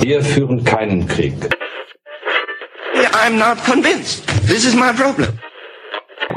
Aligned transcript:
Wir 0.00 0.22
führen 0.22 0.64
keinen 0.64 1.06
Krieg. 1.06 1.34
I'm 3.12 3.38
not 3.38 3.62
convinced. 3.64 4.26
This 4.46 4.64
is 4.64 4.74
my 4.74 4.92
problem. 4.92 5.38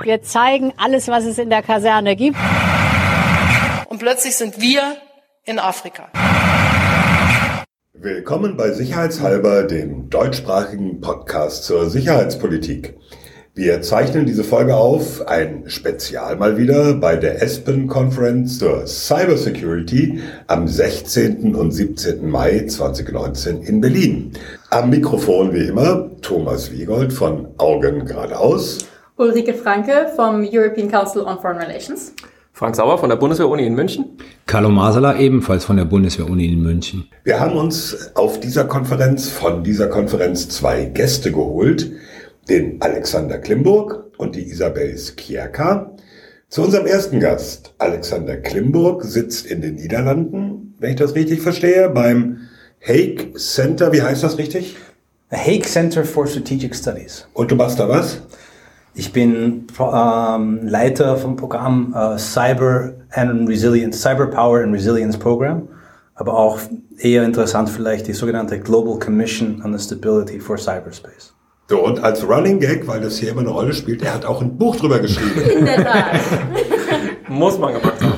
Wir 0.04 0.22
zeigen 0.22 0.74
alles, 0.78 1.08
was 1.08 1.26
es 1.26 1.38
in 1.38 1.50
der 1.50 1.62
Kaserne 1.62 2.16
gibt. 2.16 2.38
Und 3.90 4.00
plötzlich 4.00 4.36
sind 4.36 4.60
wir 4.62 4.98
in 5.46 5.60
Afrika. 5.60 6.10
Willkommen 7.94 8.58
bei 8.58 8.72
Sicherheitshalber, 8.72 9.64
dem 9.64 10.10
deutschsprachigen 10.10 11.02
Podcast 11.02 11.66
zur 11.66 11.90
Sicherheitspolitik. 11.90 12.96
Wir 13.54 13.82
zeichnen 13.82 14.26
diese 14.26 14.46
Folge 14.46 14.78
auf, 14.78 15.28
ein 15.28 15.64
Spezial 15.66 16.38
mal 16.38 16.58
wieder 16.58 16.94
bei 16.94 17.18
der 17.18 17.44
Aspen 17.44 17.86
Conference 17.86 18.60
zur 18.60 18.88
Cybersecurity 18.88 20.22
am 20.48 20.70
16. 20.70 21.54
und 21.54 21.72
17. 21.72 22.30
Mai 22.30 22.66
2019 22.66 23.62
in 23.64 23.82
Berlin. 23.82 24.32
Am 24.70 24.90
Mikrofon 24.90 25.54
wie 25.54 25.68
immer 25.68 26.10
Thomas 26.22 26.72
Wiegold 26.72 27.12
von 27.12 27.50
Augen 27.58 28.06
geradeaus. 28.06 28.88
Ulrike 29.18 29.54
Franke 29.54 30.10
vom 30.16 30.48
European 30.50 30.90
Council 30.90 31.24
on 31.24 31.38
Foreign 31.42 31.58
Relations. 31.58 32.14
Frank 32.54 32.78
Sauer 32.78 33.00
von 33.00 33.10
der 33.10 33.18
Bundeswehr-Uni 33.18 33.66
in 33.66 33.76
München. 33.76 34.18
Carlo 34.46 34.70
Masala 34.70 35.18
ebenfalls 35.18 35.66
von 35.66 35.76
der 35.76 35.86
Bundeswehr-Uni 35.86 36.46
in 36.46 36.62
München. 36.62 37.10
Wir 37.26 37.42
haben 37.42 37.58
uns 37.58 38.12
auf 38.16 38.40
dieser 38.40 38.64
Konferenz, 38.64 39.28
von 39.28 39.64
dieser 39.64 39.88
Konferenz 39.88 40.48
zwei 40.48 40.86
Gäste 40.86 41.32
geholt, 41.32 41.92
den 42.50 42.82
Alexander 42.82 43.38
Klimburg 43.38 44.12
und 44.18 44.36
die 44.36 44.48
Isabel 44.50 44.98
Skierka. 44.98 45.92
Zu 46.50 46.64
unserem 46.64 46.86
ersten 46.86 47.20
Gast. 47.20 47.74
Alexander 47.78 48.38
Klimburg 48.38 49.04
sitzt 49.04 49.46
in 49.46 49.62
den 49.62 49.76
Niederlanden, 49.76 50.76
wenn 50.80 50.92
ich 50.92 50.98
das 50.98 51.16
richtig 51.16 51.42
verstehe, 51.42 51.90
beim 51.90 52.50
Hague 52.86 53.34
Center. 53.36 53.94
Wie 53.94 54.02
heißt 54.02 54.24
das 54.24 54.38
richtig? 54.38 54.76
The 55.30 55.38
Hague 55.38 55.66
Center 55.66 56.04
for 56.04 56.28
Strategic 56.28 56.76
Studies. 56.76 57.26
Und 57.34 57.52
du 57.52 57.56
machst 57.56 57.80
da 57.80 57.88
was? 57.88 58.22
Ich 58.94 59.14
bin 59.14 59.68
ähm, 59.80 60.60
Leiter 60.68 61.16
vom 61.16 61.38
Programm 61.38 61.96
äh, 61.96 62.18
Cyber 62.18 62.96
and 63.12 63.48
Resilience, 63.48 64.02
Cyber 64.02 64.28
Power 64.28 64.60
and 64.60 64.74
Resilience 64.74 65.18
Program, 65.18 65.70
aber 66.16 66.38
auch 66.38 66.60
eher 66.98 67.24
interessant 67.24 67.70
vielleicht 67.70 68.08
die 68.08 68.14
sogenannte 68.14 68.60
Global 68.60 69.00
Commission 69.00 69.62
on 69.64 69.78
the 69.78 69.82
Stability 69.82 70.42
for 70.42 70.58
Cyberspace. 70.58 71.34
So, 71.72 71.80
und 71.80 72.04
als 72.04 72.28
Running 72.28 72.60
Gag, 72.60 72.86
weil 72.86 73.00
das 73.00 73.18
hier 73.18 73.30
immer 73.30 73.40
eine 73.40 73.52
Rolle 73.52 73.72
spielt, 73.72 74.02
er 74.04 74.14
hat 74.14 74.26
auch 74.26 74.42
ein 74.42 74.58
Buch 74.58 74.76
drüber 74.76 75.00
geschrieben. 75.00 75.42
In 75.60 75.64
der 75.64 75.82
Tat. 75.82 76.20
Muss 77.30 77.58
man 77.58 77.76
gemacht 77.76 77.94
haben. 78.02 78.18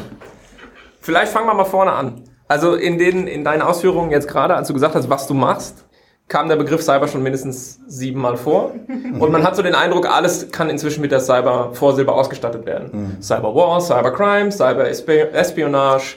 Vielleicht 1.01 1.31
fangen 1.31 1.45
wir 1.45 1.53
mal 1.53 1.63
vorne 1.63 1.91
an. 1.91 2.23
Also 2.47 2.73
in, 2.73 2.97
den, 2.97 3.27
in 3.27 3.43
deinen 3.43 3.61
Ausführungen 3.61 4.09
jetzt 4.09 4.27
gerade, 4.27 4.55
als 4.55 4.69
du 4.69 4.73
gesagt 4.73 4.95
hast, 4.95 5.07
was 5.07 5.27
du 5.27 5.35
machst, 5.35 5.85
kam 6.27 6.49
der 6.49 6.55
Begriff 6.55 6.81
Cyber 6.81 7.07
schon 7.07 7.21
mindestens 7.21 7.79
siebenmal 7.85 8.37
vor. 8.37 8.73
Und 9.19 9.31
man 9.31 9.43
hat 9.43 9.55
so 9.55 9.61
den 9.61 9.75
Eindruck, 9.75 10.09
alles 10.09 10.49
kann 10.49 10.71
inzwischen 10.71 11.01
mit 11.01 11.11
der 11.11 11.19
Cyber-Vorsilbe 11.19 12.11
ausgestattet 12.11 12.65
werden. 12.65 12.89
Mhm. 12.91 13.21
Cyberwar, 13.21 13.79
Cybercrime, 13.81 14.51
Cyber-Espionage, 14.51 16.15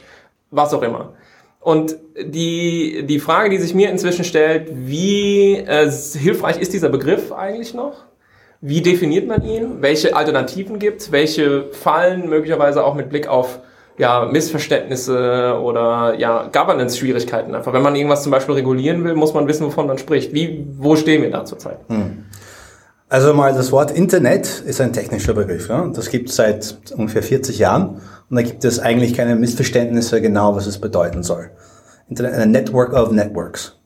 was 0.50 0.72
auch 0.72 0.82
immer. 0.82 1.12
Und 1.66 1.96
die, 2.16 3.02
die 3.08 3.18
Frage, 3.18 3.50
die 3.50 3.58
sich 3.58 3.74
mir 3.74 3.90
inzwischen 3.90 4.24
stellt, 4.24 4.70
wie 4.72 5.56
äh, 5.56 5.90
hilfreich 5.90 6.60
ist 6.60 6.72
dieser 6.72 6.90
Begriff 6.90 7.32
eigentlich 7.32 7.74
noch? 7.74 8.04
Wie 8.60 8.82
definiert 8.82 9.26
man 9.26 9.42
ihn? 9.42 9.78
Welche 9.82 10.14
Alternativen 10.14 10.78
gibt? 10.78 11.10
Welche 11.10 11.72
Fallen 11.72 12.28
möglicherweise 12.28 12.84
auch 12.84 12.94
mit 12.94 13.08
Blick 13.08 13.26
auf 13.26 13.58
ja, 13.98 14.26
Missverständnisse 14.26 15.58
oder 15.60 16.14
ja, 16.16 16.48
Governance-Schwierigkeiten 16.52 17.52
einfach. 17.52 17.72
Wenn 17.72 17.82
man 17.82 17.96
irgendwas 17.96 18.22
zum 18.22 18.30
Beispiel 18.30 18.54
regulieren 18.54 19.02
will, 19.02 19.16
muss 19.16 19.34
man 19.34 19.48
wissen, 19.48 19.66
wovon 19.66 19.88
man 19.88 19.98
spricht. 19.98 20.32
Wie, 20.32 20.68
wo 20.78 20.94
stehen 20.94 21.20
wir 21.22 21.32
da 21.32 21.44
zurzeit? 21.44 21.78
Hm. 21.88 22.26
Also 23.08 23.34
mal 23.34 23.52
das 23.52 23.72
Wort 23.72 23.90
Internet 23.90 24.62
ist 24.64 24.80
ein 24.80 24.92
technischer 24.92 25.34
Begriff. 25.34 25.68
Ja? 25.68 25.90
Das 25.92 26.10
gibt 26.10 26.28
es 26.28 26.36
seit 26.36 26.76
ungefähr 26.96 27.24
40 27.24 27.58
Jahren 27.58 28.00
und 28.30 28.36
da 28.36 28.42
gibt 28.42 28.64
es 28.64 28.78
eigentlich 28.78 29.14
keine 29.14 29.36
Missverständnisse 29.36 30.20
genau, 30.20 30.56
was 30.56 30.66
es 30.66 30.78
bedeuten 30.78 31.22
soll. 31.22 31.50
Internet, 32.08 32.34
a 32.34 32.46
network 32.46 32.92
of 32.92 33.10
networks. 33.10 33.76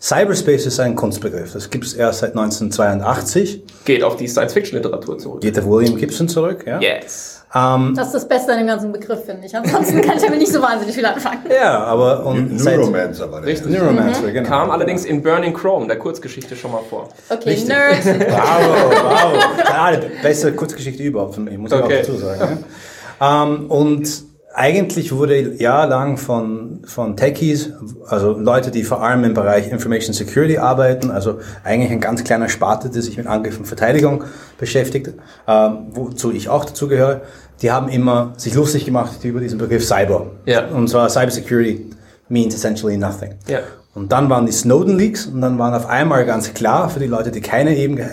Cyberspace 0.00 0.64
ist 0.64 0.80
ein 0.80 0.96
Kunstbegriff. 0.96 1.52
Das 1.52 1.68
gibt 1.68 1.84
es 1.84 1.92
erst 1.92 2.20
seit 2.20 2.30
1982. 2.30 3.62
Geht 3.84 4.02
auf 4.02 4.16
die 4.16 4.28
Science-Fiction-Literatur 4.28 5.18
zurück. 5.18 5.40
Geht 5.42 5.58
auf 5.58 5.66
William 5.66 5.96
Gibson 5.96 6.26
zurück, 6.26 6.64
ja? 6.66 6.80
Yes. 6.80 7.44
Ähm, 7.54 7.94
das 7.96 8.06
ist 8.06 8.14
das 8.14 8.28
Beste 8.28 8.52
an 8.52 8.58
dem 8.58 8.66
ganzen 8.68 8.92
Begriff, 8.92 9.24
finde 9.26 9.46
ich. 9.46 9.54
Ansonsten 9.54 10.00
kann 10.00 10.16
ich 10.16 10.22
damit 10.22 10.38
nicht 10.38 10.52
so 10.52 10.62
wahnsinnig 10.62 10.94
viel 10.94 11.04
anfangen. 11.04 11.42
Ja, 11.50 11.84
aber 11.84 12.24
und 12.24 12.64
Neuromancer 12.64 13.30
war 13.30 13.40
der. 13.40 13.50
Richtig. 13.50 13.72
Neuromancer, 13.72 14.28
mhm. 14.28 14.32
genau. 14.32 14.48
Kam 14.48 14.70
allerdings 14.70 15.04
in 15.04 15.20
Burning 15.20 15.52
Chrome, 15.52 15.86
der 15.86 15.98
Kurzgeschichte, 15.98 16.56
schon 16.56 16.70
mal 16.70 16.82
vor. 16.88 17.08
Okay, 17.28 17.50
Richtig. 17.50 17.68
Nerd. 17.68 18.04
Wow, 18.06 18.94
wow. 19.02 19.68
Ja, 19.68 19.96
die 19.96 20.22
beste 20.22 20.52
Kurzgeschichte 20.52 21.02
überhaupt 21.02 21.34
von 21.34 21.44
mir, 21.44 21.58
muss 21.58 21.72
okay. 21.72 21.82
ich 21.82 21.84
auch 21.84 22.06
dazu 22.06 22.16
sagen. 22.16 22.40
Ja. 22.40 22.66
Ähm, 23.20 23.70
und 23.70 24.30
eigentlich 24.52 25.12
wurde 25.12 25.54
jahrelang 25.54 26.16
von, 26.16 26.82
von 26.84 27.16
Techies, 27.16 27.72
also 28.06 28.32
Leute, 28.32 28.70
die 28.70 28.82
vor 28.82 29.02
allem 29.02 29.22
im 29.24 29.34
Bereich 29.34 29.70
Information 29.70 30.12
Security 30.12 30.58
arbeiten, 30.58 31.10
also 31.10 31.38
eigentlich 31.62 31.92
ein 31.92 32.00
ganz 32.00 32.24
kleiner 32.24 32.48
Sparte, 32.48 32.90
die 32.90 33.00
sich 33.00 33.16
mit 33.16 33.26
Angriff 33.26 33.58
und 33.58 33.66
Verteidigung 33.66 34.24
beschäftigt, 34.58 35.08
äh, 35.46 35.70
wozu 35.92 36.32
ich 36.32 36.48
auch 36.48 36.64
dazugehöre, 36.64 37.22
die 37.62 37.70
haben 37.70 37.88
immer 37.88 38.32
sich 38.36 38.54
lustig 38.54 38.84
gemacht 38.84 39.22
über 39.22 39.40
diesen 39.40 39.58
Begriff 39.58 39.84
Cyber. 39.84 40.26
Ja. 40.46 40.66
Und 40.68 40.88
zwar 40.88 41.08
Cyber 41.08 41.30
Security 41.30 41.90
means 42.28 42.54
essentially 42.54 42.96
nothing. 42.96 43.34
Ja. 43.46 43.60
Und 43.92 44.12
dann 44.12 44.30
waren 44.30 44.46
die 44.46 44.52
Snowden 44.52 44.96
Leaks 44.96 45.26
und 45.26 45.40
dann 45.40 45.58
waren 45.58 45.74
auf 45.74 45.86
einmal 45.88 46.24
ganz 46.24 46.54
klar 46.54 46.90
für 46.90 47.00
die 47.00 47.08
Leute, 47.08 47.32
die 47.32 47.40
keine 47.40 47.76
eben 47.76 47.98
äh, 47.98 48.06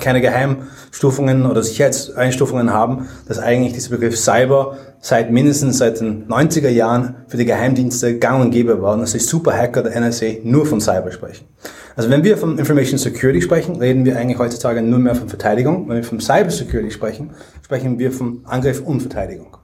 keine 0.00 0.20
Geheimstufungen 0.20 1.46
oder 1.46 1.62
Sicherheitseinstufungen 1.62 2.72
haben, 2.72 3.08
dass 3.28 3.38
eigentlich 3.38 3.72
dieser 3.72 3.90
Begriff 3.90 4.18
Cyber 4.18 4.76
seit 5.00 5.30
mindestens 5.30 5.78
seit 5.78 6.00
den 6.00 6.26
90er 6.26 6.70
Jahren 6.70 7.14
für 7.28 7.36
die 7.36 7.44
Geheimdienste 7.44 8.18
gang 8.18 8.42
und 8.42 8.50
gäbe 8.50 8.82
war 8.82 8.94
und 8.94 9.00
dass 9.00 9.12
die 9.12 9.20
Superhacker 9.20 9.84
der 9.84 10.00
NSA 10.00 10.26
nur 10.42 10.66
von 10.66 10.80
Cyber 10.80 11.12
sprechen. 11.12 11.46
Also 11.94 12.10
wenn 12.10 12.24
wir 12.24 12.36
von 12.36 12.58
Information 12.58 12.98
Security 12.98 13.42
sprechen, 13.42 13.76
reden 13.76 14.04
wir 14.04 14.18
eigentlich 14.18 14.38
heutzutage 14.40 14.82
nur 14.82 14.98
mehr 14.98 15.14
von 15.14 15.28
Verteidigung. 15.28 15.88
Wenn 15.88 15.96
wir 15.96 16.04
von 16.04 16.18
Cyber 16.18 16.50
Security 16.50 16.90
sprechen, 16.90 17.30
sprechen 17.64 17.96
wir 18.00 18.10
von 18.10 18.40
Angriff 18.44 18.80
und 18.80 19.00
Verteidigung. 19.00 19.56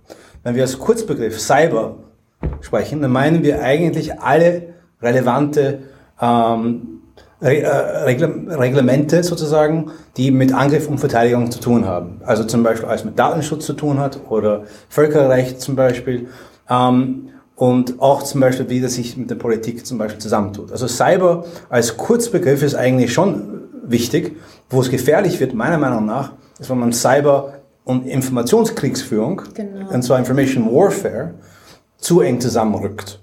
Wenn 0.44 0.54
wir 0.54 0.62
als 0.62 0.78
Kurzbegriff 0.78 1.40
Cyber 1.40 1.96
sprechen, 2.60 3.02
dann 3.02 3.10
meinen 3.10 3.42
wir 3.42 3.60
eigentlich 3.60 4.20
alle 4.20 4.77
relevante 5.00 5.80
ähm, 6.20 6.98
äh, 7.40 7.64
Reglemente 7.64 9.22
sozusagen, 9.22 9.92
die 10.16 10.30
mit 10.30 10.52
Angriff 10.52 10.88
und 10.88 10.98
Verteidigung 10.98 11.50
zu 11.50 11.60
tun 11.60 11.86
haben. 11.86 12.20
Also 12.24 12.44
zum 12.44 12.62
Beispiel 12.62 12.88
alles 12.88 13.04
mit 13.04 13.18
Datenschutz 13.18 13.64
zu 13.64 13.74
tun 13.74 14.00
hat 14.00 14.18
oder 14.28 14.64
Völkerrecht 14.88 15.60
zum 15.60 15.76
Beispiel. 15.76 16.28
Ähm, 16.68 17.28
und 17.54 18.00
auch 18.00 18.22
zum 18.22 18.40
Beispiel, 18.40 18.68
wie 18.70 18.80
das 18.80 18.94
sich 18.94 19.16
mit 19.16 19.30
der 19.30 19.34
Politik 19.34 19.84
zum 19.84 19.98
Beispiel 19.98 20.20
zusammentut. 20.20 20.70
Also 20.70 20.86
Cyber 20.86 21.44
als 21.68 21.96
Kurzbegriff 21.96 22.62
ist 22.62 22.74
eigentlich 22.74 23.12
schon 23.12 23.62
wichtig. 23.84 24.36
Wo 24.70 24.80
es 24.80 24.90
gefährlich 24.90 25.40
wird, 25.40 25.54
meiner 25.54 25.78
Meinung 25.78 26.06
nach, 26.06 26.32
ist, 26.58 26.70
wenn 26.70 26.78
man 26.78 26.92
Cyber 26.92 27.54
und 27.84 28.06
Informationskriegsführung, 28.06 29.42
genau. 29.54 29.90
und 29.90 30.02
zwar 30.02 30.18
Information 30.18 30.66
Warfare, 30.66 31.34
zu 31.96 32.20
eng 32.20 32.40
zusammenrückt. 32.40 33.20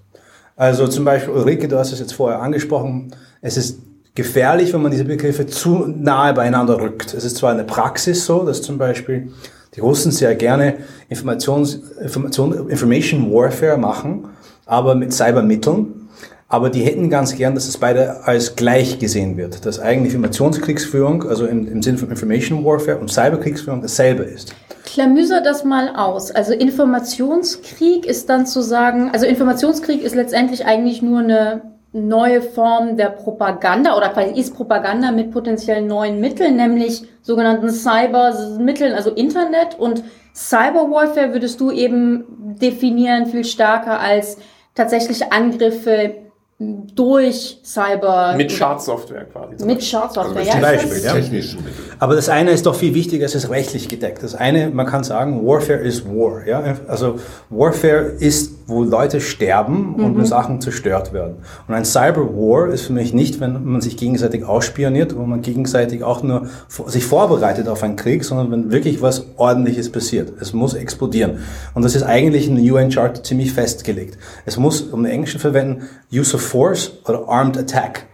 Also 0.56 0.88
zum 0.88 1.04
Beispiel, 1.04 1.34
Ulrike, 1.34 1.68
du 1.68 1.78
hast 1.78 1.92
es 1.92 2.00
jetzt 2.00 2.14
vorher 2.14 2.42
angesprochen, 2.42 3.14
es 3.42 3.58
ist 3.58 3.80
gefährlich, 4.16 4.74
wenn 4.74 4.82
man 4.82 4.92
diese 4.92 5.04
Begriffe 5.04 5.46
zu 5.46 5.86
nahe 5.88 6.34
beieinander 6.34 6.80
rückt. 6.80 7.14
Es 7.14 7.26
ist 7.26 7.38
zwar 7.38 7.52
in 7.52 7.58
der 7.58 7.66
Praxis 7.66 8.26
so, 8.26 8.46
dass 8.46 8.62
zum 8.62 8.78
Beispiel 8.78 9.34
die 9.76 9.82
Russen 9.82 10.12
sehr 10.12 10.34
gerne 10.36 10.76
Informations, 11.10 11.82
Information, 12.02 12.70
Information 12.70 13.32
Warfare 13.34 13.78
machen, 13.78 14.30
aber 14.66 14.96
mit 14.96 15.14
Cybermitteln. 15.14 16.08
Aber 16.48 16.70
die 16.70 16.84
hätten 16.84 17.10
ganz 17.10 17.36
gern, 17.36 17.56
dass 17.56 17.68
es 17.68 17.78
beide 17.78 18.24
als 18.26 18.56
gleich 18.56 19.00
gesehen 19.00 19.36
wird. 19.36 19.66
Dass 19.66 19.80
eigentlich 19.80 20.14
Informationskriegsführung, 20.14 21.28
also 21.28 21.46
im, 21.48 21.68
im 21.68 21.82
Sinne 21.82 21.98
von 21.98 22.10
Information 22.10 22.64
Warfare 22.64 22.98
und 22.98 23.12
Cyberkriegsführung 23.12 23.82
dasselbe 23.82 24.24
ist. 24.24 24.56
Klamüser 24.96 25.42
das 25.42 25.66
mal 25.66 25.94
aus. 25.94 26.32
Also 26.32 26.54
Informationskrieg 26.54 28.06
ist 28.06 28.30
dann 28.30 28.46
zu 28.46 28.62
sagen, 28.62 29.10
also 29.12 29.26
Informationskrieg 29.26 30.02
ist 30.02 30.16
letztendlich 30.16 30.66
eigentlich 30.66 31.02
nur 31.02 31.20
eine 31.20 31.64
neue 31.92 32.42
Form 32.42 32.96
der 32.96 33.10
Propaganda 33.10 33.98
oder 33.98 34.16
ist 34.38 34.56
Propaganda 34.56 35.12
mit 35.12 35.32
potenziell 35.32 35.82
neuen 35.82 36.22
Mitteln, 36.22 36.56
nämlich 36.56 37.04
sogenannten 37.24 37.72
Cybermitteln, 37.72 38.94
also 38.94 39.10
Internet 39.10 39.78
und 39.78 40.02
Cyberwarfare 40.34 41.34
würdest 41.34 41.60
du 41.60 41.72
eben 41.72 42.56
definieren 42.62 43.26
viel 43.26 43.44
stärker 43.44 44.00
als 44.00 44.38
tatsächliche 44.76 45.30
Angriffe 45.34 46.25
durch 46.58 47.60
Cyber. 47.64 48.34
Mit 48.38 48.50
Schadsoftware 48.52 49.26
quasi. 49.26 49.66
Mit 49.66 49.84
Schadsoftware, 49.84 50.42
also 50.42 50.58
ja. 50.58 50.62
Beispiel, 50.62 51.04
ja. 51.04 51.14
Technischen 51.14 51.64
Mittel. 51.64 51.84
Aber 52.00 52.16
das 52.16 52.30
eine 52.30 52.52
ist 52.52 52.66
doch 52.66 52.76
viel 52.76 52.94
wichtiger, 52.94 53.26
es 53.26 53.36
ist 53.36 53.50
rechtlich 53.50 53.90
gedeckt. 53.90 54.24
Das 54.24 54.36
eine, 54.36 54.70
man 54.70 54.86
kann 54.86 55.04
sagen, 55.04 55.46
Warfare 55.46 55.80
ist 55.80 56.06
War. 56.06 56.48
Ja? 56.48 56.78
Also 56.88 57.20
Warfare 57.50 58.14
ist 58.20 58.55
wo 58.68 58.84
Leute 58.84 59.22
sterben 59.22 59.96
und 59.96 60.18
Mhm. 60.18 60.26
Sachen 60.26 60.60
zerstört 60.62 61.14
werden. 61.14 61.36
Und 61.68 61.74
ein 61.76 61.86
Cyberwar 61.86 62.68
ist 62.70 62.84
für 62.88 62.94
mich 62.94 63.14
nicht, 63.14 63.40
wenn 63.40 63.64
man 63.64 63.82
sich 63.82 63.96
gegenseitig 63.98 64.44
ausspioniert, 64.44 65.16
wo 65.16 65.24
man 65.26 65.42
gegenseitig 65.42 66.04
auch 66.04 66.24
nur 66.24 66.48
sich 66.88 67.06
vorbereitet 67.06 67.68
auf 67.68 67.84
einen 67.84 67.96
Krieg, 67.96 68.24
sondern 68.24 68.52
wenn 68.52 68.72
wirklich 68.72 69.02
was 69.02 69.26
Ordentliches 69.38 69.92
passiert. 69.92 70.34
Es 70.42 70.54
muss 70.54 70.74
explodieren. 70.74 71.40
Und 71.76 71.86
das 71.86 71.96
ist 71.96 72.04
eigentlich 72.04 72.48
in 72.48 72.56
der 72.56 72.74
UN 72.74 72.90
Chart 72.90 73.26
ziemlich 73.26 73.54
festgelegt. 73.54 74.18
Es 74.46 74.58
muss, 74.58 74.82
um 74.82 75.04
den 75.04 75.12
Englischen 75.12 75.40
verwenden, 75.40 75.84
Use 76.12 76.36
of 76.36 76.42
Force 76.42 76.92
oder 77.08 77.28
Armed 77.30 77.58
Attack 77.58 78.06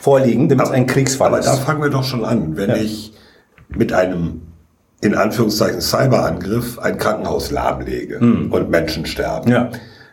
vorliegen, 0.00 0.48
damit 0.48 0.66
es 0.66 0.72
ein 0.72 0.86
Kriegsfall 0.86 1.28
Aber 1.28 1.38
ist. 1.40 1.46
da 1.46 1.54
fangen 1.56 1.82
wir 1.82 1.90
doch 1.90 2.04
schon 2.04 2.24
an. 2.24 2.56
Wenn 2.56 2.70
Ja. 2.70 2.76
ich 2.76 3.12
mit 3.68 3.92
einem, 3.92 4.40
in 5.02 5.14
Anführungszeichen, 5.14 5.80
Cyberangriff 5.82 6.78
ein 6.78 6.96
Krankenhaus 6.96 7.50
lahmlege 7.50 8.18
und 8.18 8.70
Menschen 8.70 9.04
sterben, 9.04 9.46
Hm. 9.46 9.52
Ja. 9.52 9.70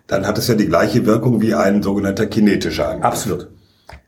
Dann 0.08 0.28
hat 0.28 0.38
es 0.38 0.48
ja 0.48 0.56
die 0.56 0.68
gleiche 0.68 1.06
Wirkung 1.06 1.42
wie 1.42 1.54
ein 1.54 1.82
sogenannter 1.82 2.26
kinetischer 2.28 2.90
Angriff. 2.90 3.06
Absolut. 3.06 3.48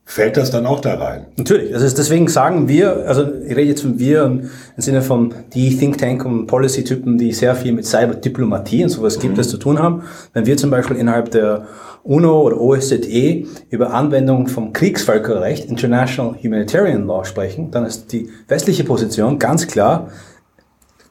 Fällt 0.09 0.37
das 0.37 0.51
dann 0.51 0.65
auch 0.65 0.79
da 0.79 0.95
rein? 0.95 1.25
Natürlich. 1.35 1.71
Ist, 1.71 1.97
deswegen 1.97 2.29
sagen 2.29 2.69
wir, 2.69 3.05
also 3.07 3.27
ich 3.45 3.53
rede 3.57 3.63
jetzt 3.63 3.81
von 3.81 3.99
wir 3.99 4.23
im 4.23 4.49
Sinne 4.77 5.01
von 5.01 5.33
die 5.53 5.77
Think 5.77 5.97
Tank 5.97 6.23
und 6.23 6.47
Policy-Typen, 6.47 7.17
die 7.17 7.33
sehr 7.33 7.55
viel 7.55 7.73
mit 7.73 7.85
Cyberdiplomatie 7.85 8.83
und 8.83 8.89
sowas 8.89 9.19
gibt, 9.19 9.37
das 9.37 9.49
zu 9.49 9.57
tun 9.57 9.79
haben. 9.79 10.03
Wenn 10.31 10.45
wir 10.45 10.55
zum 10.55 10.69
Beispiel 10.69 10.95
innerhalb 10.95 11.31
der 11.31 11.67
UNO 12.03 12.41
oder 12.41 12.61
OSZE 12.61 13.47
über 13.69 13.93
Anwendung 13.93 14.47
vom 14.47 14.71
Kriegsvölkerrecht, 14.71 15.65
International 15.65 16.35
Humanitarian 16.41 17.05
Law 17.05 17.25
sprechen, 17.25 17.69
dann 17.71 17.85
ist 17.85 18.13
die 18.13 18.29
westliche 18.47 18.85
Position 18.85 19.39
ganz 19.39 19.67
klar, 19.67 20.07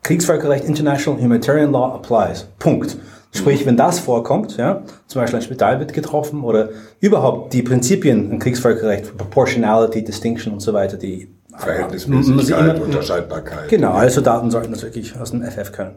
Kriegsvölkerrecht, 0.05 0.65
International 0.65 1.21
Humanitarian 1.21 1.71
Law 1.71 1.97
applies. 1.97 2.47
Punkt. 2.59 2.97
Sprich, 3.37 3.65
wenn 3.67 3.77
das 3.77 3.99
vorkommt, 4.01 4.57
ja, 4.57 4.83
zum 5.07 5.21
Beispiel 5.21 5.39
ein 5.39 5.43
Spital 5.43 5.79
wird 5.79 5.93
getroffen 5.93 6.43
oder 6.43 6.71
überhaupt 7.01 7.53
die 7.53 7.63
Prinzipien 7.63 8.31
im 8.31 8.39
Kriegsvölkerrecht, 8.39 9.17
Proportionality, 9.17 10.03
Distinction 10.05 10.53
und 10.53 10.61
so 10.61 10.73
weiter, 10.73 10.97
die 10.97 11.31
Verhältnismäßigkeit, 11.57 12.81
Unterscheidbarkeit. 12.81 13.69
Genau, 13.69 13.93
alle 13.93 14.11
Soldaten 14.11 14.51
sollten 14.51 14.73
das 14.73 14.83
wirklich 14.83 15.19
aus 15.19 15.31
dem 15.31 15.43
FF 15.43 15.73
können. 15.73 15.97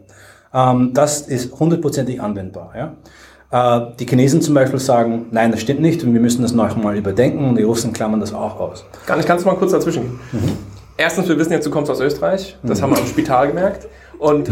Ähm, 0.54 0.92
das 0.94 1.22
ist 1.22 1.58
hundertprozentig 1.58 2.20
anwendbar. 2.20 2.72
Ja? 2.76 2.94
Äh, 3.82 3.92
die 3.98 4.06
Chinesen 4.06 4.40
zum 4.42 4.54
Beispiel 4.54 4.78
sagen, 4.78 5.26
nein, 5.30 5.50
das 5.52 5.60
stimmt 5.60 5.80
nicht 5.80 6.02
und 6.04 6.12
wir 6.14 6.20
müssen 6.20 6.42
das 6.42 6.52
noch 6.52 6.76
mal 6.76 6.96
überdenken 6.96 7.48
und 7.48 7.56
die 7.56 7.62
Russen 7.62 7.92
klammern 7.92 8.20
das 8.20 8.32
auch 8.32 8.58
aus. 8.58 8.84
Gar 9.06 9.16
nicht, 9.16 9.26
kannst 9.26 9.44
du 9.44 9.48
mal 9.50 9.56
kurz 9.56 9.72
dazwischen 9.72 10.02
gehen? 10.32 10.58
Erstens, 10.96 11.28
wir 11.28 11.38
wissen 11.38 11.52
jetzt, 11.52 11.66
du 11.66 11.70
kommst 11.70 11.90
aus 11.90 12.00
Österreich. 12.00 12.56
Das 12.62 12.78
Mhm. 12.78 12.82
haben 12.84 12.90
wir 12.92 12.98
am 12.98 13.06
Spital 13.06 13.48
gemerkt. 13.48 13.86
Und 14.18 14.50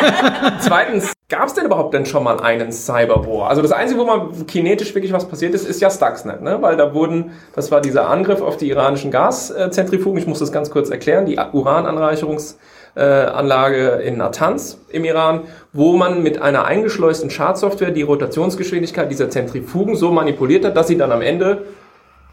zweitens, 0.60 1.12
gab 1.30 1.46
es 1.46 1.54
denn 1.54 1.64
überhaupt 1.64 1.94
denn 1.94 2.04
schon 2.04 2.24
mal 2.24 2.40
einen 2.40 2.72
Cyberwar? 2.72 3.48
Also 3.48 3.62
das 3.62 3.72
Einzige, 3.72 4.00
wo 4.00 4.04
mal 4.04 4.28
kinetisch 4.46 4.94
wirklich 4.94 5.14
was 5.14 5.26
passiert 5.26 5.54
ist, 5.54 5.66
ist 5.66 5.80
ja 5.80 5.88
Stuxnet, 5.88 6.42
ne? 6.42 6.60
Weil 6.60 6.76
da 6.76 6.92
wurden, 6.92 7.30
das 7.54 7.70
war 7.70 7.80
dieser 7.80 8.10
Angriff 8.10 8.42
auf 8.42 8.58
die 8.58 8.68
iranischen 8.68 9.10
Gaszentrifugen. 9.10 10.18
Ich 10.18 10.26
muss 10.26 10.40
das 10.40 10.52
ganz 10.52 10.70
kurz 10.70 10.90
erklären. 10.90 11.24
Die 11.24 11.38
Urananreicherungsanlage 11.38 14.02
in 14.04 14.18
Natanz 14.18 14.78
im 14.90 15.06
Iran, 15.06 15.44
wo 15.72 15.96
man 15.96 16.22
mit 16.22 16.42
einer 16.42 16.66
eingeschleusten 16.66 17.30
Schadsoftware 17.30 17.92
die 17.92 18.02
Rotationsgeschwindigkeit 18.02 19.10
dieser 19.10 19.30
Zentrifugen 19.30 19.96
so 19.96 20.10
manipuliert 20.10 20.66
hat, 20.66 20.76
dass 20.76 20.88
sie 20.88 20.98
dann 20.98 21.12
am 21.12 21.22
Ende 21.22 21.62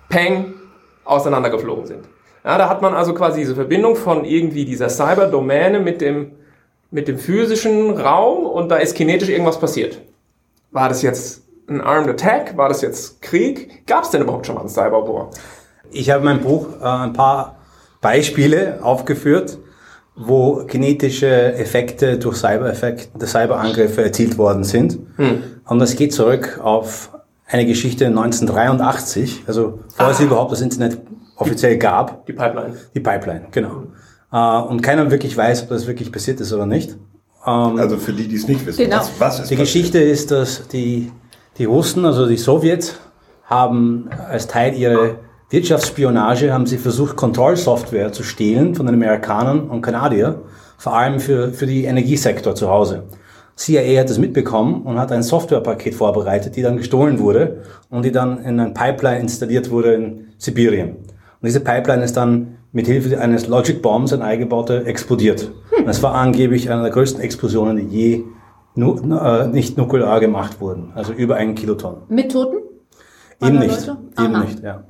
Peng 0.09 0.55
auseinandergeflogen 1.05 1.85
sind. 1.85 2.03
Ja, 2.43 2.57
da 2.57 2.67
hat 2.67 2.81
man 2.81 2.95
also 2.95 3.13
quasi 3.13 3.39
diese 3.41 3.53
Verbindung 3.55 3.95
von 3.95 4.25
irgendwie 4.25 4.65
dieser 4.65 4.89
Cyberdomäne 4.89 5.79
mit 5.79 6.01
dem, 6.01 6.31
mit 6.97 7.07
dem 7.07 7.19
physischen 7.19 7.91
Raum 7.91 8.47
und 8.47 8.69
da 8.69 8.77
ist 8.77 8.95
kinetisch 8.95 9.29
irgendwas 9.29 9.59
passiert. 9.59 10.01
War 10.71 10.89
das 10.89 11.03
jetzt 11.03 11.43
ein 11.69 11.79
Armed 11.79 12.09
Attack? 12.09 12.57
War 12.57 12.69
das 12.69 12.81
jetzt 12.81 13.21
Krieg? 13.21 13.85
Gab 13.85 14.03
es 14.03 14.09
denn 14.09 14.23
überhaupt 14.23 14.47
schon 14.47 14.55
mal 14.55 14.61
einen 14.61 14.69
Cyberwar? 14.69 15.29
Ich 15.91 16.09
habe 16.09 16.21
in 16.21 16.25
meinem 16.25 16.41
Buch 16.41 16.69
äh, 16.81 16.85
ein 16.85 17.13
paar 17.13 17.59
Beispiele 18.01 18.79
aufgeführt, 18.81 19.59
wo 20.15 20.65
kinetische 20.65 21.53
Effekte 21.53 22.17
durch 22.17 22.37
Cyber-Effekte, 22.37 23.27
Cyberangriffe 23.27 24.03
erzielt 24.03 24.39
worden 24.39 24.63
sind. 24.63 24.97
Und 25.65 25.77
das 25.77 25.95
geht 25.95 26.13
zurück 26.13 26.59
auf 26.63 27.11
eine 27.45 27.67
Geschichte 27.67 28.07
1983, 28.07 29.43
also 29.45 29.81
bevor 29.89 30.09
es 30.09 30.19
überhaupt 30.19 30.51
das 30.51 30.61
Internet 30.61 30.97
offiziell 31.35 31.77
gab. 31.77 32.25
Die 32.25 32.33
Pipeline. 32.33 32.73
Die 32.95 32.99
Pipeline, 32.99 33.45
genau. 33.51 33.83
Äh, 33.83 34.06
und 34.31 34.81
keiner 34.81 35.09
wirklich 35.11 35.35
weiß, 35.37 35.63
ob 35.63 35.69
das 35.69 35.87
wirklich 35.87 36.11
passiert 36.11 36.39
ist 36.41 36.51
oder 36.53 36.65
nicht. 36.65 36.91
Ähm, 37.45 37.77
Also 37.77 37.97
für 37.97 38.13
die, 38.13 38.27
die 38.27 38.35
es 38.35 38.47
nicht 38.47 38.65
wissen, 38.65 38.83
Genau. 38.83 38.97
was, 38.97 39.11
was 39.19 39.39
ist 39.39 39.49
die 39.51 39.55
passiert? 39.55 39.59
Geschichte 39.59 39.99
ist, 39.99 40.31
dass 40.31 40.67
die, 40.67 41.11
die 41.57 41.65
Russen, 41.65 42.05
also 42.05 42.27
die 42.27 42.37
Sowjets, 42.37 42.97
haben 43.45 44.09
als 44.29 44.47
Teil 44.47 44.73
ihrer 44.75 45.15
Wirtschaftsspionage 45.49 46.51
haben 46.53 46.65
sie 46.65 46.77
versucht, 46.77 47.15
Kontrollsoftware 47.15 48.11
zu 48.11 48.23
stehlen 48.23 48.75
von 48.75 48.85
den 48.85 48.95
Amerikanern 48.95 49.69
und 49.69 49.81
Kanadiern, 49.81 50.35
vor 50.77 50.93
allem 50.97 51.19
für, 51.21 51.53
für 51.53 51.65
die 51.65 51.85
Energiesektor 51.85 52.53
zu 52.53 52.69
Hause. 52.69 53.03
CIA 53.55 54.01
hat 54.01 54.09
das 54.09 54.19
mitbekommen 54.19 54.83
und 54.83 54.99
hat 54.99 55.11
ein 55.11 55.23
Softwarepaket 55.23 55.95
vorbereitet, 55.95 56.55
die 56.57 56.61
dann 56.61 56.77
gestohlen 56.77 57.19
wurde 57.19 57.63
und 57.89 58.03
die 58.03 58.11
dann 58.11 58.43
in 58.43 58.59
ein 58.59 58.73
Pipeline 58.73 59.19
installiert 59.19 59.71
wurde 59.71 59.93
in 59.93 60.27
Sibirien. 60.37 60.89
Und 60.97 61.45
diese 61.45 61.61
Pipeline 61.61 62.03
ist 62.03 62.17
dann 62.17 62.57
mit 62.77 62.85
Hilfe 62.85 63.19
eines 63.19 63.47
Logic 63.47 63.81
Bombs, 63.81 64.13
ein 64.13 64.21
eingebauter, 64.21 64.85
explodiert. 64.85 65.51
Und 65.75 65.87
das 65.87 66.03
war 66.03 66.13
angeblich 66.13 66.69
eine 66.69 66.83
der 66.83 66.91
größten 66.91 67.19
Explosionen, 67.23 67.75
die 67.75 67.87
je 67.87 68.23
nu, 68.75 68.99
äh, 69.17 69.47
nicht 69.47 69.79
nuklear 69.79 70.19
gemacht 70.19 70.61
wurden. 70.61 70.91
Also 70.93 71.11
über 71.11 71.37
einen 71.37 71.55
Kiloton. 71.55 72.03
Mit 72.07 72.31
Toten? 72.31 72.57
Eben 73.41 73.57
nicht. 73.57 73.91
Eben 74.19 74.39
nicht, 74.41 74.61
ja. 74.61 74.83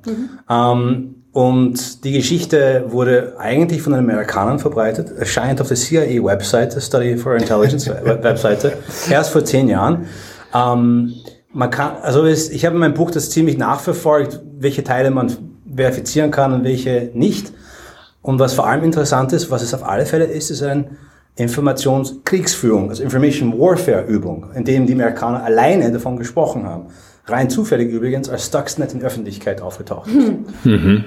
Ähm, 0.50 1.16
und 1.32 2.04
die 2.04 2.12
Geschichte 2.12 2.84
wurde 2.90 3.36
eigentlich 3.40 3.82
von 3.82 3.94
den 3.94 4.02
Amerikanern 4.02 4.60
verbreitet, 4.60 5.10
erscheint 5.18 5.62
auf 5.62 5.70
der 5.70 5.78
CIA-Webseite, 5.78 6.82
Study 6.82 7.16
for 7.16 7.36
Intelligence 7.36 7.88
Webseite, 8.04 8.74
erst 9.10 9.30
vor 9.30 9.46
zehn 9.46 9.70
Jahren. 9.70 10.08
Ähm, 10.54 11.14
man 11.54 11.70
kann, 11.70 11.94
also 12.02 12.26
es, 12.26 12.50
ich 12.50 12.66
habe 12.66 12.76
in 12.76 12.82
meinem 12.82 12.96
Buch 12.96 13.12
das 13.12 13.30
ziemlich 13.30 13.58
nachverfolgt, 13.58 14.42
welche 14.60 14.84
Teile 14.84 15.10
man 15.10 15.32
verifizieren 15.74 16.32
kann 16.32 16.52
und 16.52 16.66
welche 16.66 17.12
nicht. 17.14 17.54
Und 18.28 18.40
was 18.40 18.56
vor 18.56 18.68
allem 18.68 18.84
interessant 18.84 19.32
ist, 19.32 19.50
was 19.52 19.62
es 19.62 19.74
auf 19.74 19.88
alle 19.88 20.06
Fälle 20.06 20.26
ist, 20.26 20.52
ist 20.52 20.62
ein 20.62 20.98
Informationskriegsführung, 21.38 22.90
also 22.90 23.02
Information 23.02 23.58
Warfare 23.58 24.04
Übung, 24.06 24.48
in 24.54 24.66
dem 24.66 24.86
die 24.86 24.92
Amerikaner 24.92 25.46
alleine 25.46 25.90
davon 25.94 26.18
gesprochen 26.18 26.66
haben. 26.66 26.88
Rein 27.26 27.50
zufällig 27.50 27.90
übrigens, 27.90 28.28
als 28.28 28.48
Stuxnet 28.48 28.94
in 28.94 29.02
Öffentlichkeit 29.02 29.62
aufgetaucht 29.62 30.10
ist. 30.10 30.34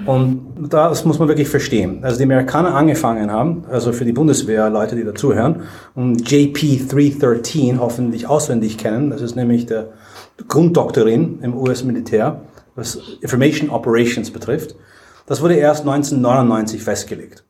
Und 0.06 0.40
das 0.71 1.04
muss 1.04 1.18
man 1.18 1.28
wirklich 1.28 1.49
verstehen. 1.50 1.99
Also 2.00 2.16
die 2.16 2.25
Amerikaner 2.25 2.75
angefangen 2.75 3.30
haben, 3.30 3.64
also 3.71 3.92
für 3.92 4.06
die 4.06 4.12
Bundeswehr, 4.12 4.71
Leute, 4.71 4.97
die 4.97 5.04
dazuhören, 5.04 5.64
und 5.94 6.26
JP313 6.26 7.80
hoffentlich 7.80 8.28
auswendig 8.28 8.78
kennen. 8.78 9.11
Das 9.11 9.21
ist 9.21 9.37
nämlich 9.37 9.66
der 9.66 9.88
Grunddoktrin 10.49 11.40
im 11.42 11.54
US-Militär, 11.54 12.40
was 12.76 12.99
Information 13.21 13.68
Operations 13.68 14.30
betrifft. 14.30 14.75
Das 15.30 15.40
wurde 15.40 15.54
erst 15.54 15.82
1999 15.82 16.82
festgelegt. 16.82 17.44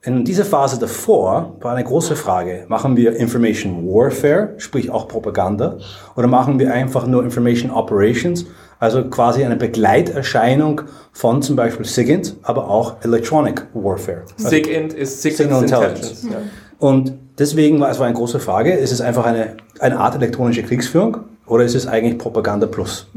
In 0.00 0.24
dieser 0.24 0.44
Phase 0.44 0.78
davor 0.78 1.56
war 1.60 1.74
eine 1.74 1.82
große 1.82 2.14
Frage, 2.14 2.66
machen 2.68 2.96
wir 2.96 3.16
Information 3.16 3.84
Warfare, 3.84 4.54
sprich 4.58 4.90
auch 4.90 5.08
Propaganda, 5.08 5.78
oder 6.14 6.28
machen 6.28 6.60
wir 6.60 6.72
einfach 6.72 7.04
nur 7.08 7.24
Information 7.24 7.72
Operations, 7.72 8.46
also 8.78 9.02
quasi 9.10 9.44
eine 9.44 9.56
Begleiterscheinung 9.56 10.82
von 11.10 11.42
zum 11.42 11.56
Beispiel 11.56 11.84
SIGINT, 11.84 12.36
aber 12.42 12.70
auch 12.70 13.02
Electronic 13.02 13.66
Warfare. 13.74 14.22
Also 14.38 14.48
SIGINT 14.48 14.92
ist 14.92 15.20
Signal 15.20 15.62
Intelligence. 15.62 16.22
Intelligence. 16.22 16.28
Ja. 16.30 16.38
und 16.78 17.12
deswegen 17.40 17.80
war 17.80 17.90
es 17.90 17.98
war 17.98 18.06
eine 18.06 18.14
große 18.14 18.38
Frage, 18.38 18.72
ist 18.72 18.92
es 18.92 19.00
einfach 19.00 19.26
eine, 19.26 19.56
eine 19.80 19.98
Art 19.98 20.14
elektronische 20.14 20.62
Kriegsführung 20.62 21.24
oder 21.46 21.64
ist 21.64 21.74
es 21.74 21.86
eigentlich 21.86 22.18
Propaganda 22.18 22.66
plus? 22.66 23.08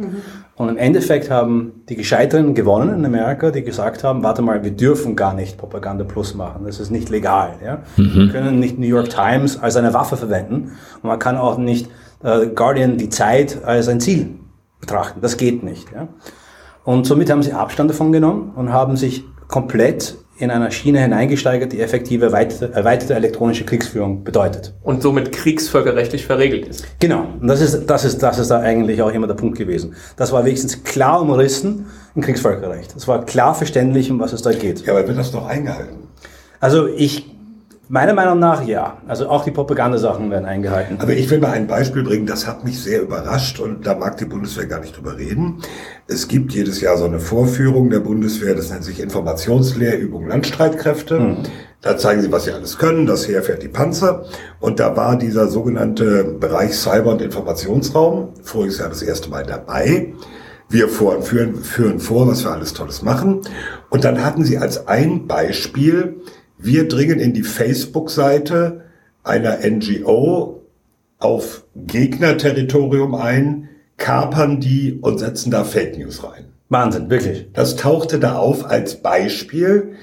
Und 0.55 0.69
im 0.69 0.77
Endeffekt 0.77 1.31
haben 1.31 1.83
die 1.89 1.95
Gescheiteren 1.95 2.53
gewonnen 2.53 2.93
in 2.93 3.05
Amerika, 3.05 3.49
die 3.51 3.63
gesagt 3.63 4.03
haben, 4.03 4.23
warte 4.23 4.41
mal, 4.41 4.63
wir 4.63 4.71
dürfen 4.71 5.15
gar 5.15 5.33
nicht 5.33 5.57
Propaganda 5.57 6.03
plus 6.03 6.35
machen, 6.35 6.65
das 6.65 6.79
ist 6.79 6.91
nicht 6.91 7.09
legal. 7.09 7.53
Ja? 7.63 7.79
Wir 7.95 8.29
können 8.29 8.59
nicht 8.59 8.77
New 8.77 8.87
York 8.87 9.09
Times 9.09 9.61
als 9.61 9.75
eine 9.75 9.93
Waffe 9.93 10.17
verwenden 10.17 10.73
und 11.01 11.07
man 11.07 11.19
kann 11.19 11.37
auch 11.37 11.57
nicht 11.57 11.89
äh, 12.23 12.47
Guardian 12.47 12.97
die 12.97 13.09
Zeit 13.09 13.63
als 13.63 13.87
ein 13.87 13.99
Ziel 13.99 14.35
betrachten, 14.79 15.21
das 15.21 15.37
geht 15.37 15.63
nicht. 15.63 15.91
Ja? 15.91 16.07
Und 16.83 17.05
somit 17.05 17.29
haben 17.29 17.43
sie 17.43 17.53
Abstand 17.53 17.89
davon 17.89 18.11
genommen 18.11 18.53
und 18.55 18.71
haben 18.71 18.97
sich 18.97 19.23
komplett 19.47 20.17
in 20.39 20.51
einer 20.51 20.71
Schiene 20.71 21.01
hineingesteigert, 21.01 21.73
die 21.73 21.81
effektive 21.81 22.27
erweiterte, 22.27 22.73
erweiterte 22.73 23.13
elektronische 23.13 23.65
Kriegsführung 23.65 24.23
bedeutet. 24.23 24.73
Und 24.81 25.01
somit 25.01 25.33
kriegsvölkerrechtlich 25.33 26.25
verregelt 26.25 26.65
ist. 26.65 26.85
Genau. 26.99 27.25
Und 27.41 27.47
das 27.47 27.59
ist, 27.59 27.85
das 27.87 28.05
ist, 28.05 28.23
das 28.23 28.39
ist 28.39 28.49
da 28.49 28.59
eigentlich 28.61 29.01
auch 29.01 29.11
immer 29.11 29.27
der 29.27 29.33
Punkt 29.33 29.57
gewesen. 29.57 29.95
Das 30.15 30.31
war 30.31 30.45
wenigstens 30.45 30.83
klar 30.83 31.21
umrissen 31.21 31.87
im 32.15 32.21
Kriegsvölkerrecht. 32.21 32.95
Es 32.95 33.07
war 33.07 33.25
klar 33.25 33.53
verständlich, 33.53 34.09
um 34.09 34.19
was 34.19 34.31
es 34.31 34.41
da 34.41 34.53
geht. 34.53 34.85
Ja, 34.85 34.93
aber 34.93 35.05
wird 35.07 35.17
das 35.17 35.31
doch 35.31 35.45
eingehalten? 35.45 36.07
Also 36.61 36.87
ich 36.87 37.25
Meiner 37.91 38.13
Meinung 38.13 38.37
nach 38.37 38.67
ja. 38.67 38.99
Also 39.07 39.29
auch 39.29 39.43
die 39.43 39.49
Propagandasachen 39.49 40.29
werden 40.29 40.45
eingehalten. 40.45 40.99
Aber 41.01 41.13
ich 41.13 41.27
will 41.31 41.39
mal 41.39 41.53
ein 41.53 41.65
Beispiel 41.65 42.03
bringen, 42.03 42.27
das 42.27 42.45
hat 42.45 42.63
mich 42.63 42.79
sehr 42.83 43.01
überrascht 43.01 43.59
und 43.59 43.87
da 43.87 43.95
mag 43.95 44.15
die 44.17 44.25
Bundeswehr 44.25 44.67
gar 44.67 44.79
nicht 44.79 44.95
drüber 44.95 45.17
reden. 45.17 45.63
Es 46.05 46.27
gibt 46.27 46.53
jedes 46.53 46.81
Jahr 46.81 46.97
so 46.97 47.05
eine 47.05 47.19
Vorführung 47.19 47.89
der 47.89 48.01
Bundeswehr, 48.01 48.53
das 48.53 48.69
nennt 48.69 48.83
sich 48.83 48.99
Informationslehrübung 48.99 50.27
Landstreitkräfte. 50.27 51.19
Mhm. 51.19 51.37
Da 51.81 51.97
zeigen 51.97 52.21
sie, 52.21 52.31
was 52.31 52.43
sie 52.43 52.51
alles 52.51 52.77
können. 52.77 53.07
Das 53.07 53.27
Heer 53.27 53.41
fährt 53.41 53.63
die 53.63 53.69
Panzer. 53.69 54.25
Und 54.59 54.79
da 54.79 54.95
war 54.95 55.17
dieser 55.17 55.47
sogenannte 55.47 56.25
Bereich 56.25 56.75
Cyber- 56.77 57.13
und 57.13 57.23
Informationsraum 57.23 58.35
voriges 58.43 58.77
Jahr 58.77 58.89
das 58.89 59.01
erste 59.01 59.31
Mal 59.31 59.47
dabei. 59.47 60.13
Wir 60.71 60.89
führen, 60.89 61.23
führen 61.23 61.99
vor, 61.99 62.27
was 62.27 62.43
wir 62.43 62.51
alles 62.51 62.73
Tolles 62.73 63.01
machen. 63.01 63.41
Und 63.89 64.03
dann 64.03 64.23
hatten 64.23 64.43
sie 64.43 64.59
als 64.59 64.87
ein 64.87 65.25
Beispiel 65.25 66.21
wir 66.59 66.87
dringen 66.87 67.19
in 67.19 67.33
die 67.33 67.43
Facebook-Seite 67.43 68.81
einer 69.23 69.59
NGO 69.65 70.61
auf 71.17 71.63
Gegnerterritorium 71.75 73.15
ein, 73.15 73.69
kapern 73.97 74.59
die 74.59 74.99
und 75.01 75.19
setzen 75.19 75.51
da 75.51 75.63
Fake 75.63 75.97
News 75.97 76.23
rein. 76.23 76.45
Wahnsinn, 76.69 77.09
wirklich. 77.09 77.47
Das 77.53 77.75
tauchte 77.75 78.19
da 78.19 78.37
auf 78.37 78.65
als 78.65 79.01
Beispiel. 79.01 79.95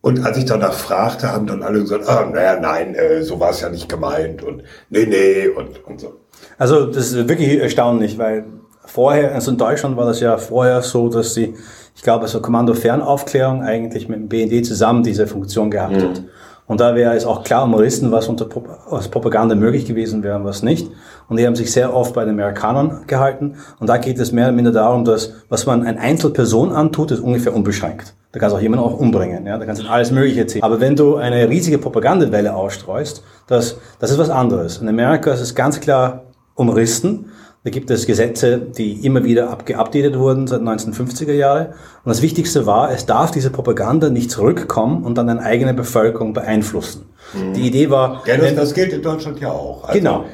Und 0.00 0.24
als 0.24 0.38
ich 0.38 0.44
danach 0.44 0.72
fragte, 0.72 1.32
haben 1.32 1.46
dann 1.46 1.62
alle 1.62 1.80
gesagt, 1.80 2.08
ah, 2.08 2.28
naja, 2.32 2.58
nein, 2.60 2.94
äh, 2.94 3.22
so 3.22 3.40
war 3.40 3.50
es 3.50 3.60
ja 3.60 3.68
nicht 3.68 3.88
gemeint 3.88 4.42
und 4.42 4.62
nee, 4.90 5.06
nee 5.06 5.48
und, 5.48 5.84
und 5.84 6.00
so. 6.00 6.20
Also 6.58 6.86
das 6.86 7.12
ist 7.12 7.28
wirklich 7.28 7.58
erstaunlich, 7.60 8.18
weil 8.18 8.44
vorher, 8.84 9.34
also 9.34 9.50
in 9.50 9.58
Deutschland 9.58 9.96
war 9.96 10.06
das 10.06 10.20
ja 10.20 10.36
vorher 10.36 10.82
so, 10.82 11.08
dass 11.08 11.34
sie 11.34 11.54
ich 11.94 12.02
glaube, 12.02 12.26
so 12.28 12.40
Kommando-Fernaufklärung 12.40 13.62
eigentlich 13.62 14.08
mit 14.08 14.18
dem 14.18 14.28
BND 14.28 14.64
zusammen 14.64 15.02
diese 15.02 15.26
Funktion 15.26 15.70
gehabt 15.70 15.96
mhm. 15.96 16.02
hat. 16.02 16.22
Und 16.66 16.80
da 16.80 16.94
wäre 16.94 17.14
es 17.14 17.26
auch 17.26 17.42
klar 17.42 17.64
umrissen, 17.64 18.12
was 18.12 18.28
unter 18.28 18.46
was 18.88 19.08
Propaganda 19.08 19.54
möglich 19.54 19.84
gewesen 19.84 20.22
wäre 20.22 20.36
und 20.36 20.44
was 20.44 20.62
nicht. 20.62 20.90
Und 21.28 21.36
die 21.36 21.46
haben 21.46 21.56
sich 21.56 21.70
sehr 21.70 21.94
oft 21.94 22.14
bei 22.14 22.24
den 22.24 22.34
Amerikanern 22.34 23.02
gehalten. 23.06 23.56
Und 23.78 23.88
da 23.88 23.98
geht 23.98 24.18
es 24.18 24.32
mehr 24.32 24.46
oder 24.46 24.52
minder 24.52 24.72
darum, 24.72 25.04
dass 25.04 25.34
was 25.48 25.66
man 25.66 25.82
ein 25.82 25.98
Einzelperson 25.98 26.72
antut, 26.72 27.10
ist 27.10 27.20
ungefähr 27.20 27.54
unbeschränkt. 27.54 28.14
Da 28.30 28.38
kannst 28.38 28.54
du 28.54 28.58
auch 28.58 28.62
jemanden 28.62 28.86
auch 28.86 28.98
umbringen. 28.98 29.44
Ja? 29.44 29.58
Da 29.58 29.66
kannst 29.66 29.82
du 29.82 29.86
alles 29.88 30.12
Mögliche 30.12 30.40
erzählen. 30.40 30.62
Aber 30.62 30.80
wenn 30.80 30.96
du 30.96 31.16
eine 31.16 31.48
riesige 31.48 31.78
Propagandawelle 31.78 32.54
ausstreust, 32.54 33.22
das, 33.48 33.76
das 33.98 34.10
ist 34.10 34.18
was 34.18 34.30
anderes. 34.30 34.78
In 34.78 34.88
Amerika 34.88 35.32
ist 35.32 35.40
es 35.40 35.54
ganz 35.54 35.80
klar 35.80 36.22
umrissen. 36.54 37.26
Da 37.64 37.70
gibt 37.70 37.90
es 37.92 38.06
Gesetze, 38.06 38.58
die 38.58 39.06
immer 39.06 39.22
wieder 39.22 39.56
geupdatet 39.64 40.18
wurden 40.18 40.48
seit 40.48 40.62
1950er 40.62 41.32
Jahre. 41.32 41.74
Und 42.04 42.10
das 42.10 42.20
Wichtigste 42.20 42.66
war, 42.66 42.90
es 42.90 43.06
darf 43.06 43.30
diese 43.30 43.50
Propaganda 43.50 44.10
nicht 44.10 44.32
zurückkommen 44.32 45.04
und 45.04 45.16
dann 45.16 45.28
eine 45.28 45.42
eigene 45.42 45.72
Bevölkerung 45.72 46.32
beeinflussen. 46.32 47.06
Mhm. 47.34 47.54
Die 47.54 47.68
Idee 47.68 47.88
war... 47.88 48.24
Ja, 48.26 48.36
das, 48.36 48.56
das 48.56 48.74
gilt 48.74 48.92
in 48.92 49.00
Deutschland 49.00 49.38
ja 49.38 49.52
auch. 49.52 49.84
Also 49.84 49.96
genau. 49.96 50.24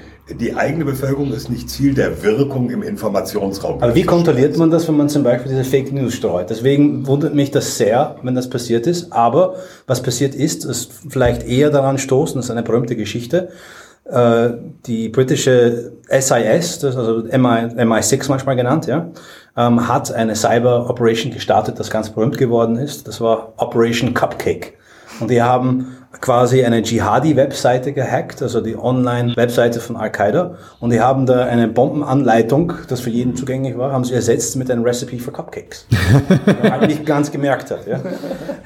Die 0.41 0.55
eigene 0.55 0.87
Bevölkerung 0.87 1.33
ist 1.33 1.51
nicht 1.51 1.69
Ziel 1.69 1.95
der 1.95 2.23
Wirkung 2.23 2.71
im 2.71 2.83
Informationsraum. 2.83 3.83
Aber 3.83 3.95
wie 3.95 4.05
kontrolliert 4.05 4.57
man 4.57 4.71
das, 4.71 4.89
wenn 4.89 4.97
man 4.97 5.11
zum 5.11 5.23
Beispiel 5.23 5.51
diese 5.51 5.65
Fake 5.65 5.93
News 5.93 6.15
streut? 6.15 6.49
Deswegen 6.49 7.07
wundert 7.07 7.35
mich 7.35 7.51
das 7.51 7.77
sehr, 7.77 8.17
wenn 8.23 8.35
das 8.35 8.49
passiert 8.49 8.87
ist. 8.87 9.13
Aber 9.13 9.57
was 9.87 10.03
passiert 10.03 10.35
ist, 10.35 10.65
ist 10.65 10.93
vielleicht 11.09 11.47
eher 11.47 11.71
daran 11.71 11.99
stoßen, 11.99 12.37
das 12.37 12.47
ist 12.47 12.51
eine 12.51 12.63
berühmte 12.63 12.97
Geschichte, 12.97 13.51
äh, 14.09 14.51
die 14.87 15.09
britische 15.09 15.93
SIS, 16.09 16.79
das 16.79 16.97
also 16.97 17.25
MI, 17.25 17.69
MI6 17.77 18.29
manchmal 18.29 18.57
genannt, 18.57 18.87
ja, 18.87 19.09
ähm, 19.57 19.87
hat 19.87 20.13
eine 20.13 20.35
Cyber 20.35 20.89
Operation 20.89 21.33
gestartet, 21.33 21.79
das 21.79 21.91
ganz 21.91 22.11
berühmt 22.11 22.39
geworden 22.39 22.77
ist. 22.77 23.07
Das 23.07 23.21
war 23.21 23.53
Operation 23.57 24.15
Cupcake. 24.15 24.75
Und 25.21 25.31
die 25.31 25.43
haben 25.43 25.98
quasi 26.21 26.65
eine 26.65 26.83
Dschihadi-Webseite 26.83 27.93
gehackt, 27.93 28.43
also 28.43 28.61
die 28.61 28.77
Online-Webseite 28.77 29.79
von 29.79 29.97
Al-Qaida. 29.97 30.57
Und 30.81 30.91
die 30.91 31.01
haben 31.01 31.27
da 31.27 31.45
eine 31.45 31.69
Bombenanleitung, 31.69 32.73
das 32.89 33.01
für 33.01 33.11
jeden 33.11 33.37
zugänglich 33.37 33.77
war, 33.77 33.93
haben 33.93 34.05
sie 34.05 34.15
ersetzt 34.15 34.57
mit 34.57 34.71
einem 34.71 34.85
Recipe 34.85 35.19
for 35.19 35.33
Cupcakes. 35.33 35.87
man 36.63 36.87
nicht 36.87 37.05
ganz 37.05 37.31
gemerkt 37.31 37.71
hat. 37.71 37.87
Ja. 37.87 38.01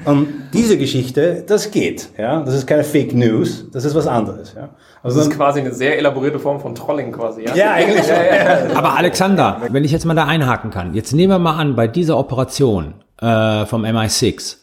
Und 0.05 0.27
diese 0.53 0.77
Geschichte, 0.77 1.43
das 1.45 1.71
geht. 1.71 2.09
Ja. 2.17 2.41
Das 2.41 2.53
ist 2.55 2.65
keine 2.65 2.83
Fake 2.83 3.13
News, 3.13 3.65
das 3.71 3.83
ist 3.85 3.93
was 3.93 4.07
anderes. 4.07 4.53
Ja. 4.55 4.69
Also 5.03 5.17
das 5.17 5.27
ist 5.27 5.35
quasi 5.35 5.59
eine 5.59 5.73
sehr 5.73 5.97
elaborierte 5.97 6.39
Form 6.39 6.61
von 6.61 6.75
Trolling 6.75 7.11
quasi. 7.11 7.43
Ja, 7.43 7.55
ja 7.55 7.73
eigentlich. 7.73 8.07
ja, 8.07 8.69
ja. 8.69 8.75
Aber 8.75 8.97
Alexander, 8.97 9.61
wenn 9.69 9.83
ich 9.83 9.91
jetzt 9.91 10.05
mal 10.05 10.13
da 10.13 10.25
einhaken 10.25 10.71
kann, 10.71 10.93
jetzt 10.93 11.11
nehmen 11.11 11.33
wir 11.33 11.39
mal 11.39 11.57
an, 11.57 11.75
bei 11.75 11.87
dieser 11.87 12.17
Operation 12.17 12.93
äh, 13.19 13.65
vom 13.65 13.83
MI6, 13.83 14.62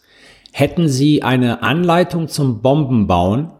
hätten 0.52 0.88
Sie 0.88 1.22
eine 1.22 1.62
Anleitung 1.62 2.28
zum 2.28 2.60
Bombenbauen 2.62 3.50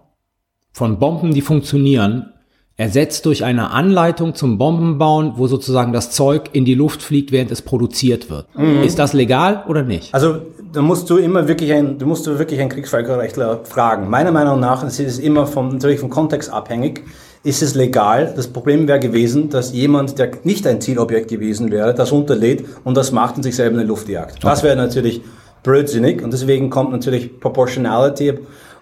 von 0.72 0.98
Bomben, 0.98 1.34
die 1.34 1.40
funktionieren, 1.40 2.32
ersetzt 2.76 3.26
durch 3.26 3.44
eine 3.44 3.72
Anleitung 3.72 4.34
zum 4.34 4.56
Bombenbauen, 4.56 5.34
wo 5.36 5.46
sozusagen 5.46 5.92
das 5.92 6.12
Zeug 6.12 6.50
in 6.52 6.64
die 6.64 6.74
Luft 6.74 7.02
fliegt, 7.02 7.30
während 7.30 7.50
es 7.50 7.60
produziert 7.60 8.30
wird. 8.30 8.46
Mhm. 8.56 8.82
Ist 8.82 8.98
das 8.98 9.12
legal 9.12 9.64
oder 9.68 9.82
nicht? 9.82 10.14
Also 10.14 10.36
da 10.72 10.80
musst 10.80 11.10
du 11.10 11.18
immer 11.18 11.46
wirklich 11.46 11.72
ein, 11.74 11.98
du 11.98 12.06
musst 12.06 12.26
du 12.26 12.38
wirklich 12.38 12.58
einen 12.58 12.70
Kriegsvölkerrechtler 12.70 13.60
fragen. 13.64 14.08
Meiner 14.08 14.32
Meinung 14.32 14.60
nach 14.60 14.82
ist 14.82 14.98
es 14.98 15.18
immer 15.18 15.46
vom, 15.46 15.68
natürlich 15.68 16.00
vom 16.00 16.08
Kontext 16.08 16.50
abhängig. 16.50 17.02
Ist 17.42 17.62
es 17.62 17.74
legal? 17.74 18.32
Das 18.34 18.48
Problem 18.48 18.88
wäre 18.88 19.00
gewesen, 19.00 19.50
dass 19.50 19.72
jemand, 19.72 20.18
der 20.18 20.30
nicht 20.44 20.66
ein 20.66 20.80
Zielobjekt 20.80 21.28
gewesen 21.28 21.70
wäre, 21.70 21.94
das 21.94 22.12
unterlädt 22.12 22.64
und 22.84 22.96
das 22.96 23.12
macht 23.12 23.36
und 23.36 23.42
sich 23.42 23.56
selber 23.56 23.76
in 23.76 23.82
die 23.82 23.88
Luft 23.88 24.08
jagt. 24.08 24.36
Okay. 24.36 24.40
Das 24.42 24.62
wäre 24.62 24.76
natürlich 24.76 25.20
blödsinnig 25.62 26.22
und 26.22 26.32
deswegen 26.32 26.70
kommt 26.70 26.92
natürlich 26.92 27.38
Proportionality 27.40 28.38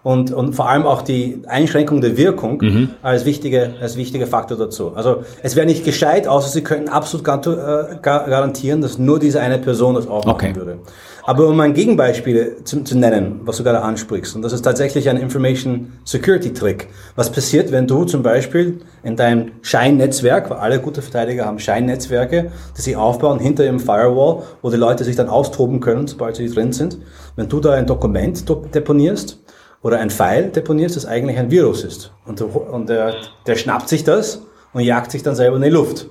und, 0.09 0.33
und 0.33 0.55
vor 0.55 0.71
allem 0.71 0.87
auch 0.87 1.03
die 1.03 1.43
Einschränkung 1.47 2.01
der 2.01 2.17
Wirkung 2.17 2.63
mhm. 2.63 2.91
als, 3.03 3.27
wichtige, 3.27 3.75
als 3.79 3.99
wichtiger 3.99 4.27
Faktor 4.27 4.57
dazu. 4.57 4.93
Also 4.95 5.23
es 5.43 5.55
wäre 5.55 5.67
nicht 5.67 5.85
gescheit, 5.85 6.27
außer 6.27 6.49
sie 6.49 6.63
könnten 6.63 6.89
absolut 6.89 7.29
äh, 7.29 7.99
garantieren, 8.03 8.81
dass 8.81 8.97
nur 8.97 9.19
diese 9.19 9.43
eine 9.43 9.59
Person 9.59 9.97
das 9.97 10.09
auch 10.09 10.25
machen 10.25 10.35
okay. 10.35 10.57
würde. 10.57 10.79
Aber 11.25 11.47
um 11.47 11.61
ein 11.61 11.75
Gegenbeispiel 11.75 12.57
zu, 12.65 12.85
zu, 12.85 12.97
nennen, 12.97 13.43
was 13.45 13.59
du 13.59 13.65
gerade 13.65 13.83
ansprichst, 13.83 14.35
und 14.35 14.41
das 14.41 14.55
ist 14.55 14.63
tatsächlich 14.63 15.11
ein 15.11 15.19
Information 15.19 15.93
Security 16.07 16.55
Trick. 16.55 16.89
Was 17.15 17.31
passiert, 17.31 17.71
wenn 17.71 17.87
du 17.87 18.05
zum 18.05 18.23
Beispiel 18.23 18.81
in 19.03 19.15
deinem 19.15 19.51
Scheinnetzwerk, 19.61 20.49
weil 20.49 20.57
alle 20.57 20.81
gute 20.81 21.03
Verteidiger 21.03 21.45
haben 21.45 21.59
Scheinnetzwerke, 21.59 22.51
die 22.79 22.81
sie 22.81 22.97
aufbauen 22.97 23.41
hinter 23.41 23.63
ihrem 23.63 23.79
Firewall, 23.79 24.45
wo 24.63 24.71
die 24.71 24.79
Leute 24.79 25.05
sich 25.05 25.17
dann 25.17 25.29
austoben 25.29 25.81
können, 25.81 26.07
sobald 26.07 26.37
sie 26.37 26.49
drin 26.49 26.73
sind. 26.73 26.97
Wenn 27.37 27.51
du 27.51 27.61
da 27.61 27.73
ein 27.73 27.87
Dokument 27.87 28.49
deponierst, 28.75 29.39
oder 29.83 29.99
ein 29.99 30.11
Pfeil 30.11 30.51
deponierst, 30.51 30.97
das 30.97 31.07
eigentlich 31.07 31.39
ein 31.39 31.51
Virus 31.51 31.85
ist. 31.85 32.13
Und, 32.27 32.41
und 32.41 32.89
der, 32.89 33.15
der 33.47 33.57
schnappt 33.57 33.89
sich 33.89 34.05
das 34.05 34.43
und 34.73 34.83
jagt 34.83 35.11
sich 35.11 35.23
dann 35.23 35.35
selber 35.35 35.57
in 35.57 35.63
die 35.63 35.71
Luft. 35.71 36.07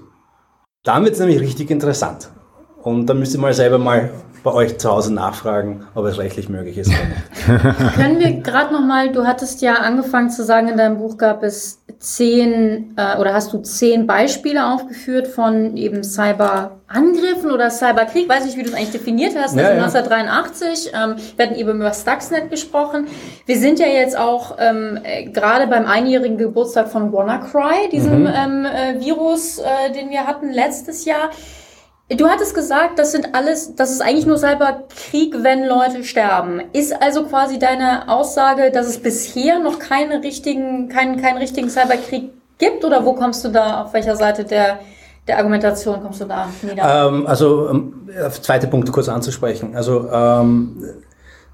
Dann 0.84 1.04
wird 1.04 1.14
es 1.14 1.20
nämlich 1.20 1.40
richtig 1.40 1.70
interessant. 1.70 2.30
Und 2.82 3.08
dann 3.08 3.20
müsst 3.20 3.34
ihr 3.34 3.42
mal 3.42 3.54
selber 3.54 3.78
mal 3.78 4.12
bei 4.44 4.54
euch 4.54 4.78
zu 4.78 4.90
Hause 4.90 5.14
nachfragen, 5.14 5.86
ob 5.94 6.06
es 6.06 6.18
rechtlich 6.18 6.48
möglich 6.48 6.78
ist. 6.78 6.92
Können 7.96 8.20
wir 8.20 8.32
gerade 8.42 8.74
nochmal, 8.74 9.12
du 9.12 9.26
hattest 9.26 9.62
ja 9.62 9.74
angefangen 9.74 10.30
zu 10.30 10.44
sagen, 10.46 10.70
in 10.70 10.78
deinem 10.78 10.98
Buch 10.98 11.18
gab 11.18 11.44
es 11.44 11.84
zehn 12.00 12.96
äh, 12.96 13.18
oder 13.18 13.34
hast 13.34 13.54
du 13.54 13.60
zehn 13.60 14.06
Beispiele 14.06 14.66
aufgeführt 14.66 15.28
von 15.28 15.76
eben 15.78 16.04
Cyberangriffen 16.04 17.52
oder 17.52 17.70
Cyberkrieg, 17.70 18.30
weiß 18.30 18.46
nicht, 18.46 18.58
wie 18.58 18.64
du 18.64 18.70
es 18.70 18.76
eigentlich 18.76 18.92
definiert 18.92 19.36
hast, 19.36 19.58
also 19.58 19.60
ja, 19.60 19.70
1983. 19.70 20.92
Ähm, 20.94 21.16
wir 21.36 21.46
hatten 21.46 21.56
eben 21.56 21.72
über 21.72 21.94
Stuxnet 21.94 22.50
gesprochen. 22.52 23.08
Wir 23.46 23.58
sind 23.58 23.80
ja 23.80 23.88
jetzt 23.88 24.18
auch 24.18 24.58
ähm, 24.60 25.00
äh, 25.04 25.26
gerade 25.26 25.68
beim 25.68 25.86
einjährigen 25.86 26.38
Geburtstag 26.38 26.90
von 26.90 27.12
WannaCry, 27.12 27.90
diesem 27.92 28.22
mhm. 28.22 28.34
ähm, 28.34 28.66
äh, 28.66 29.00
Virus, 29.04 29.60
äh, 29.60 29.92
den 29.92 30.10
wir 30.10 30.28
hatten 30.28 30.52
letztes 30.52 31.06
Jahr. 31.06 31.32
Du 32.10 32.30
hattest 32.30 32.56
gesagt, 32.56 33.00
das 33.00 33.12
sind 33.12 33.36
alles, 33.36 33.76
das 33.76 33.92
ist 33.92 34.02
eigentlich 34.02 34.26
nur 34.26 34.38
Cyberkrieg, 34.38 35.44
wenn 35.44 35.66
Leute 35.66 36.06
sterben. 36.06 36.62
Ist 36.72 36.94
also 37.02 37.24
quasi 37.24 37.60
deine 37.60 38.08
Aussage, 38.08 38.72
dass 38.72 38.88
es 38.88 39.00
bisher 39.00 39.60
noch 39.60 39.78
keine 39.78 40.24
richtigen, 40.24 40.88
keinen, 40.88 41.22
keinen 41.22 41.38
richtigen 41.38 41.70
Cyberkrieg 41.70 42.30
gibt? 42.60 42.86
Oder 42.86 43.04
wo 43.04 43.12
kommst 43.12 43.44
du 43.44 43.50
da, 43.50 43.84
auf 43.84 43.94
welcher 43.94 44.16
Seite 44.16 44.46
der, 44.46 44.80
der 45.28 45.38
Argumentation 45.38 46.02
kommst 46.02 46.22
du 46.22 46.26
da 46.26 46.48
nieder? 46.62 47.08
Ähm, 47.10 47.28
also, 47.28 47.70
um, 47.70 48.08
zweite 48.42 48.68
Punkte 48.68 48.94
kurz 48.94 49.10
anzusprechen. 49.10 49.76
Also, 49.76 50.10
ähm, 50.10 50.82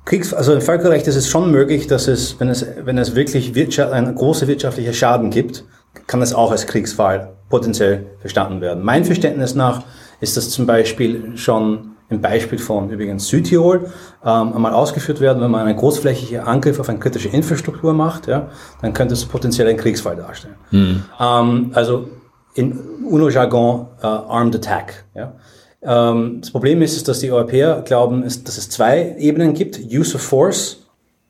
Kriegs, 0.06 0.36
also 0.36 0.54
im 0.54 0.62
Völkerrecht 0.62 1.08
ist 1.08 1.16
es 1.16 1.30
schon 1.30 1.50
möglich, 1.50 1.88
dass 1.88 2.08
es, 2.08 2.40
wenn 2.40 2.50
es, 2.50 2.64
wenn 2.84 3.00
es 3.00 3.16
wirklich 3.16 3.56
Wirtschaft, 3.56 3.92
ein 3.92 4.14
großer 4.14 4.48
wirtschaftlicher 4.48 4.94
Schaden 4.94 5.32
gibt, 5.32 5.64
kann 6.06 6.22
es 6.22 6.36
auch 6.36 6.52
als 6.52 6.68
Kriegsfall 6.68 7.32
potenziell 7.50 8.06
verstanden 8.20 8.62
werden. 8.62 8.84
Mein 8.84 9.06
Verständnis 9.06 9.56
nach 9.56 9.84
ist 10.24 10.38
das 10.38 10.50
zum 10.50 10.66
Beispiel 10.66 11.34
schon 11.36 11.92
im 12.10 12.22
Beispiel 12.22 12.60
von 12.60 12.90
übrigens 12.90 13.28
Südtirol 13.28 13.92
ähm, 14.24 14.54
einmal 14.54 14.74
ausgeführt 14.74 15.20
werden, 15.20 15.42
wenn 15.42 15.52
man 15.52 15.68
einen 15.68 15.78
großflächigen 15.78 16.42
Angriff 16.42 16.80
auf 16.80 16.90
eine 16.90 17.00
kritische 17.00 17.30
Infrastruktur 17.30 17.94
macht, 17.94 18.28
ja, 18.28 18.50
dann 18.82 18.94
könnte 18.94 19.14
es 19.14 19.26
potenziell 19.26 19.68
einen 19.68 19.78
Kriegsfall 19.78 20.16
darstellen. 20.16 20.56
Mhm. 20.72 21.04
Ähm, 21.20 21.72
also 21.74 22.08
in 22.56 22.80
UNO-Jargon 23.10 23.88
äh, 24.02 24.06
Armed 24.06 24.56
Attack. 24.56 25.06
Ja. 25.16 25.34
Ähm, 25.82 26.40
das 26.42 26.52
Problem 26.52 26.82
ist, 26.82 27.08
dass 27.08 27.20
die 27.20 27.32
Europäer 27.32 27.82
glauben, 27.82 28.24
dass 28.24 28.58
es 28.58 28.70
zwei 28.70 29.16
Ebenen 29.18 29.54
gibt, 29.54 29.80
Use 29.80 30.16
of 30.16 30.22
Force 30.22 30.86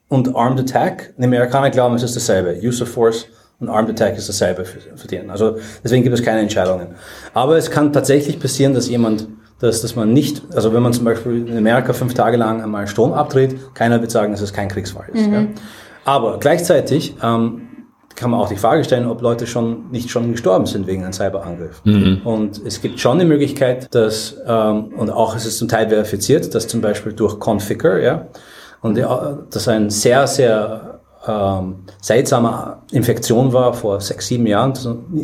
und 0.09 0.35
Armed 0.35 0.59
Attack. 0.59 1.13
Die 1.17 1.23
Amerikaner 1.23 1.69
glauben, 1.69 1.95
es 1.95 2.03
ist 2.03 2.15
dasselbe. 2.15 2.59
Use 2.61 2.83
of 2.83 2.89
Force 2.89 3.27
und 3.59 3.69
Armed 3.69 3.91
Attack 3.91 4.17
ist 4.17 4.27
dasselbe 4.27 4.65
für, 4.65 4.79
für 4.79 5.07
denen. 5.07 5.29
Also 5.29 5.57
deswegen 5.83 6.03
gibt 6.03 6.15
es 6.15 6.23
keine 6.23 6.41
Entscheidungen. 6.41 6.95
Aber 7.33 7.57
es 7.57 7.71
kann 7.71 7.93
tatsächlich 7.93 8.39
passieren, 8.39 8.73
dass 8.73 8.89
jemand, 8.89 9.27
dass, 9.59 9.81
dass 9.81 9.95
man 9.95 10.11
nicht, 10.11 10.41
also 10.53 10.73
wenn 10.73 10.83
man 10.83 10.93
zum 10.93 11.05
Beispiel 11.05 11.47
in 11.47 11.57
Amerika 11.57 11.93
fünf 11.93 12.13
Tage 12.13 12.37
lang 12.37 12.61
einmal 12.61 12.87
Strom 12.87 13.13
abdreht, 13.13 13.55
keiner 13.73 14.01
wird 14.01 14.11
sagen, 14.11 14.33
dass 14.33 14.41
es 14.41 14.51
kein 14.53 14.67
Kriegsfall 14.67 15.09
ist. 15.13 15.27
Mhm. 15.27 15.33
Ja. 15.33 15.45
Aber 16.05 16.39
gleichzeitig 16.39 17.15
ähm, 17.23 17.61
kann 18.15 18.29
man 18.29 18.39
auch 18.39 18.49
die 18.49 18.57
Frage 18.57 18.83
stellen, 18.83 19.07
ob 19.07 19.21
Leute 19.21 19.47
schon 19.47 19.89
nicht 19.91 20.09
schon 20.09 20.31
gestorben 20.31 20.65
sind 20.65 20.85
wegen 20.87 21.03
einem 21.03 21.13
Cyberangriff. 21.13 21.81
Und 22.25 22.61
es 22.65 22.81
gibt 22.81 22.99
schon 22.99 23.19
die 23.19 23.25
Möglichkeit, 23.25 23.93
dass, 23.95 24.35
ähm, 24.45 24.93
und 24.95 25.09
auch 25.09 25.35
es 25.35 25.45
ist 25.45 25.57
zum 25.57 25.67
Teil 25.67 25.89
verifiziert, 25.89 26.53
dass 26.53 26.67
zum 26.67 26.81
Beispiel 26.81 27.13
durch 27.13 27.39
Configure, 27.39 28.03
ja, 28.03 28.27
und 28.81 28.97
ja, 28.97 29.39
das 29.49 29.67
ein 29.69 29.89
sehr, 29.89 30.27
sehr 30.27 30.92
ähm, 31.25 31.75
seltsame 32.01 32.77
Infektion 32.91 33.53
war 33.53 33.73
vor 33.73 34.01
sechs, 34.01 34.27
sieben 34.27 34.45
Jahren, 34.45 34.73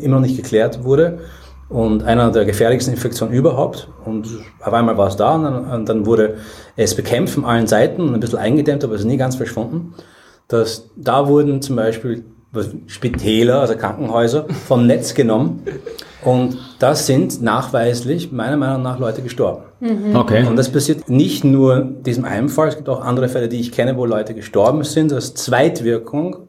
immer 0.01 0.15
noch 0.15 0.21
nicht 0.21 0.37
geklärt 0.37 0.83
wurde. 0.83 1.19
Und 1.67 2.03
einer 2.03 2.31
der 2.31 2.45
gefährlichsten 2.45 2.93
Infektionen 2.93 3.33
überhaupt. 3.33 3.89
Und 4.03 4.27
auf 4.59 4.73
einmal 4.73 4.97
war 4.97 5.07
es 5.07 5.15
da 5.15 5.35
und 5.35 5.43
dann, 5.43 5.65
und 5.71 5.87
dann 5.87 6.05
wurde 6.05 6.37
es 6.75 6.95
bekämpft 6.95 7.35
von 7.35 7.45
allen 7.45 7.67
Seiten 7.67 8.01
und 8.01 8.13
ein 8.13 8.19
bisschen 8.19 8.39
eingedämmt, 8.39 8.83
aber 8.83 8.95
es 8.95 9.01
ist 9.01 9.07
nie 9.07 9.17
ganz 9.17 9.35
verschwunden. 9.35 9.93
Dass 10.47 10.89
da 10.95 11.27
wurden 11.27 11.61
zum 11.61 11.75
Beispiel 11.75 12.25
Spitäler, 12.87 13.61
also 13.61 13.75
Krankenhäuser, 13.75 14.45
vom 14.67 14.87
Netz 14.87 15.13
genommen. 15.13 15.63
Und 16.23 16.57
da 16.79 16.95
sind 16.95 17.41
nachweislich, 17.41 18.31
meiner 18.31 18.57
Meinung 18.57 18.81
nach, 18.81 18.99
Leute 18.99 19.21
gestorben. 19.21 19.63
Okay. 20.13 20.45
Und 20.45 20.57
das 20.57 20.69
passiert 20.69 21.09
nicht 21.09 21.43
nur 21.43 21.77
in 21.77 22.03
diesem 22.03 22.25
einen 22.25 22.49
Fall, 22.49 22.67
es 22.67 22.75
gibt 22.75 22.89
auch 22.89 23.01
andere 23.01 23.29
Fälle, 23.29 23.47
die 23.47 23.59
ich 23.59 23.71
kenne, 23.71 23.95
wo 23.95 24.05
Leute 24.05 24.33
gestorben 24.33 24.83
sind, 24.83 25.13
als 25.13 25.33
Zweitwirkung 25.35 26.48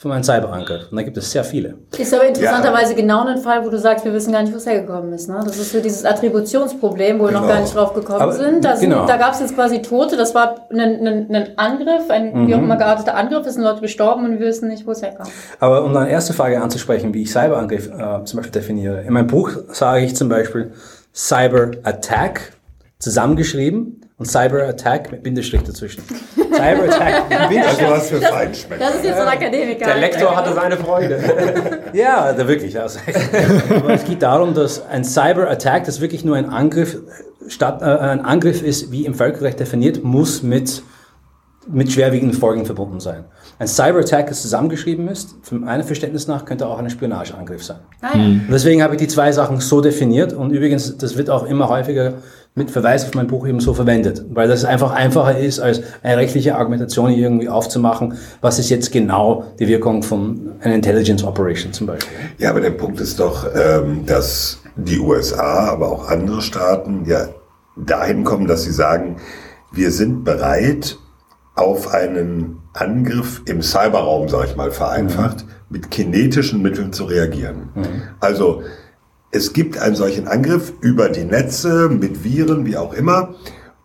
von 0.00 0.12
einem 0.12 0.24
Cyberangriff. 0.24 0.90
Und 0.90 0.96
da 0.96 1.02
gibt 1.02 1.18
es 1.18 1.30
sehr 1.30 1.44
viele. 1.44 1.74
Ist 1.98 2.14
aber 2.14 2.26
interessanterweise 2.26 2.94
genau 2.94 3.26
ein 3.26 3.36
Fall, 3.36 3.62
wo 3.66 3.68
du 3.68 3.78
sagst, 3.78 4.02
wir 4.06 4.14
wissen 4.14 4.32
gar 4.32 4.40
nicht, 4.40 4.50
wo 4.50 4.56
es 4.56 4.64
hergekommen 4.64 5.12
ist. 5.12 5.28
Ne? 5.28 5.38
Das 5.44 5.58
ist 5.58 5.72
so 5.72 5.80
dieses 5.82 6.06
Attributionsproblem, 6.06 7.18
wo 7.18 7.24
wir 7.26 7.32
noch 7.32 7.42
Genau. 7.42 7.52
gar 7.52 7.60
nicht 7.60 7.74
drauf 7.74 7.92
gekommen 7.92 8.22
Aber- 8.22 8.32
sind. 8.32 8.64
Da, 8.64 8.76
sind, 8.76 8.88
genau. 8.88 9.04
da 9.06 9.18
gab 9.18 9.34
es 9.34 9.40
jetzt 9.40 9.54
quasi 9.54 9.82
Tote, 9.82 10.16
das 10.16 10.34
war 10.34 10.66
ein, 10.70 10.80
ein, 11.06 11.34
ein 11.34 11.48
Angriff, 11.58 12.08
ein 12.08 12.46
wie 12.48 12.54
auch 12.54 12.60
immer 12.60 12.76
gearteter 12.76 13.14
Angriff, 13.14 13.46
es 13.46 13.54
sind 13.56 13.62
Leute 13.62 13.82
gestorben 13.82 14.24
und 14.24 14.38
wir 14.40 14.46
wissen 14.46 14.68
nicht, 14.68 14.86
wo 14.86 14.92
es 14.92 15.02
herkam. 15.02 15.26
Aber 15.58 15.84
um 15.84 15.92
deine 15.92 16.08
erste 16.10 16.32
Frage 16.32 16.62
anzusprechen, 16.62 17.12
wie 17.12 17.20
ich 17.24 17.30
Cyberangriff 17.30 17.88
äh, 17.90 18.24
zum 18.24 18.38
Beispiel 18.38 18.52
definiere. 18.52 19.02
In 19.02 19.12
meinem 19.12 19.26
Buch 19.26 19.50
sage 19.68 20.02
ich 20.06 20.16
zum 20.16 20.30
Beispiel 20.30 20.72
Cyber 21.14 21.72
Attack 21.82 22.54
zusammengeschrieben 22.98 23.99
und 24.20 24.26
Cyber 24.26 24.68
Attack 24.68 25.10
mit 25.10 25.22
Bindestrich 25.22 25.62
dazwischen. 25.62 26.04
Cyber 26.36 26.84
Attack 26.84 27.30
mit 27.30 27.48
Bindestrich. 27.48 27.88
Also 27.88 27.90
was 27.90 28.10
für 28.10 28.20
Feinschmecker. 28.20 28.84
Das 28.84 28.96
ist 28.96 29.04
jetzt 29.06 29.16
so 29.16 29.22
ein 29.22 29.28
Akademiker. 29.28 29.86
Der 29.86 29.96
Lektor 29.96 30.36
hatte 30.36 30.52
seine 30.52 30.76
Freude. 30.76 31.18
Ja, 31.92 32.32
da 32.32 32.46
wirklich. 32.46 32.78
Also. 32.78 33.00
Aber 33.74 33.94
es 33.94 34.04
geht 34.04 34.22
darum, 34.22 34.54
dass 34.54 34.86
ein 34.86 35.04
Cyber-Attack, 35.04 35.84
das 35.84 36.00
wirklich 36.00 36.24
nur 36.24 36.36
ein 36.36 36.48
Angriff, 36.48 36.98
statt, 37.48 37.82
äh, 37.82 37.86
ein 37.86 38.20
Angriff 38.24 38.62
ist, 38.62 38.92
wie 38.92 39.06
im 39.06 39.14
Völkerrecht 39.14 39.58
definiert, 39.58 40.04
muss 40.04 40.42
mit, 40.42 40.82
mit 41.66 41.90
schwerwiegenden 41.90 42.38
Folgen 42.38 42.66
verbunden 42.66 43.00
sein. 43.00 43.24
Ein 43.58 43.66
Cyber-Attack, 43.66 44.28
das 44.28 44.42
zusammengeschrieben 44.42 45.08
ist, 45.08 45.34
von 45.42 45.62
meinem 45.62 45.82
Verständnis 45.82 46.28
nach, 46.28 46.44
könnte 46.44 46.66
auch 46.66 46.78
ein 46.78 46.88
Spionageangriff 46.90 47.64
sein. 47.64 47.78
Ah, 48.02 48.16
ja. 48.16 48.36
Deswegen 48.50 48.82
habe 48.82 48.94
ich 48.94 49.00
die 49.00 49.08
zwei 49.08 49.32
Sachen 49.32 49.60
so 49.60 49.80
definiert 49.80 50.32
und 50.32 50.52
übrigens, 50.52 50.96
das 50.96 51.16
wird 51.16 51.28
auch 51.28 51.44
immer 51.44 51.68
häufiger 51.68 52.14
mit 52.54 52.70
Verweis 52.70 53.04
auf 53.04 53.14
mein 53.14 53.28
Buch 53.28 53.46
eben 53.46 53.60
so 53.60 53.74
verwendet, 53.74 54.24
weil 54.30 54.48
das 54.48 54.64
einfach 54.64 54.92
einfacher 54.92 55.38
ist, 55.38 55.60
als 55.60 55.82
eine 56.02 56.16
rechtliche 56.16 56.56
Argumentation 56.56 57.10
irgendwie 57.10 57.48
aufzumachen, 57.48 58.14
was 58.40 58.58
ist 58.58 58.70
jetzt 58.70 58.90
genau 58.90 59.44
die 59.58 59.68
Wirkung 59.68 60.02
von 60.02 60.52
einer 60.60 60.74
Intelligence 60.74 61.22
Operation 61.22 61.72
zum 61.72 61.86
Beispiel. 61.86 62.16
Ja, 62.38 62.50
aber 62.50 62.60
der 62.60 62.72
Punkt 62.72 63.00
ist 63.00 63.20
doch, 63.20 63.46
ähm, 63.54 64.04
dass 64.04 64.58
die 64.76 64.98
USA, 64.98 65.70
aber 65.70 65.92
auch 65.92 66.08
andere 66.08 66.42
Staaten 66.42 67.04
ja 67.06 67.28
dahin 67.76 68.24
kommen, 68.24 68.46
dass 68.46 68.64
sie 68.64 68.72
sagen, 68.72 69.16
wir 69.72 69.92
sind 69.92 70.24
bereit, 70.24 70.98
auf 71.54 71.92
einen 71.92 72.58
Angriff 72.72 73.42
im 73.46 73.60
Cyberraum, 73.60 74.28
sage 74.28 74.46
ich 74.48 74.56
mal 74.56 74.70
vereinfacht, 74.70 75.44
mit 75.68 75.90
kinetischen 75.90 76.62
Mitteln 76.62 76.92
zu 76.92 77.04
reagieren. 77.04 77.68
Also 78.18 78.62
es 79.30 79.52
gibt 79.52 79.78
einen 79.78 79.94
solchen 79.94 80.26
Angriff 80.26 80.72
über 80.80 81.08
die 81.08 81.24
Netze, 81.24 81.88
mit 81.88 82.24
Viren, 82.24 82.66
wie 82.66 82.76
auch 82.76 82.92
immer, 82.92 83.34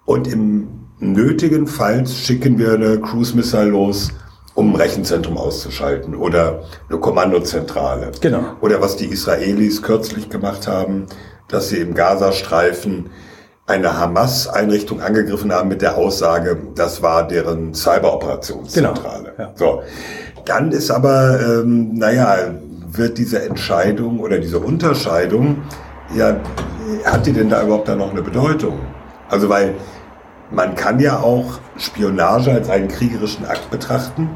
und 0.05 0.27
im 0.27 0.67
nötigen 0.99 1.67
Fall 1.67 2.07
schicken 2.07 2.57
wir 2.57 2.73
eine 2.73 2.99
Cruise 2.99 3.35
Missile 3.35 3.65
los, 3.65 4.09
um 4.53 4.71
ein 4.71 4.75
Rechenzentrum 4.75 5.37
auszuschalten 5.37 6.15
oder 6.15 6.63
eine 6.89 6.99
Kommandozentrale. 6.99 8.11
Genau. 8.21 8.43
Oder 8.61 8.81
was 8.81 8.95
die 8.95 9.05
Israelis 9.05 9.81
kürzlich 9.81 10.29
gemacht 10.29 10.67
haben, 10.67 11.07
dass 11.47 11.69
sie 11.69 11.77
im 11.77 11.93
Gazastreifen 11.93 13.09
eine 13.67 13.97
Hamas-Einrichtung 13.99 15.01
angegriffen 15.01 15.51
haben 15.51 15.69
mit 15.69 15.81
der 15.81 15.97
Aussage, 15.97 16.57
das 16.75 17.01
war 17.01 17.27
deren 17.27 17.73
Cyberoperationszentrale. 17.73 19.33
Genau, 19.35 19.49
ja. 19.49 19.53
So. 19.55 19.81
Dann 20.45 20.71
ist 20.71 20.91
aber, 20.91 21.39
ähm, 21.41 21.95
naja, 21.95 22.53
wird 22.97 23.17
diese 23.17 23.43
Entscheidung 23.43 24.19
oder 24.19 24.37
diese 24.39 24.59
Unterscheidung, 24.59 25.63
ja, 26.15 26.37
hat 27.05 27.25
die 27.25 27.33
denn 27.33 27.49
da 27.49 27.63
überhaupt 27.63 27.87
da 27.87 27.95
noch 27.95 28.11
eine 28.11 28.21
Bedeutung? 28.21 28.79
Also, 29.29 29.49
weil 29.49 29.75
man 30.51 30.75
kann 30.75 30.99
ja 30.99 31.19
auch 31.19 31.59
Spionage 31.77 32.51
als 32.51 32.69
einen 32.69 32.87
kriegerischen 32.87 33.45
Akt 33.45 33.69
betrachten 33.71 34.29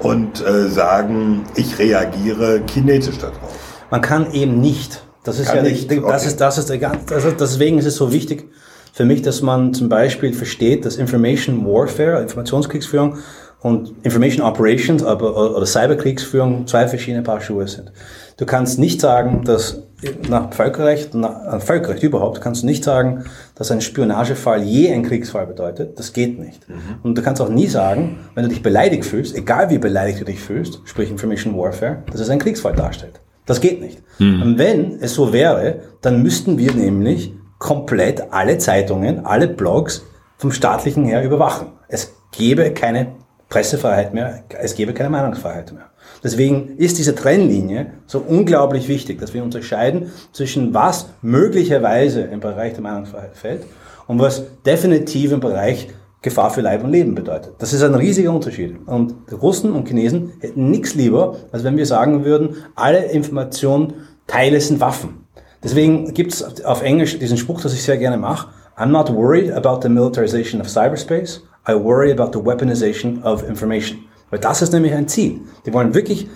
und 0.00 0.44
äh, 0.44 0.68
sagen, 0.68 1.44
ich 1.54 1.78
reagiere 1.78 2.60
kinetisch 2.60 3.18
darauf. 3.18 3.56
Man 3.90 4.00
kann 4.00 4.32
eben 4.32 4.60
nicht. 4.60 5.04
Das 5.22 5.38
ist 5.38 5.48
Kann 5.48 5.58
ja 5.58 5.62
nicht, 5.62 5.90
das 5.90 5.98
okay. 5.98 6.26
ist, 6.26 6.40
das 6.40 6.56
ist 6.56 6.70
der 6.70 6.92
also 7.10 7.30
deswegen 7.32 7.78
ist 7.78 7.84
es 7.84 7.96
so 7.96 8.10
wichtig 8.10 8.48
für 8.92 9.04
mich, 9.04 9.20
dass 9.20 9.42
man 9.42 9.74
zum 9.74 9.88
Beispiel 9.88 10.32
versteht, 10.32 10.86
dass 10.86 10.96
Information 10.96 11.66
Warfare, 11.66 12.22
Informationskriegsführung 12.22 13.18
und 13.62 13.94
Information 14.02 14.44
Operations 14.44 15.02
aber, 15.02 15.54
oder 15.56 15.66
Cyberkriegsführung 15.66 16.66
zwei 16.66 16.88
verschiedene 16.88 17.22
Paar 17.22 17.40
Schuhe 17.40 17.68
sind. 17.68 17.92
Du 18.38 18.46
kannst 18.46 18.78
nicht 18.78 19.00
sagen, 19.00 19.42
dass 19.44 19.82
nach 20.28 20.52
Völkerrecht, 20.54 21.14
nach 21.14 21.56
äh, 21.56 21.60
Völkerrecht 21.60 22.02
überhaupt, 22.02 22.40
kannst 22.40 22.62
du 22.62 22.66
nicht 22.66 22.84
sagen, 22.84 23.24
dass 23.54 23.70
ein 23.70 23.82
Spionagefall 23.82 24.62
je 24.62 24.90
ein 24.92 25.02
Kriegsfall 25.02 25.46
bedeutet. 25.46 25.98
Das 25.98 26.14
geht 26.14 26.38
nicht. 26.38 26.66
Und 27.02 27.18
du 27.18 27.22
kannst 27.22 27.42
auch 27.42 27.50
nie 27.50 27.66
sagen, 27.66 28.18
wenn 28.34 28.44
du 28.44 28.48
dich 28.48 28.62
beleidigt 28.62 29.04
fühlst, 29.04 29.36
egal 29.36 29.68
wie 29.68 29.78
beleidigt 29.78 30.20
du 30.20 30.24
dich 30.24 30.40
fühlst, 30.40 30.80
sprich 30.84 31.10
Information 31.10 31.54
Warfare, 31.54 32.02
dass 32.10 32.20
es 32.20 32.30
einen 32.30 32.40
Kriegsfall 32.40 32.74
darstellt. 32.74 33.20
Das 33.44 33.60
geht 33.60 33.80
nicht. 33.80 34.02
Und 34.18 34.58
wenn 34.58 35.00
es 35.00 35.14
so 35.14 35.32
wäre, 35.32 35.80
dann 36.02 36.22
müssten 36.22 36.56
wir 36.56 36.72
nämlich 36.72 37.34
komplett 37.58 38.32
alle 38.32 38.58
Zeitungen, 38.58 39.26
alle 39.26 39.48
Blogs 39.48 40.04
vom 40.38 40.52
staatlichen 40.52 41.04
her 41.04 41.24
überwachen. 41.24 41.68
Es 41.88 42.14
gäbe 42.32 42.72
keine 42.72 43.08
Pressefreiheit 43.50 44.14
mehr, 44.14 44.44
es 44.60 44.74
gäbe 44.74 44.94
keine 44.94 45.10
Meinungsfreiheit 45.10 45.72
mehr. 45.72 45.90
Deswegen 46.22 46.76
ist 46.78 46.98
diese 46.98 47.14
Trennlinie 47.14 47.92
so 48.06 48.24
unglaublich 48.26 48.88
wichtig, 48.88 49.20
dass 49.20 49.34
wir 49.34 49.42
unterscheiden 49.42 50.12
zwischen 50.32 50.72
was 50.72 51.06
möglicherweise 51.20 52.22
im 52.22 52.40
Bereich 52.40 52.74
der 52.74 52.82
Meinungsfreiheit 52.82 53.36
fällt 53.36 53.64
und 54.06 54.20
was 54.20 54.44
definitiv 54.64 55.32
im 55.32 55.40
Bereich 55.40 55.88
Gefahr 56.22 56.50
für 56.50 56.60
Leib 56.60 56.84
und 56.84 56.90
Leben 56.90 57.14
bedeutet. 57.14 57.54
Das 57.58 57.72
ist 57.72 57.82
ein 57.82 57.94
riesiger 57.94 58.32
Unterschied. 58.32 58.76
Und 58.86 59.14
Russen 59.32 59.72
und 59.72 59.88
Chinesen 59.88 60.34
hätten 60.40 60.70
nichts 60.70 60.94
lieber, 60.94 61.36
als 61.50 61.64
wenn 61.64 61.78
wir 61.78 61.86
sagen 61.86 62.24
würden, 62.24 62.56
alle 62.74 63.06
Informationen, 63.06 63.94
Teile 64.26 64.60
sind 64.60 64.80
Waffen. 64.80 65.26
Deswegen 65.64 66.14
gibt 66.14 66.34
es 66.34 66.64
auf 66.64 66.82
Englisch 66.82 67.18
diesen 67.18 67.36
Spruch, 67.36 67.62
das 67.62 67.74
ich 67.74 67.82
sehr 67.82 67.96
gerne 67.96 68.18
mache. 68.18 68.48
I'm 68.76 68.90
not 68.90 69.12
worried 69.12 69.50
about 69.50 69.80
the 69.82 69.88
militarization 69.88 70.60
of 70.60 70.68
cyberspace. 70.68 71.42
I 71.68 71.74
worry 71.74 72.10
about 72.12 72.32
the 72.32 72.44
weaponization 72.44 73.22
of 73.22 73.46
information. 73.48 73.98
Weil 74.30 74.38
das 74.38 74.62
ist 74.62 74.72
nämlich 74.72 74.94
ein 74.94 75.08
Ziel. 75.08 75.40
Die 75.66 75.72
wollen 75.72 75.94
wirklich, 75.94 76.28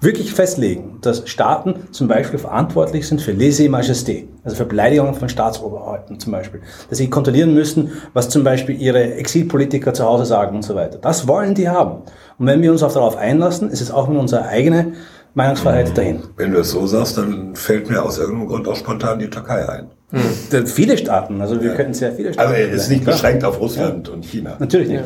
wirklich 0.00 0.32
festlegen, 0.32 0.98
dass 1.02 1.28
Staaten 1.28 1.74
zum 1.92 2.08
Beispiel 2.08 2.38
verantwortlich 2.38 3.06
sind 3.06 3.20
für 3.20 3.32
Lese-Majesté, 3.32 4.24
also 4.42 4.56
für 4.56 4.64
Beleidigungen 4.64 5.14
von 5.14 5.28
Staatsoberhäuptern 5.28 6.18
zum 6.18 6.32
Beispiel. 6.32 6.62
Dass 6.88 6.98
sie 6.98 7.10
kontrollieren 7.10 7.54
müssen, 7.54 7.92
was 8.14 8.30
zum 8.30 8.44
Beispiel 8.44 8.80
ihre 8.80 9.14
Exilpolitiker 9.14 9.94
zu 9.94 10.04
Hause 10.04 10.24
sagen 10.24 10.56
und 10.56 10.62
so 10.62 10.74
weiter. 10.74 10.98
Das 10.98 11.28
wollen 11.28 11.54
die 11.54 11.68
haben. 11.68 12.02
Und 12.38 12.46
wenn 12.46 12.62
wir 12.62 12.72
uns 12.72 12.82
auch 12.82 12.92
darauf 12.92 13.16
einlassen, 13.16 13.70
ist 13.70 13.80
es 13.80 13.90
auch 13.90 14.08
mit 14.08 14.18
unserer 14.18 14.46
eigenen 14.46 14.94
Meinungsfreiheit 15.34 15.96
dahin. 15.96 16.22
Wenn 16.36 16.52
du 16.52 16.60
es 16.60 16.70
so 16.70 16.86
sagst, 16.86 17.18
dann 17.18 17.56
fällt 17.56 17.90
mir 17.90 18.02
aus 18.02 18.18
irgendeinem 18.18 18.48
Grund 18.48 18.68
auch 18.68 18.76
spontan 18.76 19.18
die 19.18 19.28
Türkei 19.28 19.68
ein. 19.68 19.90
Denn 20.52 20.66
Viele 20.66 20.96
Staaten, 20.96 21.40
also 21.40 21.60
wir 21.60 21.74
könnten 21.74 21.94
sehr 21.94 22.12
viele 22.12 22.32
Staaten. 22.32 22.48
Also 22.48 22.60
er 22.60 22.70
ist 22.70 22.88
nicht 22.88 23.04
beschränkt 23.04 23.44
auf 23.44 23.60
Russland 23.60 24.08
und 24.08 24.24
China. 24.24 24.56
Natürlich 24.58 24.88
nicht. 24.88 25.04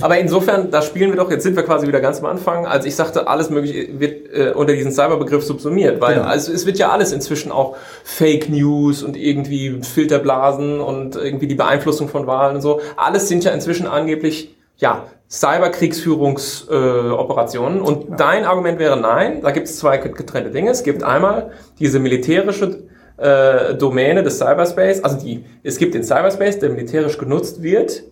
Aber 0.00 0.18
insofern, 0.18 0.70
da 0.70 0.82
spielen 0.82 1.10
wir 1.10 1.16
doch, 1.16 1.30
jetzt 1.30 1.42
sind 1.42 1.56
wir 1.56 1.62
quasi 1.62 1.86
wieder 1.86 2.00
ganz 2.00 2.20
am 2.20 2.26
Anfang, 2.26 2.66
als 2.66 2.84
ich 2.84 2.94
sagte, 2.94 3.28
alles 3.28 3.50
mögliche 3.50 3.98
wird 3.98 4.32
äh, 4.32 4.52
unter 4.52 4.74
diesen 4.74 4.92
Cyberbegriff 4.92 5.44
subsumiert, 5.44 6.00
weil 6.00 6.16
Genau. 6.16 6.26
also 6.26 6.52
es 6.52 6.66
wird 6.66 6.78
ja 6.78 6.90
alles 6.90 7.12
inzwischen 7.12 7.52
auch 7.52 7.76
Fake 8.04 8.48
News 8.48 9.02
und 9.02 9.16
irgendwie 9.16 9.80
Filterblasen 9.82 10.80
und 10.80 11.16
irgendwie 11.16 11.46
die 11.46 11.54
Beeinflussung 11.54 12.08
von 12.08 12.26
Wahlen 12.26 12.56
und 12.56 12.62
so, 12.62 12.80
alles 12.96 13.28
sind 13.28 13.44
ja 13.44 13.52
inzwischen 13.52 13.86
angeblich 13.86 14.56
ja, 14.76 15.04
Cyberkriegsführungsoperationen. 15.30 17.78
Äh, 17.78 17.82
und 17.82 18.10
ja. 18.10 18.16
dein 18.16 18.44
Argument 18.44 18.78
wäre 18.78 18.98
nein, 18.98 19.40
da 19.42 19.50
gibt 19.52 19.68
es 19.68 19.78
zwei 19.78 19.98
getrennte 19.98 20.50
Dinge. 20.50 20.70
Es 20.70 20.82
gibt 20.82 21.02
einmal 21.02 21.50
diese 21.78 21.98
militärische 22.00 22.78
äh, 23.20 23.74
Domäne 23.74 24.22
des 24.22 24.38
Cyberspace, 24.38 25.04
also 25.04 25.18
die, 25.18 25.44
es 25.62 25.78
gibt 25.78 25.94
den 25.94 26.02
Cyberspace, 26.02 26.58
der 26.58 26.70
militärisch 26.70 27.18
genutzt 27.18 27.62
wird. 27.62 28.04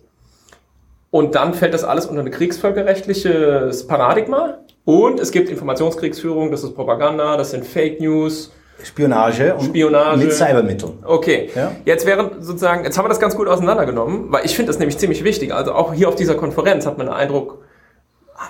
Und 1.11 1.33
dann 1.33 1.55
fällt 1.55 1.73
das 1.73 1.83
alles 1.83 2.05
unter 2.05 2.21
ein 2.21 2.29
kriegsvölkerrechtliches 2.29 3.87
Paradigma. 3.87 4.59
Und 4.85 5.19
es 5.19 5.31
gibt 5.31 5.49
Informationskriegsführung, 5.49 6.51
das 6.51 6.63
ist 6.63 6.75
Propaganda, 6.75 7.35
das 7.37 7.51
sind 7.51 7.65
Fake 7.65 7.99
News. 7.99 8.51
Spionage, 8.83 9.55
und 9.55 9.65
Spionage 9.65 10.17
mit 10.19 10.31
Cybermitteln. 10.31 10.99
Okay. 11.03 11.49
Ja? 11.53 11.71
Jetzt 11.83 12.05
wäre 12.05 12.31
sozusagen, 12.39 12.85
jetzt 12.85 12.97
haben 12.97 13.05
wir 13.05 13.09
das 13.09 13.19
ganz 13.19 13.35
gut 13.35 13.47
auseinandergenommen, 13.47 14.31
weil 14.31 14.45
ich 14.45 14.55
finde 14.55 14.71
das 14.71 14.79
nämlich 14.79 14.97
ziemlich 14.97 15.23
wichtig. 15.23 15.53
Also 15.53 15.73
auch 15.73 15.93
hier 15.93 16.07
auf 16.07 16.15
dieser 16.15 16.35
Konferenz 16.35 16.85
hat 16.85 16.97
man 16.97 17.07
den 17.07 17.13
Eindruck, 17.13 17.59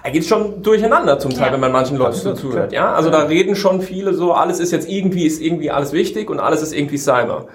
er 0.04 0.12
geht 0.12 0.26
schon 0.26 0.62
durcheinander 0.62 1.20
zum 1.20 1.32
Teil, 1.32 1.48
ja. 1.48 1.54
wenn 1.54 1.60
man 1.60 1.72
manchen 1.72 1.98
Leuten 1.98 2.16
so 2.16 2.34
zuhört. 2.34 2.72
Ja, 2.72 2.94
also 2.94 3.10
da 3.10 3.24
reden 3.24 3.56
schon 3.56 3.82
viele 3.82 4.14
so, 4.14 4.34
alles 4.34 4.60
ist 4.60 4.72
jetzt 4.72 4.90
irgendwie, 4.90 5.26
ist 5.26 5.42
irgendwie 5.42 5.72
alles 5.72 5.94
wichtig 5.94 6.30
und 6.30 6.40
alles 6.40 6.62
ist 6.62 6.74
irgendwie 6.74 6.98
Cyber. 6.98 7.48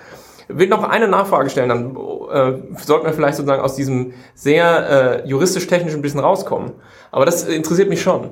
Ich 0.49 0.59
will 0.59 0.69
noch 0.69 0.83
eine 0.83 1.09
Nachfrage 1.09 1.49
stellen, 1.49 1.69
dann 1.69 1.97
äh, 2.31 2.77
sollten 2.85 3.07
wir 3.07 3.13
vielleicht 3.15 3.37
sozusagen 3.37 3.63
aus 3.63 3.77
diesem 3.77 4.13
sehr 4.35 5.23
äh, 5.25 5.29
juristisch-technischen 5.29 6.03
bisschen 6.03 6.21
rauskommen. 6.21 6.73
Aber 7.11 7.25
das 7.25 7.45
interessiert 7.45 7.89
mich 7.89 8.03
schon 8.03 8.31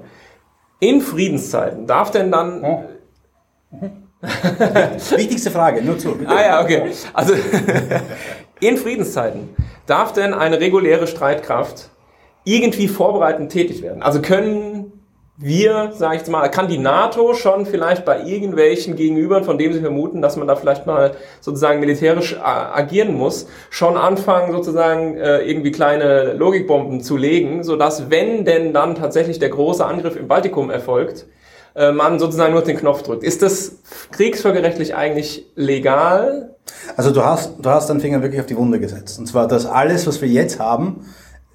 in 0.82 1.00
Friedenszeiten 1.00 1.86
darf 1.86 2.10
denn 2.10 2.32
dann. 2.32 2.64
Oh. 2.64 2.84
Wichtigste 5.16 5.50
Frage, 5.50 5.82
nur 5.82 5.96
zu. 5.98 6.16
Bitte. 6.16 6.30
Ah 6.30 6.42
ja, 6.42 6.60
okay. 6.60 6.90
Also 7.12 7.34
in 8.60 8.76
Friedenszeiten 8.76 9.50
darf 9.86 10.12
denn 10.12 10.34
eine 10.34 10.58
reguläre 10.58 11.06
Streitkraft 11.06 11.90
irgendwie 12.44 12.88
vorbereitend 12.88 13.52
tätig 13.52 13.82
werden? 13.82 14.02
Also 14.02 14.20
können 14.20 14.92
wir, 15.36 15.92
sage 15.94 16.16
ich 16.16 16.26
mal, 16.28 16.48
kann 16.48 16.68
die 16.68 16.78
NATO 16.78 17.34
schon 17.34 17.66
vielleicht 17.66 18.04
bei 18.04 18.22
irgendwelchen 18.22 18.96
Gegenübern, 18.96 19.44
von 19.44 19.58
denen 19.58 19.74
sie 19.74 19.80
vermuten, 19.80 20.22
dass 20.22 20.36
man 20.36 20.46
da 20.46 20.56
vielleicht 20.56 20.86
mal 20.86 21.16
sozusagen 21.40 21.80
militärisch 21.80 22.38
agieren 22.40 23.14
muss, 23.14 23.46
schon 23.70 23.96
anfangen 23.96 24.52
sozusagen 24.52 25.16
äh, 25.16 25.40
irgendwie 25.40 25.72
kleine 25.72 26.34
Logikbomben 26.34 27.00
zu 27.00 27.16
legen, 27.16 27.64
sodass 27.64 28.10
wenn 28.10 28.44
denn 28.44 28.72
dann 28.72 28.94
tatsächlich 28.94 29.38
der 29.38 29.48
große 29.48 29.84
Angriff 29.84 30.16
im 30.16 30.28
Baltikum 30.28 30.70
erfolgt, 30.70 31.26
äh, 31.74 31.92
man 31.92 32.18
sozusagen 32.18 32.52
nur 32.52 32.62
den 32.62 32.76
Knopf 32.76 33.02
drückt. 33.02 33.24
Ist 33.24 33.42
das 33.42 33.78
kriegsvölkerrechtlich 34.12 34.94
eigentlich 34.94 35.46
legal? 35.56 36.54
Also 36.96 37.10
du 37.10 37.24
hast, 37.24 37.54
du 37.58 37.68
hast 37.68 37.88
deinen 37.88 38.00
Finger 38.00 38.22
wirklich 38.22 38.40
auf 38.40 38.46
die 38.46 38.56
Wunde 38.56 38.78
gesetzt. 38.78 39.18
Und 39.18 39.26
zwar, 39.26 39.48
dass 39.48 39.66
alles, 39.66 40.06
was 40.06 40.20
wir 40.20 40.28
jetzt 40.28 40.60
haben, 40.60 41.06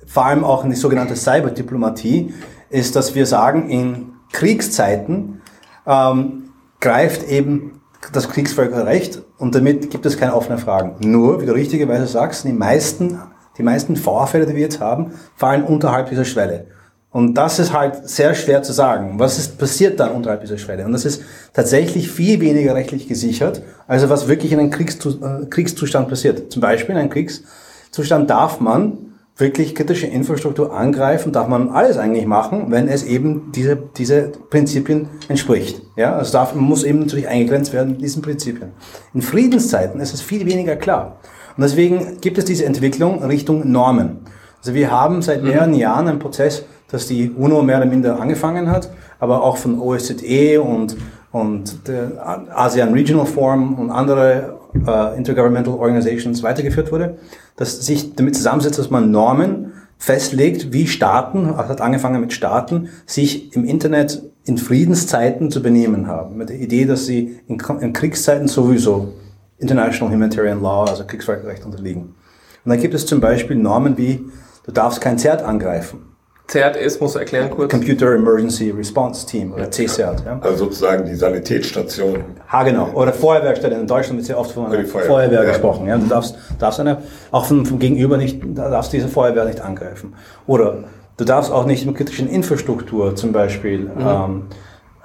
vor 0.07 0.25
allem 0.25 0.43
auch 0.43 0.63
in 0.63 0.71
die 0.71 0.75
sogenannte 0.75 1.15
Cyberdiplomatie, 1.15 2.33
ist, 2.69 2.95
dass 2.95 3.13
wir 3.13 3.25
sagen, 3.25 3.69
in 3.69 4.13
Kriegszeiten 4.31 5.41
ähm, 5.85 6.49
greift 6.79 7.23
eben 7.29 7.81
das 8.13 8.29
Kriegsvölkerrecht 8.29 9.21
und 9.37 9.55
damit 9.55 9.89
gibt 9.89 10.05
es 10.05 10.17
keine 10.17 10.35
offenen 10.35 10.59
Fragen. 10.59 10.95
Nur, 10.99 11.41
wie 11.41 11.45
du 11.45 11.53
richtigerweise 11.53 12.07
sagst, 12.07 12.45
die 12.45 12.53
meisten, 12.53 13.19
die 13.57 13.63
meisten 13.63 13.95
Vorfälle, 13.95 14.45
die 14.45 14.55
wir 14.55 14.61
jetzt 14.61 14.79
haben, 14.79 15.11
fallen 15.35 15.63
unterhalb 15.63 16.09
dieser 16.09 16.25
Schwelle. 16.25 16.67
Und 17.09 17.33
das 17.35 17.57
ist 17.57 17.73
halt 17.73 18.07
sehr 18.07 18.35
schwer 18.35 18.61
zu 18.63 18.73
sagen. 18.73 19.17
Was 19.17 19.39
ist 19.39 19.57
passiert 19.57 19.99
dann 19.99 20.11
unterhalb 20.11 20.41
dieser 20.41 20.57
Schwelle? 20.57 20.85
Und 20.85 20.91
das 20.91 21.05
ist 21.05 21.23
tatsächlich 21.53 22.11
viel 22.11 22.39
weniger 22.41 22.75
rechtlich 22.75 23.07
gesichert, 23.07 23.63
also 23.87 24.09
was 24.09 24.27
wirklich 24.27 24.51
in 24.51 24.59
einem 24.59 24.71
äh, 24.71 25.45
Kriegszustand 25.49 26.09
passiert. 26.09 26.51
Zum 26.51 26.61
Beispiel 26.61 26.93
in 26.93 27.01
einem 27.01 27.09
Kriegszustand 27.09 28.29
darf 28.29 28.59
man 28.59 29.06
wirklich 29.37 29.75
kritische 29.75 30.07
Infrastruktur 30.07 30.73
angreifen, 30.73 31.31
darf 31.31 31.47
man 31.47 31.69
alles 31.69 31.97
eigentlich 31.97 32.25
machen, 32.25 32.65
wenn 32.69 32.87
es 32.87 33.03
eben 33.03 33.51
diese, 33.53 33.75
diese 33.75 34.31
Prinzipien 34.49 35.07
entspricht. 35.27 35.81
Ja, 35.95 36.15
also 36.15 36.31
darf, 36.31 36.55
muss 36.55 36.83
eben 36.83 36.99
natürlich 36.99 37.27
eingegrenzt 37.27 37.71
werden 37.71 37.93
mit 37.93 38.01
diesen 38.01 38.21
Prinzipien. 38.21 38.71
In 39.13 39.21
Friedenszeiten 39.21 40.01
ist 40.01 40.13
es 40.13 40.21
viel 40.21 40.45
weniger 40.45 40.75
klar. 40.75 41.17
Und 41.55 41.63
deswegen 41.63 42.19
gibt 42.19 42.37
es 42.37 42.45
diese 42.45 42.65
Entwicklung 42.65 43.23
Richtung 43.23 43.71
Normen. 43.71 44.19
Also 44.59 44.73
wir 44.73 44.89
haben 44.91 45.21
seit 45.21 45.43
mhm. 45.43 45.49
mehreren 45.49 45.73
Jahren 45.75 46.07
einen 46.07 46.19
Prozess, 46.19 46.65
dass 46.89 47.07
die 47.07 47.31
UNO 47.31 47.61
mehr 47.61 47.77
oder 47.77 47.85
minder 47.85 48.19
angefangen 48.19 48.71
hat, 48.71 48.89
aber 49.19 49.43
auch 49.43 49.57
von 49.57 49.79
OSZE 49.79 50.61
und, 50.61 50.97
und 51.31 51.87
der 51.87 52.11
ASEAN 52.55 52.93
Regional 52.93 53.25
Forum 53.25 53.77
und 53.77 53.91
andere 53.91 54.56
äh, 54.73 55.17
Intergovernmental 55.17 55.73
Organizations 55.73 56.43
weitergeführt 56.43 56.91
wurde, 56.91 57.17
dass 57.55 57.85
sich 57.85 58.15
damit 58.15 58.35
zusammensetzt, 58.35 58.79
dass 58.79 58.89
man 58.89 59.11
Normen 59.11 59.73
festlegt, 59.97 60.73
wie 60.73 60.87
Staaten, 60.87 61.47
also 61.47 61.69
hat 61.69 61.81
angefangen 61.81 62.21
mit 62.21 62.33
Staaten, 62.33 62.89
sich 63.05 63.55
im 63.55 63.65
Internet 63.65 64.23
in 64.45 64.57
Friedenszeiten 64.57 65.51
zu 65.51 65.61
benehmen 65.61 66.07
haben. 66.07 66.37
Mit 66.37 66.49
der 66.49 66.59
Idee, 66.59 66.85
dass 66.85 67.05
sie 67.05 67.39
in, 67.47 67.61
in 67.81 67.93
Kriegszeiten 67.93 68.47
sowieso 68.47 69.13
International 69.57 70.13
Humanitarian 70.13 70.61
Law, 70.61 70.85
also 70.85 71.05
Kriegsvölkerrecht 71.05 71.65
unterliegen. 71.65 72.15
Und 72.63 72.69
dann 72.69 72.79
gibt 72.79 72.93
es 72.93 73.05
zum 73.05 73.19
Beispiel 73.19 73.57
Normen 73.57 73.97
wie, 73.97 74.23
du 74.65 74.71
darfst 74.71 75.01
kein 75.01 75.17
Zert 75.17 75.41
angreifen. 75.41 75.99
CERT 76.47 76.77
ist, 76.77 77.01
musst 77.01 77.15
du 77.15 77.19
erklären 77.19 77.49
kurz. 77.49 77.69
Computer 77.69 78.13
Emergency 78.13 78.69
Response 78.71 79.25
Team 79.25 79.51
oder 79.51 79.69
CCERT. 79.69 80.23
Ja. 80.25 80.39
Also 80.39 80.65
sozusagen 80.65 81.05
die 81.05 81.15
Sanitätsstation. 81.15 82.23
Ha, 82.49 82.63
genau. 82.63 82.89
Oder 82.93 83.11
Feuerwehrstelle. 83.11 83.77
In 83.77 83.85
Deutschland 83.85 84.19
wird 84.19 84.29
ja 84.29 84.37
oft 84.37 84.51
von 84.51 84.67
einer 84.67 84.85
Feuerwehr, 84.85 85.07
Feuerwehr 85.07 85.43
ja. 85.43 85.49
gesprochen. 85.49 85.87
Ja. 85.87 85.97
Du 85.97 86.07
darfst, 86.07 86.37
darfst 86.57 86.79
eine, 86.79 86.99
auch 87.31 87.45
vom, 87.45 87.65
vom 87.65 87.79
Gegenüber 87.79 88.15
nicht, 88.15 88.41
darfst 88.55 88.93
diese 88.93 89.09
Feuerwehr 89.09 89.43
nicht 89.43 89.59
angreifen. 89.59 90.13
Oder 90.45 90.85
du 91.17 91.25
darfst 91.25 91.51
auch 91.51 91.65
nicht 91.65 91.85
mit 91.85 91.95
kritischen 91.95 92.29
Infrastruktur 92.29 93.13
zum 93.17 93.33
Beispiel 93.33 93.79
mhm. 93.79 93.91
ähm, 93.99 94.43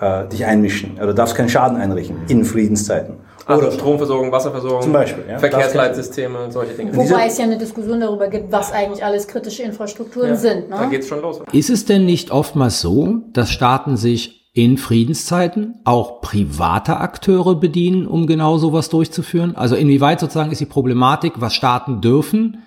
äh, 0.01 0.29
dich 0.29 0.47
einmischen. 0.47 0.93
Oder 0.99 1.09
du 1.09 1.15
darfst 1.15 1.35
keinen 1.35 1.49
Schaden 1.49 1.77
einrichten 1.77 2.19
in 2.29 2.45
Friedenszeiten. 2.45 3.17
Also 3.47 3.63
Oder 3.63 3.73
Stromversorgung, 3.73 4.33
Wasserversorgung, 4.33 4.83
zum 4.83 4.93
Beispiel, 4.93 5.25
ja. 5.29 5.39
Verkehrsleitsysteme, 5.39 6.51
solche 6.51 6.75
Dinge. 6.75 6.97
Wobei 6.97 7.27
es 7.27 7.39
ja 7.39 7.45
eine 7.45 7.59
Diskussion 7.59 8.01
darüber 8.01 8.29
gibt, 8.29 8.53
was 8.53 8.73
eigentlich 8.73 9.05
alles 9.05 9.27
kritische 9.27 9.63
Infrastrukturen 9.63 10.31
ja, 10.31 10.37
sind. 10.37 10.71
Ne? 10.71 10.77
Da 10.77 10.87
geht's 10.87 11.09
schon 11.09 11.21
los. 11.21 11.41
Ist 11.53 11.71
es 11.71 11.85
denn 11.85 12.05
nicht 12.05 12.31
oftmals 12.31 12.81
so, 12.81 13.21
dass 13.33 13.51
Staaten 13.51 13.97
sich 13.97 14.51
in 14.55 14.77
Friedenszeiten 14.77 15.81
auch 15.85 16.21
private 16.21 16.99
Akteure 16.99 17.55
bedienen, 17.55 18.07
um 18.07 18.27
genau 18.27 18.59
sowas 18.59 18.89
durchzuführen? 18.89 19.57
Also 19.57 19.77
inwieweit 19.77 20.21
sozusagen 20.21 20.53
ist 20.53 20.61
die 20.61 20.67
Problematik, 20.67 21.35
was 21.37 21.55
Staaten 21.55 22.01
dürfen? 22.01 22.63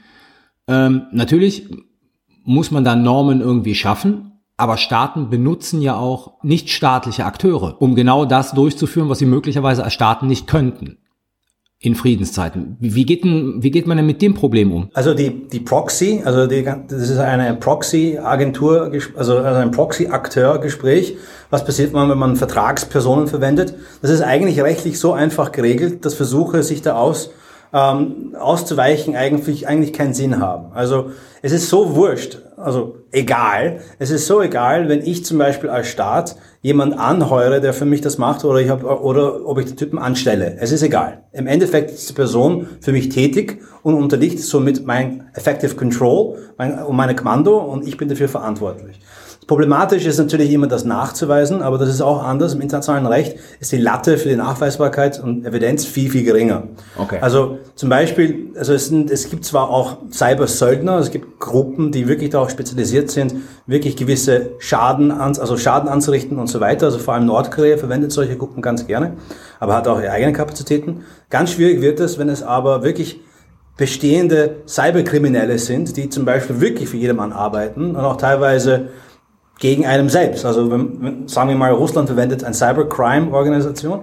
Ähm, 0.68 1.04
natürlich 1.12 1.70
muss 2.44 2.72
man 2.72 2.84
da 2.84 2.96
Normen 2.96 3.42
irgendwie 3.42 3.76
schaffen, 3.76 4.35
aber 4.58 4.78
Staaten 4.78 5.30
benutzen 5.30 5.82
ja 5.82 5.98
auch 5.98 6.44
nichtstaatliche 6.44 7.26
Akteure, 7.26 7.82
um 7.82 7.96
genau 7.96 8.26
das 8.26 8.52
durchzuführen, 8.54 9.10
was 9.10 9.20
sie 9.20 9.26
möglicherweise 9.26 9.84
als 9.84 9.94
Staaten 9.94 10.28
nicht 10.28 10.48
könnten 10.48 10.98
in 11.78 11.94
Friedenszeiten. 11.94 12.78
Wie 12.80 13.06
geht, 13.06 13.26
denn, 13.26 13.62
wie 13.62 13.70
geht 13.70 13.86
man 13.86 13.98
denn 13.98 14.06
mit 14.06 14.22
dem 14.22 14.34
Problem 14.34 14.72
um? 14.72 14.90
Also 14.94 15.14
die, 15.14 15.48
die 15.48 15.60
Proxy, 15.60 16.22
also 16.24 16.48
die, 16.48 16.64
das 16.64 17.10
ist 17.10 17.18
eine 17.20 17.54
Proxy-Agentur, 17.56 18.92
also 19.16 19.38
ein 19.38 19.72
Proxy-Akteur-Gespräch. 19.72 21.18
Was 21.50 21.66
passiert 21.66 21.94
man, 21.94 22.10
wenn 22.10 22.18
man 22.18 22.38
Vertragspersonen 22.38 23.28
verwendet? 23.28 23.76
Das 24.02 24.10
ist 24.10 24.22
eigentlich 24.22 24.60
rechtlich 24.62 25.00
so 25.00 25.12
einfach 25.14 25.52
geregelt, 25.52 26.06
dass 26.06 26.16
Versuche, 26.16 26.64
sich 26.64 26.82
da 26.82 26.96
aus, 26.96 27.30
ähm, 27.76 28.34
auszuweichen, 28.40 29.18
eigentlich, 29.18 29.68
eigentlich 29.68 29.92
keinen 29.92 30.14
Sinn 30.14 30.40
haben. 30.40 30.72
Also 30.74 31.12
es 31.42 31.52
ist 31.52 31.70
so 31.70 31.94
wurscht, 31.94 32.38
also 32.56 32.96
egal. 33.12 33.82
Es 34.00 34.12
ist 34.12 34.28
so 34.28 34.42
egal, 34.42 34.88
wenn 34.88 35.02
ich 35.02 35.26
zum 35.26 35.38
Beispiel 35.38 35.70
als 35.70 35.88
Staat 35.88 36.38
jemand 36.62 36.98
anheure, 36.98 37.60
der 37.60 37.74
für 37.74 37.84
mich 37.84 38.00
das 38.00 38.18
macht, 38.18 38.46
oder 38.46 38.62
ich 38.62 38.70
hab, 38.70 38.86
oder 38.86 39.46
ob 39.46 39.60
ich 39.60 39.66
den 39.66 39.76
Typen 39.76 40.00
anstelle. 40.00 40.56
Es 40.58 40.72
ist 40.72 40.84
egal. 40.84 41.24
Im 41.34 41.48
Endeffekt 41.48 41.92
ist 41.92 42.10
die 42.10 42.14
Person 42.14 42.68
für 42.80 42.94
mich 42.94 43.10
tätig 43.10 43.60
und 43.84 43.94
unterliegt 43.96 44.40
somit 44.40 44.86
mein 44.86 45.26
Effective 45.34 45.76
Control, 45.76 46.38
mein, 46.58 46.80
meine 46.92 47.14
Kommando 47.14 47.58
und 47.58 47.86
ich 47.86 47.98
bin 47.98 48.08
dafür 48.08 48.30
verantwortlich. 48.30 49.02
Problematisch 49.48 50.06
ist 50.08 50.18
natürlich 50.18 50.52
immer 50.52 50.66
das 50.66 50.86
nachzuweisen, 50.86 51.62
aber 51.62 51.78
das 51.78 51.90
ist 51.90 52.02
auch 52.02 52.24
anders. 52.24 52.56
Im 52.56 52.62
internationalen 52.62 53.06
Recht 53.06 53.38
ist 53.60 53.72
die 53.72 53.78
Latte 53.78 54.18
für 54.18 54.30
die 54.30 54.36
Nachweisbarkeit 54.36 55.22
und 55.22 55.46
Evidenz 55.46 55.86
viel, 55.86 56.10
viel 56.10 56.24
geringer. 56.24 56.64
Okay. 56.98 57.20
Also 57.22 57.60
zum 57.76 57.90
Beispiel, 57.90 58.52
also 58.58 58.74
es, 58.74 58.88
sind, 58.88 59.12
es 59.12 59.30
gibt 59.30 59.46
zwar 59.46 59.70
auch 59.70 59.98
Cyber-Söldner, 60.12 60.98
es 60.98 61.12
gibt 61.12 61.40
Gruppen, 61.40 61.92
die 61.92 62.08
wirklich 62.08 62.32
darauf 62.32 62.50
spezialisiert 62.50 63.12
sind, 63.12 63.36
wirklich 63.68 63.96
gewisse 63.96 64.54
Schaden, 64.58 65.12
also 65.12 65.58
Schaden 65.58 65.90
anzurichten 65.90 66.40
und 66.40 66.48
so 66.48 66.60
weiter. 66.60 66.88
Also 66.88 66.98
vor 66.98 67.14
allem 67.14 67.28
Nordkorea 67.28 67.78
verwendet 67.78 68.12
solche 68.12 68.38
Gruppen 68.38 68.64
ganz 68.64 68.88
gerne, 68.88 69.14
aber 69.60 69.76
hat 69.76 69.88
auch 69.88 70.00
ihre 70.00 70.12
eigenen 70.12 70.34
Kapazitäten. 70.34 71.02
Ganz 71.30 71.52
schwierig 71.52 71.82
wird 71.82 72.00
es, 72.00 72.18
wenn 72.18 72.30
es 72.30 72.42
aber 72.42 72.84
wirklich 72.84 73.22
bestehende 73.78 74.58
Cyberkriminelle 74.68 75.60
sind, 75.60 75.98
die 75.98 76.10
zum 76.10 76.26
Beispiel 76.26 76.62
wirklich 76.62 76.90
für 76.90 76.98
jedermann 76.98 77.34
arbeiten 77.34 77.96
und 77.96 77.98
auch 77.98 78.18
teilweise 78.18 78.88
gegen 79.60 79.86
einem 79.86 80.10
selbst. 80.10 80.46
Also 80.46 80.70
wenn, 80.72 81.28
sagen 81.28 81.50
wir 81.50 81.56
mal, 81.56 81.72
Russland 81.72 82.10
verwendet 82.10 82.44
eine 82.44 82.54
Cybercrime-Organisation 82.54 84.02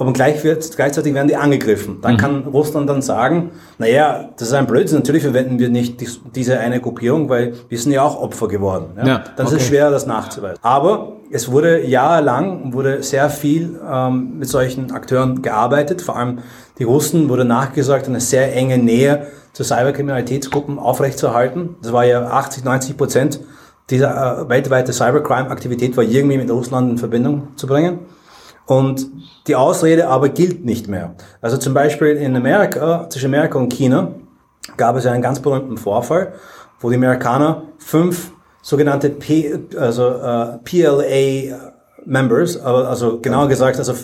aber 0.00 0.12
gleich 0.12 0.42
wird, 0.44 0.76
gleichzeitig 0.76 1.14
werden 1.14 1.28
die 1.28 1.36
angegriffen. 1.36 1.98
Dann 2.00 2.14
mhm. 2.14 2.16
kann 2.16 2.44
Russland 2.44 2.88
dann 2.88 3.02
sagen, 3.02 3.50
naja, 3.78 4.30
das 4.36 4.48
ist 4.48 4.54
ein 4.54 4.66
Blödsinn, 4.66 4.98
natürlich 4.98 5.22
verwenden 5.22 5.58
wir 5.58 5.68
nicht 5.68 6.02
diese 6.34 6.58
eine 6.58 6.80
Gruppierung, 6.80 7.28
weil 7.28 7.54
wir 7.68 7.78
sind 7.78 7.92
ja 7.92 8.02
auch 8.02 8.20
Opfer 8.20 8.48
geworden. 8.48 8.92
Ja? 8.96 9.06
ja 9.06 9.24
dann 9.36 9.46
okay. 9.46 9.56
ist 9.56 9.62
es 9.62 9.68
schwer, 9.68 9.90
das 9.90 10.06
nachzuweisen. 10.06 10.58
Aber 10.62 11.16
es 11.30 11.50
wurde 11.50 11.86
jahrelang, 11.86 12.72
wurde 12.72 13.02
sehr 13.02 13.28
viel 13.28 13.78
ähm, 13.88 14.38
mit 14.38 14.48
solchen 14.48 14.90
Akteuren 14.90 15.42
gearbeitet. 15.42 16.02
Vor 16.02 16.16
allem 16.16 16.38
die 16.78 16.84
Russen 16.84 17.28
wurde 17.28 17.44
nachgesagt, 17.44 18.08
eine 18.08 18.20
sehr 18.20 18.56
enge 18.56 18.78
Nähe 18.78 19.26
zu 19.52 19.64
Cyberkriminalitätsgruppen 19.64 20.78
aufrechtzuerhalten. 20.78 21.76
Das 21.82 21.92
war 21.92 22.04
ja 22.06 22.24
80, 22.26 22.64
90 22.64 22.96
Prozent 22.96 23.40
dieser 23.90 24.42
äh, 24.42 24.48
weltweite 24.48 24.92
Cybercrime-Aktivität 24.92 25.96
war 25.96 26.04
irgendwie 26.04 26.38
mit 26.38 26.50
Russland 26.50 26.90
in 26.90 26.98
Verbindung 26.98 27.48
zu 27.56 27.66
bringen. 27.66 28.00
Und 28.66 29.06
die 29.46 29.56
Ausrede 29.56 30.08
aber 30.08 30.28
gilt 30.28 30.64
nicht 30.64 30.86
mehr. 30.86 31.14
Also 31.40 31.56
zum 31.56 31.74
Beispiel 31.74 32.16
in 32.16 32.36
Amerika, 32.36 33.08
zwischen 33.10 33.26
Amerika 33.26 33.58
und 33.58 33.72
China, 33.72 34.14
gab 34.76 34.96
es 34.96 35.06
einen 35.06 35.22
ganz 35.22 35.40
berühmten 35.40 35.76
Vorfall, 35.76 36.34
wo 36.78 36.88
die 36.90 36.96
Amerikaner 36.96 37.64
fünf 37.78 38.32
sogenannte 38.62 39.10
P, 39.10 39.58
also 39.76 40.08
uh, 40.08 40.58
PLA 40.64 41.72
Members, 42.04 42.60
aber 42.60 42.88
also 42.88 43.20
genauer 43.20 43.48
gesagt, 43.48 43.78
also 43.78 43.94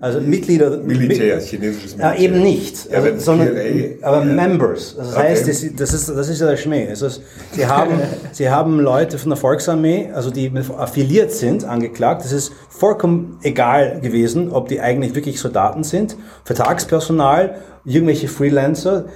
also 0.00 0.20
Mitglieder. 0.20 0.78
Militär, 0.78 1.40
chinesisches 1.40 1.96
Militär. 1.96 2.14
Ja, 2.14 2.20
eben 2.20 2.42
nicht, 2.42 2.90
ja, 2.90 2.98
also, 2.98 3.18
sondern, 3.18 3.48
PLA, 3.54 4.06
aber 4.06 4.18
ja. 4.18 4.24
Members. 4.24 4.96
Das 4.96 5.12
okay. 5.12 5.22
heißt, 5.22 5.48
das, 5.48 5.66
das, 5.76 5.94
ist, 5.94 6.08
das 6.08 6.28
ist 6.28 6.40
ja 6.40 6.48
der 6.48 6.56
Schmäh. 6.56 6.88
Also, 6.88 7.08
sie, 7.52 7.66
haben, 7.66 8.00
sie 8.32 8.50
haben 8.50 8.80
Leute 8.80 9.18
von 9.18 9.30
der 9.30 9.36
Volksarmee, 9.36 10.10
also 10.12 10.30
die 10.30 10.52
affiliiert 10.76 11.32
sind, 11.32 11.64
angeklagt. 11.64 12.24
Das 12.24 12.32
ist 12.32 12.52
vollkommen 12.68 13.38
egal 13.42 14.00
gewesen, 14.00 14.50
ob 14.50 14.68
die 14.68 14.80
eigentlich 14.80 15.14
wirklich 15.14 15.40
Soldaten 15.40 15.84
sind, 15.84 16.16
Vertragspersonal, 16.44 17.56
irgendwelche 17.84 18.28
Freelancer. 18.28 19.06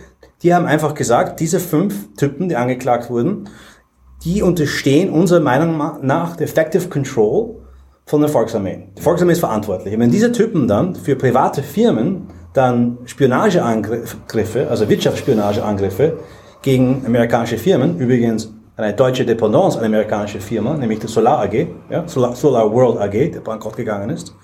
Die 0.42 0.54
haben 0.54 0.66
einfach 0.66 0.94
gesagt, 0.94 1.40
diese 1.40 1.60
fünf 1.60 2.14
Typen, 2.16 2.48
die 2.48 2.56
angeklagt 2.56 3.10
wurden, 3.10 3.48
die 4.24 4.42
unterstehen 4.42 5.10
unserer 5.10 5.40
Meinung 5.40 5.76
nach 6.02 6.36
der 6.36 6.46
Effective 6.46 6.88
Control 6.88 7.56
von 8.08 8.22
der 8.22 8.30
Volksarmee. 8.30 8.88
Die 8.96 9.02
Volksarmee 9.02 9.32
ist 9.32 9.40
verantwortlich. 9.40 9.92
Und 9.92 10.00
wenn 10.00 10.10
diese 10.10 10.32
Typen 10.32 10.66
dann 10.66 10.94
für 10.94 11.14
private 11.14 11.62
Firmen 11.62 12.28
dann 12.54 12.98
Spionageangriffe, 13.04 14.66
also 14.68 14.88
Wirtschaftsspionageangriffe 14.88 16.18
gegen 16.62 17.04
amerikanische 17.04 17.58
Firmen, 17.58 17.98
übrigens 17.98 18.50
eine 18.76 18.94
deutsche 18.94 19.26
Dependance, 19.26 19.78
eine 19.78 19.88
amerikanische 19.88 20.40
Firma, 20.40 20.74
nämlich 20.74 21.00
die 21.00 21.06
Solar 21.06 21.40
AG, 21.42 21.66
ja, 21.90 22.08
Solar, 22.08 22.34
Solar 22.34 22.72
World 22.72 22.98
AG, 22.98 23.32
der 23.32 23.40
bankrott 23.40 23.76
gegangen 23.76 24.08
ist, 24.08 24.34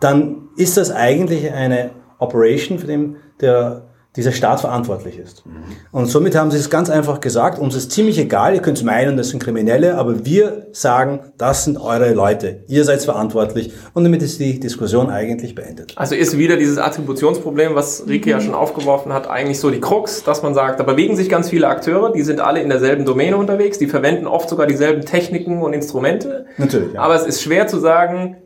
dann 0.00 0.48
ist 0.56 0.76
das 0.76 0.90
eigentlich 0.90 1.52
eine 1.52 1.90
Operation, 2.18 2.80
für 2.80 2.88
den 2.88 3.16
der 3.40 3.93
dieser 4.16 4.30
Staat 4.30 4.60
verantwortlich 4.60 5.18
ist. 5.18 5.44
Mhm. 5.44 5.52
Und 5.90 6.06
somit 6.06 6.36
haben 6.36 6.50
sie 6.52 6.58
es 6.58 6.70
ganz 6.70 6.88
einfach 6.88 7.20
gesagt, 7.20 7.58
uns 7.58 7.74
ist 7.74 7.90
ziemlich 7.90 8.18
egal, 8.18 8.54
ihr 8.54 8.62
könnt 8.62 8.82
meinen, 8.84 9.16
das 9.16 9.30
sind 9.30 9.42
Kriminelle, 9.42 9.96
aber 9.96 10.24
wir 10.24 10.68
sagen, 10.72 11.20
das 11.36 11.64
sind 11.64 11.78
eure 11.78 12.14
Leute, 12.14 12.62
ihr 12.68 12.84
seid 12.84 13.02
verantwortlich 13.02 13.72
und 13.92 14.04
damit 14.04 14.22
ist 14.22 14.38
die 14.38 14.60
Diskussion 14.60 15.10
eigentlich 15.10 15.56
beendet. 15.56 15.94
Also 15.96 16.14
ist 16.14 16.38
wieder 16.38 16.56
dieses 16.56 16.78
Attributionsproblem, 16.78 17.74
was 17.74 18.04
Rike 18.08 18.26
mhm. 18.26 18.30
ja 18.30 18.40
schon 18.40 18.54
aufgeworfen 18.54 19.12
hat, 19.12 19.28
eigentlich 19.28 19.58
so 19.58 19.70
die 19.70 19.80
Krux, 19.80 20.22
dass 20.22 20.42
man 20.42 20.54
sagt, 20.54 20.78
da 20.78 20.84
bewegen 20.84 21.16
sich 21.16 21.28
ganz 21.28 21.50
viele 21.50 21.66
Akteure, 21.66 22.12
die 22.12 22.22
sind 22.22 22.40
alle 22.40 22.60
in 22.60 22.68
derselben 22.68 23.04
Domäne 23.04 23.36
unterwegs, 23.36 23.78
die 23.78 23.88
verwenden 23.88 24.28
oft 24.28 24.48
sogar 24.48 24.68
dieselben 24.68 25.04
Techniken 25.04 25.60
und 25.60 25.72
Instrumente. 25.72 26.46
Natürlich. 26.56 26.94
Ja. 26.94 27.00
Aber 27.00 27.16
es 27.16 27.26
ist 27.26 27.42
schwer 27.42 27.66
zu 27.66 27.80
sagen, 27.80 28.36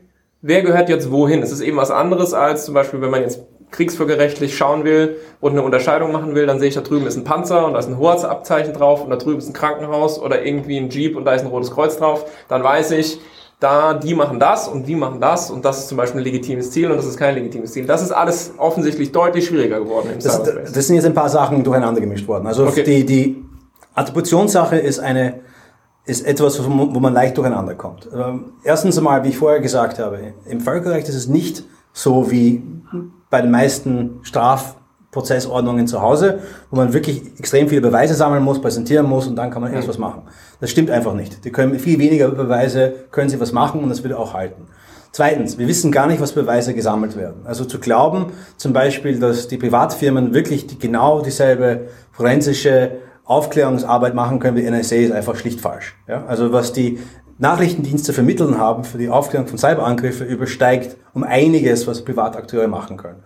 wer 0.40 0.62
gehört 0.62 0.88
jetzt 0.88 1.10
wohin. 1.10 1.42
Es 1.42 1.52
ist 1.52 1.60
eben 1.60 1.76
was 1.76 1.90
anderes 1.90 2.32
als 2.32 2.64
zum 2.64 2.74
Beispiel, 2.74 3.00
wenn 3.00 3.10
man 3.10 3.22
jetzt 3.22 3.40
kriegsvölkerrechtlich 3.70 4.56
schauen 4.56 4.84
will 4.84 5.16
und 5.40 5.52
eine 5.52 5.62
Unterscheidung 5.62 6.12
machen 6.12 6.34
will, 6.34 6.46
dann 6.46 6.58
sehe 6.58 6.68
ich, 6.68 6.74
da 6.74 6.80
drüben 6.80 7.06
ist 7.06 7.16
ein 7.16 7.24
Panzer 7.24 7.66
und 7.66 7.74
da 7.74 7.78
ist 7.78 7.88
ein 7.88 7.98
Hoheitsabzeichen 7.98 8.72
drauf 8.72 9.04
und 9.04 9.10
da 9.10 9.16
drüben 9.16 9.38
ist 9.38 9.48
ein 9.48 9.52
Krankenhaus 9.52 10.20
oder 10.20 10.44
irgendwie 10.44 10.78
ein 10.78 10.90
Jeep 10.90 11.16
und 11.16 11.24
da 11.24 11.32
ist 11.34 11.42
ein 11.42 11.48
rotes 11.48 11.70
Kreuz 11.70 11.98
drauf. 11.98 12.24
Dann 12.48 12.62
weiß 12.62 12.92
ich, 12.92 13.20
da 13.60 13.94
die 13.94 14.14
machen 14.14 14.38
das 14.38 14.68
und 14.68 14.86
die 14.86 14.94
machen 14.94 15.20
das 15.20 15.50
und 15.50 15.64
das 15.64 15.80
ist 15.80 15.88
zum 15.88 15.98
Beispiel 15.98 16.20
ein 16.20 16.24
legitimes 16.24 16.70
Ziel 16.70 16.90
und 16.90 16.96
das 16.96 17.06
ist 17.06 17.18
kein 17.18 17.34
legitimes 17.34 17.72
Ziel. 17.72 17.86
Das 17.86 18.02
ist 18.02 18.12
alles 18.12 18.52
offensichtlich 18.56 19.12
deutlich 19.12 19.46
schwieriger 19.46 19.80
geworden 19.80 20.10
im 20.12 20.20
das, 20.20 20.42
das 20.42 20.86
sind 20.86 20.96
jetzt 20.96 21.06
ein 21.06 21.14
paar 21.14 21.28
Sachen 21.28 21.64
durcheinander 21.64 22.00
gemischt 22.00 22.28
worden. 22.28 22.46
Also 22.46 22.66
okay. 22.66 22.84
die, 22.84 23.04
die 23.04 23.44
Attributionssache 23.94 24.76
ist 24.76 25.00
eine 25.00 25.40
ist 26.04 26.24
etwas, 26.26 26.58
wo 26.64 26.70
man 26.70 27.12
leicht 27.12 27.36
durcheinander 27.36 27.74
kommt. 27.74 28.08
Ähm, 28.14 28.52
erstens 28.64 28.96
einmal, 28.96 29.24
wie 29.24 29.28
ich 29.28 29.36
vorher 29.36 29.60
gesagt 29.60 29.98
habe, 29.98 30.32
im 30.46 30.60
Völkerrecht 30.60 31.06
ist 31.08 31.14
es 31.14 31.28
nicht 31.28 31.64
so 31.92 32.30
wie 32.30 32.62
bei 33.30 33.40
den 33.40 33.50
meisten 33.50 34.20
Strafprozessordnungen 34.22 35.86
zu 35.86 36.00
Hause, 36.00 36.40
wo 36.70 36.76
man 36.76 36.92
wirklich 36.92 37.38
extrem 37.38 37.68
viele 37.68 37.80
Beweise 37.80 38.14
sammeln 38.14 38.42
muss, 38.42 38.60
präsentieren 38.60 39.06
muss 39.06 39.26
und 39.26 39.36
dann 39.36 39.50
kann 39.50 39.62
man 39.62 39.72
erst 39.72 39.86
mhm. 39.86 39.90
was 39.90 39.98
machen. 39.98 40.22
Das 40.60 40.70
stimmt 40.70 40.90
einfach 40.90 41.14
nicht. 41.14 41.44
Die 41.44 41.50
können 41.50 41.78
viel 41.78 41.98
weniger 41.98 42.28
Beweise, 42.30 42.94
können 43.10 43.28
sie 43.28 43.40
was 43.40 43.52
machen 43.52 43.82
und 43.82 43.90
das 43.90 44.02
wird 44.02 44.14
auch 44.14 44.34
halten. 44.34 44.66
Zweitens, 45.12 45.58
wir 45.58 45.66
wissen 45.66 45.90
gar 45.90 46.06
nicht, 46.06 46.20
was 46.20 46.32
Beweise 46.32 46.74
gesammelt 46.74 47.16
werden. 47.16 47.46
Also 47.46 47.64
zu 47.64 47.78
glauben, 47.78 48.26
zum 48.56 48.72
Beispiel, 48.72 49.18
dass 49.18 49.48
die 49.48 49.56
Privatfirmen 49.56 50.34
wirklich 50.34 50.66
die, 50.66 50.78
genau 50.78 51.22
dieselbe 51.22 51.88
forensische 52.12 52.98
Aufklärungsarbeit 53.24 54.14
machen 54.14 54.38
können 54.38 54.56
wie 54.56 54.70
NSA, 54.70 54.96
ist 54.96 55.12
einfach 55.12 55.36
schlicht 55.36 55.60
falsch. 55.60 55.96
Ja? 56.06 56.24
Also 56.26 56.52
was 56.52 56.72
die 56.72 56.98
Nachrichtendienste 57.38 58.12
vermitteln 58.12 58.58
haben 58.58 58.84
für 58.84 58.98
die 58.98 59.08
Aufklärung 59.08 59.46
von 59.46 59.58
Cyberangriffen 59.58 60.26
übersteigt 60.26 60.96
um 61.14 61.22
einiges, 61.22 61.86
was 61.86 62.04
Privatakteure 62.04 62.68
machen 62.68 62.96
können. 62.96 63.22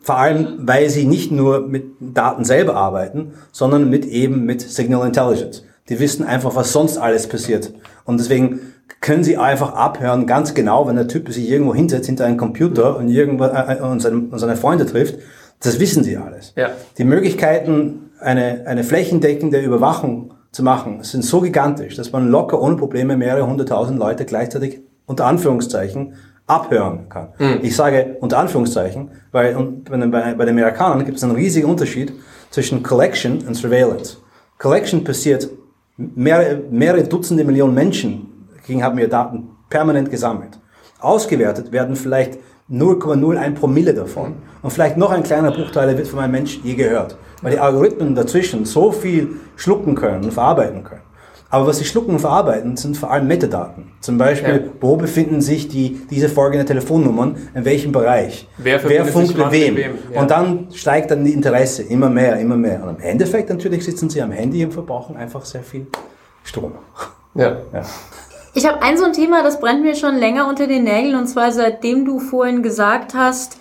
Vor 0.00 0.16
allem, 0.16 0.60
weil 0.60 0.88
sie 0.90 1.04
nicht 1.04 1.32
nur 1.32 1.66
mit 1.66 1.84
Daten 2.00 2.44
selber 2.44 2.76
arbeiten, 2.76 3.32
sondern 3.52 3.90
mit 3.90 4.06
eben 4.06 4.44
mit 4.44 4.62
Signal 4.62 5.06
Intelligence. 5.06 5.64
Die 5.88 5.98
wissen 5.98 6.24
einfach, 6.24 6.54
was 6.54 6.72
sonst 6.72 6.98
alles 6.98 7.28
passiert. 7.28 7.72
Und 8.04 8.20
deswegen 8.20 8.60
können 9.00 9.24
sie 9.24 9.36
einfach 9.36 9.74
abhören, 9.74 10.26
ganz 10.26 10.54
genau, 10.54 10.86
wenn 10.86 10.96
der 10.96 11.08
Typ 11.08 11.30
sich 11.32 11.48
irgendwo 11.50 11.74
hinsetzt 11.74 12.06
hinter 12.06 12.24
einem 12.26 12.36
Computer 12.36 12.96
und 12.96 13.08
irgendwo 13.08 13.44
äh, 13.44 13.78
äh 13.78 13.80
und, 13.80 14.00
seine, 14.00 14.16
und 14.16 14.38
seine 14.38 14.56
Freunde 14.56 14.86
trifft. 14.86 15.18
Das 15.60 15.80
wissen 15.80 16.04
sie 16.04 16.16
alles. 16.16 16.52
Ja. 16.56 16.70
Die 16.96 17.04
Möglichkeiten, 17.04 18.10
eine, 18.20 18.64
eine 18.66 18.84
flächendeckende 18.84 19.60
Überwachung 19.60 20.34
zu 20.50 20.62
machen, 20.62 21.02
sind 21.02 21.24
so 21.24 21.40
gigantisch, 21.40 21.96
dass 21.96 22.12
man 22.12 22.28
locker 22.28 22.60
ohne 22.60 22.76
Probleme 22.76 23.16
mehrere 23.16 23.46
hunderttausend 23.46 23.98
Leute 23.98 24.24
gleichzeitig 24.24 24.80
unter 25.06 25.26
Anführungszeichen 25.26 26.14
abhören 26.46 27.08
kann. 27.08 27.28
Mhm. 27.38 27.58
Ich 27.62 27.76
sage 27.76 28.16
unter 28.20 28.38
Anführungszeichen, 28.38 29.10
weil 29.32 29.54
bei, 29.84 30.34
bei 30.34 30.44
den 30.44 30.54
Amerikanern 30.54 31.04
gibt 31.04 31.18
es 31.18 31.24
einen 31.24 31.34
riesigen 31.34 31.68
Unterschied 31.68 32.12
zwischen 32.50 32.82
Collection 32.82 33.46
und 33.46 33.54
Surveillance. 33.54 34.16
Collection 34.58 35.04
passiert, 35.04 35.48
mehrere, 35.96 36.62
mehrere 36.70 37.04
Dutzende 37.04 37.44
Millionen 37.44 37.74
Menschen 37.74 38.48
gegen 38.66 38.82
haben 38.82 38.96
wir 38.96 39.08
Daten 39.08 39.50
permanent 39.68 40.10
gesammelt. 40.10 40.58
Ausgewertet 41.00 41.72
werden 41.72 41.96
vielleicht 41.96 42.38
0,01 42.70 43.54
Promille 43.54 43.94
davon. 43.94 44.34
Und 44.62 44.72
vielleicht 44.72 44.96
noch 44.96 45.10
ein 45.10 45.22
kleiner 45.22 45.50
Bruchteil 45.50 45.96
wird 45.96 46.06
von 46.06 46.18
einem 46.18 46.32
Menschen 46.32 46.64
je 46.64 46.74
gehört. 46.74 47.16
Weil 47.42 47.52
die 47.52 47.58
Algorithmen 47.58 48.14
dazwischen 48.14 48.64
so 48.64 48.92
viel 48.92 49.36
schlucken 49.56 49.94
können 49.94 50.24
und 50.24 50.32
verarbeiten 50.32 50.84
können. 50.84 51.02
Aber 51.50 51.66
was 51.66 51.78
sie 51.78 51.86
schlucken 51.86 52.10
und 52.10 52.18
verarbeiten, 52.18 52.76
sind 52.76 52.96
vor 52.96 53.10
allem 53.10 53.26
Metadaten. 53.26 53.92
Zum 54.00 54.18
Beispiel, 54.18 54.64
ja. 54.66 54.72
wo 54.80 54.96
befinden 54.96 55.40
sich 55.40 55.68
die, 55.68 55.98
diese 56.10 56.28
folgenden 56.28 56.66
Telefonnummern, 56.66 57.36
in 57.54 57.64
welchem 57.64 57.90
Bereich, 57.90 58.46
wer, 58.58 58.86
wer 58.86 59.06
funkt 59.06 59.36
mit 59.36 59.50
wem. 59.50 59.76
wem. 59.76 59.92
Ja. 60.12 60.20
Und 60.20 60.30
dann 60.30 60.68
steigt 60.74 61.10
dann 61.10 61.24
die 61.24 61.32
Interesse 61.32 61.84
immer 61.84 62.10
mehr, 62.10 62.38
immer 62.38 62.56
mehr. 62.56 62.82
Und 62.82 62.96
im 62.96 63.00
Endeffekt 63.00 63.48
natürlich 63.48 63.82
sitzen 63.84 64.10
sie 64.10 64.20
am 64.20 64.30
Handy 64.30 64.62
und 64.62 64.72
verbrauchen 64.72 65.16
einfach 65.16 65.44
sehr 65.46 65.62
viel 65.62 65.86
Strom. 66.44 66.72
Ja. 67.34 67.56
ja. 67.72 67.82
Ich 68.52 68.66
habe 68.66 68.82
ein 68.82 68.98
so 68.98 69.04
ein 69.04 69.14
Thema, 69.14 69.42
das 69.42 69.58
brennt 69.58 69.82
mir 69.82 69.94
schon 69.94 70.16
länger 70.16 70.48
unter 70.48 70.66
den 70.66 70.84
Nägeln, 70.84 71.14
und 71.14 71.28
zwar 71.28 71.52
seitdem 71.52 72.04
du 72.04 72.18
vorhin 72.18 72.62
gesagt 72.62 73.14
hast, 73.14 73.58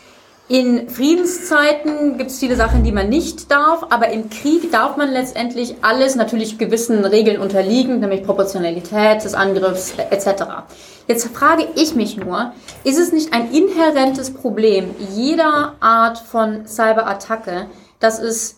in 0.50 0.88
Friedenszeiten 0.90 2.18
gibt 2.18 2.32
es 2.32 2.40
viele 2.40 2.56
Sachen, 2.56 2.84
die 2.84 2.94
man 2.94 3.10
nicht 3.10 3.52
darf, 3.52 3.86
aber 3.90 4.10
im 4.10 4.30
Krieg 4.30 4.72
darf 4.72 4.96
man 4.96 5.12
letztendlich 5.12 5.76
alles 5.82 6.16
natürlich 6.16 6.58
gewissen 6.58 7.04
Regeln 7.04 7.42
unterliegen, 7.42 8.00
nämlich 8.00 8.24
Proportionalität 8.24 9.26
des 9.26 9.34
Angriffs 9.34 9.94
etc. 10.10 10.44
Jetzt 11.08 11.28
frage 11.36 11.68
ich 11.76 11.96
mich 11.96 12.16
nur, 12.16 12.54
ist 12.86 12.98
es 12.98 13.12
nicht 13.12 13.34
ein 13.34 13.52
inhärentes 13.52 14.34
Problem 14.34 14.96
jeder 15.14 15.76
Art 15.82 16.18
von 16.18 16.66
Cyberattacke, 16.66 17.68
dass 18.00 18.20
es 18.20 18.58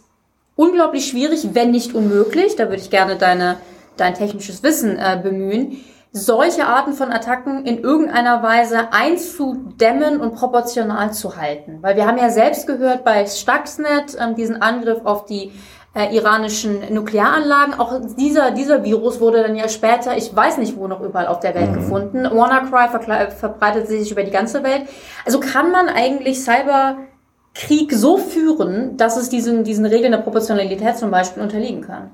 unglaublich 0.55 1.07
schwierig, 1.07 1.49
wenn 1.53 1.71
nicht 1.71 1.95
unmöglich, 1.95 2.55
da 2.55 2.65
würde 2.65 2.83
ich 2.83 2.91
gerne 2.91 3.15
deine, 3.15 3.57
dein 3.97 4.13
technisches 4.13 4.61
Wissen 4.61 4.95
äh, 4.99 5.19
bemühen, 5.21 5.77
solche 6.11 6.65
Arten 6.65 6.93
von 6.93 7.11
Attacken 7.11 7.65
in 7.65 7.79
irgendeiner 7.79 8.41
Weise 8.41 8.91
einzudämmen 8.91 10.19
und 10.19 10.33
proportional 10.33 11.13
zu 11.13 11.37
halten. 11.37 11.79
Weil 11.81 11.95
wir 11.95 12.07
haben 12.07 12.17
ja 12.17 12.29
selbst 12.29 12.65
gehört 12.65 13.03
bei 13.03 13.25
Stuxnet 13.27 14.17
ähm, 14.19 14.35
diesen 14.35 14.61
Angriff 14.61 15.05
auf 15.05 15.25
die 15.25 15.51
äh, 15.93 16.15
iranischen 16.15 16.93
Nuklearanlagen. 16.93 17.79
Auch 17.79 18.01
dieser, 18.17 18.51
dieser 18.51 18.83
Virus 18.83 19.19
wurde 19.19 19.43
dann 19.43 19.55
ja 19.55 19.69
später, 19.69 20.17
ich 20.17 20.35
weiß 20.35 20.57
nicht 20.57 20.77
wo 20.77 20.87
noch 20.87 21.01
überall 21.01 21.27
auf 21.27 21.39
der 21.39 21.53
Welt 21.53 21.71
mhm. 21.71 21.75
gefunden. 21.75 22.23
WannaCry 22.23 23.29
verbreitet 23.31 23.87
sich 23.87 24.11
über 24.11 24.23
die 24.23 24.31
ganze 24.31 24.63
Welt. 24.63 24.83
Also 25.25 25.39
kann 25.39 25.71
man 25.71 25.89
eigentlich 25.89 26.41
Cyberkrieg 26.41 27.93
so 27.93 28.17
führen, 28.17 28.97
dass 28.97 29.15
es 29.15 29.29
diesen, 29.29 29.63
diesen 29.63 29.85
Regeln 29.85 30.11
der 30.11 30.19
Proportionalität 30.19 30.97
zum 30.97 31.11
Beispiel 31.11 31.43
unterliegen 31.43 31.81
kann? 31.81 32.09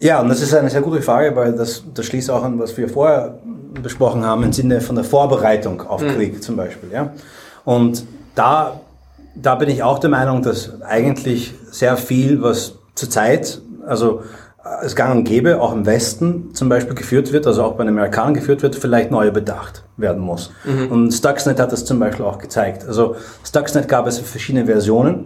Ja, 0.00 0.20
und 0.20 0.28
das 0.28 0.40
ist 0.40 0.54
eine 0.54 0.70
sehr 0.70 0.82
gute 0.82 1.02
Frage, 1.02 1.34
weil 1.34 1.52
das, 1.54 1.82
das 1.92 2.06
schließt 2.06 2.30
auch 2.30 2.44
an, 2.44 2.58
was 2.58 2.76
wir 2.76 2.88
vorher 2.88 3.38
besprochen 3.82 4.24
haben, 4.24 4.44
im 4.44 4.52
Sinne 4.52 4.80
von 4.80 4.96
der 4.96 5.04
Vorbereitung 5.04 5.82
auf 5.82 6.02
mhm. 6.02 6.10
Krieg 6.10 6.42
zum 6.42 6.56
Beispiel. 6.56 6.90
Ja? 6.92 7.12
Und 7.64 8.04
da, 8.34 8.80
da 9.34 9.56
bin 9.56 9.68
ich 9.68 9.82
auch 9.82 9.98
der 9.98 10.10
Meinung, 10.10 10.42
dass 10.42 10.80
eigentlich 10.82 11.54
sehr 11.70 11.96
viel, 11.96 12.42
was 12.42 12.74
zurzeit, 12.94 13.60
also 13.86 14.22
es 14.82 14.94
gang 14.94 15.16
und 15.16 15.24
gäbe, 15.24 15.60
auch 15.60 15.72
im 15.72 15.86
Westen 15.86 16.54
zum 16.54 16.68
Beispiel 16.68 16.94
geführt 16.94 17.32
wird, 17.32 17.46
also 17.46 17.64
auch 17.64 17.72
bei 17.72 17.84
den 17.84 17.94
Amerikanern 17.94 18.34
geführt 18.34 18.62
wird, 18.62 18.76
vielleicht 18.76 19.10
neu 19.10 19.30
bedacht 19.30 19.84
werden 19.96 20.22
muss. 20.22 20.52
Mhm. 20.64 20.92
Und 20.92 21.12
Stuxnet 21.12 21.58
hat 21.58 21.72
das 21.72 21.84
zum 21.84 21.98
Beispiel 21.98 22.24
auch 22.24 22.38
gezeigt. 22.38 22.86
Also 22.86 23.16
Stuxnet 23.44 23.88
gab 23.88 24.06
es 24.06 24.18
verschiedene 24.18 24.66
Versionen. 24.66 25.24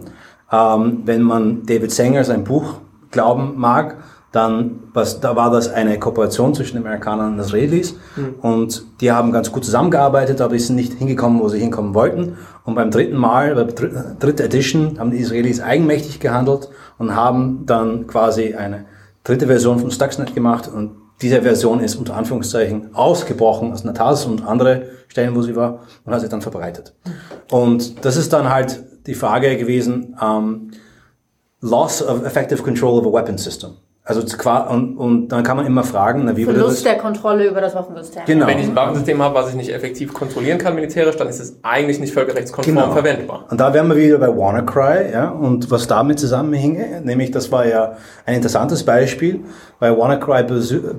Ähm, 0.51 1.01
wenn 1.05 1.21
man 1.21 1.65
David 1.65 1.91
Sanger 1.91 2.23
sein 2.23 2.43
Buch 2.43 2.75
glauben 3.11 3.53
mag, 3.57 3.97
dann 4.33 4.79
was, 4.93 5.19
da 5.19 5.35
war 5.35 5.51
das 5.51 5.71
eine 5.71 5.99
Kooperation 5.99 6.55
zwischen 6.55 6.77
den 6.77 6.85
Amerikanern 6.85 7.33
und 7.33 7.39
Israelis 7.39 7.95
mhm. 8.15 8.35
und 8.41 8.85
die 8.99 9.11
haben 9.11 9.31
ganz 9.31 9.51
gut 9.51 9.63
zusammengearbeitet, 9.63 10.41
aber 10.41 10.53
die 10.53 10.59
sind 10.59 10.75
nicht 10.75 10.93
hingekommen, 10.93 11.39
wo 11.39 11.49
sie 11.49 11.59
hinkommen 11.59 11.93
wollten. 11.93 12.35
Und 12.65 12.73
beim 12.73 12.89
dritten 12.89 13.15
Mal, 13.15 13.53
bei 13.53 13.63
der 13.65 14.15
dritten 14.19 14.41
Edition, 14.41 14.97
haben 14.97 15.11
die 15.11 15.19
Israelis 15.19 15.61
eigenmächtig 15.61 16.19
gehandelt 16.19 16.69
und 16.97 17.15
haben 17.15 17.67
dann 17.67 18.07
quasi 18.07 18.55
eine 18.55 18.85
dritte 19.23 19.45
Version 19.45 19.77
von 19.77 19.91
Stuxnet 19.91 20.33
gemacht 20.33 20.67
und 20.67 20.95
diese 21.21 21.43
Version 21.43 21.79
ist 21.79 21.95
unter 21.95 22.15
Anführungszeichen 22.15 22.95
ausgebrochen 22.95 23.71
aus 23.71 23.83
Natas 23.83 24.25
und 24.25 24.43
andere 24.47 24.87
Stellen, 25.09 25.35
wo 25.35 25.43
sie 25.43 25.55
war 25.55 25.81
und 26.05 26.13
hat 26.13 26.21
sich 26.21 26.29
dann 26.29 26.41
verbreitet. 26.41 26.95
Und 27.51 28.03
das 28.03 28.17
ist 28.17 28.33
dann 28.33 28.49
halt 28.49 28.83
die 29.05 29.13
Frage 29.13 29.55
gewesen, 29.57 30.17
ähm, 30.19 30.71
Loss 31.61 32.01
of 32.01 32.25
effective 32.25 32.63
control 32.63 32.99
of 32.99 33.05
a 33.05 33.13
weapon 33.13 33.37
system. 33.37 33.75
Also 34.05 34.21
und, 34.69 34.97
und 34.97 35.29
dann 35.29 35.43
kann 35.45 35.55
man 35.55 35.65
immer 35.65 35.85
fragen, 35.85 36.23
na, 36.25 36.35
wie 36.35 36.43
Verlust 36.43 36.85
der 36.85 36.97
Kontrolle 36.97 37.47
über 37.47 37.61
das 37.61 37.73
Waffensystem. 37.73 38.23
Genau. 38.25 38.47
Wenn 38.47 38.59
ich 38.59 38.67
ein 38.67 38.75
Waffensystem 38.75 39.21
habe, 39.21 39.33
was 39.33 39.51
ich 39.51 39.55
nicht 39.55 39.73
effektiv 39.73 40.13
kontrollieren 40.13 40.57
kann 40.57 40.75
militärisch, 40.75 41.15
dann 41.15 41.29
ist 41.29 41.39
es 41.39 41.57
eigentlich 41.61 42.01
nicht 42.01 42.13
völkerrechtskonform 42.13 42.75
genau. 42.75 42.91
verwendbar. 42.91 43.45
Und 43.49 43.61
da 43.61 43.73
wären 43.73 43.87
wir 43.87 43.95
wieder 43.95 44.17
bei 44.17 44.27
WannaCry, 44.27 45.13
ja, 45.13 45.29
und 45.29 45.71
was 45.71 45.87
damit 45.87 46.19
zusammenhinge, 46.19 46.99
nämlich 47.01 47.31
das 47.31 47.49
war 47.49 47.65
ja 47.65 47.95
ein 48.25 48.35
interessantes 48.35 48.83
Beispiel, 48.83 49.39
weil 49.79 49.97
WannaCry 49.97 50.43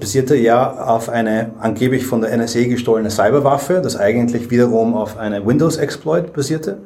basierte 0.01 0.35
ja 0.37 0.73
auf 0.73 1.11
eine 1.11 1.51
angeblich 1.61 2.07
von 2.07 2.23
der 2.23 2.35
NSA 2.35 2.65
gestohlene 2.65 3.11
Cyberwaffe, 3.11 3.83
das 3.83 3.99
eigentlich 3.99 4.51
wiederum 4.51 4.95
auf 4.95 5.19
eine 5.19 5.47
Windows-Exploit 5.47 6.33
basierte. 6.33 6.79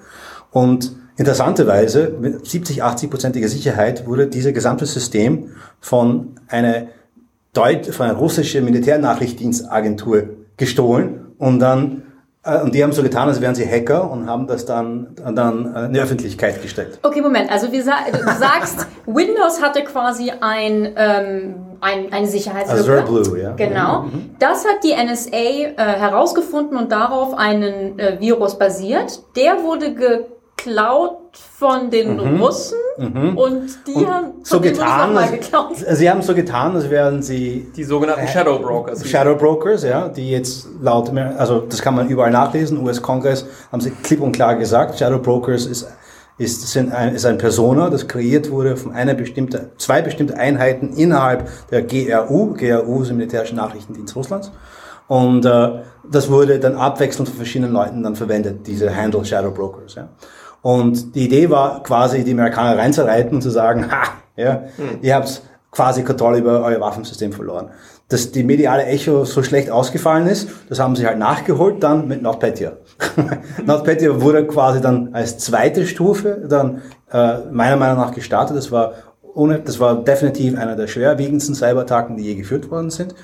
Und 0.50 0.97
Interessanterweise, 1.18 2.14
mit 2.20 2.46
70, 2.46 2.82
80 2.82 3.10
prozentiger 3.10 3.48
Sicherheit 3.48 4.06
wurde 4.06 4.28
dieses 4.28 4.54
gesamte 4.54 4.86
System 4.86 5.50
von 5.80 6.36
einer, 6.46 6.86
Deut 7.52 7.86
von 7.86 8.06
einer 8.06 8.18
russischen 8.18 8.64
Militärnachrichtendienstagentur 8.64 10.22
gestohlen 10.56 11.26
und 11.38 11.58
dann 11.58 12.02
äh, 12.44 12.62
und 12.62 12.72
die 12.74 12.82
haben 12.82 12.92
so 12.92 13.02
getan, 13.02 13.28
als 13.28 13.40
wären 13.40 13.54
sie 13.54 13.66
Hacker 13.66 14.10
und 14.10 14.28
haben 14.28 14.46
das 14.46 14.64
dann, 14.64 15.08
dann 15.16 15.74
in 15.86 15.92
die 15.92 16.00
Öffentlichkeit 16.00 16.62
gestellt. 16.62 16.98
Okay, 17.02 17.20
Moment. 17.20 17.50
Also 17.50 17.72
wie 17.72 17.80
sa 17.80 17.96
du 18.12 18.18
sagst, 18.18 18.86
Windows 19.06 19.60
hatte 19.60 19.82
quasi 19.82 20.30
ein, 20.40 20.92
ähm, 20.96 21.54
ein, 21.80 22.12
eine 22.12 22.26
Sicherheitslücke. 22.26 23.02
Azure 23.02 23.02
Blue, 23.02 23.40
ja. 23.40 23.52
Genau. 23.52 24.02
Mhm. 24.02 24.30
Das 24.38 24.64
hat 24.64 24.84
die 24.84 24.94
NSA 24.94 25.36
äh, 25.36 25.74
herausgefunden 25.76 26.76
und 26.78 26.92
darauf 26.92 27.36
einen 27.36 27.98
äh, 27.98 28.20
Virus 28.20 28.56
basiert. 28.56 29.20
Der 29.34 29.64
wurde 29.64 29.94
ge 29.94 30.20
geklaut 30.68 31.18
von 31.32 31.90
den 31.90 32.16
mhm. 32.16 32.40
Russen 32.40 32.78
mhm. 32.98 33.36
und 33.36 33.86
die 33.86 33.94
und 33.94 34.08
haben 34.08 34.32
so 34.42 34.60
getan, 34.60 35.16
als, 35.16 35.30
geklaut. 35.30 35.76
Sie 35.76 36.08
haben 36.08 36.22
so 36.22 36.34
getan, 36.34 36.74
als 36.76 36.88
wären 36.90 37.22
sie 37.22 37.70
die 37.74 37.84
sogenannten 37.84 38.24
äh, 38.24 38.28
Shadow 38.28 38.58
Brokers. 38.58 39.06
Shadow 39.06 39.36
Brokers, 39.36 39.82
ja, 39.84 40.08
die 40.08 40.30
jetzt 40.30 40.68
laut, 40.80 41.10
also 41.16 41.60
das 41.60 41.82
kann 41.82 41.94
man 41.94 42.08
überall 42.08 42.30
nachlesen. 42.30 42.78
US-Kongress 42.78 43.46
haben 43.72 43.80
sie 43.80 43.90
klipp 43.90 44.20
und 44.20 44.32
klar 44.32 44.56
gesagt, 44.56 44.98
Shadow 44.98 45.18
Brokers 45.18 45.66
ist 45.66 45.88
ist, 46.40 46.68
sind 46.68 46.92
ein, 46.92 47.16
ist 47.16 47.26
ein 47.26 47.36
Persona, 47.36 47.90
das 47.90 48.06
kreiert 48.06 48.52
wurde 48.52 48.76
von 48.76 48.92
einer 48.92 49.14
bestimmten, 49.14 49.72
zwei 49.76 50.02
bestimmte 50.02 50.36
Einheiten 50.36 50.92
innerhalb 50.92 51.48
der 51.72 51.82
GRU. 51.82 52.54
GRU 52.54 53.02
ist 53.02 53.08
der 53.08 53.16
militärische 53.16 53.56
Nachrichtendienst 53.56 54.14
Russlands. 54.14 54.52
Und 55.08 55.44
äh, 55.44 55.80
das 56.08 56.30
wurde 56.30 56.60
dann 56.60 56.76
abwechselnd 56.76 57.28
von 57.28 57.36
verschiedenen 57.36 57.72
Leuten 57.72 58.04
dann 58.04 58.14
verwendet, 58.14 58.68
diese 58.68 58.94
Handle 58.94 59.24
Shadow 59.24 59.50
Brokers. 59.50 59.96
Ja. 59.96 60.10
Und 60.62 61.14
die 61.14 61.26
Idee 61.26 61.50
war 61.50 61.82
quasi, 61.82 62.24
die 62.24 62.32
Amerikaner 62.32 62.76
reinzureiten 62.76 63.36
und 63.36 63.42
zu 63.42 63.50
sagen, 63.50 63.90
ha, 63.90 64.04
ja, 64.36 64.64
mhm. 64.76 64.98
ihr 65.02 65.14
habt 65.14 65.42
quasi 65.70 66.02
Kontrolle 66.02 66.38
über 66.38 66.62
euer 66.64 66.80
Waffensystem 66.80 67.32
verloren. 67.32 67.70
Dass 68.08 68.32
die 68.32 68.42
mediale 68.42 68.84
Echo 68.84 69.24
so 69.24 69.42
schlecht 69.42 69.70
ausgefallen 69.70 70.26
ist, 70.26 70.48
das 70.68 70.80
haben 70.80 70.96
sie 70.96 71.06
halt 71.06 71.18
nachgeholt 71.18 71.82
dann 71.82 72.08
mit 72.08 72.22
NotPetya. 72.22 72.72
NotPetya 73.66 74.20
wurde 74.20 74.46
quasi 74.46 74.80
dann 74.80 75.10
als 75.12 75.38
zweite 75.38 75.86
Stufe 75.86 76.42
dann 76.48 76.82
äh, 77.12 77.38
meiner 77.50 77.76
Meinung 77.76 77.98
nach 77.98 78.14
gestartet. 78.14 78.56
Das 78.56 78.72
war 78.72 78.94
ohne, 79.34 79.60
das 79.60 79.78
war 79.78 80.02
definitiv 80.02 80.58
einer 80.58 80.74
der 80.74 80.86
schwerwiegendsten 80.86 81.54
Cyberattacken, 81.54 82.16
die 82.16 82.24
je 82.24 82.34
geführt 82.34 82.70
worden 82.70 82.90
sind. 82.90 83.14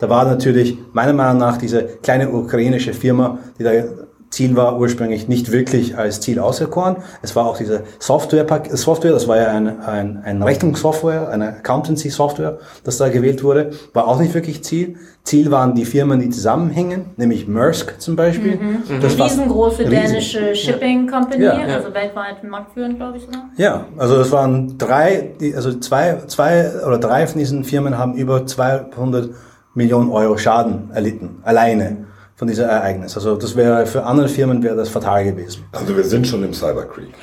Da 0.00 0.08
war 0.08 0.24
natürlich 0.24 0.76
meiner 0.92 1.12
Meinung 1.12 1.38
nach 1.38 1.56
diese 1.56 1.84
kleine 1.84 2.30
ukrainische 2.30 2.92
Firma, 2.92 3.38
die 3.58 3.62
da 3.62 3.70
Ziel 4.32 4.56
war 4.56 4.78
ursprünglich 4.78 5.28
nicht 5.28 5.52
wirklich 5.52 5.98
als 5.98 6.20
Ziel 6.20 6.38
auserkoren. 6.38 6.96
Es 7.20 7.36
war 7.36 7.44
auch 7.44 7.58
diese 7.58 7.84
Software, 7.98 8.46
Software 8.70 9.12
das 9.12 9.28
war 9.28 9.36
ja 9.36 9.48
ein, 9.48 9.80
ein, 9.80 10.22
ein 10.24 10.42
Rechnungssoftware, 10.42 11.28
eine 11.28 11.48
Accountancy-Software, 11.48 12.58
das 12.82 12.96
da 12.96 13.10
gewählt 13.10 13.44
wurde, 13.44 13.72
war 13.92 14.08
auch 14.08 14.18
nicht 14.18 14.32
wirklich 14.32 14.64
Ziel. 14.64 14.96
Ziel 15.22 15.50
waren 15.50 15.74
die 15.74 15.84
Firmen, 15.84 16.18
die 16.18 16.30
zusammenhingen, 16.30 17.10
nämlich 17.18 17.46
Maersk 17.46 18.00
zum 18.00 18.16
Beispiel. 18.16 18.56
Mhm. 18.56 19.00
Das 19.02 19.16
mhm. 19.16 19.22
Riesengroße 19.22 19.84
dänische 19.84 20.54
Shipping 20.54 21.08
Company, 21.08 21.44
ja. 21.44 21.52
also 21.52 21.92
weltweit 21.92 22.42
marktführend, 22.42 22.96
glaube 22.96 23.18
ich. 23.18 23.28
Oder? 23.28 23.50
Ja, 23.58 23.84
also 23.98 24.16
es 24.16 24.32
waren 24.32 24.78
drei, 24.78 25.34
also 25.54 25.78
zwei, 25.78 26.22
zwei 26.26 26.70
oder 26.86 26.96
drei 26.96 27.26
von 27.26 27.38
diesen 27.38 27.64
Firmen 27.64 27.98
haben 27.98 28.14
über 28.14 28.46
200 28.46 29.28
Millionen 29.74 30.10
Euro 30.10 30.38
Schaden 30.38 30.90
erlitten, 30.94 31.40
alleine 31.42 32.06
von 32.42 32.48
diesem 32.48 32.68
Ereignis. 32.68 33.14
Also 33.14 33.36
das 33.36 33.54
wäre 33.54 33.86
für 33.86 34.02
andere 34.02 34.28
Firmen 34.28 34.64
wäre 34.64 34.74
das 34.74 34.88
fatal 34.88 35.22
gewesen. 35.22 35.62
Also 35.70 35.96
wir 35.96 36.02
sind 36.02 36.26
schon 36.26 36.42
im 36.42 36.52
Cyberkrieg. 36.52 37.14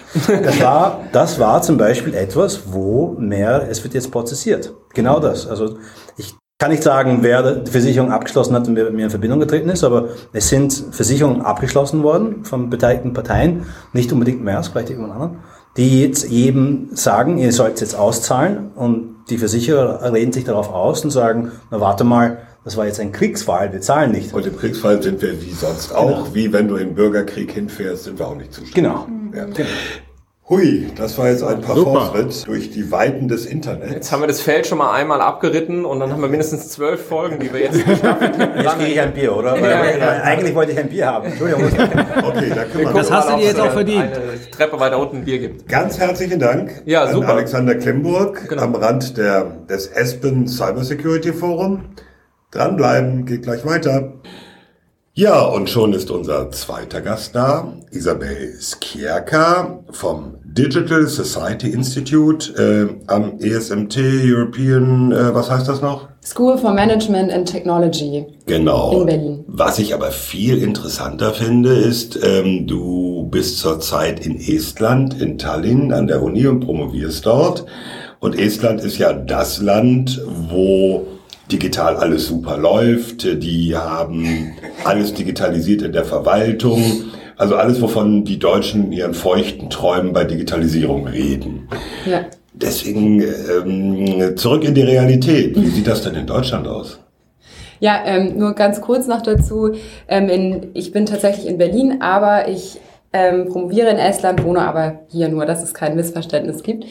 Das 0.45 0.61
war, 0.61 1.01
das 1.11 1.37
war 1.37 1.61
zum 1.61 1.77
Beispiel 1.77 2.13
etwas, 2.13 2.61
wo 2.67 3.17
mehr, 3.19 3.67
es 3.69 3.83
wird 3.83 3.95
jetzt 3.95 4.11
prozessiert. 4.11 4.73
Genau 4.93 5.19
das. 5.19 5.45
Also 5.45 5.75
ich 6.15 6.37
kann 6.57 6.71
nicht 6.71 6.83
sagen, 6.83 7.17
wer 7.19 7.55
die 7.55 7.69
Versicherung 7.69 8.13
abgeschlossen 8.13 8.55
hat 8.55 8.69
und 8.69 8.77
wer 8.77 8.85
mit 8.85 8.93
mir 8.93 9.03
in 9.03 9.09
Verbindung 9.09 9.41
getreten 9.41 9.67
ist, 9.67 9.83
aber 9.83 10.07
es 10.31 10.47
sind 10.47 10.85
Versicherungen 10.91 11.41
abgeschlossen 11.41 12.01
worden 12.01 12.45
von 12.45 12.69
beteiligten 12.69 13.11
Parteien, 13.11 13.65
nicht 13.91 14.13
unbedingt 14.13 14.41
Maersk, 14.41 14.71
vielleicht 14.71 14.89
irgendwann 14.89 15.11
anderen, 15.11 15.39
die 15.75 16.01
jetzt 16.01 16.29
jedem 16.29 16.91
sagen, 16.93 17.39
ihr 17.39 17.51
sollt 17.51 17.81
jetzt 17.81 17.93
auszahlen 17.93 18.71
und 18.73 19.25
die 19.29 19.37
Versicherer 19.37 20.13
reden 20.13 20.31
sich 20.31 20.45
darauf 20.45 20.73
aus 20.73 21.03
und 21.03 21.11
sagen, 21.11 21.51
na 21.71 21.81
warte 21.81 22.05
mal, 22.05 22.37
das 22.63 22.77
war 22.77 22.85
jetzt 22.85 22.99
ein 22.99 23.11
Kriegsfall, 23.11 23.71
wir 23.71 23.81
zahlen 23.81 24.11
nicht. 24.11 24.33
Und 24.33 24.45
im 24.45 24.57
Kriegsfall 24.57 25.01
sind 25.01 25.21
wir 25.21 25.41
wie 25.41 25.51
sonst 25.51 25.93
auch, 25.93 26.23
genau. 26.23 26.35
wie 26.35 26.53
wenn 26.53 26.67
du 26.67 26.75
im 26.75 26.93
Bürgerkrieg 26.93 27.51
hinfährst, 27.51 28.05
sind 28.05 28.19
wir 28.19 28.27
auch 28.27 28.35
nicht 28.35 28.53
zuständig. 28.53 28.75
Genau. 28.75 29.07
Ja. 29.33 29.45
genau. 29.45 29.69
Hui, 30.49 30.87
das 30.95 31.15
war 31.19 31.29
jetzt 31.29 31.43
ein 31.43 31.61
paar 31.61 31.75
Vortritt 31.75 32.47
durch 32.47 32.71
die 32.71 32.91
Weiten 32.91 33.27
des 33.27 33.45
Internets. 33.45 33.93
Jetzt 33.93 34.11
haben 34.11 34.23
wir 34.23 34.27
das 34.27 34.41
Feld 34.41 34.65
schon 34.65 34.79
mal 34.79 34.93
einmal 34.93 35.21
abgeritten 35.21 35.85
und 35.85 35.99
dann 35.99 36.11
haben 36.11 36.21
wir 36.23 36.27
mindestens 36.27 36.69
zwölf 36.69 37.05
Folgen, 37.05 37.37
die 37.37 37.53
wir 37.53 37.59
jetzt 37.59 37.85
geschafft 37.85 38.03
haben. 38.03 38.41
Jetzt 38.57 38.77
kriege 38.79 38.91
ich 38.93 38.99
ein 38.99 39.13
Bier, 39.13 39.37
oder? 39.37 39.55
Ja, 39.59 39.85
ja, 39.85 39.97
ja. 39.97 40.07
Eigentlich 40.23 40.55
wollte 40.55 40.71
ich 40.71 40.79
ein 40.79 40.89
Bier 40.89 41.05
haben. 41.05 41.27
Entschuldigung. 41.27 41.65
okay, 41.65 42.51
da 42.55 42.63
können 42.63 42.85
wir 42.85 42.93
Das 42.93 43.11
hast 43.11 43.29
du 43.29 43.35
dir 43.37 43.45
jetzt 43.45 43.59
auch 43.59 43.71
verdient. 43.71 44.01
Eine 44.01 44.49
Treppe 44.49 44.79
weiter 44.79 44.97
unten 44.97 45.17
ein 45.17 45.25
Bier 45.25 45.37
gibt. 45.37 45.67
Ganz 45.67 45.99
herzlichen 45.99 46.39
Dank 46.39 46.81
ja, 46.85 47.07
super. 47.11 47.27
an 47.27 47.37
Alexander 47.37 47.75
Klimburg 47.75 48.49
genau. 48.49 48.63
am 48.63 48.73
Rand 48.73 49.17
der, 49.17 49.43
des 49.69 49.95
Aspen 49.95 50.47
Cybersecurity 50.47 51.31
Forum. 51.31 51.83
Dranbleiben, 52.51 53.25
geht 53.25 53.43
gleich 53.43 53.65
weiter. 53.65 54.13
Ja, 55.13 55.41
und 55.41 55.69
schon 55.69 55.91
ist 55.93 56.11
unser 56.11 56.49
zweiter 56.51 57.01
Gast 57.01 57.35
da, 57.35 57.73
Isabel 57.91 58.53
Skierka 58.59 59.83
vom 59.91 60.35
Digital 60.45 61.07
Society 61.07 61.69
Institute 61.71 62.53
äh, 62.57 63.11
am 63.11 63.37
ESMT 63.39 63.97
European, 63.97 65.11
äh, 65.11 65.35
was 65.35 65.51
heißt 65.51 65.67
das 65.67 65.81
noch? 65.81 66.07
School 66.23 66.57
for 66.57 66.73
Management 66.73 67.31
and 67.31 67.47
Technology. 67.47 68.25
Genau. 68.45 69.01
In 69.01 69.05
Berlin. 69.05 69.43
Was 69.47 69.77
ich 69.77 69.93
aber 69.93 70.11
viel 70.11 70.63
interessanter 70.63 71.33
finde, 71.33 71.73
ist, 71.73 72.17
ähm, 72.23 72.65
du 72.65 73.27
bist 73.29 73.59
zurzeit 73.59 74.25
in 74.25 74.39
Estland, 74.39 75.19
in 75.21 75.37
Tallinn 75.37 75.91
an 75.91 76.07
der 76.07 76.23
Uni 76.23 76.47
und 76.47 76.61
promovierst 76.61 77.25
dort. 77.25 77.65
Und 78.19 78.39
Estland 78.39 78.81
ist 78.81 78.97
ja 78.97 79.13
das 79.13 79.61
Land, 79.61 80.21
wo 80.49 81.05
digital 81.51 81.97
alles 81.97 82.27
super 82.27 82.57
läuft. 82.57 83.23
Die 83.43 83.75
haben 83.75 84.53
alles 84.83 85.13
digitalisiert 85.13 85.81
in 85.81 85.91
der 85.91 86.05
Verwaltung. 86.05 86.83
Also 87.37 87.55
alles, 87.55 87.81
wovon 87.81 88.25
die 88.25 88.37
Deutschen 88.37 88.85
in 88.85 88.91
ihren 88.91 89.13
feuchten 89.13 89.69
Träumen 89.69 90.13
bei 90.13 90.25
Digitalisierung 90.25 91.07
reden. 91.07 91.69
Ja. 92.05 92.25
Deswegen 92.53 93.21
ähm, 93.21 94.35
zurück 94.35 94.65
in 94.65 94.73
die 94.73 94.81
Realität. 94.81 95.55
Wie 95.55 95.67
sieht 95.67 95.87
das 95.87 96.01
denn 96.03 96.15
in 96.15 96.27
Deutschland 96.27 96.67
aus? 96.67 96.99
Ja, 97.79 98.01
ähm, 98.05 98.37
nur 98.37 98.53
ganz 98.53 98.81
kurz 98.81 99.07
noch 99.07 99.21
dazu. 99.21 99.71
Ähm, 100.09 100.27
in, 100.27 100.71
ich 100.73 100.91
bin 100.91 101.05
tatsächlich 101.05 101.47
in 101.47 101.57
Berlin, 101.57 102.01
aber 102.01 102.49
ich 102.49 102.77
ähm, 103.13 103.47
promoviere 103.47 103.89
in 103.89 103.97
Estland, 103.97 104.43
wohne 104.43 104.61
aber 104.61 104.99
hier 105.09 105.29
nur, 105.29 105.45
dass 105.45 105.63
es 105.63 105.73
kein 105.73 105.95
Missverständnis 105.95 106.63
gibt. 106.63 106.85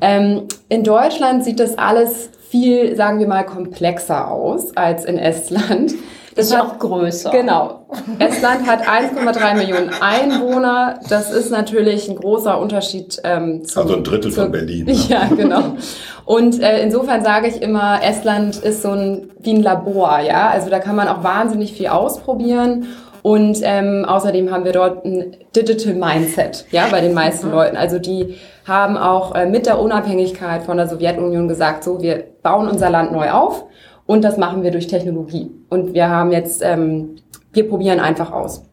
Ähm, 0.00 0.44
in 0.70 0.82
Deutschland 0.82 1.44
sieht 1.44 1.60
das 1.60 1.76
alles 1.76 2.30
viel, 2.50 2.96
sagen 2.96 3.18
wir 3.18 3.28
mal, 3.28 3.44
komplexer 3.44 4.30
aus 4.30 4.76
als 4.76 5.04
in 5.04 5.18
Estland. 5.18 5.94
Das 6.34 6.46
ist 6.46 6.56
hat, 6.56 6.64
auch 6.64 6.78
größer. 6.78 7.30
Genau. 7.30 7.86
Estland 8.18 8.66
hat 8.66 8.86
1,3 8.86 9.56
Millionen 9.56 9.90
Einwohner. 10.00 11.00
Das 11.08 11.32
ist 11.32 11.50
natürlich 11.50 12.08
ein 12.08 12.16
großer 12.16 12.58
Unterschied. 12.58 13.20
Ähm, 13.24 13.64
zu, 13.64 13.80
also 13.80 13.96
ein 13.96 14.04
Drittel 14.04 14.30
zu, 14.30 14.42
von 14.42 14.52
Berlin. 14.52 14.86
Ne? 14.86 14.92
Ja, 15.08 15.26
genau. 15.26 15.76
Und 16.24 16.60
äh, 16.62 16.82
insofern 16.82 17.24
sage 17.24 17.48
ich 17.48 17.60
immer, 17.60 18.02
Estland 18.02 18.56
ist 18.56 18.82
so 18.82 18.90
ein 18.90 19.30
wie 19.40 19.54
ein 19.54 19.62
Labor, 19.62 20.20
ja. 20.20 20.50
Also 20.50 20.70
da 20.70 20.78
kann 20.78 20.94
man 20.94 21.08
auch 21.08 21.24
wahnsinnig 21.24 21.72
viel 21.72 21.88
ausprobieren. 21.88 22.86
Und 23.22 23.58
ähm, 23.62 24.04
außerdem 24.06 24.50
haben 24.50 24.64
wir 24.64 24.72
dort 24.72 25.04
ein 25.04 25.36
Digital 25.54 25.94
Mindset, 25.94 26.66
ja, 26.70 26.86
bei 26.90 27.00
den 27.00 27.12
meisten 27.12 27.48
mhm. 27.48 27.54
Leuten. 27.54 27.76
Also 27.76 27.98
die 27.98 28.36
haben 28.66 28.96
auch 28.96 29.34
äh, 29.34 29.46
mit 29.46 29.66
der 29.66 29.78
Unabhängigkeit 29.78 30.62
von 30.62 30.76
der 30.76 30.88
Sowjetunion 30.88 31.48
gesagt, 31.48 31.84
so, 31.84 32.00
wir 32.00 32.24
bauen 32.42 32.68
unser 32.68 32.88
Land 32.90 33.12
neu 33.12 33.30
auf 33.30 33.64
und 34.06 34.22
das 34.22 34.38
machen 34.38 34.62
wir 34.62 34.70
durch 34.70 34.86
Technologie. 34.86 35.50
Und 35.68 35.94
wir 35.94 36.08
haben 36.08 36.32
jetzt, 36.32 36.62
ähm, 36.62 37.16
wir 37.52 37.68
probieren 37.68 38.00
einfach 38.00 38.32
aus. 38.32 38.64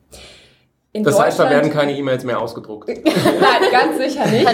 In 0.93 1.03
das 1.03 1.19
heißt, 1.19 1.37
da 1.37 1.49
werden 1.49 1.71
keine 1.71 1.95
E-Mails 1.95 2.23
mehr 2.23 2.41
ausgedruckt. 2.41 2.87
Nein, 3.05 3.71
ganz 3.71 3.97
sicher 3.97 4.25
nicht. 4.27 4.47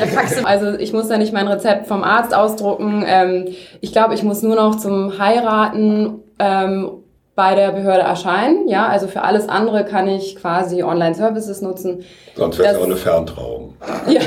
Also 0.46 0.78
ich 0.78 0.91
muss 0.91 1.08
da 1.08 1.18
nicht 1.18 1.32
mein 1.32 1.48
Rezept 1.48 1.88
vom 1.88 2.04
Arzt 2.04 2.34
ausdrucken. 2.34 3.04
Ähm, 3.08 3.48
ich 3.80 3.94
glaube, 3.94 4.14
ich 4.14 4.24
muss 4.24 4.41
nur 4.41 4.56
noch 4.56 4.76
zum 4.76 5.18
Heiraten 5.20 6.20
ähm, 6.39 7.03
bei 7.36 7.56
der 7.56 7.72
Behörde 7.72 8.02
erscheinen. 8.02 8.68
Ja, 8.68 8.88
also 8.88 9.08
für 9.08 9.24
alles 9.24 9.50
andere 9.50 9.86
kann 9.86 10.08
ich 10.08 10.36
quasi 10.36 10.84
Online-Services 10.84 11.62
nutzen. 11.62 12.04
Sonst 12.36 12.60
wäre 12.60 12.76
es 12.76 12.80
auch 12.80 12.86
eine 12.86 12.96
Ferntrauung. 12.96 13.74
Ja. 14.08 14.22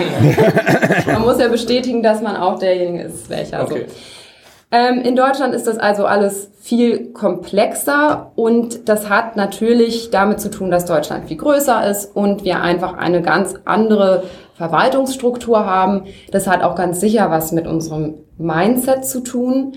man 1.13 1.23
muss 1.23 1.39
ja 1.39 1.49
bestätigen, 1.49 2.03
dass 2.03 2.21
man 2.21 2.37
auch 2.37 2.59
derjenige 2.59 3.05
ist, 3.05 3.31
welcher. 3.31 3.63
Okay. 3.63 3.87
So. 3.89 3.95
Ähm, 4.73 5.01
in 5.03 5.15
Deutschland 5.15 5.55
ist 5.55 5.69
das 5.69 5.79
also 5.79 6.07
alles 6.07 6.51
viel 6.61 7.13
komplexer 7.13 8.33
und 8.35 8.89
das 8.89 9.09
hat 9.09 9.37
natürlich 9.37 10.11
damit 10.11 10.41
zu 10.41 10.51
tun, 10.51 10.73
dass 10.73 10.87
Deutschland 10.87 11.29
viel 11.29 11.37
größer 11.37 11.89
ist 11.89 12.17
und 12.17 12.45
wir 12.45 12.61
einfach 12.61 12.95
eine 12.95 13.23
ganz 13.23 13.55
andere 13.65 14.25
Verwaltungsstruktur 14.57 15.65
haben. 15.65 16.07
Das 16.33 16.49
hat 16.49 16.65
auch 16.65 16.75
ganz 16.75 17.01
sicher 17.01 17.31
was 17.31 17.53
mit 17.53 17.69
unserem 17.69 18.15
Mindset 18.39 19.05
zu 19.05 19.21
tun. 19.21 19.77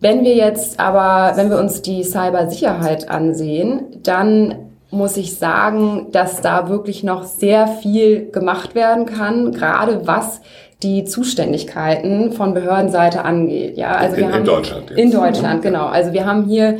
Wenn 0.00 0.24
wir 0.24 0.34
jetzt 0.34 0.78
aber, 0.78 1.36
wenn 1.36 1.50
wir 1.50 1.58
uns 1.58 1.82
die 1.82 2.04
Cybersicherheit 2.04 3.08
ansehen, 3.08 4.00
dann 4.02 4.54
muss 4.90 5.16
ich 5.16 5.36
sagen, 5.36 6.06
dass 6.12 6.40
da 6.40 6.68
wirklich 6.68 7.02
noch 7.02 7.24
sehr 7.24 7.66
viel 7.66 8.30
gemacht 8.30 8.74
werden 8.74 9.06
kann, 9.06 9.52
gerade 9.52 10.06
was 10.06 10.40
die 10.82 11.04
Zuständigkeiten 11.04 12.32
von 12.32 12.54
Behördenseite 12.54 13.24
angeht. 13.24 13.76
Ja, 13.76 13.96
also 13.96 14.16
in, 14.16 14.20
wir 14.22 14.32
haben 14.32 14.38
in 14.38 14.44
Deutschland. 14.44 14.90
Jetzt. 14.90 14.98
In 14.98 15.10
Deutschland, 15.10 15.62
genau. 15.62 15.86
Also 15.86 16.12
wir 16.12 16.24
haben 16.24 16.44
hier 16.44 16.78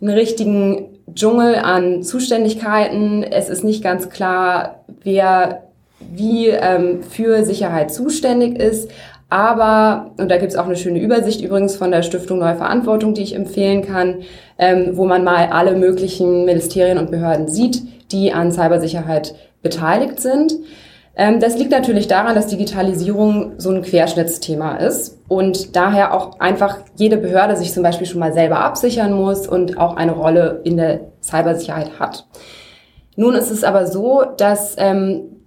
einen 0.00 0.10
richtigen 0.10 0.86
Dschungel 1.12 1.56
an 1.56 2.02
Zuständigkeiten. 2.02 3.24
Es 3.24 3.48
ist 3.48 3.64
nicht 3.64 3.82
ganz 3.82 4.08
klar, 4.08 4.84
wer 5.02 5.64
wie 6.10 6.48
ähm, 6.48 7.02
für 7.02 7.44
Sicherheit 7.44 7.92
zuständig 7.92 8.58
ist. 8.58 8.90
Aber, 9.32 10.10
und 10.18 10.30
da 10.30 10.36
gibt 10.36 10.52
es 10.52 10.58
auch 10.58 10.66
eine 10.66 10.76
schöne 10.76 11.00
Übersicht 11.00 11.40
übrigens 11.40 11.74
von 11.74 11.90
der 11.90 12.02
Stiftung 12.02 12.38
Neue 12.38 12.56
Verantwortung, 12.56 13.14
die 13.14 13.22
ich 13.22 13.34
empfehlen 13.34 13.80
kann, 13.80 14.16
ähm, 14.58 14.90
wo 14.92 15.06
man 15.06 15.24
mal 15.24 15.46
alle 15.46 15.74
möglichen 15.74 16.44
Ministerien 16.44 16.98
und 16.98 17.10
Behörden 17.10 17.48
sieht, 17.48 17.82
die 18.12 18.34
an 18.34 18.52
Cybersicherheit 18.52 19.34
beteiligt 19.62 20.20
sind. 20.20 20.52
Ähm, 21.16 21.40
das 21.40 21.56
liegt 21.56 21.70
natürlich 21.70 22.08
daran, 22.08 22.34
dass 22.34 22.48
Digitalisierung 22.48 23.52
so 23.56 23.70
ein 23.70 23.80
Querschnittsthema 23.80 24.76
ist 24.76 25.18
und 25.28 25.76
daher 25.76 26.12
auch 26.12 26.38
einfach 26.38 26.80
jede 26.96 27.16
Behörde 27.16 27.56
sich 27.56 27.72
zum 27.72 27.82
Beispiel 27.82 28.06
schon 28.06 28.20
mal 28.20 28.34
selber 28.34 28.58
absichern 28.58 29.14
muss 29.14 29.48
und 29.48 29.78
auch 29.78 29.96
eine 29.96 30.12
Rolle 30.12 30.60
in 30.64 30.76
der 30.76 31.00
Cybersicherheit 31.22 31.98
hat. 31.98 32.26
Nun 33.16 33.34
ist 33.34 33.50
es 33.50 33.64
aber 33.64 33.86
so, 33.86 34.24
dass 34.36 34.74
ähm, 34.76 35.41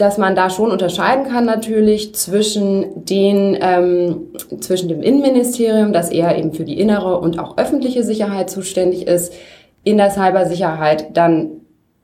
dass 0.00 0.18
man 0.18 0.34
da 0.34 0.48
schon 0.48 0.70
unterscheiden 0.70 1.24
kann 1.24 1.44
natürlich 1.44 2.14
zwischen 2.14 3.04
den 3.04 3.58
ähm, 3.60 4.28
zwischen 4.60 4.88
dem 4.88 5.02
Innenministerium, 5.02 5.92
das 5.92 6.10
eher 6.10 6.36
eben 6.38 6.52
für 6.52 6.64
die 6.64 6.80
innere 6.80 7.18
und 7.18 7.38
auch 7.38 7.58
öffentliche 7.58 8.02
Sicherheit 8.02 8.50
zuständig 8.50 9.06
ist, 9.06 9.32
in 9.84 9.98
der 9.98 10.10
Cybersicherheit 10.10 11.16
dann 11.16 11.50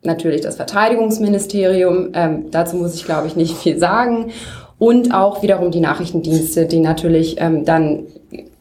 natürlich 0.02 0.42
das 0.42 0.56
Verteidigungsministerium. 0.56 2.10
Ähm, 2.12 2.50
dazu 2.50 2.76
muss 2.76 2.94
ich 2.94 3.04
glaube 3.04 3.28
ich 3.28 3.36
nicht 3.36 3.56
viel 3.56 3.78
sagen 3.78 4.30
und 4.78 5.14
auch 5.14 5.42
wiederum 5.42 5.70
die 5.70 5.80
Nachrichtendienste, 5.80 6.66
die 6.66 6.80
natürlich 6.80 7.36
ähm, 7.40 7.64
dann 7.64 8.04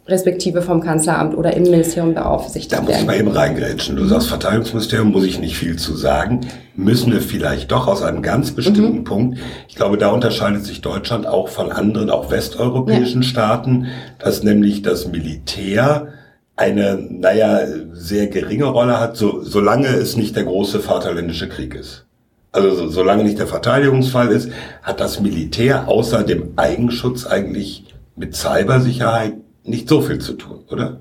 respektive 0.08 0.62
vom 0.62 0.82
Kanzleramt 0.82 1.36
oder 1.36 1.56
Innenministerium 1.56 2.14
beaufsichtigt 2.14 2.72
werden. 2.72 2.86
Da 2.86 2.92
muss 2.92 3.02
ich 3.02 3.08
mal 3.08 3.18
eben 3.18 3.30
reingrätschen. 3.30 3.96
Du 3.96 4.06
sagst 4.06 4.28
Verteidigungsministerium, 4.28 5.12
muss 5.12 5.26
ich 5.26 5.40
nicht 5.40 5.58
viel 5.58 5.78
zu 5.78 5.96
sagen. 5.96 6.42
Müssen 6.76 7.12
wir 7.12 7.22
vielleicht 7.22 7.72
doch 7.72 7.88
aus 7.88 8.04
einem 8.04 8.22
ganz 8.22 8.52
bestimmten 8.52 9.00
mhm. 9.00 9.04
Punkt. 9.04 9.40
Ich 9.68 9.76
glaube, 9.76 9.98
da 9.98 10.10
unterscheidet 10.10 10.64
sich 10.64 10.82
Deutschland 10.82 11.26
auch 11.26 11.48
von 11.48 11.72
anderen, 11.72 12.12
auch 12.12 12.30
westeuropäischen 12.30 13.24
ja. 13.24 13.28
Staaten, 13.28 13.88
dass 14.20 14.44
nämlich 14.44 14.84
das 14.84 15.08
Militär 15.08 16.10
eine, 16.56 16.98
naja, 17.10 17.62
sehr 17.94 18.28
geringe 18.28 18.66
Rolle 18.66 19.00
hat, 19.00 19.18
so, 19.18 19.42
solange 19.42 19.88
es 19.88 20.16
nicht 20.16 20.36
der 20.36 20.44
große 20.44 20.80
Vaterländische 20.80 21.50
Krieg 21.50 21.74
ist. 21.74 22.06
Also 22.52 22.74
so, 22.76 22.88
solange 22.88 23.24
nicht 23.24 23.40
der 23.40 23.48
Verteidigungsfall 23.48 24.30
ist, 24.30 24.50
hat 24.82 25.00
das 25.00 25.20
Militär 25.20 25.90
außer 25.90 26.24
dem 26.24 26.54
Eigenschutz 26.56 27.26
eigentlich 27.26 27.86
mit 28.16 28.36
Cybersicherheit 28.36 29.34
nicht 29.66 29.90
so 29.90 30.02
viel 30.02 30.20
zu 30.20 30.34
tun, 30.34 30.64
oder? 30.70 31.00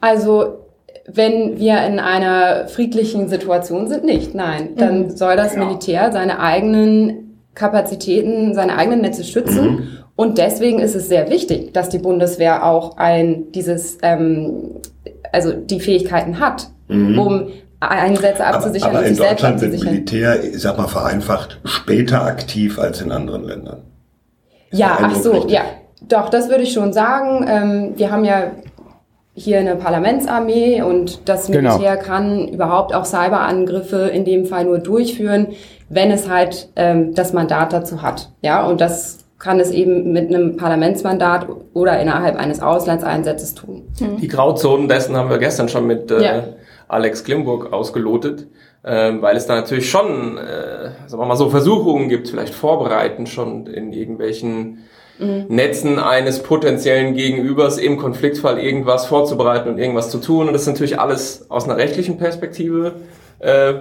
Also 0.00 0.64
wenn 1.06 1.58
wir 1.58 1.84
in 1.86 1.98
einer 1.98 2.68
friedlichen 2.68 3.28
Situation 3.28 3.88
sind, 3.88 4.04
nicht. 4.04 4.34
Nein, 4.34 4.70
dann 4.76 5.02
mhm. 5.02 5.16
soll 5.16 5.36
das 5.36 5.56
Militär 5.56 6.12
seine 6.12 6.40
eigenen 6.40 7.40
Kapazitäten, 7.54 8.54
seine 8.54 8.76
eigenen 8.76 9.02
Netze 9.02 9.24
schützen. 9.24 9.70
Mhm. 9.70 9.88
Und 10.16 10.38
deswegen 10.38 10.78
ist 10.78 10.94
es 10.94 11.08
sehr 11.08 11.28
wichtig, 11.28 11.72
dass 11.72 11.88
die 11.88 11.98
Bundeswehr 11.98 12.64
auch 12.64 12.96
ein 12.96 13.52
dieses, 13.52 13.98
ähm, 14.02 14.80
also 15.32 15.52
die 15.52 15.80
Fähigkeiten 15.80 16.38
hat, 16.40 16.68
mhm. 16.88 17.18
um 17.18 17.46
Einsätze 17.80 18.46
abzusichern. 18.46 18.90
Aber, 18.90 18.98
aber 19.00 19.08
in 19.08 19.16
Deutschland 19.16 19.60
wird 19.60 19.84
Militär, 19.84 20.42
ich 20.42 20.60
sag 20.60 20.78
mal 20.78 20.86
vereinfacht, 20.86 21.60
später 21.64 22.22
aktiv 22.22 22.78
als 22.78 23.02
in 23.02 23.12
anderen 23.12 23.44
Ländern. 23.44 23.82
Ist 24.70 24.78
ja, 24.78 24.98
ach 25.00 25.14
so, 25.16 25.32
richtig? 25.32 25.52
ja. 25.52 25.64
Doch, 26.08 26.28
das 26.28 26.48
würde 26.48 26.62
ich 26.62 26.72
schon 26.72 26.92
sagen. 26.92 27.46
Ähm, 27.48 27.92
wir 27.96 28.10
haben 28.10 28.24
ja 28.24 28.52
hier 29.34 29.58
eine 29.58 29.74
Parlamentsarmee 29.76 30.82
und 30.82 31.28
das 31.28 31.48
genau. 31.48 31.72
Militär 31.72 31.96
genau. 31.96 32.06
kann 32.06 32.48
überhaupt 32.48 32.94
auch 32.94 33.04
Cyberangriffe 33.04 34.08
in 34.08 34.24
dem 34.24 34.46
Fall 34.46 34.64
nur 34.64 34.78
durchführen, 34.78 35.48
wenn 35.88 36.10
es 36.10 36.28
halt 36.28 36.68
ähm, 36.76 37.14
das 37.14 37.32
Mandat 37.32 37.72
dazu 37.72 38.02
hat. 38.02 38.30
Ja, 38.42 38.64
und 38.64 38.80
das 38.80 39.24
kann 39.38 39.60
es 39.60 39.72
eben 39.72 40.12
mit 40.12 40.28
einem 40.28 40.56
Parlamentsmandat 40.56 41.48
oder 41.74 42.00
innerhalb 42.00 42.36
eines 42.36 42.62
Auslandseinsatzes 42.62 43.54
tun. 43.54 43.82
Mhm. 44.00 44.18
Die 44.18 44.28
Grauzonen 44.28 44.88
dessen 44.88 45.16
haben 45.16 45.28
wir 45.28 45.38
gestern 45.38 45.68
schon 45.68 45.86
mit 45.86 46.10
äh, 46.10 46.22
ja. 46.22 46.44
Alex 46.88 47.24
Klimburg 47.24 47.72
ausgelotet, 47.72 48.46
äh, 48.84 49.12
weil 49.20 49.36
es 49.36 49.46
da 49.46 49.56
natürlich 49.56 49.90
schon, 49.90 50.38
äh, 50.38 50.90
sagen 51.06 51.22
wir 51.22 51.26
mal 51.26 51.36
so, 51.36 51.50
Versuchungen 51.50 52.08
gibt, 52.08 52.28
vielleicht 52.28 52.54
vorbereiten 52.54 53.26
schon 53.26 53.66
in 53.66 53.92
irgendwelchen 53.92 54.84
mhm. 55.18 55.46
Netzen 55.48 55.98
eines 55.98 56.42
potenziellen 56.42 57.14
Gegenübers 57.14 57.78
im 57.78 57.98
Konfliktfall 57.98 58.58
irgendwas 58.58 59.06
vorzubereiten 59.06 59.68
und 59.68 59.78
irgendwas 59.78 60.10
zu 60.10 60.18
tun. 60.18 60.46
Und 60.46 60.52
das 60.52 60.62
ist 60.62 60.68
natürlich 60.68 60.98
alles 60.98 61.50
aus 61.50 61.64
einer 61.64 61.76
rechtlichen 61.76 62.18
Perspektive 62.18 62.92
äh, 63.38 63.74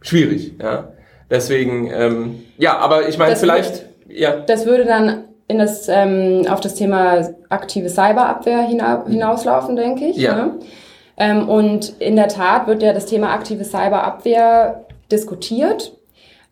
schwierig. 0.00 0.54
Ja? 0.60 0.92
Deswegen, 1.30 1.90
ähm, 1.92 2.42
ja, 2.58 2.78
aber 2.78 3.08
ich 3.08 3.18
meine, 3.18 3.36
vielleicht, 3.36 3.84
würde, 4.06 4.20
ja. 4.20 4.36
Das 4.40 4.66
würde 4.66 4.84
dann 4.84 5.24
in 5.46 5.58
das, 5.58 5.88
ähm, 5.88 6.46
auf 6.48 6.60
das 6.60 6.74
Thema 6.74 7.28
aktive 7.48 7.88
Cyberabwehr 7.88 8.62
hinauslaufen, 8.62 9.76
denke 9.76 10.06
ich. 10.06 10.16
Ja. 10.16 10.34
Ne? 10.34 10.54
Ähm, 11.16 11.48
und 11.48 12.00
in 12.00 12.16
der 12.16 12.28
Tat 12.28 12.66
wird 12.66 12.82
ja 12.82 12.92
das 12.92 13.06
Thema 13.06 13.32
aktive 13.32 13.64
Cyberabwehr 13.64 14.86
diskutiert. 15.10 15.92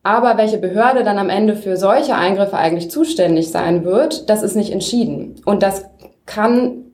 Aber 0.02 0.38
welche 0.38 0.58
Behörde 0.58 1.04
dann 1.04 1.18
am 1.18 1.28
Ende 1.28 1.56
für 1.56 1.76
solche 1.76 2.14
Eingriffe 2.14 2.56
eigentlich 2.56 2.90
zuständig 2.90 3.50
sein 3.50 3.84
wird, 3.84 4.30
das 4.30 4.42
ist 4.42 4.56
nicht 4.56 4.72
entschieden. 4.72 5.36
Und 5.44 5.62
das 5.62 5.84
kann 6.24 6.84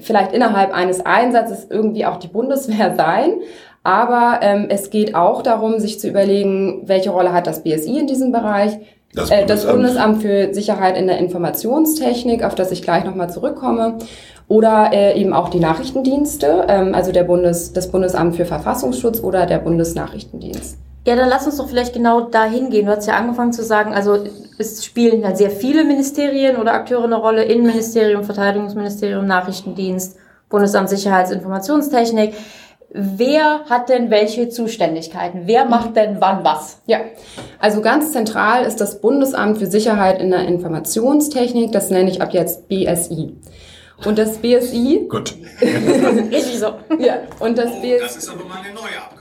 vielleicht 0.00 0.32
innerhalb 0.32 0.72
eines 0.72 1.04
Einsatzes 1.04 1.66
irgendwie 1.68 2.06
auch 2.06 2.16
die 2.16 2.28
Bundeswehr 2.28 2.94
sein. 2.96 3.40
Aber 3.84 4.40
ähm, 4.42 4.66
es 4.68 4.90
geht 4.90 5.14
auch 5.14 5.42
darum, 5.42 5.78
sich 5.78 6.00
zu 6.00 6.08
überlegen, 6.08 6.82
welche 6.86 7.10
Rolle 7.10 7.32
hat 7.32 7.46
das 7.46 7.62
BSI 7.62 8.00
in 8.00 8.06
diesem 8.06 8.32
Bereich, 8.32 8.78
das, 9.14 9.30
äh, 9.30 9.46
das 9.46 9.66
Bundesamt 9.66 10.20
für 10.20 10.52
Sicherheit 10.52 10.96
in 10.96 11.06
der 11.06 11.18
Informationstechnik, 11.18 12.44
auf 12.44 12.54
das 12.54 12.72
ich 12.72 12.82
gleich 12.82 13.04
nochmal 13.04 13.30
zurückkomme, 13.30 13.98
oder 14.48 14.90
äh, 14.92 15.18
eben 15.18 15.32
auch 15.32 15.48
die 15.48 15.60
Nachrichtendienste, 15.60 16.66
ähm, 16.68 16.94
also 16.94 17.12
der 17.12 17.24
Bundes, 17.24 17.72
das 17.72 17.90
Bundesamt 17.90 18.36
für 18.36 18.44
Verfassungsschutz 18.44 19.22
oder 19.22 19.46
der 19.46 19.58
Bundesnachrichtendienst. 19.58 20.76
Ja, 21.08 21.16
dann 21.16 21.30
lass 21.30 21.46
uns 21.46 21.56
doch 21.56 21.70
vielleicht 21.70 21.94
genau 21.94 22.20
dahin 22.20 22.68
gehen. 22.68 22.84
Du 22.84 22.94
hast 22.94 23.06
ja 23.06 23.14
angefangen 23.14 23.54
zu 23.54 23.64
sagen, 23.64 23.94
also 23.94 24.26
es 24.58 24.84
spielen 24.84 25.22
dann 25.22 25.36
sehr 25.36 25.50
viele 25.50 25.84
Ministerien 25.84 26.58
oder 26.58 26.74
Akteure 26.74 27.04
eine 27.04 27.16
Rolle, 27.16 27.44
Innenministerium, 27.44 28.24
Verteidigungsministerium, 28.24 29.26
Nachrichtendienst, 29.26 30.18
Bundesamt 30.50 30.90
Sicherheitsinformationstechnik. 30.90 32.34
Wer 32.90 33.60
hat 33.70 33.88
denn 33.88 34.10
welche 34.10 34.50
Zuständigkeiten? 34.50 35.44
Wer 35.46 35.64
macht 35.64 35.96
denn 35.96 36.20
wann 36.20 36.44
was? 36.44 36.82
Ja, 36.84 36.98
also 37.58 37.80
ganz 37.80 38.12
zentral 38.12 38.66
ist 38.66 38.78
das 38.82 39.00
Bundesamt 39.00 39.56
für 39.56 39.66
Sicherheit 39.66 40.20
in 40.20 40.28
der 40.30 40.46
Informationstechnik, 40.46 41.72
das 41.72 41.88
nenne 41.88 42.10
ich 42.10 42.20
ab 42.20 42.34
jetzt 42.34 42.68
BSI. 42.68 43.34
Und 44.04 44.18
das 44.18 44.36
BSI. 44.38 45.06
Gut. 45.08 45.34
Richtig 45.62 46.58
so. 46.58 46.74
Ja, 46.98 47.22
und 47.40 47.56
das 47.56 47.80
BSI. 47.80 47.98
Das 47.98 48.16
ist 48.16 48.28
aber 48.28 48.44
mal 48.44 48.58
eine 48.58 48.74
neue 48.74 48.96
Abkürzung. 49.02 49.17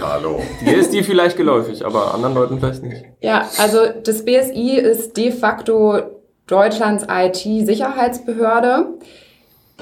Hallo. 0.00 0.40
Hier 0.60 0.78
ist 0.78 0.92
die 0.92 1.02
vielleicht 1.02 1.36
geläufig, 1.36 1.84
aber 1.84 2.14
anderen 2.14 2.34
Leuten 2.34 2.58
vielleicht 2.58 2.82
nicht. 2.82 3.04
Ja, 3.20 3.48
also 3.58 3.78
das 4.02 4.24
BSI 4.24 4.76
ist 4.76 5.16
de 5.16 5.32
facto 5.32 6.00
Deutschlands 6.46 7.06
IT-Sicherheitsbehörde, 7.08 8.86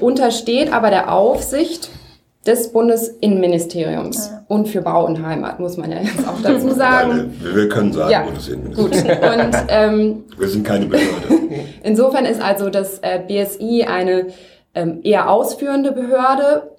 untersteht 0.00 0.72
aber 0.72 0.90
der 0.90 1.12
Aufsicht 1.12 1.90
des 2.46 2.72
Bundesinnenministeriums 2.72 4.28
ja. 4.30 4.44
und 4.48 4.68
für 4.68 4.82
Bau 4.82 5.06
und 5.06 5.24
Heimat, 5.24 5.60
muss 5.60 5.76
man 5.76 5.90
ja 5.90 5.98
jetzt 6.00 6.26
auch 6.28 6.40
dazu 6.42 6.70
sagen. 6.70 7.34
Ja, 7.42 7.54
wir 7.54 7.68
können 7.68 7.92
sagen, 7.92 8.10
ja, 8.10 8.22
Bundesinnenministerium. 8.22 8.90
Gut. 8.90 9.44
Und, 9.44 9.56
ähm, 9.68 10.24
wir 10.36 10.48
sind 10.48 10.66
keine 10.66 10.86
Behörde. 10.86 11.40
Insofern 11.82 12.26
ist 12.26 12.42
also 12.42 12.68
das 12.68 12.98
äh, 12.98 13.20
BSI 13.26 13.84
eine 13.84 14.26
ähm, 14.74 15.00
eher 15.02 15.30
ausführende 15.30 15.92
Behörde, 15.92 16.70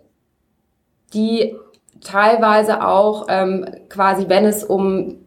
die 1.13 1.55
teilweise 2.01 2.85
auch 2.85 3.27
ähm, 3.29 3.65
quasi, 3.89 4.25
wenn 4.27 4.45
es 4.45 4.63
um 4.63 5.17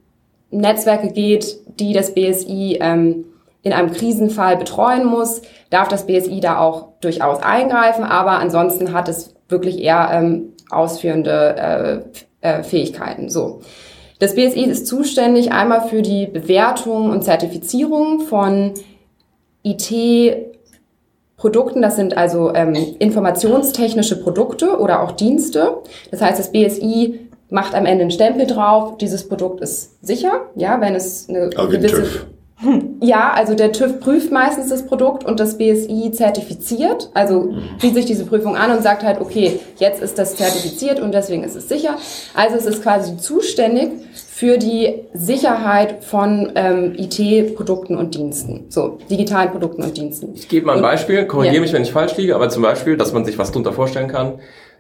Netzwerke 0.51 1.09
geht, 1.09 1.59
die 1.79 1.93
das 1.93 2.15
BSI 2.15 2.79
ähm, 2.81 3.25
in 3.63 3.73
einem 3.73 3.93
Krisenfall 3.93 4.57
betreuen 4.57 5.05
muss, 5.05 5.43
darf 5.71 5.89
das 5.89 6.07
BSI 6.07 6.41
da 6.41 6.59
auch 6.59 6.89
durchaus 7.01 7.43
eingreifen, 7.43 8.05
aber 8.05 8.33
ansonsten 8.33 8.93
hat 8.93 9.09
es 9.09 9.35
wirklich 9.49 9.83
eher 9.83 10.09
ähm, 10.13 10.53
ausführende 10.71 12.05
äh, 12.43 12.49
äh, 12.49 12.63
Fähigkeiten. 12.63 13.29
So. 13.29 13.61
Das 14.19 14.35
BSI 14.35 14.65
ist 14.65 14.87
zuständig 14.87 15.53
einmal 15.53 15.89
für 15.89 16.03
die 16.03 16.27
Bewertung 16.27 17.11
und 17.11 17.23
Zertifizierung 17.23 18.21
von 18.21 18.75
IT-Produkten. 21.39 21.83
Das 21.83 21.97
sind 21.97 22.17
also 22.17 22.53
ähm, 22.55 22.75
informationstechnische 22.99 24.21
Produkte 24.21 24.79
oder 24.79 25.03
auch 25.03 25.13
Dienste. 25.13 25.79
Das 26.11 26.21
heißt, 26.21 26.39
das 26.39 26.53
BSI 26.53 27.21
macht 27.51 27.75
am 27.75 27.87
Ende 27.87 28.03
einen 28.03 28.11
Stempel 28.11 28.47
drauf. 28.47 28.99
Dieses 28.99 29.29
Produkt 29.29 29.61
ist 29.61 30.05
sicher, 30.05 30.43
ja, 30.55 30.81
wenn 30.81 30.95
es 30.95 31.29
eine 31.29 31.51
Aber 31.57 31.69
gewisse 31.69 32.03
TÜV. 32.03 32.27
Ja, 33.01 33.33
also 33.35 33.55
der 33.55 33.71
TÜV 33.71 34.01
prüft 34.01 34.33
meistens 34.33 34.69
das 34.69 34.85
Produkt 34.85 35.25
und 35.25 35.39
das 35.39 35.59
BSI 35.59 36.11
zertifiziert. 36.13 37.09
Also 37.15 37.55
zieht 37.79 37.95
sich 37.95 38.05
diese 38.05 38.25
Prüfung 38.25 38.57
an 38.57 38.73
und 38.73 38.83
sagt 38.83 39.05
halt, 39.05 39.21
okay, 39.21 39.61
jetzt 39.77 40.03
ist 40.03 40.19
das 40.19 40.35
zertifiziert 40.35 40.99
und 40.99 41.15
deswegen 41.15 41.45
ist 41.45 41.55
es 41.55 41.69
sicher. 41.69 41.97
Also 42.35 42.57
es 42.57 42.67
ist 42.67 42.83
quasi 42.83 43.17
zuständig 43.17 43.91
für 44.39 44.57
die 44.57 45.03
Sicherheit 45.15 46.05
von 46.05 46.53
ähm, 46.55 46.95
IT-Produkten 46.97 47.97
und 47.97 48.15
Diensten, 48.15 48.67
so 48.69 48.99
digitalen 49.11 49.51
Produkten 49.51 49.83
und 49.83 49.97
Diensten. 49.97 50.33
Ich 50.35 50.49
gebe 50.49 50.67
mal 50.67 50.77
ein 50.77 50.83
Beispiel, 50.83 51.27
korrigiere 51.27 51.57
ja. 51.57 51.61
mich, 51.63 51.73
wenn 51.73 51.83
ich 51.83 51.91
falsch 51.91 52.17
liege, 52.17 52.37
aber 52.37 52.49
zum 52.49 52.63
Beispiel, 52.63 52.97
dass 52.97 53.13
man 53.13 53.25
sich 53.25 53.37
was 53.37 53.51
drunter 53.51 53.73
vorstellen 53.73 54.07
kann 54.07 54.39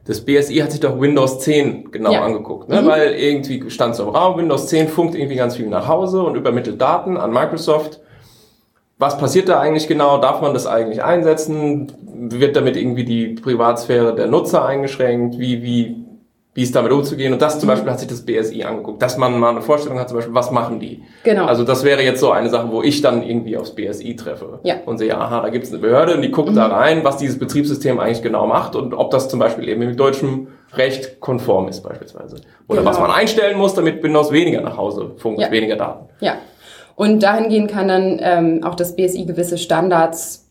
das 0.09 0.23
BSI 0.23 0.57
hat 0.57 0.71
sich 0.73 0.81
doch 0.81 0.99
Windows 0.99 1.41
10 1.41 1.91
genau 1.91 2.13
ja. 2.13 2.23
angeguckt, 2.23 2.71
ne? 2.71 2.81
Mhm. 2.81 2.87
weil 2.87 3.13
irgendwie 3.13 3.69
stand 3.69 3.95
so 3.95 4.05
im 4.05 4.09
Raum, 4.09 4.39
Windows 4.39 4.69
10 4.69 4.89
funkt 4.89 5.15
irgendwie 5.15 5.37
ganz 5.37 5.57
viel 5.57 5.67
nach 5.67 5.87
Hause 5.87 6.23
und 6.23 6.35
übermittelt 6.35 6.81
Daten 6.81 7.19
an 7.19 7.31
Microsoft. 7.31 8.01
Was 8.97 9.19
passiert 9.19 9.51
da 9.51 9.61
eigentlich 9.61 9.87
genau? 9.87 10.19
Darf 10.19 10.41
man 10.41 10.55
das 10.55 10.67
eigentlich 10.67 11.05
einsetzen? 11.05 11.93
Wird 12.31 12.57
damit 12.57 12.77
irgendwie 12.77 13.05
die 13.05 13.35
Privatsphäre 13.35 14.15
der 14.15 14.29
Nutzer 14.29 14.65
eingeschränkt? 14.65 15.39
Wie, 15.39 15.63
wie 15.63 16.08
wie 16.59 16.65
ist 16.65 16.75
damit 16.75 16.91
umzugehen. 16.91 17.33
Und 17.33 17.41
das 17.41 17.61
zum 17.61 17.69
mhm. 17.69 17.75
Beispiel 17.75 17.93
hat 17.93 18.01
sich 18.01 18.09
das 18.09 18.27
BSI 18.27 18.65
angeguckt, 18.65 19.01
dass 19.01 19.17
man 19.17 19.39
mal 19.39 19.51
eine 19.51 19.63
Vorstellung 19.63 20.01
hat, 20.01 20.09
zum 20.09 20.19
Beispiel, 20.19 20.35
was 20.35 20.51
machen 20.51 20.81
die? 20.81 21.05
Genau. 21.23 21.45
Also 21.45 21.63
das 21.63 21.85
wäre 21.85 22.03
jetzt 22.03 22.19
so 22.19 22.33
eine 22.33 22.51
Sache, 22.51 22.73
wo 22.73 22.83
ich 22.83 23.01
dann 23.01 23.23
irgendwie 23.23 23.57
aufs 23.57 23.77
BSI 23.77 24.17
treffe 24.17 24.59
ja. 24.65 24.75
und 24.85 24.99
sehe, 24.99 25.17
aha, 25.17 25.41
da 25.41 25.51
gibt 25.51 25.67
es 25.67 25.71
eine 25.73 25.81
Behörde 25.81 26.17
und 26.17 26.23
die 26.23 26.33
guckt 26.33 26.51
mhm. 26.51 26.57
da 26.57 26.67
rein, 26.67 27.05
was 27.05 27.17
dieses 27.17 27.39
Betriebssystem 27.39 28.01
eigentlich 28.01 28.23
genau 28.23 28.49
macht 28.49 28.75
und 28.75 28.93
ob 28.93 29.13
das 29.13 29.29
zum 29.29 29.39
Beispiel 29.39 29.69
eben 29.69 29.87
mit 29.87 30.01
deutschem 30.01 30.49
Recht 30.75 31.21
konform 31.21 31.69
ist 31.69 31.83
beispielsweise. 31.83 32.39
Oder 32.67 32.81
genau. 32.81 32.91
was 32.91 32.99
man 32.99 33.13
einstellen 33.13 33.57
muss, 33.57 33.75
damit 33.75 34.03
Windows 34.03 34.33
weniger 34.33 34.61
nach 34.61 34.77
Hause 34.77 35.13
funkt, 35.17 35.41
ja. 35.41 35.53
weniger 35.53 35.77
Daten. 35.77 36.09
Ja. 36.19 36.39
Und 36.97 37.23
dahingehend 37.23 37.71
kann 37.71 37.87
dann 37.87 38.19
ähm, 38.21 38.65
auch 38.65 38.75
das 38.75 38.97
BSI 38.97 39.27
gewisse 39.27 39.59
Standards 39.59 40.48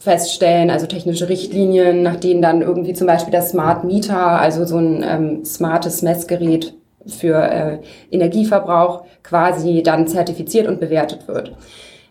feststellen, 0.00 0.70
also 0.70 0.86
technische 0.86 1.28
Richtlinien, 1.28 2.02
nach 2.02 2.16
denen 2.16 2.40
dann 2.40 2.62
irgendwie 2.62 2.94
zum 2.94 3.06
Beispiel 3.06 3.32
das 3.32 3.50
Smart 3.50 3.84
Meter, 3.84 4.40
also 4.40 4.64
so 4.64 4.78
ein 4.78 5.04
ähm, 5.06 5.44
smartes 5.44 6.00
Messgerät 6.00 6.74
für 7.06 7.36
äh, 7.36 7.78
Energieverbrauch 8.10 9.04
quasi 9.22 9.82
dann 9.82 10.08
zertifiziert 10.08 10.66
und 10.66 10.80
bewertet 10.80 11.28
wird. 11.28 11.52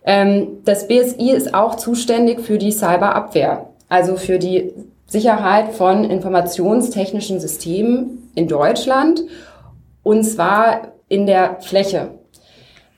Ähm, 0.06 0.60
das 0.66 0.88
BSI 0.88 1.32
ist 1.32 1.56
auch 1.56 1.76
zuständig 1.76 2.42
für 2.42 2.60
die 2.60 2.72
Cyberabwehr, 2.72 3.70
also 3.90 4.18
für 4.18 4.38
die 4.38 4.72
Sicherheit 5.08 5.74
von 5.74 6.04
informationstechnischen 6.04 7.40
Systemen 7.40 8.30
in 8.36 8.48
Deutschland 8.48 9.24
und 10.04 10.24
zwar 10.24 10.94
in 11.08 11.26
der 11.26 11.58
Fläche. 11.62 12.10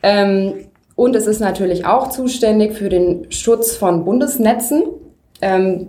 Ähm, 0.03 0.65
und 0.95 1.15
es 1.15 1.27
ist 1.27 1.39
natürlich 1.39 1.85
auch 1.85 2.09
zuständig 2.09 2.73
für 2.73 2.89
den 2.89 3.31
Schutz 3.31 3.75
von 3.75 4.05
Bundesnetzen. 4.05 4.83
Ähm, 5.41 5.87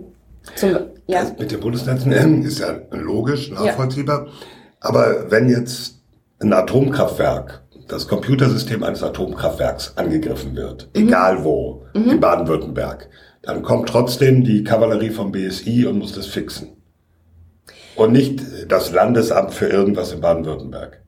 zum, 0.55 0.71
ja. 1.07 1.21
Das 1.21 1.37
mit 1.37 1.51
den 1.51 1.59
Bundesnetzen 1.59 2.43
ist 2.43 2.59
ja 2.59 2.79
logisch, 2.91 3.51
nachvollziehbar. 3.51 4.25
Ja. 4.25 4.31
Aber 4.79 5.31
wenn 5.31 5.49
jetzt 5.49 6.01
ein 6.39 6.51
Atomkraftwerk, 6.51 7.61
das 7.87 8.07
Computersystem 8.07 8.83
eines 8.83 9.03
Atomkraftwerks 9.03 9.93
angegriffen 9.97 10.55
wird, 10.55 10.89
mhm. 10.93 11.07
egal 11.07 11.43
wo, 11.43 11.85
mhm. 11.93 12.11
in 12.11 12.19
Baden-Württemberg, 12.19 13.09
dann 13.41 13.61
kommt 13.61 13.89
trotzdem 13.89 14.43
die 14.43 14.63
Kavallerie 14.63 15.09
vom 15.09 15.31
BSI 15.31 15.85
und 15.85 15.99
muss 15.99 16.13
das 16.13 16.27
fixen. 16.27 16.69
Und 17.95 18.11
nicht 18.11 18.41
das 18.69 18.91
Landesamt 18.91 19.53
für 19.53 19.67
irgendwas 19.67 20.11
in 20.11 20.21
Baden-Württemberg. 20.21 21.02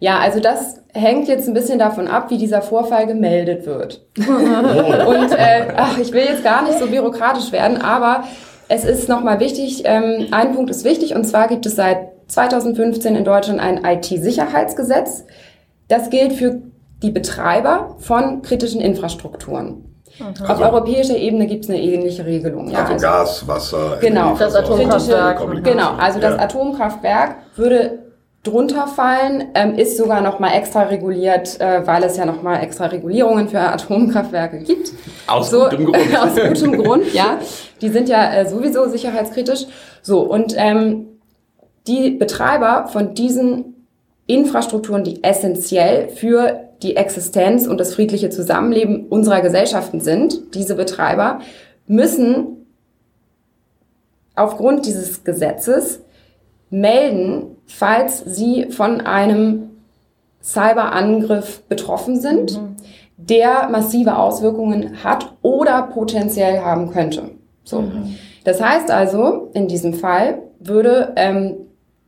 Ja, 0.00 0.18
also 0.18 0.40
das 0.40 0.76
hängt 0.94 1.28
jetzt 1.28 1.48
ein 1.48 1.54
bisschen 1.54 1.78
davon 1.78 2.08
ab, 2.08 2.30
wie 2.30 2.38
dieser 2.38 2.62
Vorfall 2.62 3.06
gemeldet 3.06 3.66
wird. 3.66 4.06
und 4.16 5.32
äh, 5.32 5.66
ach, 5.76 5.98
ich 5.98 6.12
will 6.12 6.24
jetzt 6.24 6.44
gar 6.44 6.62
nicht 6.62 6.78
so 6.78 6.86
bürokratisch 6.86 7.52
werden, 7.52 7.80
aber 7.82 8.24
es 8.68 8.84
ist 8.84 9.08
nochmal 9.08 9.40
wichtig, 9.40 9.82
ähm, 9.84 10.28
ein 10.30 10.54
Punkt 10.54 10.70
ist 10.70 10.84
wichtig, 10.84 11.14
und 11.14 11.24
zwar 11.24 11.48
gibt 11.48 11.66
es 11.66 11.74
seit 11.74 12.10
2015 12.28 13.16
in 13.16 13.24
Deutschland 13.24 13.60
ein 13.60 13.84
IT-Sicherheitsgesetz. 13.84 15.24
Das 15.88 16.10
gilt 16.10 16.34
für 16.34 16.60
die 17.02 17.10
Betreiber 17.10 17.96
von 17.98 18.42
kritischen 18.42 18.80
Infrastrukturen. 18.80 19.84
Also, 20.20 20.44
Auf 20.44 20.60
europäischer 20.60 21.16
Ebene 21.16 21.46
gibt 21.46 21.64
es 21.64 21.70
eine 21.70 21.80
ähnliche 21.80 22.26
Regelung. 22.26 22.70
Ja, 22.70 22.80
also, 22.80 22.92
also 22.92 23.06
Gas, 23.06 23.48
Wasser, 23.48 23.98
genau, 24.00 24.34
das 24.36 24.54
Atomkraftwerk. 24.54 25.64
Genau, 25.64 25.92
also 25.96 26.18
das 26.18 26.38
Atomkraftwerk 26.38 27.36
würde 27.56 28.07
drunter 28.42 28.86
fallen, 28.86 29.48
ähm, 29.54 29.74
ist 29.74 29.96
sogar 29.96 30.20
noch 30.20 30.38
mal 30.38 30.52
extra 30.52 30.82
reguliert, 30.84 31.60
äh, 31.60 31.86
weil 31.86 32.02
es 32.04 32.16
ja 32.16 32.24
noch 32.24 32.42
mal 32.42 32.62
extra 32.62 32.86
Regulierungen 32.86 33.48
für 33.48 33.60
Atomkraftwerke 33.60 34.60
gibt. 34.60 34.92
Aus 35.26 35.50
so, 35.50 35.64
gutem 35.64 35.86
Grund. 35.86 36.18
aus 36.18 36.34
gutem 36.34 36.82
Grund, 36.82 37.12
ja. 37.12 37.38
Die 37.80 37.88
sind 37.88 38.08
ja 38.08 38.32
äh, 38.32 38.48
sowieso 38.48 38.88
sicherheitskritisch. 38.88 39.66
So, 40.02 40.20
und 40.20 40.54
ähm, 40.56 41.06
die 41.86 42.10
Betreiber 42.10 42.88
von 42.88 43.14
diesen 43.14 43.86
Infrastrukturen, 44.26 45.04
die 45.04 45.24
essentiell 45.24 46.08
für 46.08 46.68
die 46.82 46.96
Existenz 46.96 47.66
und 47.66 47.78
das 47.78 47.94
friedliche 47.94 48.30
Zusammenleben 48.30 49.06
unserer 49.08 49.40
Gesellschaften 49.40 50.00
sind, 50.00 50.54
diese 50.54 50.76
Betreiber, 50.76 51.40
müssen 51.86 52.66
aufgrund 54.36 54.86
dieses 54.86 55.24
Gesetzes 55.24 56.00
melden, 56.70 57.56
falls 57.68 58.22
sie 58.26 58.70
von 58.70 59.02
einem 59.02 59.70
Cyberangriff 60.42 61.62
betroffen 61.68 62.18
sind, 62.18 62.60
mhm. 62.60 62.76
der 63.16 63.68
massive 63.68 64.16
Auswirkungen 64.16 65.04
hat 65.04 65.34
oder 65.42 65.82
potenziell 65.82 66.60
haben 66.60 66.90
könnte. 66.90 67.30
So. 67.64 67.82
Mhm. 67.82 68.16
Das 68.44 68.60
heißt 68.60 68.90
also, 68.90 69.50
in 69.52 69.68
diesem 69.68 69.94
Fall 69.94 70.42
würde 70.58 71.12
ähm, 71.16 71.56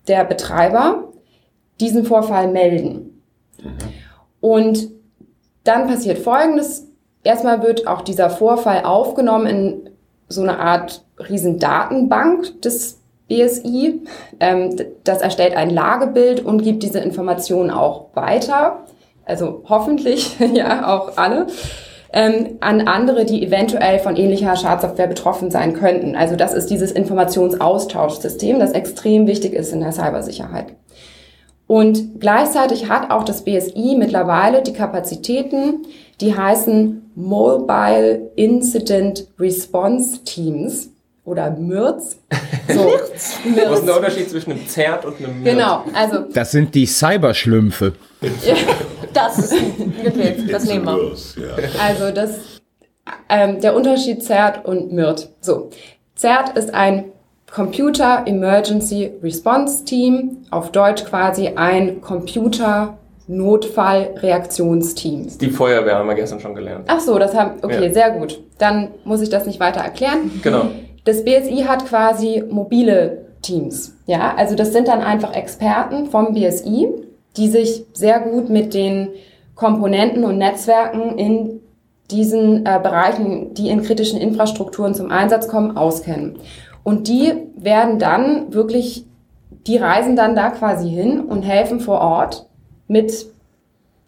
der 0.08 0.24
Betreiber 0.24 1.04
diesen 1.80 2.04
Vorfall 2.04 2.50
melden. 2.50 3.22
Mhm. 3.62 3.70
Und 4.40 4.88
dann 5.64 5.86
passiert 5.86 6.18
Folgendes. 6.18 6.86
Erstmal 7.22 7.62
wird 7.62 7.86
auch 7.86 8.00
dieser 8.00 8.30
Vorfall 8.30 8.84
aufgenommen 8.84 9.46
in 9.46 9.90
so 10.28 10.40
eine 10.40 10.58
Art 10.58 11.04
Riesendatenbank 11.18 12.62
des 12.62 12.99
BSI. 13.30 14.02
Ähm, 14.40 14.76
das 15.04 15.22
erstellt 15.22 15.56
ein 15.56 15.70
Lagebild 15.70 16.44
und 16.44 16.62
gibt 16.62 16.82
diese 16.82 16.98
Informationen 16.98 17.70
auch 17.70 18.08
weiter. 18.14 18.84
Also 19.24 19.62
hoffentlich, 19.68 20.36
ja, 20.54 20.94
auch 20.94 21.16
alle. 21.16 21.46
Ähm, 22.12 22.58
an 22.60 22.88
andere, 22.88 23.24
die 23.24 23.46
eventuell 23.46 24.00
von 24.00 24.16
ähnlicher 24.16 24.56
Schadsoftware 24.56 25.06
betroffen 25.06 25.52
sein 25.52 25.74
könnten. 25.74 26.16
Also 26.16 26.34
das 26.34 26.52
ist 26.52 26.68
dieses 26.68 26.90
Informationsaustauschsystem, 26.90 28.58
das 28.58 28.72
extrem 28.72 29.28
wichtig 29.28 29.54
ist 29.54 29.72
in 29.72 29.78
der 29.78 29.92
Cybersicherheit. 29.92 30.74
Und 31.68 32.18
gleichzeitig 32.18 32.88
hat 32.88 33.12
auch 33.12 33.22
das 33.22 33.44
BSI 33.44 33.94
mittlerweile 33.96 34.62
die 34.62 34.72
Kapazitäten, 34.72 35.86
die 36.20 36.36
heißen 36.36 37.12
Mobile 37.14 38.32
Incident 38.34 39.28
Response 39.38 40.24
Teams 40.24 40.90
oder 41.24 41.50
MIRTs. 41.50 42.18
So, 42.68 42.84
MIRTs. 42.84 43.70
Was 43.70 43.78
ist 43.80 43.86
der 43.86 43.96
Unterschied 43.96 44.30
zwischen 44.30 44.52
einem 44.52 44.68
Zert 44.68 45.04
und 45.04 45.18
einem 45.18 45.42
MIRT? 45.42 45.56
Genau, 45.56 45.84
also. 45.92 46.20
Das 46.32 46.52
sind 46.52 46.72
die 46.74 46.86
Cyberschlümpfe. 46.86 47.94
das 49.12 49.38
ist, 49.38 49.54
okay, 50.06 50.36
das 50.48 50.64
nehmen 50.66 50.86
wir. 50.86 51.16
Also 51.80 52.12
das, 52.12 52.38
ähm, 53.28 53.60
der 53.60 53.74
Unterschied 53.74 54.22
Zert 54.22 54.64
und 54.64 54.92
MIRT. 54.92 55.30
So, 55.40 55.70
Zert 56.14 56.56
ist 56.56 56.72
ein 56.72 57.10
Computer 57.50 58.22
Emergency 58.26 59.10
Response 59.22 59.84
Team, 59.84 60.38
auf 60.50 60.70
Deutsch 60.70 61.04
quasi 61.04 61.48
ein 61.48 62.00
Computer 62.00 62.96
Notfallreaktionsteam. 63.26 65.36
Die 65.38 65.50
Feuerwehr 65.50 65.96
haben 65.96 66.08
wir 66.08 66.14
gestern 66.14 66.40
schon 66.40 66.54
gelernt. 66.54 66.86
Ach 66.88 67.00
so, 67.00 67.18
das 67.18 67.34
haben, 67.34 67.58
okay, 67.62 67.86
ja. 67.86 67.92
sehr 67.92 68.12
gut. 68.12 68.40
Dann 68.58 68.92
muss 69.04 69.20
ich 69.20 69.30
das 69.30 69.46
nicht 69.46 69.58
weiter 69.60 69.80
erklären. 69.80 70.30
Genau. 70.42 70.70
Das 71.04 71.24
BSI 71.24 71.64
hat 71.66 71.86
quasi 71.86 72.42
mobile 72.48 73.26
Teams. 73.42 73.96
Ja, 74.06 74.34
also 74.36 74.54
das 74.54 74.72
sind 74.72 74.88
dann 74.88 75.00
einfach 75.00 75.34
Experten 75.34 76.06
vom 76.06 76.34
BSI, 76.34 76.88
die 77.36 77.48
sich 77.48 77.86
sehr 77.92 78.20
gut 78.20 78.50
mit 78.50 78.74
den 78.74 79.08
Komponenten 79.54 80.24
und 80.24 80.38
Netzwerken 80.38 81.18
in 81.18 81.60
diesen 82.10 82.66
äh, 82.66 82.80
Bereichen, 82.82 83.54
die 83.54 83.68
in 83.68 83.82
kritischen 83.82 84.20
Infrastrukturen 84.20 84.94
zum 84.94 85.10
Einsatz 85.10 85.48
kommen, 85.48 85.76
auskennen. 85.76 86.38
Und 86.82 87.08
die 87.08 87.32
werden 87.56 87.98
dann 87.98 88.52
wirklich, 88.52 89.06
die 89.66 89.76
reisen 89.76 90.16
dann 90.16 90.34
da 90.34 90.50
quasi 90.50 90.88
hin 90.88 91.20
und 91.20 91.42
helfen 91.42 91.80
vor 91.80 92.00
Ort 92.00 92.46
mit 92.88 93.26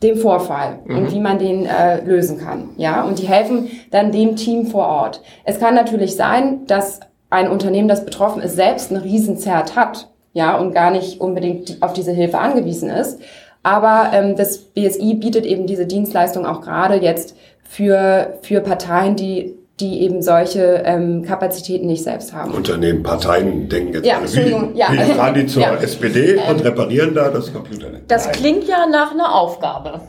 dem 0.03 0.17
Vorfall 0.17 0.81
mhm. 0.85 0.97
und 0.97 1.13
wie 1.13 1.21
man 1.21 1.39
den 1.39 1.67
äh, 1.67 2.05
lösen 2.05 2.39
kann. 2.39 2.71
Ja, 2.77 3.03
und 3.03 3.19
die 3.19 3.27
helfen 3.27 3.71
dann 3.91 4.13
dem 4.13 4.37
Team 4.37 4.67
vor 4.67 4.87
Ort. 4.87 5.23
Es 5.45 5.59
kann 5.59 5.75
natürlich 5.75 6.17
sein, 6.17 6.67
dass 6.67 7.01
ein 7.31 7.51
Unternehmen, 7.51 7.89
das 7.89 8.05
betroffen 8.05 8.43
ist, 8.43 8.57
selbst 8.57 8.91
einen 8.91 9.03
Riesenzert 9.03 9.77
hat, 9.77 10.09
ja, 10.35 10.57
und 10.57 10.73
gar 10.73 10.91
nicht 10.91 11.21
unbedingt 11.21 11.79
auf 11.83 11.93
diese 11.93 12.13
Hilfe 12.13 12.39
angewiesen 12.39 12.91
ist. 12.91 13.21
Aber 13.63 14.11
ähm, 14.13 14.37
das 14.37 14.59
BSI 14.59 15.15
bietet 15.15 15.47
eben 15.47 15.67
diese 15.67 15.87
Dienstleistung 15.87 16.47
auch 16.47 16.61
gerade 16.61 16.97
jetzt 16.97 17.37
für, 17.63 18.39
für 18.43 18.61
Parteien, 18.61 19.17
die 19.17 19.55
die 19.83 20.03
eben 20.03 20.23
solche 20.23 20.83
ähm, 20.85 21.23
Kapazitäten 21.23 21.87
nicht 21.87 22.05
selbst 22.05 22.33
haben. 22.33 22.53
Unternehmen, 22.53 23.03
Parteien 23.03 23.69
denken 23.69 23.95
jetzt 23.95 24.07
ja, 24.07 24.19
alle, 24.19 24.29
wie, 24.29 24.79
ja. 24.79 24.93
wie 24.93 25.13
fahren 25.13 25.35
die 25.35 25.47
zur 25.47 25.63
ja. 25.63 25.75
SPD 25.75 26.37
und 26.37 26.61
ähm, 26.61 26.61
reparieren 26.61 27.15
da 27.15 27.29
das 27.29 27.53
Computernet. 27.53 28.03
Das 28.09 28.31
klingt 28.31 28.69
ja 28.69 28.87
nach 28.87 29.11
einer 29.11 29.35
Aufgabe. 29.35 30.01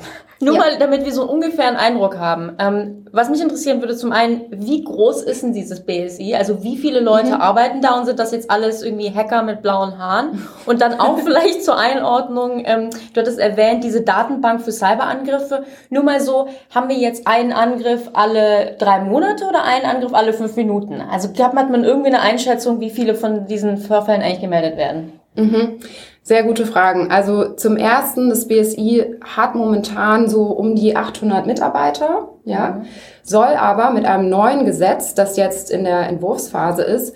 Nur 0.43 0.55
ja. 0.55 0.59
mal, 0.59 0.77
damit 0.77 1.05
wir 1.05 1.13
so 1.13 1.23
ungefähr 1.23 1.67
einen 1.67 1.77
Eindruck 1.77 2.17
haben. 2.17 2.55
Ähm, 2.59 3.05
was 3.11 3.29
mich 3.29 3.41
interessieren 3.41 3.79
würde, 3.81 3.95
zum 3.95 4.11
einen, 4.11 4.45
wie 4.49 4.83
groß 4.83 5.23
ist 5.23 5.43
denn 5.43 5.53
dieses 5.53 5.85
BSI? 5.85 6.35
Also 6.35 6.63
wie 6.63 6.77
viele 6.77 6.99
Leute 6.99 7.27
mhm. 7.27 7.41
arbeiten 7.41 7.81
da 7.81 7.97
und 7.97 8.05
sind 8.05 8.19
das 8.19 8.31
jetzt 8.31 8.49
alles 8.49 8.81
irgendwie 8.81 9.13
Hacker 9.13 9.43
mit 9.43 9.61
blauen 9.61 9.97
Haaren? 9.97 10.47
Und 10.65 10.81
dann 10.81 10.99
auch 10.99 11.19
vielleicht 11.23 11.63
zur 11.63 11.77
Einordnung, 11.77 12.63
ähm, 12.65 12.89
du 13.13 13.21
hattest 13.21 13.39
erwähnt, 13.39 13.83
diese 13.83 14.01
Datenbank 14.01 14.61
für 14.61 14.71
Cyberangriffe. 14.71 15.63
Nur 15.89 16.03
mal 16.03 16.19
so, 16.19 16.47
haben 16.73 16.89
wir 16.89 16.97
jetzt 16.97 17.27
einen 17.27 17.53
Angriff 17.53 18.09
alle 18.13 18.75
drei 18.79 18.99
Monate 18.99 19.45
oder 19.45 19.63
einen 19.63 19.85
Angriff 19.85 20.13
alle 20.13 20.33
fünf 20.33 20.55
Minuten? 20.55 21.01
Also 21.01 21.29
hat 21.37 21.53
man 21.69 21.83
irgendwie 21.83 22.09
eine 22.09 22.21
Einschätzung, 22.21 22.79
wie 22.79 22.89
viele 22.89 23.15
von 23.15 23.45
diesen 23.47 23.77
Vorfällen 23.77 24.21
eigentlich 24.21 24.41
gemeldet 24.41 24.77
werden? 24.77 25.19
Mhm. 25.36 25.79
Sehr 26.21 26.43
gute 26.43 26.65
Fragen. 26.65 27.11
Also 27.11 27.49
zum 27.49 27.75
ersten, 27.75 28.29
das 28.29 28.47
BSI 28.47 29.17
hat 29.21 29.55
momentan 29.55 30.29
so 30.29 30.43
um 30.43 30.75
die 30.75 30.95
800 30.95 31.45
Mitarbeiter, 31.45 32.29
ja, 32.45 32.71
mhm. 32.71 32.86
soll 33.23 33.55
aber 33.57 33.91
mit 33.91 34.05
einem 34.05 34.29
neuen 34.29 34.65
Gesetz, 34.65 35.15
das 35.15 35.36
jetzt 35.36 35.69
in 35.69 35.84
der 35.84 36.07
Entwurfsphase 36.07 36.84
ist, 36.84 37.15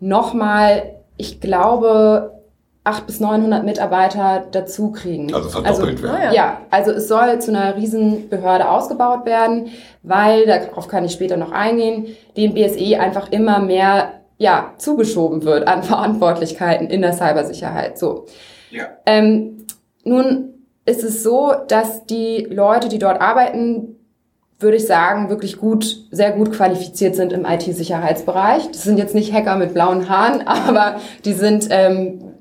nochmal, 0.00 0.96
ich 1.16 1.40
glaube, 1.40 2.40
800 2.82 3.06
bis 3.06 3.20
900 3.20 3.64
Mitarbeiter 3.64 4.44
dazu 4.50 4.90
kriegen. 4.90 5.32
Also 5.34 5.50
verdoppelt 5.50 6.02
also, 6.02 6.02
werden. 6.02 6.34
Ja, 6.34 6.62
also 6.70 6.92
es 6.92 7.08
soll 7.08 7.40
zu 7.40 7.50
einer 7.50 7.76
Riesenbehörde 7.76 8.68
ausgebaut 8.68 9.26
werden, 9.26 9.68
weil, 10.02 10.46
darauf 10.46 10.88
kann 10.88 11.04
ich 11.04 11.12
später 11.12 11.36
noch 11.36 11.52
eingehen, 11.52 12.06
dem 12.36 12.54
BSI 12.54 12.96
einfach 12.96 13.30
immer 13.30 13.60
mehr 13.60 14.19
ja, 14.40 14.72
zugeschoben 14.78 15.44
wird 15.44 15.68
an 15.68 15.82
Verantwortlichkeiten 15.84 16.88
in 16.88 17.02
der 17.02 17.12
Cybersicherheit. 17.12 17.98
So. 17.98 18.26
Ja. 18.70 18.88
Ähm, 19.06 19.66
nun 20.02 20.54
ist 20.86 21.04
es 21.04 21.22
so, 21.22 21.52
dass 21.68 22.06
die 22.06 22.48
Leute, 22.50 22.88
die 22.88 22.98
dort 22.98 23.20
arbeiten, 23.20 23.96
würde 24.58 24.78
ich 24.78 24.86
sagen, 24.86 25.28
wirklich 25.28 25.58
gut, 25.58 26.04
sehr 26.10 26.32
gut 26.32 26.52
qualifiziert 26.52 27.16
sind 27.16 27.32
im 27.32 27.44
IT-Sicherheitsbereich. 27.44 28.68
Das 28.68 28.82
sind 28.82 28.98
jetzt 28.98 29.14
nicht 29.14 29.32
Hacker 29.32 29.56
mit 29.56 29.74
blauen 29.74 30.08
Haaren, 30.08 30.42
aber 30.46 30.96
die 31.24 31.34
sind, 31.34 31.68
ähm, 31.70 32.32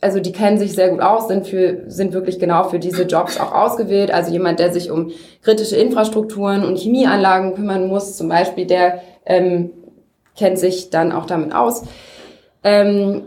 also 0.00 0.20
die 0.20 0.32
kennen 0.32 0.58
sich 0.58 0.74
sehr 0.74 0.90
gut 0.90 1.00
aus, 1.00 1.26
sind 1.26 1.48
für, 1.48 1.84
sind 1.88 2.12
wirklich 2.12 2.38
genau 2.38 2.68
für 2.68 2.78
diese 2.78 3.02
Jobs 3.02 3.38
auch 3.40 3.52
ausgewählt. 3.52 4.12
Also 4.12 4.30
jemand, 4.30 4.60
der 4.60 4.72
sich 4.72 4.92
um 4.92 5.10
kritische 5.42 5.76
Infrastrukturen 5.76 6.64
und 6.64 6.78
Chemieanlagen 6.78 7.54
kümmern 7.54 7.88
muss, 7.88 8.16
zum 8.16 8.28
Beispiel, 8.28 8.66
der 8.66 9.02
ähm, 9.26 9.70
kennt 10.38 10.58
sich 10.58 10.90
dann 10.90 11.12
auch 11.12 11.26
damit 11.26 11.54
aus. 11.54 11.84
Ähm, 12.62 13.24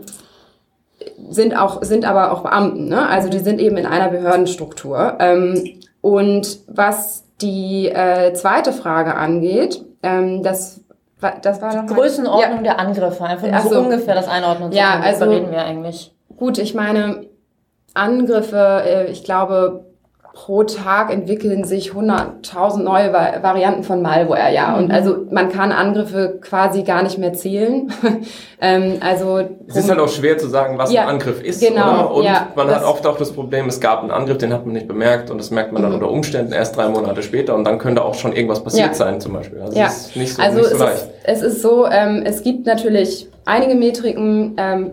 sind 1.28 1.56
auch 1.56 1.82
sind 1.82 2.04
aber 2.04 2.32
auch 2.32 2.42
Beamten, 2.42 2.88
ne? 2.88 3.08
Also 3.08 3.28
die 3.28 3.38
sind 3.38 3.60
eben 3.60 3.76
in 3.76 3.86
einer 3.86 4.08
Behördenstruktur. 4.08 5.16
Ähm, 5.18 5.80
und 6.00 6.58
was 6.66 7.24
die 7.40 7.88
äh, 7.88 8.32
zweite 8.34 8.72
Frage 8.72 9.14
angeht, 9.14 9.84
ähm, 10.02 10.42
das 10.42 10.80
das 11.42 11.62
war 11.62 11.84
die 11.84 11.94
Größenordnung 11.94 12.64
ja. 12.64 12.74
der 12.74 12.80
Angriffe, 12.80 13.22
einfach 13.24 13.46
nur 13.46 13.56
also, 13.56 13.68
so 13.68 13.80
ungefähr 13.80 14.14
das 14.16 14.26
Einordnen 14.26 14.72
ja. 14.72 15.00
Also, 15.00 15.26
reden 15.26 15.52
wir 15.52 15.64
eigentlich. 15.64 16.12
Gut, 16.36 16.58
ich 16.58 16.74
meine 16.74 17.26
Angriffe, 17.94 18.82
äh, 18.84 19.10
ich 19.10 19.22
glaube 19.22 19.84
pro 20.32 20.64
Tag 20.64 21.12
entwickeln 21.12 21.64
sich 21.64 21.92
100.000 21.92 22.82
neue 22.82 23.12
Varianten 23.12 23.82
von 23.82 24.00
Malware, 24.00 24.52
ja. 24.52 24.76
Und 24.76 24.86
mhm. 24.86 24.94
also 24.94 25.26
man 25.30 25.50
kann 25.50 25.72
Angriffe 25.72 26.38
quasi 26.40 26.84
gar 26.84 27.02
nicht 27.02 27.18
mehr 27.18 27.34
zählen. 27.34 27.92
ähm, 28.60 28.94
also 29.00 29.40
es 29.68 29.76
ist 29.76 29.90
halt 29.90 30.00
auch 30.00 30.08
schwer 30.08 30.38
zu 30.38 30.48
sagen, 30.48 30.78
was 30.78 30.90
ja, 30.90 31.02
ein 31.02 31.08
Angriff 31.08 31.42
ist, 31.42 31.60
genau, 31.60 32.06
oder? 32.06 32.14
Und 32.14 32.24
ja, 32.24 32.48
man 32.56 32.68
hat 32.68 32.84
oft 32.84 33.06
auch 33.06 33.18
das 33.18 33.32
Problem, 33.32 33.68
es 33.68 33.80
gab 33.80 34.00
einen 34.00 34.10
Angriff, 34.10 34.38
den 34.38 34.54
hat 34.54 34.64
man 34.64 34.72
nicht 34.72 34.88
bemerkt 34.88 35.30
und 35.30 35.36
das 35.36 35.50
merkt 35.50 35.72
man 35.72 35.82
dann 35.82 35.90
mhm. 35.90 35.98
unter 35.98 36.10
Umständen 36.10 36.52
erst 36.52 36.76
drei 36.76 36.88
Monate 36.88 37.22
später 37.22 37.54
und 37.54 37.64
dann 37.64 37.78
könnte 37.78 38.02
auch 38.02 38.14
schon 38.14 38.32
irgendwas 38.32 38.64
passiert 38.64 38.88
ja. 38.88 38.94
sein, 38.94 39.20
zum 39.20 39.34
Beispiel. 39.34 39.60
Also 39.60 39.78
ja. 39.78 39.86
es 39.86 40.06
ist 40.06 40.16
nicht 40.16 40.34
so, 40.34 40.42
also 40.42 40.58
nicht 40.58 40.68
so 40.68 40.74
es 40.74 40.80
leicht. 40.80 40.94
Ist, 40.94 41.12
es 41.24 41.42
ist 41.42 41.62
so, 41.62 41.86
ähm, 41.86 42.22
es 42.24 42.42
gibt 42.42 42.64
natürlich 42.64 43.28
einige 43.44 43.74
Metriken 43.74 44.54
ähm, 44.56 44.92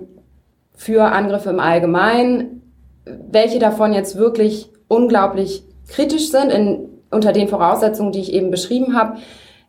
für 0.76 1.04
Angriffe 1.04 1.50
im 1.50 1.62
Allgemeinen. 1.62 2.62
Welche 3.32 3.60
davon 3.60 3.94
jetzt 3.94 4.18
wirklich 4.18 4.70
unglaublich 4.90 5.64
kritisch 5.88 6.30
sind, 6.30 6.52
in, 6.52 6.90
unter 7.10 7.32
den 7.32 7.48
Voraussetzungen, 7.48 8.12
die 8.12 8.20
ich 8.20 8.34
eben 8.34 8.52
beschrieben 8.52 8.98
habe, 8.98 9.20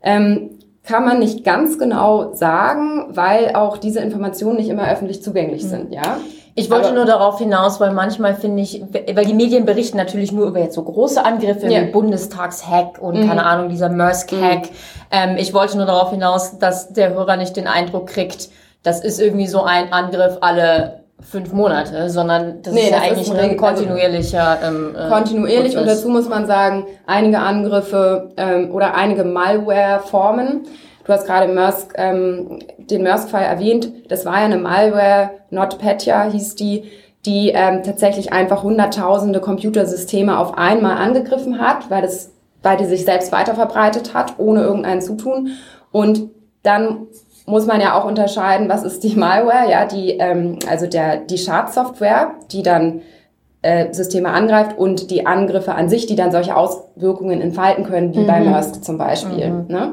ähm, 0.02 0.58
kann 0.82 1.04
man 1.04 1.20
nicht 1.20 1.44
ganz 1.44 1.78
genau 1.78 2.32
sagen, 2.34 3.04
weil 3.10 3.54
auch 3.54 3.78
diese 3.78 4.00
Informationen 4.00 4.56
nicht 4.56 4.68
immer 4.68 4.90
öffentlich 4.90 5.22
zugänglich 5.22 5.62
sind, 5.64 5.92
ja. 5.92 6.16
Ich 6.56 6.68
wollte 6.68 6.88
Aber, 6.88 6.96
nur 6.96 7.04
darauf 7.04 7.38
hinaus, 7.38 7.80
weil 7.80 7.92
manchmal 7.92 8.34
finde 8.34 8.62
ich, 8.62 8.82
weil 8.92 9.24
die 9.24 9.34
Medien 9.34 9.64
berichten 9.64 9.96
natürlich 9.96 10.32
nur 10.32 10.48
über 10.48 10.58
jetzt 10.58 10.74
so 10.74 10.82
große 10.82 11.24
Angriffe 11.24 11.68
ja. 11.68 11.82
wie 11.82 11.92
Bundestagshack 11.92 13.00
und 13.00 13.20
mhm. 13.20 13.28
keine 13.28 13.46
Ahnung, 13.46 13.68
dieser 13.68 13.88
Maersk-Hack. 13.88 14.62
Mhm. 14.62 14.68
Ähm, 15.12 15.36
ich 15.38 15.54
wollte 15.54 15.76
nur 15.76 15.86
darauf 15.86 16.10
hinaus, 16.10 16.58
dass 16.58 16.92
der 16.92 17.14
Hörer 17.14 17.36
nicht 17.36 17.56
den 17.56 17.68
Eindruck 17.68 18.08
kriegt, 18.08 18.48
das 18.82 19.04
ist 19.04 19.20
irgendwie 19.20 19.46
so 19.46 19.62
ein 19.62 19.92
Angriff 19.92 20.38
alle 20.40 20.99
fünf 21.22 21.52
Monate, 21.52 22.08
sondern 22.10 22.62
das 22.62 22.72
nee, 22.72 22.80
ist 22.80 22.90
ja 22.90 22.96
das 22.96 23.06
eigentlich 23.06 23.28
ist 23.28 23.34
ein, 23.34 23.50
ein 23.50 23.56
kontinuierlicher 23.56 24.58
ähm, 24.62 24.96
äh, 24.96 25.08
kontinuierlich 25.08 25.76
und 25.76 25.86
dazu 25.86 26.08
muss 26.08 26.28
man 26.28 26.46
sagen, 26.46 26.86
einige 27.06 27.38
Angriffe 27.38 28.32
ähm, 28.36 28.70
oder 28.72 28.94
einige 28.94 29.24
Malware-Formen. 29.24 30.66
Du 31.04 31.12
hast 31.12 31.26
gerade 31.26 31.52
Maersk, 31.52 31.94
ähm, 31.96 32.60
den 32.78 33.02
Maersk-Fall 33.02 33.42
erwähnt. 33.42 33.92
Das 34.08 34.24
war 34.24 34.38
ja 34.38 34.44
eine 34.44 34.58
Malware, 34.58 35.30
NotPetya 35.50 36.30
hieß 36.30 36.54
die, 36.54 36.84
die 37.26 37.50
ähm, 37.50 37.82
tatsächlich 37.82 38.32
einfach 38.32 38.62
hunderttausende 38.62 39.40
Computersysteme 39.40 40.38
auf 40.38 40.56
einmal 40.56 40.96
angegriffen 40.96 41.60
hat, 41.60 41.90
weil 41.90 42.02
das, 42.02 42.32
weil 42.62 42.76
die 42.76 42.86
sich 42.86 43.04
selbst 43.04 43.32
weiterverbreitet 43.32 44.14
hat, 44.14 44.34
ohne 44.38 44.62
irgendein 44.62 45.02
Zutun. 45.02 45.50
Und 45.92 46.30
dann 46.62 47.08
muss 47.46 47.66
man 47.66 47.80
ja 47.80 47.98
auch 47.98 48.04
unterscheiden, 48.04 48.68
was 48.68 48.84
ist 48.84 49.02
die 49.02 49.16
Malware, 49.16 49.70
ja, 49.70 49.86
die, 49.86 50.10
ähm, 50.18 50.58
also 50.68 50.86
der, 50.86 51.18
die 51.18 51.38
Schadsoftware, 51.38 52.32
die 52.52 52.62
dann 52.62 53.02
äh, 53.62 53.92
Systeme 53.92 54.30
angreift 54.30 54.78
und 54.78 55.10
die 55.10 55.26
Angriffe 55.26 55.74
an 55.74 55.88
sich, 55.88 56.06
die 56.06 56.16
dann 56.16 56.32
solche 56.32 56.56
Auswirkungen 56.56 57.40
entfalten 57.40 57.84
können, 57.84 58.14
wie 58.14 58.20
mhm. 58.20 58.26
bei 58.26 58.40
Maersk 58.40 58.82
zum 58.82 58.98
Beispiel. 58.98 59.50
Mhm. 59.50 59.66
Ne? 59.68 59.92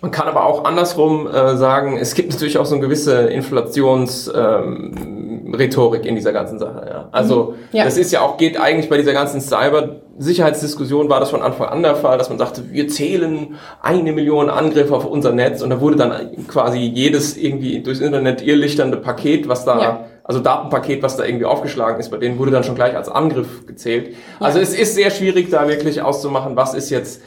Man 0.00 0.10
kann 0.10 0.28
aber 0.28 0.46
auch 0.46 0.64
andersrum 0.64 1.26
äh, 1.26 1.56
sagen, 1.56 1.96
es 1.96 2.14
gibt 2.14 2.32
natürlich 2.32 2.58
auch 2.58 2.66
so 2.66 2.74
eine 2.74 2.82
gewisse 2.82 3.28
Inflationsrhetorik 3.28 4.64
ähm, 4.64 5.21
in 5.52 6.14
dieser 6.14 6.32
ganzen 6.32 6.58
Sache. 6.58 6.86
Ja. 6.88 7.08
Also 7.12 7.54
mhm. 7.56 7.76
ja. 7.76 7.84
das 7.84 7.96
ist 7.96 8.12
ja 8.12 8.20
auch, 8.20 8.36
geht 8.36 8.58
eigentlich 8.60 8.88
bei 8.88 8.96
dieser 8.96 9.12
ganzen 9.12 9.40
Cyber-Sicherheitsdiskussion 9.40 11.08
war 11.08 11.20
das 11.20 11.30
von 11.30 11.42
Anfang 11.42 11.68
an 11.68 11.82
der 11.82 11.96
Fall, 11.96 12.18
dass 12.18 12.28
man 12.28 12.38
sagte, 12.38 12.72
wir 12.72 12.88
zählen 12.88 13.56
eine 13.80 14.12
Million 14.12 14.50
Angriffe 14.50 14.94
auf 14.94 15.06
unser 15.06 15.32
Netz 15.32 15.62
und 15.62 15.70
da 15.70 15.80
wurde 15.80 15.96
dann 15.96 16.46
quasi 16.48 16.78
jedes 16.78 17.36
irgendwie 17.36 17.82
durchs 17.82 18.00
Internet 18.00 18.42
irrlichternde 18.42 18.96
Paket, 18.96 19.48
was 19.48 19.64
da 19.64 19.80
ja 19.80 20.04
also 20.24 20.40
Datenpaket, 20.40 21.02
was 21.02 21.16
da 21.16 21.24
irgendwie 21.24 21.44
aufgeschlagen 21.44 21.98
ist, 21.98 22.10
bei 22.10 22.16
denen 22.16 22.38
wurde 22.38 22.52
dann 22.52 22.64
schon 22.64 22.74
gleich 22.74 22.96
als 22.96 23.08
Angriff 23.08 23.66
gezählt. 23.66 24.14
Also 24.38 24.60
es 24.60 24.72
ist 24.72 24.94
sehr 24.94 25.10
schwierig, 25.10 25.50
da 25.50 25.66
wirklich 25.68 26.00
auszumachen, 26.00 26.56
was 26.56 26.74
ist 26.74 26.90
jetzt 26.90 27.22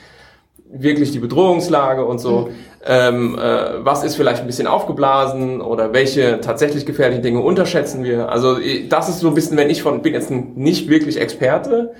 wirklich 0.68 1.12
die 1.12 1.20
Bedrohungslage 1.20 2.06
und 2.06 2.20
so. 2.20 2.48
Mhm. 2.50 2.56
Ähm, 2.88 3.38
äh, 3.40 3.84
was 3.84 4.04
ist 4.04 4.16
vielleicht 4.16 4.42
ein 4.42 4.48
bisschen 4.48 4.68
aufgeblasen 4.68 5.60
oder 5.60 5.92
welche 5.92 6.40
tatsächlich 6.40 6.86
gefährlichen 6.86 7.24
Dinge 7.24 7.40
unterschätzen 7.40 8.04
wir? 8.04 8.30
Also 8.30 8.58
das 8.90 9.10
ist 9.10 9.20
so 9.20 9.30
ein 9.30 9.34
bisschen, 9.34 9.58
wenn 9.58 9.72
ich 9.72 9.82
von 9.82 10.04
bin 10.04 10.14
jetzt 10.14 10.30
nicht 10.30 10.88
wirklich 10.88 11.20
Experte, 11.20 11.94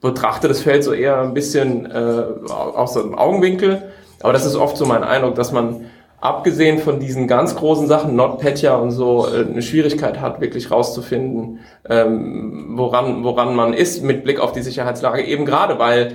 betrachte 0.00 0.48
das 0.48 0.60
Feld 0.60 0.82
so 0.82 0.92
eher 0.92 1.20
ein 1.20 1.32
bisschen 1.32 1.86
äh, 1.90 2.24
aus 2.50 2.94
dem 2.94 3.14
Augenwinkel. 3.16 3.82
Aber 4.20 4.32
das 4.32 4.44
ist 4.44 4.56
oft 4.56 4.76
so 4.76 4.84
mein 4.84 5.04
Eindruck, 5.04 5.36
dass 5.36 5.52
man 5.52 5.86
abgesehen 6.20 6.78
von 6.78 7.00
diesen 7.00 7.26
ganz 7.26 7.56
großen 7.56 7.88
Sachen, 7.88 8.14
NotPetya 8.14 8.76
und 8.76 8.92
so, 8.92 9.26
äh, 9.26 9.44
eine 9.44 9.62
Schwierigkeit 9.62 10.20
hat, 10.20 10.40
wirklich 10.40 10.70
rauszufinden, 10.70 11.60
ähm, 11.88 12.74
woran, 12.76 13.24
woran 13.24 13.54
man 13.56 13.74
ist 13.74 14.04
mit 14.04 14.22
Blick 14.22 14.38
auf 14.38 14.52
die 14.52 14.62
Sicherheitslage. 14.62 15.22
Eben 15.22 15.44
gerade, 15.44 15.78
weil 15.78 16.12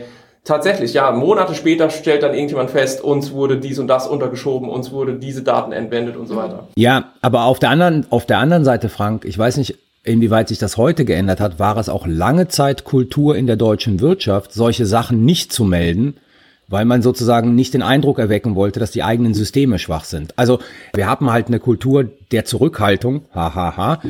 tatsächlich, 0.47 0.93
ja, 0.93 1.11
Monate 1.11 1.53
später 1.53 1.89
stellt 1.89 2.23
dann 2.23 2.33
irgendjemand 2.33 2.71
fest, 2.71 3.01
uns 3.01 3.31
wurde 3.31 3.57
dies 3.57 3.77
und 3.79 3.87
das 3.87 4.07
untergeschoben, 4.07 4.69
uns 4.69 4.91
wurde 4.91 5.13
diese 5.13 5.43
Daten 5.43 5.71
entwendet 5.71 6.15
und 6.15 6.27
so 6.27 6.35
weiter. 6.35 6.67
Ja, 6.75 7.11
aber 7.21 7.43
auf 7.43 7.59
der 7.59 7.69
anderen, 7.69 8.05
auf 8.09 8.25
der 8.25 8.39
anderen 8.39 8.65
Seite, 8.65 8.89
Frank, 8.89 9.25
ich 9.25 9.37
weiß 9.37 9.57
nicht, 9.57 9.77
inwieweit 10.03 10.47
sich 10.47 10.57
das 10.57 10.77
heute 10.77 11.05
geändert 11.05 11.39
hat, 11.39 11.59
war 11.59 11.77
es 11.77 11.89
auch 11.89 12.07
lange 12.07 12.47
Zeit 12.47 12.85
Kultur 12.85 13.35
in 13.35 13.45
der 13.45 13.57
deutschen 13.57 13.99
Wirtschaft, 13.99 14.53
solche 14.53 14.85
Sachen 14.85 15.25
nicht 15.25 15.51
zu 15.51 15.65
melden, 15.65 16.15
weil 16.69 16.85
man 16.85 17.01
sozusagen 17.01 17.55
nicht 17.55 17.73
den 17.73 17.81
Eindruck 17.81 18.19
erwecken 18.19 18.55
wollte, 18.55 18.79
dass 18.79 18.91
die 18.91 19.03
eigenen 19.03 19.33
Systeme 19.33 19.79
schwach 19.79 20.05
sind. 20.05 20.33
Also 20.37 20.59
wir 20.93 21.07
haben 21.07 21.31
halt 21.31 21.47
eine 21.47 21.59
Kultur 21.59 22.05
der 22.31 22.45
Zurückhaltung, 22.45 23.25
hahaha, 23.33 23.77
ha, 23.77 23.77
ha, 23.77 24.01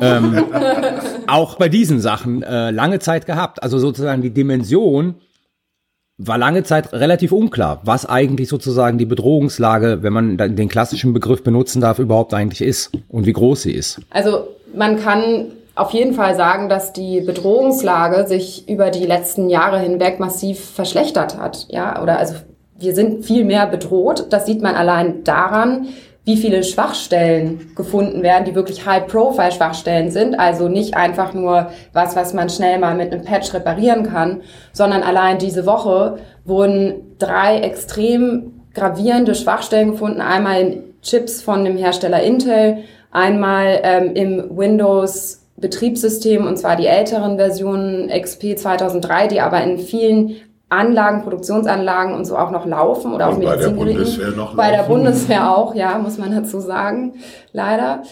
ähm, 0.00 0.44
auch 1.26 1.56
bei 1.56 1.68
diesen 1.68 2.00
Sachen 2.00 2.42
äh, 2.42 2.70
lange 2.70 2.98
Zeit 2.98 3.26
gehabt. 3.26 3.62
Also 3.62 3.78
sozusagen 3.78 4.22
die 4.22 4.30
Dimension 4.30 5.16
war 6.18 6.38
lange 6.38 6.62
Zeit 6.62 6.92
relativ 6.92 7.32
unklar, 7.32 7.80
was 7.84 8.06
eigentlich 8.06 8.48
sozusagen 8.48 8.98
die 8.98 9.06
Bedrohungslage, 9.06 10.02
wenn 10.02 10.12
man 10.12 10.36
den 10.36 10.68
klassischen 10.68 11.12
Begriff 11.12 11.42
benutzen 11.42 11.80
darf, 11.80 11.98
überhaupt 11.98 12.34
eigentlich 12.34 12.60
ist 12.60 12.92
und 13.08 13.26
wie 13.26 13.32
groß 13.32 13.62
sie 13.62 13.72
ist. 13.72 14.00
Also 14.10 14.48
man 14.74 15.00
kann 15.00 15.46
auf 15.74 15.90
jeden 15.90 16.14
Fall 16.14 16.36
sagen, 16.36 16.68
dass 16.68 16.92
die 16.92 17.20
Bedrohungslage 17.20 18.28
sich 18.28 18.68
über 18.68 18.90
die 18.90 19.06
letzten 19.06 19.48
Jahre 19.48 19.80
hinweg 19.80 20.20
massiv 20.20 20.60
verschlechtert 20.60 21.36
hat. 21.36 21.66
Ja, 21.70 22.00
oder 22.00 22.18
also 22.18 22.34
wir 22.78 22.94
sind 22.94 23.24
viel 23.24 23.44
mehr 23.44 23.66
bedroht. 23.66 24.26
Das 24.30 24.46
sieht 24.46 24.62
man 24.62 24.76
allein 24.76 25.24
daran, 25.24 25.88
wie 26.24 26.36
viele 26.38 26.64
Schwachstellen 26.64 27.72
gefunden 27.76 28.22
werden, 28.22 28.44
die 28.46 28.54
wirklich 28.54 28.86
High-Profile-Schwachstellen 28.86 30.10
sind. 30.10 30.38
Also 30.38 30.68
nicht 30.68 30.96
einfach 30.96 31.34
nur 31.34 31.70
was, 31.92 32.16
was 32.16 32.32
man 32.32 32.48
schnell 32.48 32.78
mal 32.78 32.94
mit 32.94 33.12
einem 33.12 33.24
Patch 33.24 33.52
reparieren 33.52 34.04
kann, 34.04 34.40
sondern 34.72 35.02
allein 35.02 35.38
diese 35.38 35.66
Woche 35.66 36.18
wurden 36.44 37.16
drei 37.18 37.58
extrem 37.58 38.62
gravierende 38.72 39.34
Schwachstellen 39.34 39.92
gefunden. 39.92 40.22
Einmal 40.22 40.60
in 40.60 40.82
Chips 41.02 41.42
von 41.42 41.64
dem 41.64 41.76
Hersteller 41.76 42.22
Intel, 42.22 42.78
einmal 43.10 43.80
ähm, 43.82 44.14
im 44.14 44.56
Windows 44.56 45.42
Betriebssystem, 45.56 46.46
und 46.46 46.58
zwar 46.58 46.76
die 46.76 46.86
älteren 46.86 47.36
Versionen 47.36 48.08
XP 48.08 48.58
2003, 48.58 49.28
die 49.28 49.40
aber 49.40 49.62
in 49.62 49.78
vielen 49.78 50.36
Anlagen, 50.68 51.22
Produktionsanlagen 51.22 52.14
und 52.14 52.24
so 52.24 52.36
auch 52.36 52.50
noch 52.50 52.66
laufen 52.66 53.12
oder 53.12 53.28
und 53.28 53.34
auch 53.34 53.38
Medizingeräten. 53.38 53.76
Bei 53.76 53.86
der 53.86 53.94
Bundeswehr 53.94 54.30
noch 54.30 54.56
Bei 54.56 54.70
laufen. 54.70 54.76
der 54.76 54.94
Bundeswehr 54.94 55.56
auch, 55.56 55.74
ja, 55.74 55.98
muss 55.98 56.18
man 56.18 56.34
dazu 56.34 56.60
sagen, 56.60 57.14
leider. 57.52 58.02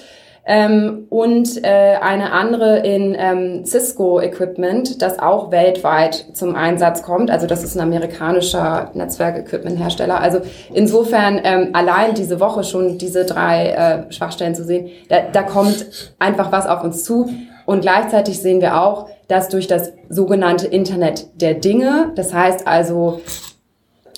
Ähm, 0.44 1.07
und 1.09 1.62
äh, 1.64 1.96
eine 2.00 2.32
andere 2.32 2.80
in 2.80 3.14
ähm, 3.16 3.64
Cisco 3.64 4.20
Equipment, 4.20 5.00
das 5.00 5.20
auch 5.20 5.53
weltweit 5.53 6.26
zum 6.32 6.57
Einsatz 6.57 7.05
kommt. 7.05 7.30
Also 7.30 7.46
das 7.46 7.62
ist 7.62 7.76
ein 7.76 7.80
amerikanischer 7.80 8.90
Netzwerk-Equipment-Hersteller. 8.94 10.20
Also 10.20 10.40
insofern 10.74 11.40
ähm, 11.44 11.68
allein 11.74 12.14
diese 12.14 12.40
Woche 12.40 12.64
schon 12.64 12.98
diese 12.98 13.24
drei 13.24 13.68
äh, 14.09 14.12
Schwachstellen 14.12 14.57
zu 14.57 14.64
sehen, 14.64 14.90
da, 15.09 15.20
da 15.32 15.42
kommt 15.44 16.14
einfach 16.18 16.50
was 16.50 16.66
auf 16.66 16.82
uns 16.82 17.05
zu. 17.05 17.30
Und 17.64 17.82
gleichzeitig 17.82 18.40
sehen 18.40 18.61
wir 18.61 18.82
auch, 18.82 19.07
dass 19.33 19.49
durch 19.49 19.66
das 19.66 19.93
sogenannte 20.11 20.66
Internet 20.66 21.26
der 21.41 21.55
Dinge, 21.55 22.12
das 22.16 22.35
heißt 22.35 22.66
also 22.66 23.22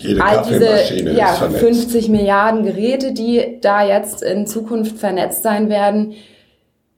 jede 0.01 0.21
all 0.21 0.43
diese 0.43 1.13
ja, 1.13 1.29
50 1.29 2.09
Milliarden 2.09 2.65
Geräte, 2.65 3.13
die 3.13 3.59
da 3.61 3.87
jetzt 3.87 4.25
in 4.25 4.49
Zukunft 4.49 4.99
vernetzt 4.99 5.45
sein 5.45 5.69
werden, 5.69 6.15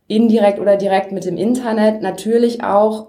indirekt 0.08 0.60
oder 0.60 0.78
direkt 0.78 1.12
mit 1.12 1.26
dem 1.26 1.36
Internet, 1.36 2.00
natürlich 2.00 2.64
auch 2.64 3.08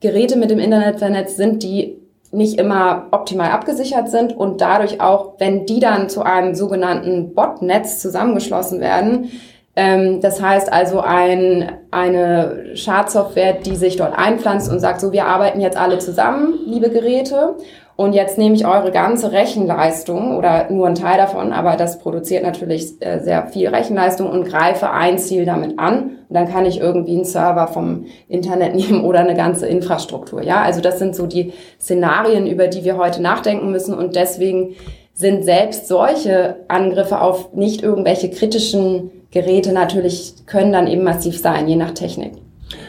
Geräte 0.00 0.36
mit 0.36 0.50
dem 0.50 0.58
Internet 0.58 0.98
vernetzt 0.98 1.36
sind, 1.36 1.62
die 1.62 1.98
nicht 2.32 2.58
immer 2.58 3.06
optimal 3.12 3.52
abgesichert 3.52 4.10
sind 4.10 4.36
und 4.36 4.60
dadurch 4.60 5.00
auch, 5.00 5.34
wenn 5.38 5.64
die 5.64 5.78
dann 5.78 6.08
zu 6.08 6.22
einem 6.22 6.56
sogenannten 6.56 7.34
Botnetz 7.34 8.00
zusammengeschlossen 8.00 8.80
werden, 8.80 9.30
ähm, 9.74 10.20
das 10.20 10.42
heißt 10.42 10.72
also 10.72 11.00
ein, 11.00 11.72
eine 11.90 12.76
Schadsoftware, 12.76 13.54
die 13.54 13.76
sich 13.76 13.96
dort 13.96 14.16
einpflanzt 14.16 14.70
und 14.70 14.80
sagt, 14.80 15.00
so 15.00 15.12
wir 15.12 15.26
arbeiten 15.26 15.60
jetzt 15.60 15.76
alle 15.76 15.98
zusammen, 15.98 16.58
liebe 16.66 16.90
Geräte, 16.90 17.56
und 17.94 18.14
jetzt 18.14 18.38
nehme 18.38 18.54
ich 18.54 18.66
eure 18.66 18.90
ganze 18.90 19.32
Rechenleistung 19.32 20.36
oder 20.36 20.70
nur 20.70 20.86
ein 20.86 20.94
Teil 20.94 21.18
davon, 21.18 21.52
aber 21.52 21.76
das 21.76 21.98
produziert 21.98 22.42
natürlich 22.42 23.00
äh, 23.00 23.20
sehr 23.20 23.46
viel 23.48 23.68
Rechenleistung 23.68 24.30
und 24.30 24.44
greife 24.44 24.90
ein 24.90 25.18
Ziel 25.18 25.44
damit 25.44 25.78
an. 25.78 26.18
Und 26.28 26.34
dann 26.34 26.48
kann 26.50 26.64
ich 26.64 26.80
irgendwie 26.80 27.14
einen 27.14 27.24
Server 27.24 27.68
vom 27.68 28.06
Internet 28.28 28.74
nehmen 28.74 29.04
oder 29.04 29.20
eine 29.20 29.34
ganze 29.34 29.66
Infrastruktur. 29.66 30.42
Ja, 30.42 30.62
also 30.62 30.80
das 30.80 30.98
sind 30.98 31.14
so 31.14 31.26
die 31.26 31.52
Szenarien, 31.80 32.46
über 32.46 32.66
die 32.66 32.84
wir 32.84 32.96
heute 32.96 33.20
nachdenken 33.20 33.70
müssen. 33.70 33.94
Und 33.94 34.16
deswegen 34.16 34.74
sind 35.14 35.44
selbst 35.44 35.86
solche 35.86 36.56
Angriffe 36.68 37.20
auf 37.20 37.52
nicht 37.52 37.82
irgendwelche 37.82 38.30
kritischen 38.30 39.10
Geräte 39.32 39.72
natürlich, 39.72 40.34
können 40.46 40.72
dann 40.72 40.86
eben 40.86 41.02
massiv 41.02 41.38
sein, 41.38 41.66
je 41.66 41.76
nach 41.76 41.92
Technik. 41.92 42.34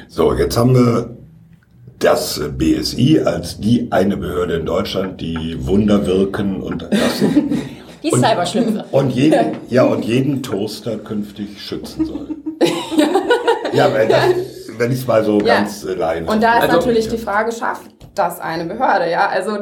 So, 0.09 0.33
jetzt 0.33 0.57
haben 0.57 0.75
wir 0.75 1.17
das 1.99 2.41
BSI 2.57 3.21
als 3.21 3.59
die 3.59 3.87
eine 3.91 4.17
Behörde 4.17 4.55
in 4.55 4.65
Deutschland, 4.65 5.21
die 5.21 5.57
Wunder 5.65 6.05
wirken 6.05 6.61
und 6.61 6.81
das 6.81 6.91
die 8.03 8.11
Cyberschlümpfe. 8.11 8.85
Und 8.91 9.11
jeden, 9.11 9.57
ja, 9.69 9.83
und 9.83 10.03
jeden 10.03 10.43
Toaster 10.43 10.97
künftig 10.97 11.61
schützen 11.61 12.05
soll. 12.05 12.27
ja, 13.73 13.93
wenn, 13.93 14.09
wenn 14.77 14.91
ich 14.91 14.99
es 14.99 15.07
mal 15.07 15.23
so 15.23 15.39
ja. 15.39 15.59
ganz 15.59 15.83
leiden. 15.83 16.27
Und 16.27 16.43
da 16.43 16.57
ist 16.57 16.63
also, 16.63 16.75
natürlich 16.75 17.07
die 17.07 17.17
Frage, 17.17 17.53
schafft 17.53 17.89
das 18.15 18.41
eine 18.41 18.65
Behörde? 18.65 19.09
Ja, 19.09 19.29
also 19.29 19.51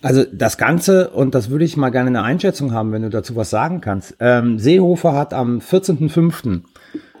Also 0.00 0.24
das 0.32 0.58
Ganze, 0.58 1.10
und 1.10 1.34
das 1.34 1.50
würde 1.50 1.64
ich 1.64 1.76
mal 1.76 1.90
gerne 1.90 2.08
eine 2.08 2.22
Einschätzung 2.22 2.72
haben, 2.72 2.92
wenn 2.92 3.02
du 3.02 3.10
dazu 3.10 3.34
was 3.34 3.50
sagen 3.50 3.80
kannst. 3.80 4.16
Ähm, 4.20 4.58
Seehofer 4.58 5.12
hat 5.12 5.34
am 5.34 5.58
14.05. 5.58 6.62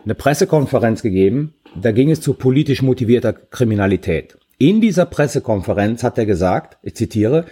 eine 0.04 0.14
Pressekonferenz 0.14 1.02
gegeben, 1.02 1.54
da 1.80 1.92
ging 1.92 2.10
es 2.10 2.20
zu 2.20 2.34
politisch 2.34 2.82
motivierter 2.82 3.32
Kriminalität. 3.32 4.38
In 4.58 4.80
dieser 4.80 5.06
Pressekonferenz 5.06 6.02
hat 6.02 6.18
er 6.18 6.26
gesagt, 6.26 6.78
ich 6.82 6.94
zitiere, 6.94 7.46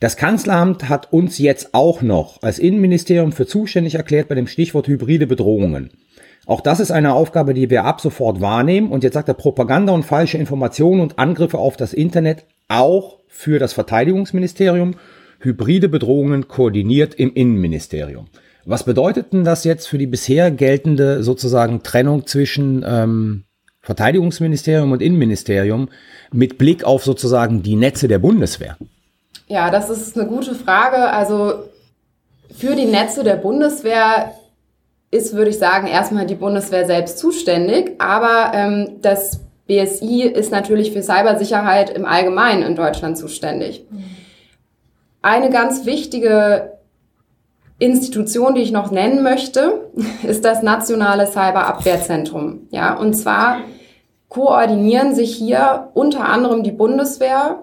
das 0.00 0.16
Kanzleramt 0.16 0.88
hat 0.88 1.12
uns 1.12 1.38
jetzt 1.38 1.74
auch 1.74 2.02
noch 2.02 2.42
als 2.42 2.58
Innenministerium 2.58 3.30
für 3.32 3.46
zuständig 3.46 3.94
erklärt 3.94 4.28
bei 4.28 4.34
dem 4.34 4.48
Stichwort 4.48 4.88
hybride 4.88 5.26
Bedrohungen. 5.26 5.90
Auch 6.44 6.60
das 6.60 6.80
ist 6.80 6.90
eine 6.90 7.14
Aufgabe, 7.14 7.54
die 7.54 7.70
wir 7.70 7.84
ab 7.84 8.00
sofort 8.00 8.40
wahrnehmen. 8.40 8.90
Und 8.90 9.04
jetzt 9.04 9.14
sagt 9.14 9.28
er 9.28 9.34
Propaganda 9.34 9.92
und 9.92 10.04
falsche 10.04 10.38
Informationen 10.38 11.00
und 11.00 11.18
Angriffe 11.18 11.58
auf 11.58 11.76
das 11.76 11.92
Internet 11.92 12.44
auch 12.72 13.18
für 13.28 13.58
das 13.58 13.72
Verteidigungsministerium, 13.72 14.94
hybride 15.40 15.88
Bedrohungen 15.88 16.48
koordiniert 16.48 17.14
im 17.14 17.34
Innenministerium. 17.34 18.28
Was 18.64 18.84
bedeutet 18.84 19.32
denn 19.32 19.44
das 19.44 19.64
jetzt 19.64 19.88
für 19.88 19.98
die 19.98 20.06
bisher 20.06 20.50
geltende 20.50 21.22
sozusagen 21.22 21.82
Trennung 21.82 22.26
zwischen 22.26 22.84
ähm, 22.86 23.44
Verteidigungsministerium 23.80 24.92
und 24.92 25.02
Innenministerium 25.02 25.88
mit 26.32 26.58
Blick 26.58 26.84
auf 26.84 27.04
sozusagen 27.04 27.62
die 27.62 27.74
Netze 27.74 28.06
der 28.06 28.20
Bundeswehr? 28.20 28.76
Ja, 29.48 29.70
das 29.70 29.90
ist 29.90 30.16
eine 30.16 30.28
gute 30.28 30.54
Frage. 30.54 31.10
Also 31.10 31.64
für 32.56 32.76
die 32.76 32.86
Netze 32.86 33.24
der 33.24 33.36
Bundeswehr 33.36 34.32
ist, 35.10 35.34
würde 35.34 35.50
ich 35.50 35.58
sagen, 35.58 35.88
erstmal 35.88 36.26
die 36.26 36.36
Bundeswehr 36.36 36.86
selbst 36.86 37.18
zuständig. 37.18 38.00
Aber 38.00 38.52
ähm, 38.54 38.98
das 39.02 39.40
BSI 39.66 40.22
ist 40.22 40.50
natürlich 40.50 40.92
für 40.92 41.02
Cybersicherheit 41.02 41.90
im 41.90 42.04
Allgemeinen 42.04 42.62
in 42.62 42.76
Deutschland 42.76 43.16
zuständig. 43.16 43.86
Eine 45.22 45.50
ganz 45.50 45.86
wichtige 45.86 46.78
Institution, 47.78 48.54
die 48.54 48.62
ich 48.62 48.72
noch 48.72 48.90
nennen 48.90 49.22
möchte, 49.22 49.90
ist 50.22 50.44
das 50.44 50.62
Nationale 50.62 51.26
Cyberabwehrzentrum. 51.26 52.68
Ja, 52.70 52.96
und 52.96 53.14
zwar 53.14 53.58
koordinieren 54.28 55.14
sich 55.14 55.34
hier 55.34 55.90
unter 55.94 56.24
anderem 56.24 56.62
die 56.62 56.72
Bundeswehr 56.72 57.58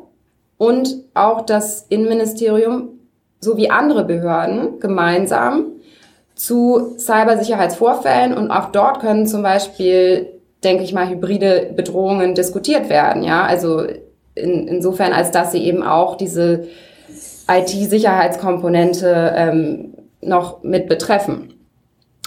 und 0.58 0.96
auch 1.14 1.42
das 1.42 1.86
Innenministerium 1.90 3.00
sowie 3.40 3.70
andere 3.70 4.04
Behörden 4.04 4.80
gemeinsam 4.80 5.66
zu 6.36 6.96
Cybersicherheitsvorfällen 6.98 8.34
und 8.34 8.52
auch 8.52 8.72
dort 8.72 9.00
können 9.00 9.26
zum 9.26 9.42
Beispiel, 9.42 10.39
denke 10.64 10.84
ich 10.84 10.94
mal, 10.94 11.10
hybride 11.10 11.72
Bedrohungen 11.76 12.36
diskutiert 12.36 12.90
werden. 12.90 13.24
Ja, 13.24 13.46
also 13.46 13.84
in, 14.36 14.68
insofern, 14.68 15.14
als 15.14 15.32
dass 15.32 15.52
sie 15.52 15.64
eben 15.64 15.84
auch 15.84 16.16
diese 16.16 16.68
IT-Sicherheitskomponente 17.50 19.34
ähm, 19.36 19.94
noch 20.22 20.64
mit 20.64 20.88
betreffen. 20.88 21.54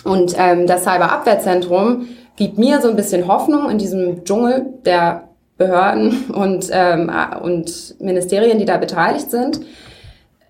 Und 0.05 0.35
ähm, 0.39 0.67
das 0.67 0.83
Cyberabwehrzentrum 0.83 2.09
gibt 2.37 2.59
mir 2.59 2.81
so 2.81 2.89
ein 2.89 2.97
bisschen 2.97 3.29
Hoffnung 3.29 3.71
in 3.71 3.79
diesem 3.79 4.25
Dschungel 4.25 4.67
der 4.85 5.29
Behörden 5.59 6.31
und, 6.35 6.69
ähm, 6.73 7.11
und 7.43 8.01
Ministerien, 8.01 8.59
die 8.59 8.65
da 8.65 8.79
beteiligt 8.79 9.31
sind, 9.31 9.61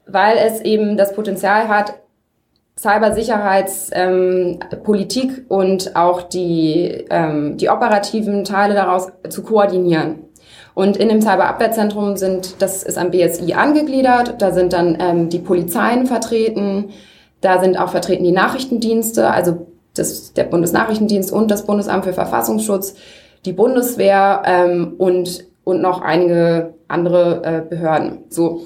weil 0.07 0.37
es 0.39 0.61
eben 0.63 0.97
das 0.97 1.15
Potenzial 1.15 1.69
hat, 1.69 1.95
Cybersicherheitspolitik 2.79 5.31
ähm, 5.31 5.45
und 5.49 5.95
auch 5.95 6.23
die, 6.23 7.05
ähm, 7.11 7.59
die 7.59 7.69
operativen 7.69 8.45
Teile 8.45 8.75
daraus 8.75 9.09
zu 9.29 9.43
koordinieren. 9.43 10.21
Und 10.75 10.97
in 10.97 11.09
dem 11.09 11.21
Cyberabwehrzentrum 11.21 12.17
sind, 12.17 12.63
das 12.63 12.83
ist 12.83 12.97
am 12.97 13.11
BSI 13.11 13.53
angegliedert, 13.53 14.41
da 14.41 14.53
sind 14.53 14.73
dann 14.73 14.97
ähm, 15.01 15.29
die 15.29 15.39
Polizeien 15.39 16.07
vertreten, 16.07 16.91
da 17.43 17.61
sind 17.61 17.79
auch 17.79 17.91
vertreten 17.91 18.25
die 18.25 18.33
Nachrichtendienste, 18.33 19.31
also 19.31 19.67
das, 19.95 20.33
der 20.33 20.45
Bundesnachrichtendienst 20.45 21.31
und 21.31 21.51
das 21.51 21.67
Bundesamt 21.67 22.05
für 22.05 22.15
Verfassungsschutz, 22.15 22.95
die 23.45 23.53
Bundeswehr 23.53 24.43
ähm, 24.47 24.95
und, 24.97 25.45
und 25.65 25.83
noch 25.83 26.01
einige 26.01 26.73
andere 26.89 27.43
äh, 27.45 27.61
Behörden. 27.69 28.21
So. 28.31 28.63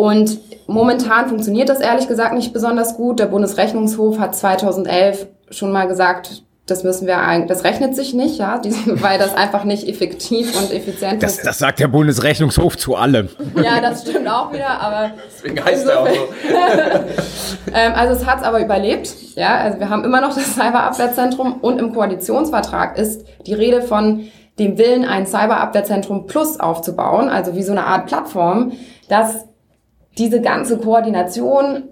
Und 0.00 0.40
momentan 0.66 1.28
funktioniert 1.28 1.68
das 1.68 1.78
ehrlich 1.78 2.08
gesagt 2.08 2.32
nicht 2.32 2.54
besonders 2.54 2.96
gut. 2.96 3.18
Der 3.18 3.26
Bundesrechnungshof 3.26 4.18
hat 4.18 4.34
2011 4.34 5.26
schon 5.50 5.72
mal 5.72 5.88
gesagt, 5.88 6.42
das 6.64 6.84
müssen 6.84 7.06
wir 7.06 7.18
eigentlich, 7.18 7.48
das 7.48 7.64
rechnet 7.64 7.94
sich 7.94 8.14
nicht, 8.14 8.38
ja, 8.38 8.62
weil 8.86 9.18
das 9.18 9.34
einfach 9.34 9.64
nicht 9.64 9.86
effektiv 9.86 10.58
und 10.58 10.72
effizient 10.72 11.22
das, 11.22 11.36
ist. 11.36 11.46
Das 11.46 11.58
sagt 11.58 11.80
der 11.80 11.88
Bundesrechnungshof 11.88 12.78
zu 12.78 12.96
allem. 12.96 13.28
Ja, 13.62 13.78
das 13.82 14.00
stimmt 14.00 14.26
auch 14.26 14.50
wieder, 14.54 14.80
aber. 14.80 15.10
Deswegen 15.26 15.62
heißt 15.62 15.86
er 15.86 16.00
auch 16.00 16.08
so. 16.08 16.28
ähm, 17.74 17.92
also 17.94 18.14
es 18.14 18.24
hat 18.24 18.38
es 18.38 18.44
aber 18.44 18.64
überlebt, 18.64 19.14
ja, 19.34 19.58
also 19.58 19.80
wir 19.80 19.90
haben 19.90 20.04
immer 20.04 20.22
noch 20.22 20.34
das 20.34 20.54
Cyberabwehrzentrum 20.54 21.58
und 21.60 21.78
im 21.78 21.92
Koalitionsvertrag 21.92 22.96
ist 22.96 23.26
die 23.46 23.52
Rede 23.52 23.82
von 23.82 24.30
dem 24.58 24.78
Willen, 24.78 25.04
ein 25.04 25.26
Cyberabwehrzentrum 25.26 26.26
Plus 26.26 26.58
aufzubauen, 26.58 27.28
also 27.28 27.54
wie 27.54 27.62
so 27.62 27.72
eine 27.72 27.84
Art 27.84 28.06
Plattform, 28.06 28.72
dass 29.10 29.49
diese 30.18 30.40
ganze 30.40 30.78
Koordination 30.78 31.84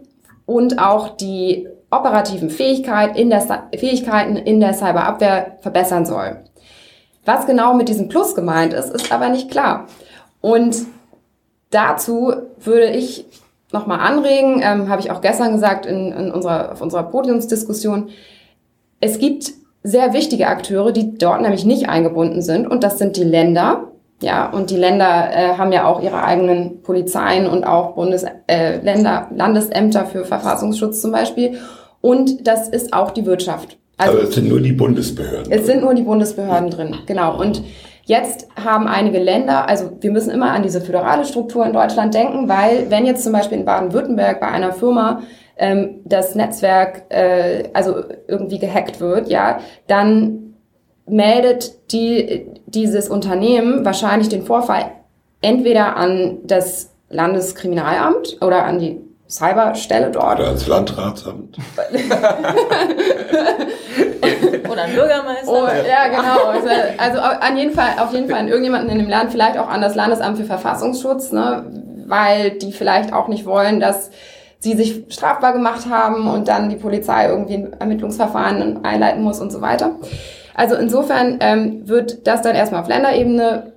und 0.46 0.78
auch 0.78 1.16
die 1.16 1.68
operativen 1.90 2.50
Fähigkeit 2.50 3.16
in 3.16 3.30
der, 3.30 3.42
Fähigkeiten 3.76 4.36
in 4.36 4.60
der 4.60 4.74
Cyberabwehr 4.74 5.58
verbessern 5.60 6.04
soll. 6.04 6.38
Was 7.24 7.46
genau 7.46 7.74
mit 7.74 7.88
diesem 7.88 8.08
Plus 8.08 8.34
gemeint 8.34 8.72
ist, 8.72 8.90
ist 8.90 9.12
aber 9.12 9.28
nicht 9.28 9.50
klar. 9.50 9.86
Und 10.40 10.76
dazu 11.70 12.32
würde 12.58 12.90
ich 12.90 13.26
nochmal 13.72 14.00
anregen, 14.00 14.60
ähm, 14.62 14.88
habe 14.88 15.00
ich 15.00 15.10
auch 15.10 15.20
gestern 15.20 15.52
gesagt 15.52 15.86
in, 15.86 16.12
in 16.12 16.30
unserer, 16.30 16.72
auf 16.72 16.80
unserer 16.80 17.04
Podiumsdiskussion, 17.04 18.10
es 19.00 19.18
gibt 19.18 19.52
sehr 19.82 20.12
wichtige 20.12 20.48
Akteure, 20.48 20.92
die 20.92 21.16
dort 21.18 21.40
nämlich 21.40 21.64
nicht 21.64 21.88
eingebunden 21.88 22.42
sind 22.42 22.66
und 22.66 22.82
das 22.82 22.98
sind 22.98 23.16
die 23.16 23.24
Länder. 23.24 23.92
Ja, 24.20 24.50
und 24.50 24.70
die 24.70 24.76
Länder 24.76 25.30
äh, 25.32 25.56
haben 25.56 25.70
ja 25.70 25.86
auch 25.86 26.02
ihre 26.02 26.22
eigenen 26.24 26.82
Polizeien 26.82 27.46
und 27.46 27.64
auch 27.64 27.94
Bundes, 27.94 28.24
äh, 28.48 28.78
Länder, 28.78 29.28
Landesämter 29.34 30.06
für 30.06 30.24
Verfassungsschutz 30.24 31.00
zum 31.00 31.12
Beispiel. 31.12 31.58
Und 32.00 32.46
das 32.46 32.68
ist 32.68 32.92
auch 32.92 33.12
die 33.12 33.26
Wirtschaft. 33.26 33.78
Also, 33.96 34.12
Aber 34.12 34.22
es 34.24 34.34
sind 34.34 34.48
nur 34.48 34.60
die 34.60 34.72
Bundesbehörden. 34.72 35.52
Es 35.52 35.66
sind 35.66 35.82
nur 35.82 35.94
die 35.94 36.02
Bundesbehörden 36.02 36.70
drin, 36.70 36.96
genau. 37.06 37.38
Und 37.40 37.62
jetzt 38.04 38.48
haben 38.56 38.88
einige 38.88 39.18
Länder, 39.18 39.68
also 39.68 39.90
wir 40.00 40.10
müssen 40.10 40.30
immer 40.30 40.50
an 40.50 40.62
diese 40.62 40.80
föderale 40.80 41.24
Struktur 41.24 41.64
in 41.66 41.72
Deutschland 41.72 42.14
denken, 42.14 42.48
weil 42.48 42.90
wenn 42.90 43.06
jetzt 43.06 43.22
zum 43.22 43.32
Beispiel 43.32 43.58
in 43.58 43.64
Baden-Württemberg 43.64 44.40
bei 44.40 44.48
einer 44.48 44.72
Firma 44.72 45.22
ähm, 45.58 46.00
das 46.04 46.34
Netzwerk 46.34 47.04
äh, 47.08 47.64
also 47.72 48.04
irgendwie 48.26 48.58
gehackt 48.58 49.00
wird, 49.00 49.28
ja, 49.28 49.58
dann 49.88 50.47
meldet 51.10 51.92
die, 51.92 52.46
dieses 52.66 53.08
Unternehmen 53.08 53.84
wahrscheinlich 53.84 54.28
den 54.28 54.44
Vorfall 54.44 54.92
entweder 55.40 55.96
an 55.96 56.38
das 56.44 56.90
Landeskriminalamt 57.10 58.38
oder 58.40 58.64
an 58.64 58.78
die 58.78 59.00
Cyberstelle 59.28 60.10
dort. 60.10 60.38
Oder 60.38 60.48
ans 60.48 60.66
Landratsamt. 60.66 61.58
Oder 64.70 64.82
ein 64.82 64.94
Bürgermeister. 64.94 65.52
Oh, 65.52 65.66
ja, 65.66 66.08
genau. 66.08 66.44
Also, 66.46 66.68
also 66.98 67.18
an 67.20 67.56
jeden 67.56 67.72
Fall, 67.72 67.90
auf 67.98 68.12
jeden 68.12 68.28
Fall 68.28 68.40
an 68.40 68.48
irgendjemanden 68.48 68.90
in 68.90 68.98
dem 68.98 69.08
Land, 69.08 69.32
vielleicht 69.32 69.58
auch 69.58 69.68
an 69.68 69.80
das 69.80 69.94
Landesamt 69.94 70.38
für 70.38 70.44
Verfassungsschutz, 70.44 71.32
ne, 71.32 71.64
weil 72.06 72.52
die 72.52 72.72
vielleicht 72.72 73.12
auch 73.12 73.28
nicht 73.28 73.44
wollen, 73.46 73.80
dass 73.80 74.10
sie 74.60 74.74
sich 74.74 75.04
strafbar 75.08 75.52
gemacht 75.52 75.88
haben 75.88 76.28
und 76.28 76.48
dann 76.48 76.68
die 76.68 76.76
Polizei 76.76 77.28
irgendwie 77.28 77.54
ein 77.54 77.72
Ermittlungsverfahren 77.74 78.84
einleiten 78.84 79.22
muss 79.22 79.40
und 79.40 79.50
so 79.50 79.60
weiter. 79.60 79.92
Also 80.58 80.74
insofern 80.74 81.38
ähm, 81.40 81.88
wird 81.88 82.26
das 82.26 82.42
dann 82.42 82.56
erstmal 82.56 82.82
auf 82.82 82.88
Länderebene 82.88 83.72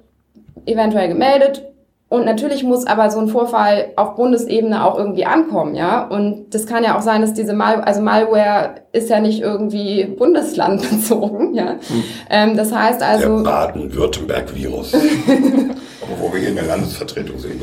eventuell 0.65 1.09
gemeldet 1.09 1.63
und 2.09 2.25
natürlich 2.25 2.63
muss 2.63 2.87
aber 2.87 3.11
so 3.11 3.19
ein 3.19 3.29
Vorfall 3.29 3.91
auf 3.95 4.15
Bundesebene 4.15 4.83
auch 4.83 4.97
irgendwie 4.97 5.25
ankommen, 5.25 5.75
ja. 5.75 6.05
Und 6.05 6.53
das 6.53 6.65
kann 6.65 6.83
ja 6.83 6.97
auch 6.97 7.01
sein, 7.01 7.21
dass 7.21 7.33
diese 7.33 7.53
Mal, 7.53 7.79
also 7.81 8.01
Malware 8.01 8.81
ist 8.91 9.09
ja 9.09 9.21
nicht 9.21 9.41
irgendwie 9.41 10.05
bundeslandbezogen, 10.05 11.53
ja. 11.55 11.77
Hm. 11.87 12.03
Ähm, 12.29 12.57
das 12.57 12.73
heißt 12.73 13.01
also. 13.01 13.37
Der 13.37 13.49
Baden-Württemberg-Virus. 13.49 14.93
wo 16.19 16.33
wir 16.33 16.39
hier 16.41 16.49
in 16.49 16.55
der 16.55 16.65
Landesvertretung 16.65 17.37
sind. 17.37 17.61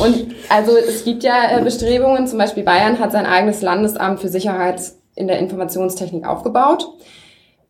Und 0.00 0.34
also 0.48 0.72
es 0.76 1.04
gibt 1.04 1.22
ja 1.22 1.56
äh, 1.56 1.62
Bestrebungen, 1.62 2.26
zum 2.26 2.38
Beispiel 2.38 2.64
Bayern 2.64 2.98
hat 2.98 3.12
sein 3.12 3.26
eigenes 3.26 3.62
Landesamt 3.62 4.18
für 4.18 4.28
Sicherheit 4.28 4.80
in 5.14 5.28
der 5.28 5.38
Informationstechnik 5.38 6.26
aufgebaut. 6.26 6.88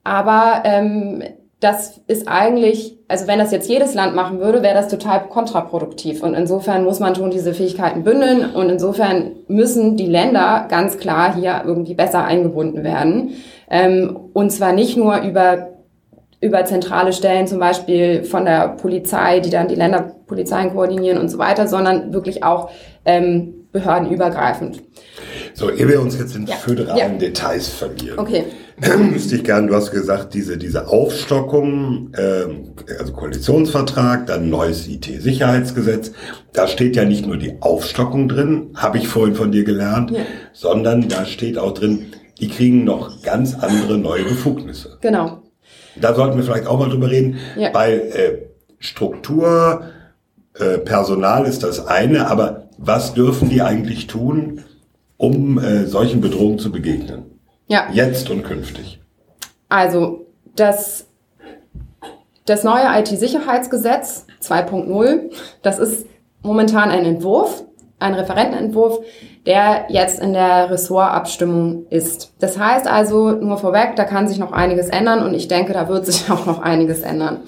Aber 0.04 0.62
ähm, 0.64 1.22
das 1.60 2.00
ist 2.08 2.26
eigentlich, 2.26 2.98
also 3.06 3.28
wenn 3.28 3.38
das 3.38 3.52
jetzt 3.52 3.68
jedes 3.68 3.94
Land 3.94 4.16
machen 4.16 4.40
würde, 4.40 4.62
wäre 4.62 4.74
das 4.74 4.88
total 4.88 5.28
kontraproduktiv. 5.28 6.22
Und 6.22 6.34
insofern 6.34 6.82
muss 6.82 6.98
man 6.98 7.14
schon 7.14 7.30
diese 7.30 7.54
Fähigkeiten 7.54 8.02
bündeln 8.02 8.52
und 8.52 8.68
insofern 8.68 9.32
müssen 9.46 9.96
die 9.96 10.06
Länder 10.06 10.66
ganz 10.68 10.98
klar 10.98 11.34
hier 11.34 11.62
irgendwie 11.64 11.94
besser 11.94 12.24
eingebunden 12.24 12.82
werden. 12.82 13.34
Ähm, 13.70 14.18
und 14.32 14.50
zwar 14.50 14.72
nicht 14.72 14.96
nur 14.96 15.20
über 15.20 15.68
über 16.42 16.64
zentrale 16.64 17.12
Stellen, 17.12 17.46
zum 17.46 17.60
Beispiel 17.60 18.24
von 18.24 18.44
der 18.44 18.70
Polizei, 18.70 19.38
die 19.38 19.50
dann 19.50 19.68
die 19.68 19.76
Länderpolizeien 19.76 20.72
koordinieren 20.72 21.18
und 21.18 21.28
so 21.28 21.38
weiter, 21.38 21.68
sondern 21.68 22.12
wirklich 22.12 22.42
auch 22.42 22.68
ähm, 23.04 23.68
behördenübergreifend. 23.70 24.82
So, 25.54 25.70
ehe 25.70 25.88
wir 25.88 26.00
uns 26.00 26.18
jetzt 26.18 26.34
in 26.36 26.46
ja. 26.46 26.56
föderalen 26.56 27.14
ja. 27.14 27.18
Details 27.18 27.68
verlieren. 27.68 28.18
Okay. 28.18 28.44
Müsste 29.12 29.36
ich 29.36 29.44
gern, 29.44 29.66
du 29.66 29.74
hast 29.74 29.90
gesagt, 29.90 30.34
diese, 30.34 30.56
diese 30.56 30.88
Aufstockung, 30.88 32.12
äh, 32.14 32.44
also 32.98 33.12
Koalitionsvertrag, 33.12 34.26
dann 34.26 34.50
neues 34.50 34.88
IT-Sicherheitsgesetz, 34.88 36.12
da 36.52 36.66
steht 36.66 36.96
ja 36.96 37.04
nicht 37.04 37.26
nur 37.26 37.36
die 37.36 37.56
Aufstockung 37.60 38.28
drin, 38.28 38.70
habe 38.74 38.98
ich 38.98 39.08
vorhin 39.08 39.34
von 39.34 39.52
dir 39.52 39.64
gelernt, 39.64 40.10
ja. 40.10 40.22
sondern 40.52 41.08
da 41.08 41.26
steht 41.26 41.58
auch 41.58 41.74
drin, 41.74 42.06
die 42.40 42.48
kriegen 42.48 42.84
noch 42.84 43.22
ganz 43.22 43.54
andere 43.54 43.98
neue 43.98 44.24
Befugnisse. 44.24 44.98
Genau. 45.00 45.42
Da 46.00 46.14
sollten 46.14 46.36
wir 46.36 46.44
vielleicht 46.44 46.66
auch 46.66 46.78
mal 46.78 46.88
drüber 46.88 47.10
reden, 47.10 47.36
Ja. 47.56 47.72
weil 47.74 48.00
äh, 48.14 48.38
Struktur, 48.78 49.82
äh, 50.58 50.78
Personal 50.78 51.46
ist 51.46 51.62
das 51.62 51.86
eine, 51.86 52.28
aber 52.28 52.68
was 52.78 53.14
dürfen 53.14 53.48
die 53.48 53.62
eigentlich 53.62 54.06
tun, 54.06 54.64
um 55.22 55.56
äh, 55.58 55.86
solchen 55.86 56.20
Bedrohungen 56.20 56.58
zu 56.58 56.72
begegnen? 56.72 57.22
Ja. 57.68 57.86
Jetzt 57.92 58.28
und 58.28 58.42
künftig. 58.42 59.00
Also 59.68 60.26
das, 60.56 61.06
das 62.44 62.64
neue 62.64 62.86
IT-Sicherheitsgesetz 62.98 64.26
2.0, 64.42 65.30
das 65.62 65.78
ist 65.78 66.06
momentan 66.42 66.90
ein 66.90 67.04
Entwurf, 67.04 67.62
ein 68.00 68.14
Referentenentwurf, 68.14 68.98
der 69.46 69.84
jetzt 69.90 70.20
in 70.20 70.32
der 70.32 70.70
Ressortabstimmung 70.70 71.86
ist. 71.88 72.32
Das 72.40 72.58
heißt 72.58 72.88
also, 72.88 73.30
nur 73.30 73.58
vorweg, 73.58 73.94
da 73.94 74.02
kann 74.02 74.26
sich 74.26 74.38
noch 74.38 74.50
einiges 74.50 74.88
ändern 74.88 75.24
und 75.24 75.34
ich 75.34 75.46
denke, 75.46 75.72
da 75.72 75.88
wird 75.88 76.04
sich 76.04 76.28
auch 76.32 76.46
noch 76.46 76.60
einiges 76.60 77.02
ändern. 77.02 77.42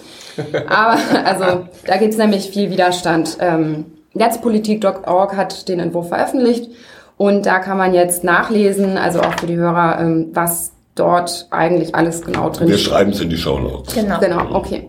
Aber 0.68 0.97
also 1.25 1.66
da 1.87 1.97
gibt 1.97 2.12
es 2.12 2.18
nämlich 2.18 2.51
viel 2.51 2.70
Widerstand. 2.70 3.37
Ähm, 3.41 3.87
Netzpolitik.org 4.12 5.37
hat 5.37 5.68
den 5.68 5.81
Entwurf 5.81 6.09
veröffentlicht 6.09 6.70
und 7.16 7.46
da 7.46 7.60
kann 7.60 7.78
man 7.78 7.94
jetzt 7.94 8.24
nachlesen, 8.24 8.98
also 8.98 9.20
auch 9.20 9.38
für 9.38 9.46
die 9.46 9.56
Hörer, 9.56 10.00
ähm, 10.00 10.30
was 10.32 10.72
dort 10.94 11.46
eigentlich 11.50 11.94
alles 11.94 12.22
genau 12.22 12.50
drin 12.50 12.68
Wir 12.68 12.78
steht. 12.78 12.90
schreiben 12.90 13.10
es 13.10 13.20
in 13.20 13.30
die 13.30 13.36
Shownotes. 13.36 13.94
Genau. 13.94 14.18
Genau, 14.20 14.54
okay. 14.54 14.88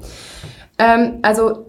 Ähm, 0.77 1.19
also 1.21 1.65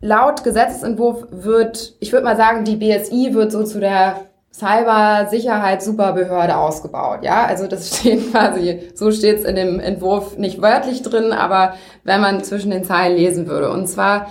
laut 0.00 0.44
Gesetzesentwurf 0.44 1.26
wird, 1.30 1.94
ich 2.00 2.12
würde 2.12 2.24
mal 2.24 2.36
sagen, 2.36 2.64
die 2.64 2.76
BSI 2.76 3.34
wird 3.34 3.52
so 3.52 3.64
zu 3.64 3.80
der 3.80 4.20
Cybersicherheits-Superbehörde 4.52 6.56
ausgebaut. 6.56 7.20
Ja, 7.22 7.44
also 7.44 7.66
das 7.66 7.96
steht 7.98 8.32
quasi, 8.32 8.90
so 8.94 9.10
steht 9.10 9.40
es 9.40 9.44
in 9.44 9.56
dem 9.56 9.80
Entwurf 9.80 10.38
nicht 10.38 10.62
wörtlich 10.62 11.02
drin, 11.02 11.32
aber 11.32 11.74
wenn 12.04 12.20
man 12.20 12.42
zwischen 12.42 12.70
den 12.70 12.84
Zeilen 12.84 13.16
lesen 13.16 13.46
würde. 13.46 13.70
Und 13.70 13.86
zwar 13.86 14.28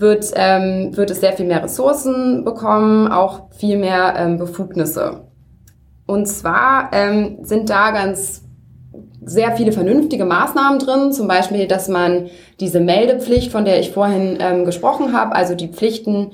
wird, 0.00 0.32
ähm, 0.36 0.96
wird 0.96 1.10
es 1.10 1.20
sehr 1.20 1.32
viel 1.32 1.46
mehr 1.46 1.62
Ressourcen 1.62 2.44
bekommen, 2.44 3.08
auch 3.08 3.50
viel 3.50 3.78
mehr 3.78 4.14
ähm, 4.16 4.38
Befugnisse. 4.38 5.24
Und 6.06 6.26
zwar 6.26 6.90
ähm, 6.92 7.38
sind 7.42 7.68
da 7.70 7.90
ganz 7.90 8.42
sehr 9.24 9.52
viele 9.56 9.72
vernünftige 9.72 10.24
Maßnahmen 10.24 10.78
drin, 10.78 11.12
zum 11.12 11.28
Beispiel, 11.28 11.66
dass 11.66 11.88
man 11.88 12.28
diese 12.60 12.80
Meldepflicht, 12.80 13.52
von 13.52 13.64
der 13.64 13.78
ich 13.78 13.90
vorhin 13.90 14.38
ähm, 14.40 14.64
gesprochen 14.64 15.12
habe, 15.12 15.34
also 15.34 15.54
die 15.54 15.68
Pflichten 15.68 16.32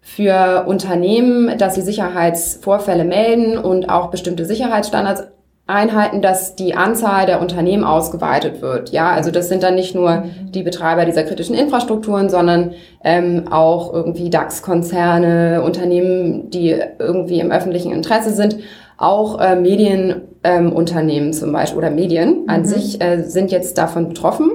für 0.00 0.64
Unternehmen, 0.66 1.56
dass 1.58 1.76
sie 1.76 1.82
Sicherheitsvorfälle 1.82 3.04
melden 3.04 3.56
und 3.56 3.88
auch 3.88 4.10
bestimmte 4.10 4.44
Sicherheitsstandards 4.44 5.28
einhalten, 5.66 6.22
dass 6.22 6.56
die 6.56 6.74
Anzahl 6.74 7.26
der 7.26 7.40
Unternehmen 7.40 7.84
ausgeweitet 7.84 8.60
wird. 8.62 8.90
Ja, 8.90 9.12
also 9.12 9.30
das 9.30 9.48
sind 9.48 9.62
dann 9.62 9.76
nicht 9.76 9.94
nur 9.94 10.24
die 10.50 10.62
Betreiber 10.62 11.04
dieser 11.04 11.22
kritischen 11.22 11.54
Infrastrukturen, 11.54 12.28
sondern 12.28 12.72
ähm, 13.04 13.44
auch 13.50 13.92
irgendwie 13.92 14.28
DAX-Konzerne, 14.28 15.62
Unternehmen, 15.62 16.50
die 16.50 16.76
irgendwie 16.98 17.40
im 17.40 17.52
öffentlichen 17.52 17.92
Interesse 17.92 18.32
sind, 18.32 18.58
auch 18.98 19.40
äh, 19.40 19.56
Medienunternehmen 19.56 21.28
ähm, 21.28 21.32
zum 21.32 21.52
Beispiel 21.52 21.78
oder 21.78 21.90
Medien 21.90 22.44
an 22.48 22.64
sich 22.64 23.00
äh, 23.00 23.22
sind 23.22 23.50
jetzt 23.50 23.78
davon 23.78 24.08
betroffen. 24.08 24.50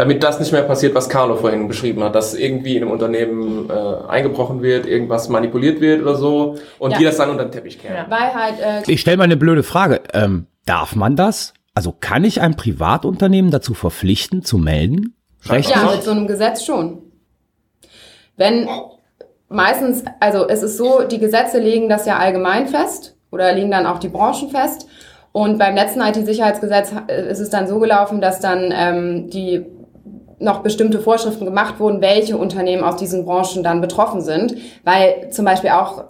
Damit 0.00 0.22
das 0.22 0.40
nicht 0.40 0.50
mehr 0.50 0.62
passiert, 0.62 0.94
was 0.94 1.10
Carlo 1.10 1.36
vorhin 1.36 1.68
beschrieben 1.68 2.02
hat, 2.02 2.14
dass 2.14 2.32
irgendwie 2.32 2.74
in 2.74 2.82
einem 2.84 2.90
Unternehmen 2.90 3.68
äh, 3.68 4.08
eingebrochen 4.08 4.62
wird, 4.62 4.86
irgendwas 4.86 5.28
manipuliert 5.28 5.82
wird 5.82 6.00
oder 6.00 6.14
so 6.14 6.56
und 6.78 6.92
Ja. 6.92 6.96
die 6.98 7.04
das 7.04 7.18
dann 7.18 7.28
unter 7.28 7.44
den 7.44 7.52
Teppich 7.52 7.78
kehren. 7.78 8.06
Weil 8.08 8.32
halt 8.34 8.54
äh, 8.60 8.90
Ich 8.90 9.02
stelle 9.02 9.18
mal 9.18 9.24
eine 9.24 9.36
blöde 9.36 9.62
Frage. 9.62 10.00
Ähm, 10.14 10.46
darf 10.64 10.96
man 10.96 11.16
das? 11.16 11.52
Also 11.74 11.94
kann 12.00 12.24
ich 12.24 12.40
ein 12.40 12.56
Privatunternehmen 12.56 13.50
dazu 13.50 13.74
verpflichten, 13.74 14.42
zu 14.42 14.56
melden? 14.56 15.16
Ja, 15.44 15.56
mit 15.92 16.02
so 16.02 16.12
einem 16.12 16.26
Gesetz 16.26 16.64
schon. 16.64 17.02
Wenn 18.38 18.68
meistens, 19.50 20.02
also 20.18 20.48
es 20.48 20.62
ist 20.62 20.78
so, 20.78 21.02
die 21.02 21.18
Gesetze 21.18 21.58
legen 21.58 21.90
das 21.90 22.06
ja 22.06 22.16
allgemein 22.16 22.68
fest 22.68 23.16
oder 23.30 23.52
legen 23.52 23.70
dann 23.70 23.84
auch 23.84 23.98
die 23.98 24.08
Branchen 24.08 24.48
fest. 24.48 24.86
Und 25.32 25.58
beim 25.58 25.74
letzten 25.74 26.00
IT-Sicherheitsgesetz 26.00 26.90
ist 27.28 27.40
es 27.40 27.50
dann 27.50 27.68
so 27.68 27.78
gelaufen, 27.80 28.22
dass 28.22 28.40
dann 28.40 28.72
ähm, 28.74 29.28
die 29.28 29.66
noch 30.40 30.62
bestimmte 30.62 31.00
Vorschriften 31.00 31.44
gemacht 31.44 31.78
wurden, 31.78 32.00
welche 32.00 32.36
Unternehmen 32.36 32.82
aus 32.82 32.96
diesen 32.96 33.24
Branchen 33.24 33.62
dann 33.62 33.80
betroffen 33.80 34.22
sind, 34.22 34.56
weil 34.84 35.30
zum 35.30 35.44
Beispiel 35.44 35.70
auch, 35.70 36.04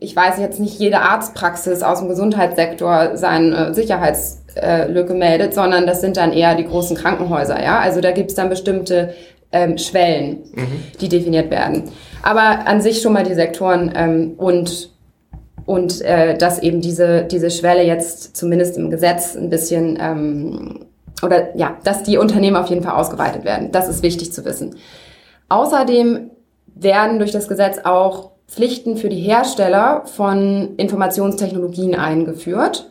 ich 0.00 0.14
weiß 0.14 0.38
jetzt 0.40 0.60
nicht, 0.60 0.78
jede 0.78 0.98
Arztpraxis 0.98 1.82
aus 1.82 2.00
dem 2.00 2.08
Gesundheitssektor 2.08 3.16
seine 3.16 3.72
Sicherheitslücke 3.72 5.14
meldet, 5.14 5.54
sondern 5.54 5.86
das 5.86 6.00
sind 6.00 6.16
dann 6.16 6.32
eher 6.32 6.56
die 6.56 6.66
großen 6.66 6.96
Krankenhäuser, 6.96 7.62
ja. 7.62 7.78
Also 7.78 8.00
da 8.00 8.10
gibt's 8.10 8.34
dann 8.34 8.50
bestimmte 8.50 9.14
ähm, 9.52 9.78
Schwellen, 9.78 10.38
die 11.00 11.08
definiert 11.08 11.50
werden. 11.50 11.84
Aber 12.22 12.66
an 12.66 12.80
sich 12.80 13.00
schon 13.00 13.12
mal 13.12 13.24
die 13.24 13.34
Sektoren 13.34 13.92
ähm, 13.96 14.34
und 14.36 14.90
und 15.64 16.00
äh, 16.02 16.36
dass 16.36 16.60
eben 16.60 16.80
diese 16.80 17.24
diese 17.24 17.50
Schwelle 17.50 17.82
jetzt 17.82 18.36
zumindest 18.36 18.76
im 18.76 18.90
Gesetz 18.90 19.36
ein 19.36 19.50
bisschen 19.50 19.98
ähm, 20.00 20.86
oder 21.22 21.56
ja, 21.56 21.76
dass 21.84 22.02
die 22.02 22.18
Unternehmen 22.18 22.56
auf 22.56 22.68
jeden 22.68 22.82
Fall 22.82 22.94
ausgeweitet 22.94 23.44
werden. 23.44 23.72
Das 23.72 23.88
ist 23.88 24.02
wichtig 24.02 24.32
zu 24.32 24.44
wissen. 24.44 24.76
Außerdem 25.48 26.30
werden 26.74 27.18
durch 27.18 27.32
das 27.32 27.48
Gesetz 27.48 27.78
auch 27.84 28.32
Pflichten 28.48 28.96
für 28.96 29.08
die 29.08 29.20
Hersteller 29.20 30.02
von 30.06 30.76
Informationstechnologien 30.76 31.94
eingeführt, 31.94 32.90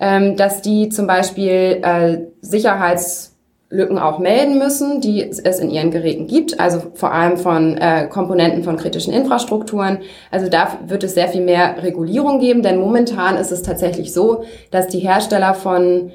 ähm, 0.00 0.36
dass 0.36 0.62
die 0.62 0.88
zum 0.88 1.06
Beispiel 1.06 1.80
äh, 1.82 2.18
Sicherheitslücken 2.40 3.98
auch 3.98 4.18
melden 4.18 4.58
müssen, 4.58 5.00
die 5.00 5.22
es 5.22 5.60
in 5.60 5.70
ihren 5.70 5.90
Geräten 5.90 6.26
gibt, 6.26 6.58
also 6.58 6.82
vor 6.94 7.12
allem 7.12 7.36
von 7.36 7.76
äh, 7.76 8.08
Komponenten 8.08 8.64
von 8.64 8.76
kritischen 8.76 9.12
Infrastrukturen. 9.12 9.98
Also 10.30 10.48
da 10.48 10.78
wird 10.86 11.04
es 11.04 11.14
sehr 11.14 11.28
viel 11.28 11.42
mehr 11.42 11.82
Regulierung 11.82 12.40
geben, 12.40 12.62
denn 12.62 12.80
momentan 12.80 13.36
ist 13.36 13.52
es 13.52 13.62
tatsächlich 13.62 14.12
so, 14.12 14.44
dass 14.70 14.88
die 14.88 15.00
Hersteller 15.00 15.54
von 15.54 16.10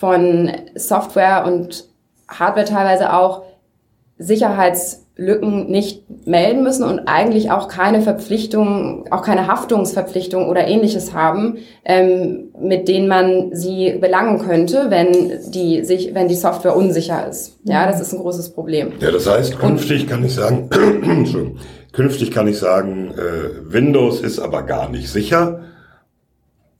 von 0.00 0.50
Software 0.76 1.44
und 1.46 1.84
Hardware 2.26 2.64
teilweise 2.64 3.12
auch 3.12 3.42
Sicherheitslücken 4.16 5.70
nicht 5.70 6.04
melden 6.26 6.62
müssen 6.62 6.84
und 6.84 7.00
eigentlich 7.00 7.50
auch 7.50 7.68
keine 7.68 8.00
Verpflichtung, 8.00 9.06
auch 9.10 9.22
keine 9.22 9.46
Haftungsverpflichtung 9.46 10.48
oder 10.48 10.66
ähnliches 10.66 11.12
haben, 11.12 11.58
ähm, 11.84 12.48
mit 12.58 12.88
denen 12.88 13.08
man 13.08 13.54
sie 13.54 13.98
belangen 14.00 14.38
könnte, 14.38 14.86
wenn 14.88 15.50
die 15.50 15.84
sich, 15.84 16.14
wenn 16.14 16.28
die 16.28 16.34
Software 16.34 16.76
unsicher 16.76 17.28
ist. 17.28 17.58
Ja, 17.64 17.86
das 17.86 18.00
ist 18.00 18.14
ein 18.14 18.20
großes 18.20 18.54
Problem. 18.54 18.92
Ja, 19.00 19.10
das 19.10 19.28
heißt, 19.28 19.58
künftig 19.58 20.06
kann 20.06 20.24
ich 20.24 20.34
sagen, 20.34 20.70
Entschuldigung, 21.02 21.58
künftig 21.92 22.30
kann 22.30 22.48
ich 22.48 22.58
sagen, 22.58 23.12
äh, 23.18 23.70
Windows 23.70 24.22
ist 24.22 24.38
aber 24.38 24.62
gar 24.62 24.88
nicht 24.88 25.10
sicher. 25.10 25.60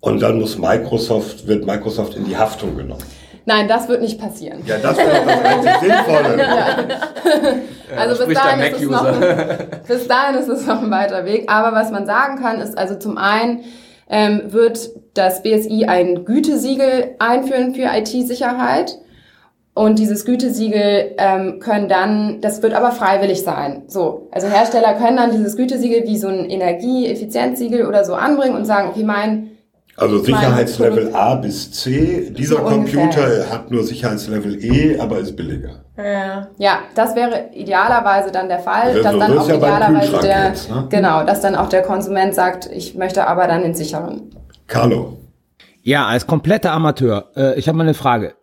Und 0.00 0.22
dann 0.22 0.40
muss 0.40 0.58
Microsoft, 0.58 1.46
wird 1.46 1.66
Microsoft 1.66 2.16
in 2.16 2.24
die 2.24 2.36
Haftung 2.36 2.76
genommen. 2.76 3.04
Nein, 3.44 3.68
das 3.68 3.88
wird 3.88 4.02
nicht 4.02 4.20
passieren. 4.20 4.62
Ja, 4.66 4.78
das 4.78 4.96
wäre 4.96 5.24
das 5.26 5.44
einzig 5.44 5.72
Sinnvolle. 5.80 6.46
Also 7.96 8.26
bis 8.26 8.38
dahin, 8.38 8.60
ist 8.60 8.80
es 8.80 8.88
noch, 8.88 9.02
Mac-User. 9.02 9.58
bis 9.88 10.06
dahin 10.06 10.38
ist 10.38 10.48
es 10.48 10.66
noch 10.66 10.82
ein 10.82 10.90
weiter 10.90 11.24
Weg. 11.24 11.50
Aber 11.50 11.76
was 11.76 11.90
man 11.90 12.06
sagen 12.06 12.40
kann, 12.40 12.60
ist 12.60 12.78
also 12.78 12.94
zum 12.94 13.18
einen 13.18 13.64
ähm, 14.08 14.42
wird 14.52 14.90
das 15.14 15.42
BSI 15.42 15.86
ein 15.86 16.24
Gütesiegel 16.24 17.16
einführen 17.18 17.74
für 17.74 17.88
IT-Sicherheit. 17.92 18.98
Und 19.72 19.98
dieses 19.98 20.24
Gütesiegel 20.24 21.14
ähm, 21.16 21.58
können 21.60 21.88
dann, 21.88 22.40
das 22.40 22.62
wird 22.62 22.74
aber 22.74 22.90
freiwillig 22.92 23.42
sein. 23.42 23.84
So, 23.86 24.28
also 24.30 24.48
Hersteller 24.48 24.94
können 24.94 25.16
dann 25.16 25.30
dieses 25.30 25.56
Gütesiegel 25.56 26.04
wie 26.06 26.18
so 26.18 26.28
ein 26.28 26.50
Energieeffizienzsiegel 26.50 27.86
oder 27.86 28.04
so 28.04 28.14
anbringen 28.14 28.56
und 28.56 28.64
sagen, 28.64 28.90
okay, 28.90 29.04
mein 29.04 29.50
Also 29.96 30.18
Sicherheitslevel 30.18 31.14
A 31.14 31.34
bis 31.34 31.72
C. 31.72 32.30
Dieser 32.30 32.56
So. 32.56 32.62
Computer 32.62 33.50
hat 33.50 33.70
nur 33.70 33.82
Sicherheitslevel 33.82 34.64
E, 34.64 34.98
aber 34.98 35.18
ist 35.18 35.36
billiger. 35.36 35.84
Ja, 36.58 36.80
das 36.94 37.14
wäre 37.14 37.50
idealerweise 37.52 38.32
dann 38.32 38.48
der 38.48 38.60
Fall, 38.60 38.94
So 38.94 39.02
dass 39.02 39.18
dann 39.18 39.36
auch 39.38 39.48
ja 39.48 39.56
idealerweise 39.56 40.18
der, 40.20 40.48
jetzt, 40.48 40.70
ne? 40.70 40.86
genau, 40.88 41.24
dass 41.24 41.42
dann 41.42 41.54
auch 41.54 41.68
der 41.68 41.82
Konsument 41.82 42.34
sagt, 42.34 42.70
ich 42.72 42.94
möchte 42.94 43.26
aber 43.26 43.46
dann 43.46 43.62
den 43.62 43.74
sicheren. 43.74 44.30
Carlo. 44.66 45.18
Ja, 45.82 46.06
als 46.06 46.26
kompletter 46.26 46.72
Amateur. 46.72 47.30
Äh, 47.36 47.58
ich 47.58 47.68
habe 47.68 47.76
mal 47.76 47.84
eine 47.84 47.94
Frage. 47.94 48.34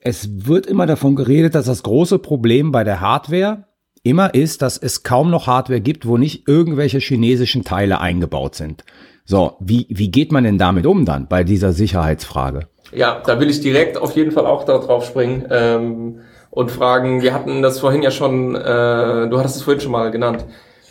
Es 0.00 0.46
wird 0.46 0.66
immer 0.66 0.86
davon 0.86 1.16
geredet, 1.16 1.54
dass 1.54 1.66
das 1.66 1.82
große 1.82 2.18
Problem 2.18 2.70
bei 2.72 2.84
der 2.84 3.00
Hardware 3.00 3.64
immer 4.04 4.34
ist, 4.34 4.62
dass 4.62 4.76
es 4.76 5.04
kaum 5.04 5.30
noch 5.30 5.46
Hardware 5.46 5.80
gibt, 5.80 6.06
wo 6.06 6.16
nicht 6.18 6.48
irgendwelche 6.48 6.98
chinesischen 6.98 7.64
Teile 7.64 8.00
eingebaut 8.00 8.54
sind. 8.56 8.84
So, 9.24 9.56
wie, 9.60 9.86
wie 9.88 10.10
geht 10.10 10.32
man 10.32 10.44
denn 10.44 10.58
damit 10.58 10.86
um 10.86 11.04
dann 11.04 11.28
bei 11.28 11.44
dieser 11.44 11.72
Sicherheitsfrage? 11.72 12.66
Ja, 12.92 13.22
da 13.24 13.40
will 13.40 13.48
ich 13.48 13.60
direkt 13.60 13.96
auf 13.96 14.14
jeden 14.16 14.32
Fall 14.32 14.46
auch 14.46 14.64
darauf 14.64 15.04
springen 15.04 15.46
ähm, 15.50 16.20
und 16.50 16.70
fragen, 16.70 17.22
wir 17.22 17.32
hatten 17.32 17.62
das 17.62 17.80
vorhin 17.80 18.02
ja 18.02 18.10
schon, 18.10 18.54
äh, 18.54 19.28
du 19.28 19.38
hattest 19.38 19.56
es 19.56 19.62
vorhin 19.62 19.80
schon 19.80 19.92
mal 19.92 20.10
genannt, 20.10 20.44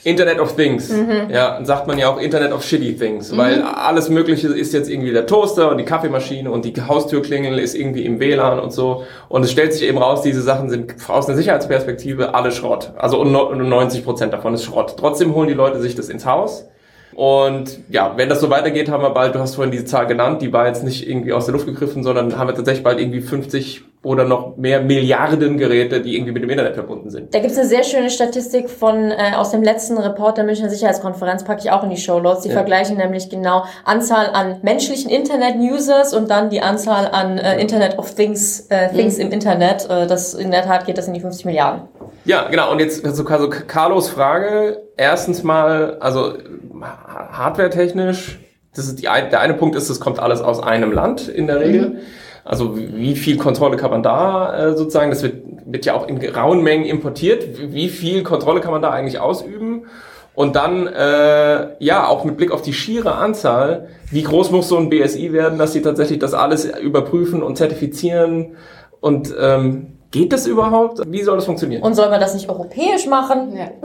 Internet 0.03 0.39
of 0.39 0.55
Things. 0.55 0.89
Mhm. 0.89 1.29
Ja, 1.29 1.59
sagt 1.63 1.85
man 1.87 1.99
ja 1.99 2.09
auch 2.09 2.19
Internet 2.19 2.51
of 2.53 2.63
Shitty 2.63 2.95
Things, 2.95 3.31
mhm. 3.31 3.37
weil 3.37 3.61
alles 3.61 4.09
Mögliche 4.09 4.47
ist 4.47 4.73
jetzt 4.73 4.89
irgendwie 4.89 5.11
der 5.11 5.27
Toaster 5.27 5.69
und 5.69 5.77
die 5.77 5.85
Kaffeemaschine 5.85 6.49
und 6.49 6.65
die 6.65 6.73
Haustürklingel 6.81 7.59
ist 7.59 7.75
irgendwie 7.75 8.05
im 8.05 8.19
WLAN 8.19 8.59
und 8.59 8.71
so. 8.71 9.03
Und 9.29 9.43
es 9.43 9.51
stellt 9.51 9.73
sich 9.73 9.87
eben 9.87 9.99
raus, 9.99 10.23
diese 10.23 10.41
Sachen 10.41 10.69
sind 10.69 10.95
aus 11.07 11.27
einer 11.27 11.37
Sicherheitsperspektive 11.37 12.33
alle 12.33 12.51
Schrott. 12.51 12.93
Also 12.97 13.23
90 13.23 14.03
Prozent 14.03 14.33
davon 14.33 14.55
ist 14.55 14.63
Schrott. 14.63 14.95
Trotzdem 14.97 15.35
holen 15.35 15.47
die 15.47 15.53
Leute 15.53 15.79
sich 15.79 15.93
das 15.93 16.09
ins 16.09 16.25
Haus. 16.25 16.67
Und 17.13 17.79
ja, 17.89 18.13
wenn 18.15 18.29
das 18.29 18.41
so 18.41 18.49
weitergeht, 18.49 18.89
haben 18.89 19.03
wir 19.03 19.09
bald, 19.09 19.35
du 19.35 19.39
hast 19.39 19.55
vorhin 19.55 19.71
diese 19.71 19.85
Zahl 19.85 20.07
genannt, 20.07 20.41
die 20.41 20.53
war 20.53 20.67
jetzt 20.67 20.83
nicht 20.83 21.07
irgendwie 21.07 21.33
aus 21.33 21.45
der 21.45 21.53
Luft 21.53 21.65
gegriffen, 21.65 22.03
sondern 22.03 22.37
haben 22.37 22.47
wir 22.47 22.55
tatsächlich 22.55 22.83
bald 22.83 22.99
irgendwie 22.99 23.21
50 23.21 23.83
oder 24.03 24.23
noch 24.25 24.57
mehr 24.57 24.81
Milliarden 24.81 25.57
Geräte, 25.57 26.01
die 26.01 26.15
irgendwie 26.15 26.31
mit 26.31 26.41
dem 26.41 26.49
Internet 26.49 26.73
verbunden 26.73 27.11
sind. 27.11 27.35
Da 27.35 27.39
gibt 27.39 27.51
es 27.51 27.57
eine 27.59 27.67
sehr 27.67 27.83
schöne 27.83 28.09
Statistik 28.09 28.67
von 28.67 29.11
äh, 29.11 29.33
aus 29.35 29.51
dem 29.51 29.61
letzten 29.61 29.97
Report 29.97 30.37
der 30.37 30.43
Münchner 30.43 30.71
Sicherheitskonferenz, 30.71 31.43
packe 31.43 31.61
ich 31.63 31.71
auch 31.71 31.83
in 31.83 31.91
die 31.91 31.97
Show 31.97 32.19
Notes. 32.19 32.41
Die 32.41 32.49
ja. 32.49 32.55
vergleichen 32.55 32.97
nämlich 32.97 33.29
genau 33.29 33.65
Anzahl 33.85 34.27
an 34.33 34.57
menschlichen 34.63 35.11
Internet-Users 35.11 36.15
und 36.15 36.31
dann 36.31 36.49
die 36.49 36.61
Anzahl 36.61 37.09
an 37.11 37.37
äh, 37.37 37.61
Internet 37.61 37.99
of 37.99 38.15
Things, 38.15 38.61
äh, 38.69 38.89
Things 38.89 39.17
mhm. 39.17 39.25
im 39.25 39.31
Internet. 39.33 39.87
Äh, 39.87 40.07
das 40.07 40.33
in 40.33 40.49
der 40.49 40.63
Tat 40.63 40.87
geht 40.87 40.97
das 40.97 41.07
in 41.07 41.13
die 41.13 41.19
50 41.19 41.45
Milliarden. 41.45 41.83
Ja, 42.25 42.47
genau. 42.49 42.71
Und 42.71 42.79
jetzt 42.79 43.05
also, 43.05 43.23
also 43.25 43.49
Carlos 43.49 44.09
Frage. 44.09 44.81
Erstens 44.97 45.43
mal, 45.43 45.97
also 45.99 46.33
hardware-technisch, 46.81 48.39
das 48.75 48.87
ist 48.87 48.99
die, 48.99 49.03
der 49.03 49.39
eine 49.39 49.53
Punkt 49.53 49.75
ist, 49.75 49.89
es 49.89 49.99
kommt 49.99 50.19
alles 50.19 50.41
aus 50.41 50.61
einem 50.61 50.91
Land 50.91 51.27
in 51.27 51.47
der 51.47 51.59
Regel. 51.59 51.89
Mhm. 51.89 51.97
Also 52.43 52.75
wie 52.75 53.15
viel 53.15 53.37
Kontrolle 53.37 53.77
kann 53.77 53.91
man 53.91 54.03
da 54.03 54.69
äh, 54.69 54.77
sozusagen, 54.77 55.11
das 55.11 55.23
wird, 55.23 55.43
wird 55.65 55.85
ja 55.85 55.93
auch 55.93 56.07
in 56.07 56.17
rauen 56.29 56.63
Mengen 56.63 56.85
importiert, 56.85 57.73
wie 57.73 57.89
viel 57.89 58.23
Kontrolle 58.23 58.61
kann 58.61 58.71
man 58.71 58.81
da 58.81 58.89
eigentlich 58.89 59.19
ausüben? 59.19 59.85
Und 60.33 60.55
dann, 60.55 60.87
äh, 60.87 61.83
ja, 61.83 62.07
auch 62.07 62.23
mit 62.23 62.37
Blick 62.37 62.51
auf 62.51 62.61
die 62.61 62.73
schiere 62.73 63.15
Anzahl, 63.15 63.89
wie 64.09 64.23
groß 64.23 64.51
muss 64.51 64.69
so 64.69 64.77
ein 64.77 64.89
BSI 64.89 65.33
werden, 65.33 65.59
dass 65.59 65.73
sie 65.73 65.81
tatsächlich 65.81 66.19
das 66.19 66.33
alles 66.33 66.65
überprüfen 66.65 67.43
und 67.43 67.57
zertifizieren 67.57 68.55
und 69.01 69.33
ähm, 69.39 69.97
Geht 70.11 70.33
das 70.33 70.45
überhaupt? 70.45 70.99
Wie 71.07 71.23
soll 71.23 71.37
das 71.37 71.45
funktionieren? 71.45 71.81
Und 71.81 71.95
soll 71.95 72.09
man 72.09 72.19
das 72.19 72.33
nicht 72.33 72.49
europäisch 72.49 73.07
machen? 73.07 73.55
Ja. 73.55 73.69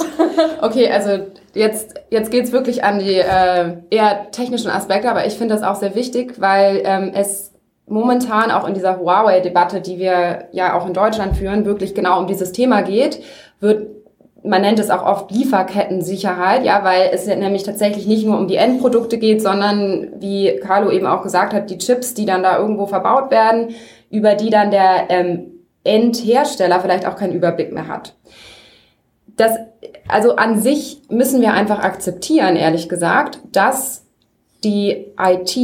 Okay, 0.60 0.90
also 0.90 1.26
jetzt, 1.54 1.94
jetzt 2.10 2.30
geht's 2.30 2.52
wirklich 2.52 2.84
an 2.84 2.98
die 2.98 3.14
äh, 3.14 3.76
eher 3.88 4.30
technischen 4.32 4.70
Aspekte, 4.70 5.08
aber 5.08 5.26
ich 5.26 5.34
finde 5.34 5.54
das 5.54 5.62
auch 5.62 5.76
sehr 5.76 5.94
wichtig, 5.94 6.34
weil 6.40 6.82
ähm, 6.84 7.12
es 7.14 7.52
momentan 7.86 8.50
auch 8.50 8.66
in 8.66 8.74
dieser 8.74 8.98
Huawei-Debatte, 8.98 9.80
die 9.80 9.98
wir 9.98 10.48
ja 10.52 10.78
auch 10.78 10.86
in 10.86 10.92
Deutschland 10.92 11.36
führen, 11.36 11.64
wirklich 11.64 11.94
genau 11.94 12.18
um 12.18 12.26
dieses 12.26 12.52
Thema 12.52 12.82
geht, 12.82 13.22
wird 13.60 13.88
man 14.46 14.62
nennt 14.62 14.78
es 14.78 14.90
auch 14.90 15.04
oft 15.04 15.30
Lieferkettensicherheit, 15.30 16.64
ja, 16.64 16.84
weil 16.84 17.10
es 17.12 17.26
nämlich 17.26 17.64
tatsächlich 17.64 18.06
nicht 18.06 18.24
nur 18.24 18.38
um 18.38 18.46
die 18.46 18.56
Endprodukte 18.56 19.18
geht, 19.18 19.42
sondern 19.42 20.08
wie 20.20 20.60
Carlo 20.62 20.90
eben 20.90 21.06
auch 21.06 21.22
gesagt 21.22 21.52
hat, 21.52 21.68
die 21.68 21.78
Chips, 21.78 22.14
die 22.14 22.26
dann 22.26 22.42
da 22.42 22.58
irgendwo 22.58 22.86
verbaut 22.86 23.30
werden, 23.30 23.74
über 24.10 24.34
die 24.34 24.50
dann 24.50 24.70
der 24.70 25.06
ähm, 25.08 25.52
Endhersteller 25.84 26.80
vielleicht 26.80 27.06
auch 27.06 27.16
keinen 27.16 27.32
Überblick 27.32 27.72
mehr 27.72 27.88
hat. 27.88 28.14
Das, 29.36 29.52
also 30.08 30.36
an 30.36 30.60
sich 30.60 31.02
müssen 31.10 31.40
wir 31.40 31.52
einfach 31.52 31.80
akzeptieren, 31.80 32.56
ehrlich 32.56 32.88
gesagt, 32.88 33.40
dass 33.52 34.04
die 34.64 35.12
IT, 35.18 35.56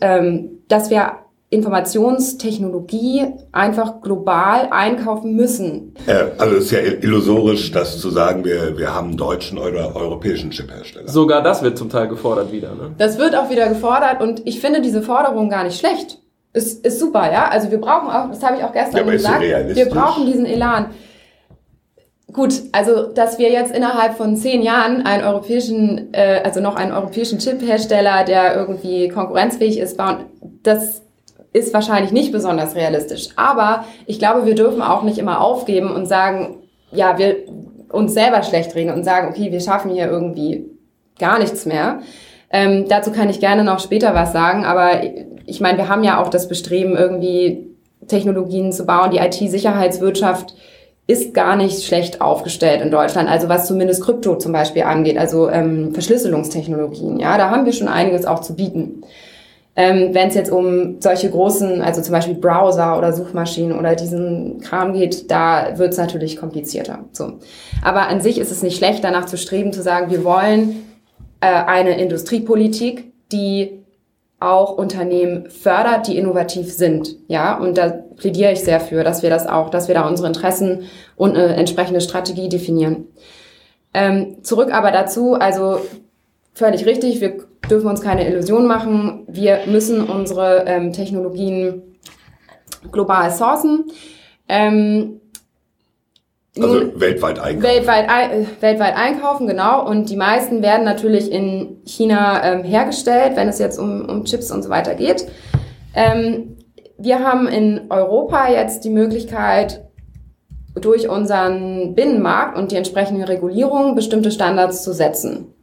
ähm, 0.00 0.62
dass 0.68 0.90
wir 0.90 1.12
Informationstechnologie 1.48 3.24
einfach 3.52 4.00
global 4.00 4.68
einkaufen 4.72 5.36
müssen. 5.36 5.94
Äh, 6.06 6.24
also 6.38 6.56
es 6.56 6.64
ist 6.64 6.70
ja 6.72 6.80
illusorisch, 6.80 7.70
das 7.70 8.00
zu 8.00 8.10
sagen, 8.10 8.44
wir, 8.44 8.76
wir 8.76 8.92
haben 8.92 9.08
einen 9.08 9.16
deutschen 9.16 9.58
oder 9.58 9.94
europäischen 9.94 10.50
Chiphersteller. 10.50 11.08
Sogar 11.08 11.42
das 11.42 11.62
wird 11.62 11.78
zum 11.78 11.88
Teil 11.88 12.08
gefordert 12.08 12.50
wieder. 12.50 12.74
Ne? 12.74 12.94
Das 12.98 13.18
wird 13.18 13.36
auch 13.36 13.48
wieder 13.48 13.68
gefordert 13.68 14.20
und 14.20 14.42
ich 14.44 14.60
finde 14.60 14.80
diese 14.80 15.02
Forderung 15.02 15.48
gar 15.48 15.62
nicht 15.62 15.78
schlecht. 15.78 16.18
Ist, 16.52 16.84
ist 16.84 16.98
super, 16.98 17.30
ja. 17.30 17.48
Also 17.48 17.70
wir 17.70 17.78
brauchen 17.78 18.08
auch, 18.08 18.30
das 18.30 18.42
habe 18.42 18.56
ich 18.56 18.64
auch 18.64 18.72
gestern 18.72 19.06
ja, 19.06 19.12
gesagt, 19.12 19.42
wir 19.42 19.86
brauchen 19.86 20.26
diesen 20.26 20.46
Elan. 20.46 20.86
Gut, 22.32 22.54
also 22.72 23.06
dass 23.12 23.38
wir 23.38 23.52
jetzt 23.52 23.74
innerhalb 23.74 24.16
von 24.16 24.36
zehn 24.36 24.62
Jahren 24.62 25.06
einen 25.06 25.22
europäischen, 25.22 26.12
äh, 26.12 26.40
also 26.44 26.60
noch 26.60 26.74
einen 26.74 26.92
europäischen 26.92 27.38
Chip-Hersteller, 27.38 28.24
der 28.24 28.56
irgendwie 28.56 29.08
konkurrenzfähig 29.08 29.78
ist, 29.78 29.96
bauen, 29.96 30.24
das 30.62 31.02
ist 31.56 31.72
wahrscheinlich 31.72 32.12
nicht 32.12 32.32
besonders 32.32 32.74
realistisch. 32.74 33.28
Aber 33.36 33.84
ich 34.06 34.18
glaube, 34.18 34.44
wir 34.44 34.54
dürfen 34.54 34.82
auch 34.82 35.02
nicht 35.02 35.18
immer 35.18 35.40
aufgeben 35.40 35.90
und 35.90 36.06
sagen, 36.06 36.58
ja, 36.92 37.18
wir 37.18 37.36
uns 37.90 38.12
selber 38.12 38.42
schlecht 38.42 38.74
reden 38.74 38.92
und 38.92 39.04
sagen, 39.04 39.28
okay, 39.28 39.50
wir 39.50 39.60
schaffen 39.60 39.90
hier 39.90 40.06
irgendwie 40.06 40.66
gar 41.18 41.38
nichts 41.38 41.64
mehr. 41.64 42.00
Ähm, 42.50 42.84
dazu 42.88 43.10
kann 43.10 43.30
ich 43.30 43.40
gerne 43.40 43.64
noch 43.64 43.80
später 43.80 44.14
was 44.14 44.32
sagen, 44.32 44.64
aber 44.64 45.00
ich 45.46 45.60
meine, 45.60 45.78
wir 45.78 45.88
haben 45.88 46.04
ja 46.04 46.20
auch 46.22 46.28
das 46.28 46.46
Bestreben, 46.46 46.94
irgendwie 46.94 47.66
Technologien 48.06 48.70
zu 48.70 48.84
bauen. 48.84 49.10
Die 49.10 49.18
IT-Sicherheitswirtschaft 49.18 50.54
ist 51.06 51.32
gar 51.32 51.56
nicht 51.56 51.84
schlecht 51.84 52.20
aufgestellt 52.20 52.82
in 52.82 52.90
Deutschland, 52.90 53.30
also 53.30 53.48
was 53.48 53.66
zumindest 53.66 54.02
Krypto 54.02 54.36
zum 54.36 54.52
Beispiel 54.52 54.82
angeht, 54.82 55.16
also 55.16 55.48
ähm, 55.48 55.94
Verschlüsselungstechnologien. 55.94 57.18
Ja, 57.18 57.38
da 57.38 57.50
haben 57.50 57.64
wir 57.64 57.72
schon 57.72 57.88
einiges 57.88 58.26
auch 58.26 58.40
zu 58.40 58.54
bieten. 58.54 59.02
Ähm, 59.76 60.14
Wenn 60.14 60.28
es 60.28 60.34
jetzt 60.34 60.50
um 60.50 61.00
solche 61.00 61.30
großen, 61.30 61.82
also 61.82 62.00
zum 62.00 62.12
Beispiel 62.12 62.34
Browser 62.34 62.96
oder 62.96 63.12
Suchmaschinen 63.12 63.78
oder 63.78 63.94
diesen 63.94 64.58
Kram 64.60 64.94
geht, 64.94 65.30
da 65.30 65.76
wird 65.76 65.92
es 65.92 65.98
natürlich 65.98 66.38
komplizierter. 66.38 67.04
So. 67.12 67.34
Aber 67.82 68.08
an 68.08 68.22
sich 68.22 68.38
ist 68.38 68.50
es 68.50 68.62
nicht 68.62 68.78
schlecht, 68.78 69.04
danach 69.04 69.26
zu 69.26 69.36
streben, 69.36 69.74
zu 69.74 69.82
sagen, 69.82 70.10
wir 70.10 70.24
wollen 70.24 70.86
äh, 71.40 71.46
eine 71.46 72.00
Industriepolitik, 72.00 73.12
die 73.30 73.82
auch 74.40 74.76
Unternehmen 74.76 75.50
fördert, 75.50 76.08
die 76.08 76.16
innovativ 76.16 76.72
sind. 76.72 77.16
Ja, 77.28 77.58
und 77.58 77.78
da 77.78 77.88
plädiere 77.88 78.52
ich 78.52 78.60
sehr 78.60 78.80
für, 78.80 79.02
dass 79.04 79.22
wir 79.22 79.30
das 79.30 79.46
auch, 79.46 79.70
dass 79.70 79.88
wir 79.88 79.94
da 79.94 80.06
unsere 80.06 80.28
Interessen 80.28 80.84
und 81.16 81.36
eine 81.36 81.56
entsprechende 81.56 82.00
Strategie 82.00 82.48
definieren. 82.48 83.06
Ähm, 83.94 84.38
zurück 84.42 84.72
aber 84.72 84.90
dazu, 84.90 85.34
also 85.34 85.80
völlig 86.56 86.86
richtig, 86.86 87.20
wir 87.20 87.44
dürfen 87.70 87.86
uns 87.86 88.00
keine 88.00 88.26
Illusion 88.26 88.66
machen. 88.66 89.24
Wir 89.28 89.60
müssen 89.66 90.08
unsere 90.08 90.64
ähm, 90.66 90.92
Technologien 90.92 91.82
global 92.90 93.30
sourcen. 93.30 93.84
Ähm, 94.48 95.20
also 96.58 96.98
weltweit 96.98 97.38
einkaufen. 97.38 97.62
Weltweit, 97.62 98.06
äh, 98.08 98.46
weltweit 98.60 98.96
einkaufen, 98.96 99.46
genau. 99.46 99.86
Und 99.86 100.08
die 100.08 100.16
meisten 100.16 100.62
werden 100.62 100.84
natürlich 100.84 101.30
in 101.30 101.82
China 101.84 102.42
ähm, 102.42 102.64
hergestellt, 102.64 103.36
wenn 103.36 103.48
es 103.48 103.58
jetzt 103.58 103.78
um, 103.78 104.08
um 104.08 104.24
Chips 104.24 104.50
und 104.50 104.62
so 104.62 104.70
weiter 104.70 104.94
geht. 104.94 105.26
Ähm, 105.94 106.56
wir 106.96 107.20
haben 107.20 107.46
in 107.46 107.90
Europa 107.90 108.48
jetzt 108.48 108.84
die 108.84 108.90
Möglichkeit, 108.90 109.82
durch 110.74 111.08
unseren 111.08 111.94
Binnenmarkt 111.94 112.58
und 112.58 112.70
die 112.70 112.76
entsprechende 112.76 113.26
Regulierung 113.28 113.94
bestimmte 113.94 114.30
Standards 114.30 114.82
zu 114.82 114.92
setzen. 114.92 115.54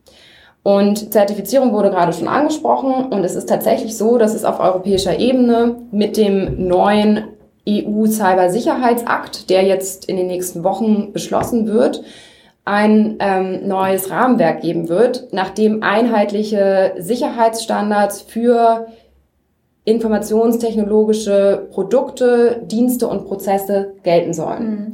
Und 0.64 1.12
Zertifizierung 1.12 1.74
wurde 1.74 1.90
gerade 1.90 2.14
schon 2.14 2.30
angesprochen 2.30 3.12
und 3.12 3.26
es 3.26 3.36
ist 3.36 3.50
tatsächlich 3.50 3.98
so, 3.98 4.18
dass 4.18 4.34
es 4.34 4.46
auf 4.46 4.62
europäischer 4.62 5.20
Ebene 5.20 5.76
mit 5.92 6.16
dem 6.16 6.68
neuen 6.68 7.26
EU-Cybersicherheitsakt, 7.68 9.50
der 9.50 9.64
jetzt 9.64 10.06
in 10.06 10.16
den 10.16 10.28
nächsten 10.28 10.64
Wochen 10.64 11.12
beschlossen 11.12 11.68
wird, 11.68 12.04
ein 12.66 13.18
ähm, 13.20 13.68
neues 13.68 14.10
Rahmenwerk 14.10 14.62
geben 14.62 14.88
wird, 14.88 15.34
nachdem 15.34 15.84
einheitliche 15.84 16.94
Sicherheitsstandards 16.98 18.22
für 18.22 18.88
informationstechnologische 19.84 21.68
Produkte, 21.72 22.62
Dienste 22.66 23.08
und 23.08 23.26
Prozesse 23.26 23.96
gelten 24.04 24.34
sollen. 24.34 24.70
Mhm. 24.70 24.92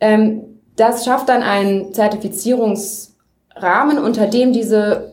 Ähm, 0.00 0.42
das 0.76 1.04
schafft 1.04 1.28
dann 1.28 1.42
einen 1.42 1.92
Zertifizierungs 1.92 3.13
Rahmen, 3.56 3.98
unter 3.98 4.26
dem 4.26 4.52
diese 4.52 5.12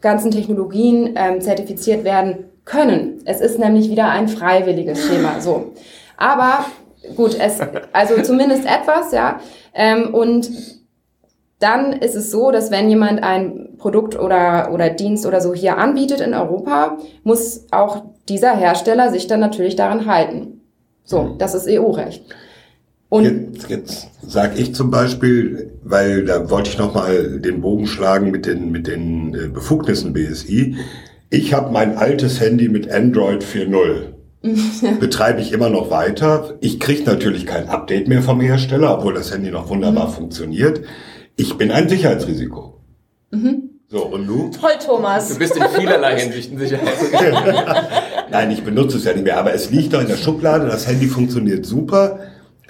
ganzen 0.00 0.30
Technologien 0.30 1.14
ähm, 1.16 1.40
zertifiziert 1.40 2.04
werden 2.04 2.50
können. 2.64 3.22
Es 3.24 3.40
ist 3.40 3.58
nämlich 3.58 3.90
wieder 3.90 4.08
ein 4.08 4.28
freiwilliges 4.28 5.06
Schema. 5.06 5.36
So, 5.40 5.72
aber 6.16 6.64
gut, 7.16 7.36
es 7.38 7.58
also 7.92 8.22
zumindest 8.22 8.64
etwas, 8.64 9.12
ja. 9.12 9.40
Ähm, 9.74 10.14
und 10.14 10.50
dann 11.58 11.92
ist 11.92 12.16
es 12.16 12.30
so, 12.30 12.50
dass 12.50 12.70
wenn 12.70 12.88
jemand 12.88 13.22
ein 13.22 13.76
Produkt 13.78 14.18
oder, 14.18 14.70
oder 14.72 14.90
Dienst 14.90 15.26
oder 15.26 15.40
so 15.40 15.54
hier 15.54 15.78
anbietet 15.78 16.20
in 16.20 16.34
Europa, 16.34 16.98
muss 17.22 17.66
auch 17.70 18.02
dieser 18.28 18.56
Hersteller 18.56 19.10
sich 19.10 19.26
dann 19.28 19.40
natürlich 19.40 19.76
daran 19.76 20.06
halten. 20.06 20.60
So, 21.04 21.34
das 21.38 21.54
ist 21.54 21.68
EU-Recht. 21.68 22.24
Und 23.12 23.24
jetzt, 23.24 23.68
jetzt 23.68 24.08
sage 24.26 24.58
ich 24.58 24.74
zum 24.74 24.90
Beispiel, 24.90 25.72
weil 25.82 26.24
da 26.24 26.48
wollte 26.48 26.70
ich 26.70 26.78
nochmal 26.78 27.40
den 27.40 27.60
Bogen 27.60 27.86
schlagen 27.86 28.30
mit 28.30 28.46
den, 28.46 28.70
mit 28.70 28.86
den 28.86 29.34
äh, 29.34 29.48
Befugnissen 29.48 30.14
BSI. 30.14 30.76
Ich 31.28 31.52
habe 31.52 31.70
mein 31.70 31.98
altes 31.98 32.40
Handy 32.40 32.70
mit 32.70 32.90
Android 32.90 33.44
4.0. 33.44 34.98
Betreibe 34.98 35.42
ich 35.42 35.52
immer 35.52 35.68
noch 35.68 35.90
weiter. 35.90 36.56
Ich 36.62 36.80
kriege 36.80 37.04
natürlich 37.04 37.44
kein 37.44 37.68
Update 37.68 38.08
mehr 38.08 38.22
vom 38.22 38.40
Hersteller, 38.40 38.96
obwohl 38.96 39.12
das 39.12 39.30
Handy 39.30 39.50
noch 39.50 39.68
wunderbar 39.68 40.08
mhm. 40.08 40.12
funktioniert. 40.12 40.80
Ich 41.36 41.58
bin 41.58 41.70
ein 41.70 41.90
Sicherheitsrisiko. 41.90 42.80
Mhm. 43.30 43.72
So, 43.88 44.06
und 44.06 44.26
du? 44.26 44.50
Toll, 44.58 44.70
Thomas. 44.82 45.28
Du 45.28 45.38
bist 45.38 45.54
in 45.54 45.64
vielerlei 45.68 46.18
Hinsichten 46.18 46.58
Sicherheit. 46.58 46.94
Nein, 48.30 48.50
ich 48.52 48.64
benutze 48.64 48.96
es 48.96 49.04
ja 49.04 49.12
nicht 49.12 49.24
mehr, 49.24 49.38
aber 49.38 49.52
es 49.52 49.70
liegt 49.70 49.92
doch 49.92 50.00
in 50.00 50.08
der 50.08 50.16
Schublade, 50.16 50.64
das 50.64 50.86
Handy 50.88 51.08
funktioniert 51.08 51.66
super. 51.66 52.18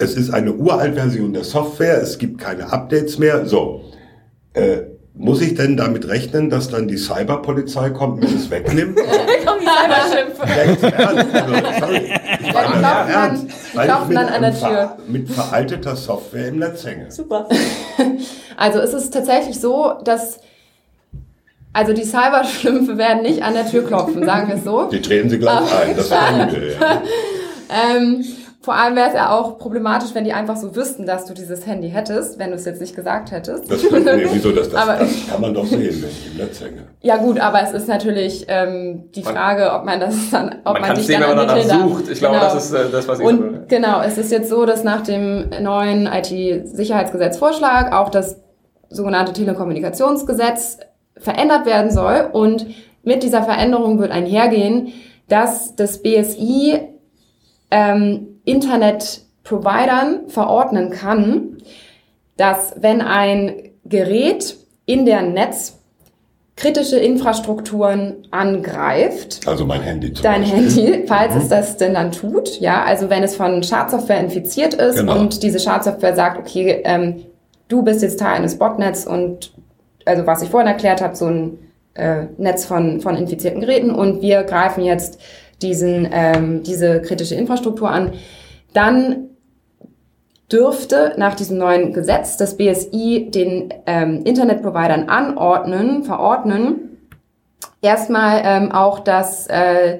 Es 0.03 0.15
ist 0.15 0.31
eine 0.31 0.51
uralt 0.53 0.95
Version 0.95 1.31
der 1.31 1.45
Software, 1.45 2.01
es 2.01 2.17
gibt 2.17 2.37
keine 2.37 2.73
Updates 2.73 3.17
mehr. 3.19 3.45
So, 3.45 3.85
äh, 4.53 4.79
muss 5.13 5.41
ich 5.41 5.55
denn 5.55 5.77
damit 5.77 6.09
rechnen, 6.09 6.49
dass 6.49 6.69
dann 6.69 6.89
die 6.89 6.97
Cyberpolizei 6.97 7.89
kommt 7.91 8.21
und 8.21 8.35
es 8.35 8.49
wegnimmt? 8.49 8.97
kommen 9.45 9.61
die 9.61 9.65
Cyberschimpfe. 9.65 10.43
Ich 12.41 12.53
meine 12.53 12.81
das 12.81 13.09
ernst, 13.09 13.47
weil 13.73 13.89
ich 13.89 14.07
mit, 14.09 14.17
an 14.17 14.41
der 14.41 14.59
Tür. 14.59 14.97
mit 15.07 15.29
veralteter 15.29 15.95
Software 15.95 16.49
im 16.49 16.59
Netz 16.59 16.85
hänge. 16.85 17.09
Super. 17.09 17.47
Also 18.57 18.79
es 18.79 18.93
ist 18.93 19.13
tatsächlich 19.13 19.59
so, 19.59 19.93
dass 20.03 20.39
also 21.71 21.93
die 21.93 22.03
Cyberschlümpfe 22.03 22.97
werden 22.97 23.23
nicht 23.23 23.41
an 23.41 23.53
der 23.53 23.67
Tür 23.69 23.85
klopfen, 23.85 24.25
sagen 24.25 24.49
wir 24.49 24.55
es 24.55 24.63
so. 24.63 24.89
Die 24.91 25.01
treten 25.01 25.29
sie 25.29 25.39
gleich 25.39 25.59
ein, 25.73 25.95
das 25.95 26.11
wir, 26.11 26.17
ja. 26.17 27.01
ähm, 27.95 28.23
vor 28.63 28.75
allem 28.75 28.95
wäre 28.95 29.09
es 29.09 29.13
ja 29.13 29.29
auch 29.29 29.57
problematisch, 29.57 30.11
wenn 30.13 30.23
die 30.23 30.31
einfach 30.31 30.55
so 30.55 30.73
wüssten, 30.73 31.05
dass 31.05 31.25
du 31.25 31.33
dieses 31.33 31.67
Handy 31.67 31.89
hättest, 31.89 32.39
wenn 32.39 32.51
du 32.51 32.55
es 32.55 32.63
jetzt 32.63 32.79
nicht 32.79 32.95
gesagt 32.95 33.31
hättest. 33.31 33.69
Das, 33.69 33.89
kann, 33.89 34.05
nee, 34.05 34.25
wieso, 34.31 34.53
das, 34.53 34.69
das, 34.69 34.81
aber, 34.87 34.99
das 34.99 35.27
kann 35.29 35.41
man 35.41 35.53
doch 35.53 35.65
sehen, 35.65 35.81
wenn 35.81 36.09
ich 36.09 36.31
im 36.31 36.37
Netz 36.37 36.61
hänge. 36.61 36.83
Ja 37.01 37.17
gut, 37.17 37.41
aber 37.41 37.61
es 37.61 37.73
ist 37.73 37.89
natürlich 37.89 38.45
ähm, 38.47 39.11
die 39.13 39.21
Frage, 39.21 39.73
ob 39.73 39.83
man 39.83 39.99
das 39.99 40.15
dann, 40.31 40.61
ob 40.63 40.79
man, 40.79 40.81
man 40.81 40.95
sehen, 40.95 41.19
dann 41.19 41.31
wenn 41.31 41.45
man 41.45 41.47
danach 41.47 41.81
sucht. 41.81 42.09
Ich 42.09 42.19
glaube, 42.19 42.35
genau. 42.35 42.53
das 42.53 42.65
ist 42.65 42.73
äh, 42.73 42.89
das, 42.89 43.05
was 43.05 43.19
ich 43.19 43.25
Und 43.25 43.43
will. 43.43 43.65
genau, 43.67 44.01
es 44.01 44.17
ist 44.17 44.31
jetzt 44.31 44.47
so, 44.49 44.65
dass 44.65 44.85
nach 44.85 45.01
dem 45.01 45.49
neuen 45.61 46.07
IT-Sicherheitsgesetzvorschlag 46.07 47.91
auch 47.91 48.07
das 48.07 48.39
sogenannte 48.87 49.33
Telekommunikationsgesetz 49.33 50.77
verändert 51.17 51.65
werden 51.65 51.91
soll 51.91 52.29
und 52.31 52.67
mit 53.03 53.23
dieser 53.23 53.43
Veränderung 53.43 53.99
wird 53.99 54.11
einhergehen, 54.11 54.93
dass 55.27 55.75
das 55.75 56.01
BSI 56.01 56.79
ähm, 57.69 58.32
Internetprovidern 58.45 60.27
verordnen 60.29 60.89
kann, 60.89 61.57
dass 62.37 62.73
wenn 62.77 63.01
ein 63.01 63.71
Gerät 63.85 64.57
in 64.85 65.05
der 65.05 65.21
Netz 65.21 65.79
kritische 66.55 66.97
Infrastrukturen 66.97 68.27
angreift. 68.31 69.41
Also 69.47 69.65
mein 69.65 69.81
Handy 69.81 70.13
zum 70.13 70.23
Dein 70.23 70.41
Beispiel. 70.41 70.93
Handy, 70.93 71.07
falls 71.07 71.33
mhm. 71.33 71.41
es 71.41 71.47
das 71.49 71.77
denn 71.77 71.93
dann 71.95 72.11
tut, 72.11 72.59
ja, 72.59 72.83
also 72.83 73.09
wenn 73.09 73.23
es 73.23 73.35
von 73.35 73.63
Schadsoftware 73.63 74.19
infiziert 74.19 74.75
ist 74.75 74.97
genau. 74.97 75.19
und 75.19 75.41
diese 75.41 75.59
Schadsoftware 75.59 76.15
sagt, 76.15 76.37
okay, 76.37 76.81
ähm, 76.85 77.25
du 77.69 77.81
bist 77.81 78.03
jetzt 78.03 78.19
Teil 78.19 78.35
eines 78.35 78.57
Botnets 78.57 79.07
und 79.07 79.53
also 80.05 80.27
was 80.27 80.43
ich 80.43 80.49
vorhin 80.49 80.67
erklärt 80.67 81.01
habe, 81.01 81.15
so 81.15 81.25
ein 81.25 81.57
äh, 81.95 82.25
Netz 82.37 82.65
von, 82.65 83.01
von 83.01 83.15
infizierten 83.15 83.61
Geräten 83.61 83.91
und 83.91 84.21
wir 84.21 84.43
greifen 84.43 84.83
jetzt 84.83 85.19
diesen, 85.63 86.07
ähm, 86.11 86.63
diese 86.63 87.01
kritische 87.01 87.35
Infrastruktur 87.35 87.89
an, 87.89 88.13
dann 88.73 89.29
dürfte 90.51 91.13
nach 91.17 91.35
diesem 91.35 91.57
neuen 91.57 91.93
Gesetz 91.93 92.37
das 92.37 92.57
BSI 92.57 93.31
den 93.33 93.73
ähm, 93.87 94.21
Internetprovidern 94.23 95.09
anordnen, 95.09 96.03
verordnen, 96.03 96.97
erstmal 97.81 98.41
ähm, 98.45 98.71
auch, 98.71 98.99
dass 98.99 99.47
äh, 99.47 99.99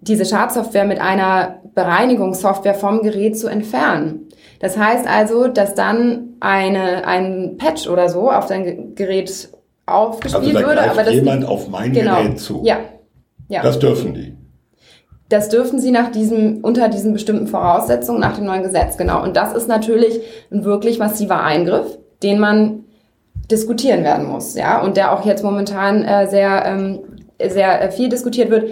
diese 0.00 0.24
Schadsoftware 0.24 0.84
mit 0.84 1.00
einer 1.00 1.60
Bereinigungssoftware 1.74 2.74
vom 2.74 3.02
Gerät 3.02 3.38
zu 3.38 3.48
entfernen. 3.48 4.28
Das 4.60 4.76
heißt 4.76 5.06
also, 5.06 5.48
dass 5.48 5.74
dann 5.74 6.36
eine, 6.40 7.06
ein 7.06 7.56
Patch 7.58 7.88
oder 7.88 8.08
so 8.08 8.30
auf 8.30 8.46
dein 8.46 8.94
Gerät 8.94 9.48
aufgespielt 9.86 10.56
also 10.56 10.60
da 10.60 10.66
würde. 10.66 10.90
Aber 10.90 11.04
das 11.04 11.14
jemand 11.14 11.44
auf 11.44 11.68
mein 11.68 11.92
genau. 11.92 12.22
Gerät 12.22 12.40
zu. 12.40 12.62
Ja. 12.64 12.78
ja. 13.48 13.62
Das 13.62 13.78
dürfen 13.78 14.14
die. 14.14 14.37
Das 15.28 15.50
dürfen 15.50 15.78
sie 15.78 15.90
nach 15.90 16.10
diesem, 16.10 16.60
unter 16.62 16.88
diesen 16.88 17.12
bestimmten 17.12 17.46
Voraussetzungen, 17.46 18.20
nach 18.20 18.36
dem 18.36 18.46
neuen 18.46 18.62
Gesetz, 18.62 18.96
genau. 18.96 19.22
Und 19.22 19.36
das 19.36 19.52
ist 19.52 19.68
natürlich 19.68 20.20
ein 20.50 20.64
wirklich 20.64 20.98
massiver 20.98 21.42
Eingriff, 21.42 21.98
den 22.22 22.38
man 22.38 22.84
diskutieren 23.50 24.04
werden 24.04 24.26
muss, 24.26 24.54
ja, 24.54 24.80
und 24.80 24.96
der 24.96 25.12
auch 25.12 25.24
jetzt 25.24 25.44
momentan 25.44 26.02
äh, 26.04 26.28
sehr, 26.28 26.64
ähm, 26.66 27.00
sehr 27.46 27.82
äh, 27.82 27.90
viel 27.90 28.08
diskutiert 28.08 28.50
wird. 28.50 28.70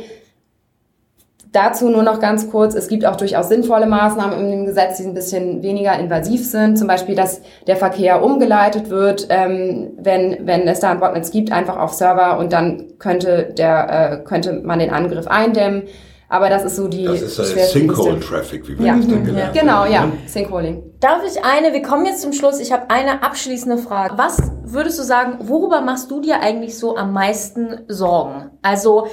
Dazu 1.52 1.88
nur 1.88 2.02
noch 2.02 2.20
ganz 2.20 2.50
kurz, 2.50 2.74
es 2.74 2.88
gibt 2.88 3.06
auch 3.06 3.16
durchaus 3.16 3.48
sinnvolle 3.48 3.86
Maßnahmen 3.86 4.38
in 4.38 4.50
dem 4.50 4.66
Gesetz, 4.66 4.98
die 4.98 5.04
ein 5.04 5.14
bisschen 5.14 5.62
weniger 5.62 5.98
invasiv 5.98 6.44
sind. 6.44 6.76
Zum 6.76 6.86
Beispiel, 6.86 7.14
dass 7.14 7.40
der 7.66 7.76
Verkehr 7.76 8.22
umgeleitet 8.22 8.90
wird, 8.90 9.28
ähm, 9.30 9.92
wenn, 9.96 10.46
wenn 10.46 10.68
es 10.68 10.80
da 10.80 10.90
ein 10.90 11.00
Botnetz 11.00 11.30
gibt, 11.30 11.52
einfach 11.52 11.78
auf 11.78 11.94
Server 11.94 12.38
und 12.38 12.52
dann 12.52 12.98
könnte, 12.98 13.54
der, 13.56 13.88
äh, 13.88 14.24
könnte 14.24 14.60
man 14.64 14.80
den 14.80 14.90
Angriff 14.90 15.28
eindämmen. 15.28 15.84
Aber 16.28 16.48
das 16.48 16.64
ist 16.64 16.76
so 16.76 16.88
die. 16.88 17.04
Das 17.04 17.22
ist 17.22 17.38
äh, 17.38 17.64
Sinkhole-Traffic, 17.64 18.66
wie 18.68 18.78
wir 18.78 18.86
ja. 18.86 18.96
das 18.96 19.06
dann 19.06 19.24
gelernt 19.24 19.54
ja. 19.54 19.62
Genau, 19.62 19.84
ja, 19.84 20.10
Sinkholing. 20.26 20.82
Darf 20.98 21.22
ich 21.24 21.44
eine, 21.44 21.72
wir 21.72 21.82
kommen 21.82 22.04
jetzt 22.04 22.22
zum 22.22 22.32
Schluss, 22.32 22.58
ich 22.58 22.72
habe 22.72 22.90
eine 22.90 23.22
abschließende 23.22 23.78
Frage. 23.78 24.18
Was 24.18 24.38
würdest 24.64 24.98
du 24.98 25.04
sagen, 25.04 25.38
worüber 25.40 25.80
machst 25.82 26.10
du 26.10 26.20
dir 26.20 26.40
eigentlich 26.40 26.78
so 26.78 26.96
am 26.96 27.12
meisten 27.12 27.84
Sorgen? 27.86 28.50
Also, 28.62 29.06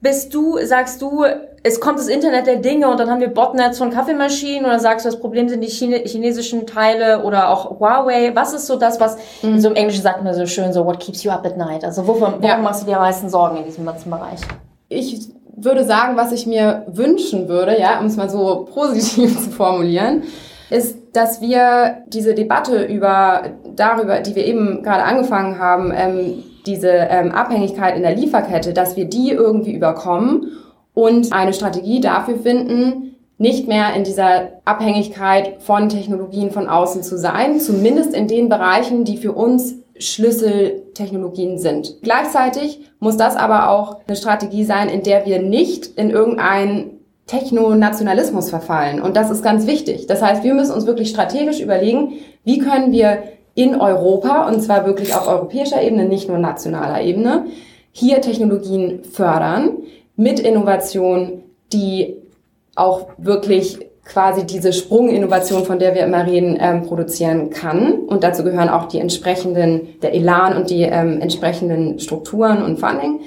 bist 0.00 0.32
du, 0.34 0.58
sagst 0.64 1.00
du, 1.02 1.24
es 1.64 1.80
kommt 1.80 1.98
das 1.98 2.08
Internet 2.08 2.46
der 2.46 2.56
Dinge 2.56 2.88
und 2.88 3.00
dann 3.00 3.10
haben 3.10 3.20
wir 3.20 3.28
Botnets 3.28 3.78
von 3.78 3.90
Kaffeemaschinen 3.90 4.64
oder 4.64 4.78
sagst 4.78 5.04
du, 5.04 5.10
das 5.10 5.18
Problem 5.18 5.48
sind 5.48 5.60
die 5.62 5.68
Chine 5.68 6.02
chinesischen 6.04 6.66
Teile 6.66 7.24
oder 7.24 7.48
auch 7.48 7.80
Huawei? 7.80 8.30
Was 8.34 8.52
ist 8.52 8.66
so 8.66 8.76
das, 8.76 9.00
was, 9.00 9.16
mhm. 9.42 9.58
so 9.58 9.68
im 9.68 9.74
Englischen 9.74 10.02
sagt 10.02 10.22
man 10.22 10.34
so 10.34 10.46
schön 10.46 10.72
so, 10.72 10.84
what 10.84 11.00
keeps 11.00 11.24
you 11.24 11.30
up 11.30 11.44
at 11.46 11.56
night? 11.56 11.84
Also, 11.84 12.06
wovon, 12.06 12.34
worum 12.34 12.42
ja. 12.42 12.58
machst 12.58 12.82
du 12.82 12.86
dir 12.86 12.96
am 12.96 13.02
meisten 13.02 13.28
Sorgen 13.28 13.56
in 13.56 13.64
diesem 13.64 13.86
ganzen 13.86 14.10
Bereich? 14.10 14.40
Ich 14.88 15.30
würde 15.60 15.84
sagen, 15.84 16.16
was 16.16 16.32
ich 16.32 16.46
mir 16.46 16.84
wünschen 16.88 17.48
würde, 17.48 17.78
ja, 17.78 18.00
um 18.00 18.06
es 18.06 18.16
mal 18.16 18.30
so 18.30 18.68
positiv 18.72 19.42
zu 19.42 19.50
formulieren, 19.50 20.22
ist, 20.70 20.96
dass 21.12 21.40
wir 21.40 22.02
diese 22.08 22.34
Debatte 22.34 22.84
über 22.84 23.42
darüber, 23.74 24.20
die 24.20 24.34
wir 24.34 24.44
eben 24.44 24.82
gerade 24.82 25.04
angefangen 25.04 25.58
haben, 25.58 25.92
ähm, 25.94 26.42
diese 26.66 26.90
ähm, 26.90 27.32
Abhängigkeit 27.32 27.96
in 27.96 28.02
der 28.02 28.14
Lieferkette, 28.14 28.72
dass 28.74 28.96
wir 28.96 29.06
die 29.06 29.30
irgendwie 29.30 29.72
überkommen 29.72 30.52
und 30.92 31.32
eine 31.32 31.54
Strategie 31.54 32.00
dafür 32.00 32.38
finden, 32.38 33.14
nicht 33.38 33.68
mehr 33.68 33.94
in 33.94 34.04
dieser 34.04 34.60
Abhängigkeit 34.64 35.62
von 35.62 35.88
Technologien 35.88 36.50
von 36.50 36.68
außen 36.68 37.02
zu 37.02 37.16
sein, 37.16 37.60
zumindest 37.60 38.14
in 38.14 38.26
den 38.26 38.48
Bereichen, 38.48 39.04
die 39.04 39.16
für 39.16 39.32
uns 39.32 39.76
Schlüsseltechnologien 39.98 41.58
sind. 41.58 41.96
Gleichzeitig 42.02 42.80
muss 43.00 43.16
das 43.16 43.36
aber 43.36 43.70
auch 43.70 44.00
eine 44.06 44.16
Strategie 44.16 44.64
sein, 44.64 44.88
in 44.88 45.02
der 45.02 45.26
wir 45.26 45.40
nicht 45.40 45.86
in 45.86 46.10
irgendeinen 46.10 46.98
Technonationalismus 47.26 48.50
verfallen. 48.50 49.02
Und 49.02 49.16
das 49.16 49.30
ist 49.30 49.42
ganz 49.42 49.66
wichtig. 49.66 50.06
Das 50.06 50.22
heißt, 50.22 50.42
wir 50.44 50.54
müssen 50.54 50.72
uns 50.72 50.86
wirklich 50.86 51.10
strategisch 51.10 51.60
überlegen, 51.60 52.14
wie 52.44 52.58
können 52.58 52.92
wir 52.92 53.22
in 53.54 53.80
Europa, 53.80 54.48
und 54.48 54.60
zwar 54.62 54.86
wirklich 54.86 55.14
auf 55.14 55.26
europäischer 55.26 55.82
Ebene, 55.82 56.06
nicht 56.06 56.28
nur 56.28 56.38
nationaler 56.38 57.02
Ebene, 57.02 57.46
hier 57.92 58.20
Technologien 58.20 59.02
fördern 59.04 59.78
mit 60.16 60.40
Innovation, 60.40 61.42
die 61.72 62.16
auch 62.76 63.08
wirklich 63.18 63.78
quasi 64.08 64.46
diese 64.46 64.72
Sprunginnovation, 64.72 65.64
von 65.64 65.78
der 65.78 65.94
wir 65.94 66.04
immer 66.04 66.26
reden, 66.26 66.56
ähm, 66.58 66.82
produzieren 66.82 67.50
kann. 67.50 67.92
Und 67.92 68.24
dazu 68.24 68.42
gehören 68.42 68.70
auch 68.70 68.86
die 68.86 68.98
entsprechenden, 68.98 70.00
der 70.00 70.14
Elan 70.14 70.56
und 70.56 70.70
die 70.70 70.82
ähm, 70.82 71.20
entsprechenden 71.20 71.98
Strukturen 72.00 72.62
und 72.62 72.80
Funding. 72.80 73.20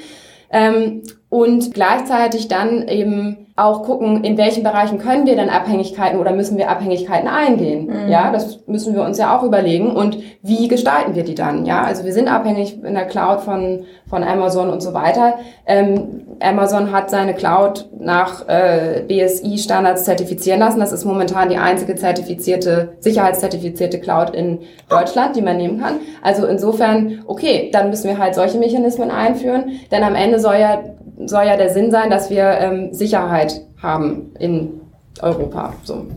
Ähm, 0.51 1.03
und 1.29 1.73
gleichzeitig 1.73 2.47
dann 2.47 2.87
eben 2.87 3.40
auch 3.63 3.83
gucken, 3.83 4.23
in 4.23 4.38
welchen 4.38 4.63
Bereichen 4.63 4.97
können 4.97 5.25
wir 5.25 5.35
denn 5.35 5.49
Abhängigkeiten 5.49 6.19
oder 6.19 6.31
müssen 6.31 6.57
wir 6.57 6.69
Abhängigkeiten 6.69 7.27
eingehen? 7.27 7.88
Mhm. 7.88 8.09
Ja, 8.09 8.31
das 8.31 8.65
müssen 8.67 8.95
wir 8.95 9.03
uns 9.03 9.17
ja 9.17 9.38
auch 9.38 9.43
überlegen. 9.43 9.95
Und 9.95 10.17
wie 10.41 10.67
gestalten 10.67 11.15
wir 11.15 11.23
die 11.23 11.35
dann? 11.35 11.65
Ja, 11.65 11.83
also 11.83 12.03
wir 12.03 12.13
sind 12.13 12.27
abhängig 12.27 12.83
in 12.83 12.93
der 12.93 13.05
Cloud 13.05 13.41
von, 13.41 13.85
von 14.09 14.23
Amazon 14.23 14.69
und 14.69 14.81
so 14.81 14.93
weiter. 14.93 15.35
Ähm, 15.65 16.21
Amazon 16.41 16.91
hat 16.91 17.09
seine 17.09 17.33
Cloud 17.33 17.89
nach 17.99 18.47
äh, 18.47 19.03
BSI-Standards 19.07 20.05
zertifizieren 20.05 20.59
lassen. 20.59 20.79
Das 20.79 20.91
ist 20.91 21.05
momentan 21.05 21.49
die 21.49 21.57
einzige 21.57 21.95
zertifizierte, 21.95 22.93
sicherheitszertifizierte 22.99 23.99
Cloud 23.99 24.31
in 24.31 24.59
Deutschland, 24.89 25.35
die 25.35 25.41
man 25.41 25.57
nehmen 25.57 25.79
kann. 25.79 25.99
Also 26.21 26.47
insofern, 26.47 27.23
okay, 27.27 27.69
dann 27.71 27.89
müssen 27.89 28.09
wir 28.09 28.17
halt 28.17 28.35
solche 28.35 28.57
Mechanismen 28.57 29.11
einführen, 29.11 29.79
denn 29.91 30.03
am 30.03 30.15
Ende 30.15 30.39
soll 30.39 30.55
ja 30.55 30.81
soll 31.25 31.45
ja 31.45 31.57
der 31.57 31.69
Sinn 31.69 31.91
sein, 31.91 32.09
dass 32.09 32.29
wir 32.29 32.43
ähm, 32.43 32.93
Sicherheit 32.93 33.61
haben 33.81 34.31
in 34.39 34.81
Europa. 35.21 35.73
So. 35.83 36.07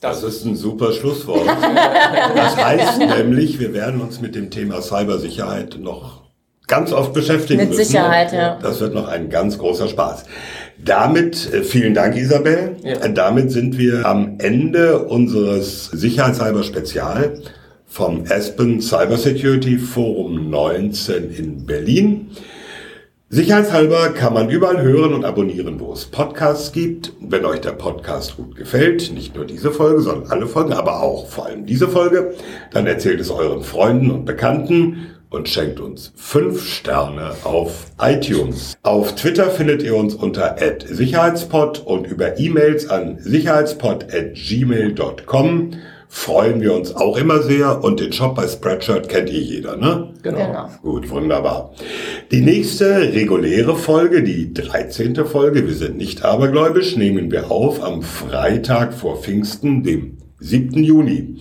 Das 0.00 0.22
ist 0.22 0.44
ein 0.44 0.54
super 0.54 0.92
Schlusswort. 0.92 1.46
Das 1.46 2.56
heißt 2.56 2.98
nämlich, 3.18 3.58
wir 3.58 3.74
werden 3.74 4.00
uns 4.00 4.20
mit 4.20 4.34
dem 4.34 4.50
Thema 4.50 4.80
Cybersicherheit 4.80 5.78
noch 5.80 6.22
ganz 6.68 6.92
oft 6.92 7.12
beschäftigen 7.14 7.60
mit 7.60 7.70
müssen. 7.70 7.80
Mit 7.80 7.86
Sicherheit, 7.88 8.32
ja. 8.32 8.58
Das 8.62 8.80
wird 8.80 8.94
noch 8.94 9.08
ein 9.08 9.30
ganz 9.30 9.58
großer 9.58 9.88
Spaß. 9.88 10.24
Damit, 10.84 11.52
äh, 11.52 11.62
vielen 11.62 11.94
Dank, 11.94 12.16
Isabel. 12.16 12.76
Ja. 12.84 13.08
Damit 13.08 13.50
sind 13.50 13.78
wir 13.78 14.06
am 14.06 14.36
Ende 14.38 15.00
unseres 15.00 15.86
Sicherheitshalber 15.86 16.62
Spezial 16.62 17.40
vom 17.86 18.24
Aspen 18.28 18.80
Cybersecurity 18.80 19.78
Forum 19.78 20.50
19 20.50 21.30
in 21.30 21.66
Berlin. 21.66 22.30
Sicherheitshalber 23.30 24.14
kann 24.14 24.32
man 24.32 24.48
überall 24.48 24.80
hören 24.80 25.12
und 25.12 25.26
abonnieren, 25.26 25.78
wo 25.80 25.92
es 25.92 26.06
Podcasts 26.06 26.72
gibt. 26.72 27.12
Wenn 27.20 27.44
euch 27.44 27.60
der 27.60 27.72
Podcast 27.72 28.38
gut 28.38 28.56
gefällt, 28.56 29.12
nicht 29.12 29.36
nur 29.36 29.44
diese 29.44 29.70
Folge, 29.70 30.00
sondern 30.00 30.30
alle 30.30 30.46
Folgen, 30.46 30.72
aber 30.72 31.02
auch 31.02 31.28
vor 31.28 31.44
allem 31.44 31.66
diese 31.66 31.88
Folge, 31.88 32.32
dann 32.72 32.86
erzählt 32.86 33.20
es 33.20 33.30
euren 33.30 33.62
Freunden 33.62 34.10
und 34.10 34.24
Bekannten 34.24 35.08
und 35.28 35.50
schenkt 35.50 35.78
uns 35.78 36.10
fünf 36.16 36.66
Sterne 36.66 37.32
auf 37.44 37.88
iTunes. 38.00 38.78
Auf 38.82 39.14
Twitter 39.14 39.50
findet 39.50 39.82
ihr 39.82 39.94
uns 39.94 40.14
unter 40.14 40.56
sicherheitspod 40.86 41.80
und 41.80 42.06
über 42.06 42.38
E-Mails 42.38 42.88
an 42.88 43.18
sicherheitspod@gmail.com 43.18 45.72
freuen 46.08 46.60
wir 46.60 46.74
uns 46.74 46.94
auch 46.96 47.16
immer 47.16 47.42
sehr 47.42 47.84
und 47.84 48.00
den 48.00 48.12
Shop 48.12 48.34
bei 48.34 48.48
Spreadshirt 48.48 49.08
kennt 49.08 49.28
eh 49.30 49.38
jeder, 49.38 49.76
ne? 49.76 50.14
Genau. 50.22 50.38
genau. 50.38 50.68
Gut, 50.82 51.10
wunderbar. 51.10 51.72
Die 52.30 52.40
nächste 52.40 53.12
reguläre 53.12 53.76
Folge, 53.76 54.22
die 54.22 54.52
13. 54.54 55.14
Folge, 55.26 55.66
wir 55.66 55.74
sind 55.74 55.96
nicht 55.96 56.24
abergläubisch, 56.24 56.96
nehmen 56.96 57.30
wir 57.30 57.50
auf 57.50 57.82
am 57.82 58.02
Freitag 58.02 58.94
vor 58.94 59.18
Pfingsten, 59.18 59.82
dem 59.82 60.18
7. 60.40 60.82
Juni. 60.82 61.36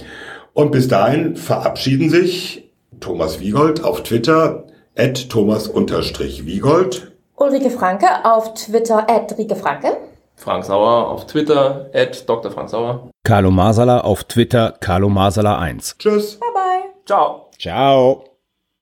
Und 0.53 0.71
bis 0.71 0.87
dahin 0.87 1.35
verabschieden 1.35 2.09
sich 2.09 2.71
Thomas 2.99 3.39
Wiegold 3.39 3.83
auf 3.83 4.03
Twitter, 4.03 4.65
at 4.97 5.29
Thomas-Wiegold. 5.29 7.11
Ulrike 7.35 7.69
Franke 7.69 8.07
auf 8.23 8.55
Twitter, 8.55 9.07
at 9.09 9.37
Rike 9.37 9.55
Franke. 9.55 9.97
Frank 10.37 10.63
Sauer 10.63 11.09
auf 11.09 11.25
Twitter, 11.27 11.89
at 11.93 12.29
Dr. 12.29 12.51
Frank 12.51 12.69
Sauer. 12.69 13.09
Carlo 13.23 13.51
Masala 13.51 14.01
auf 14.01 14.23
Twitter, 14.23 14.75
Carlo 14.79 15.09
Masala 15.09 15.57
1. 15.57 15.97
Tschüss. 15.97 16.39
Bye 16.39 16.49
bye. 16.53 16.89
Ciao. 17.05 17.49
Ciao. 17.57 18.36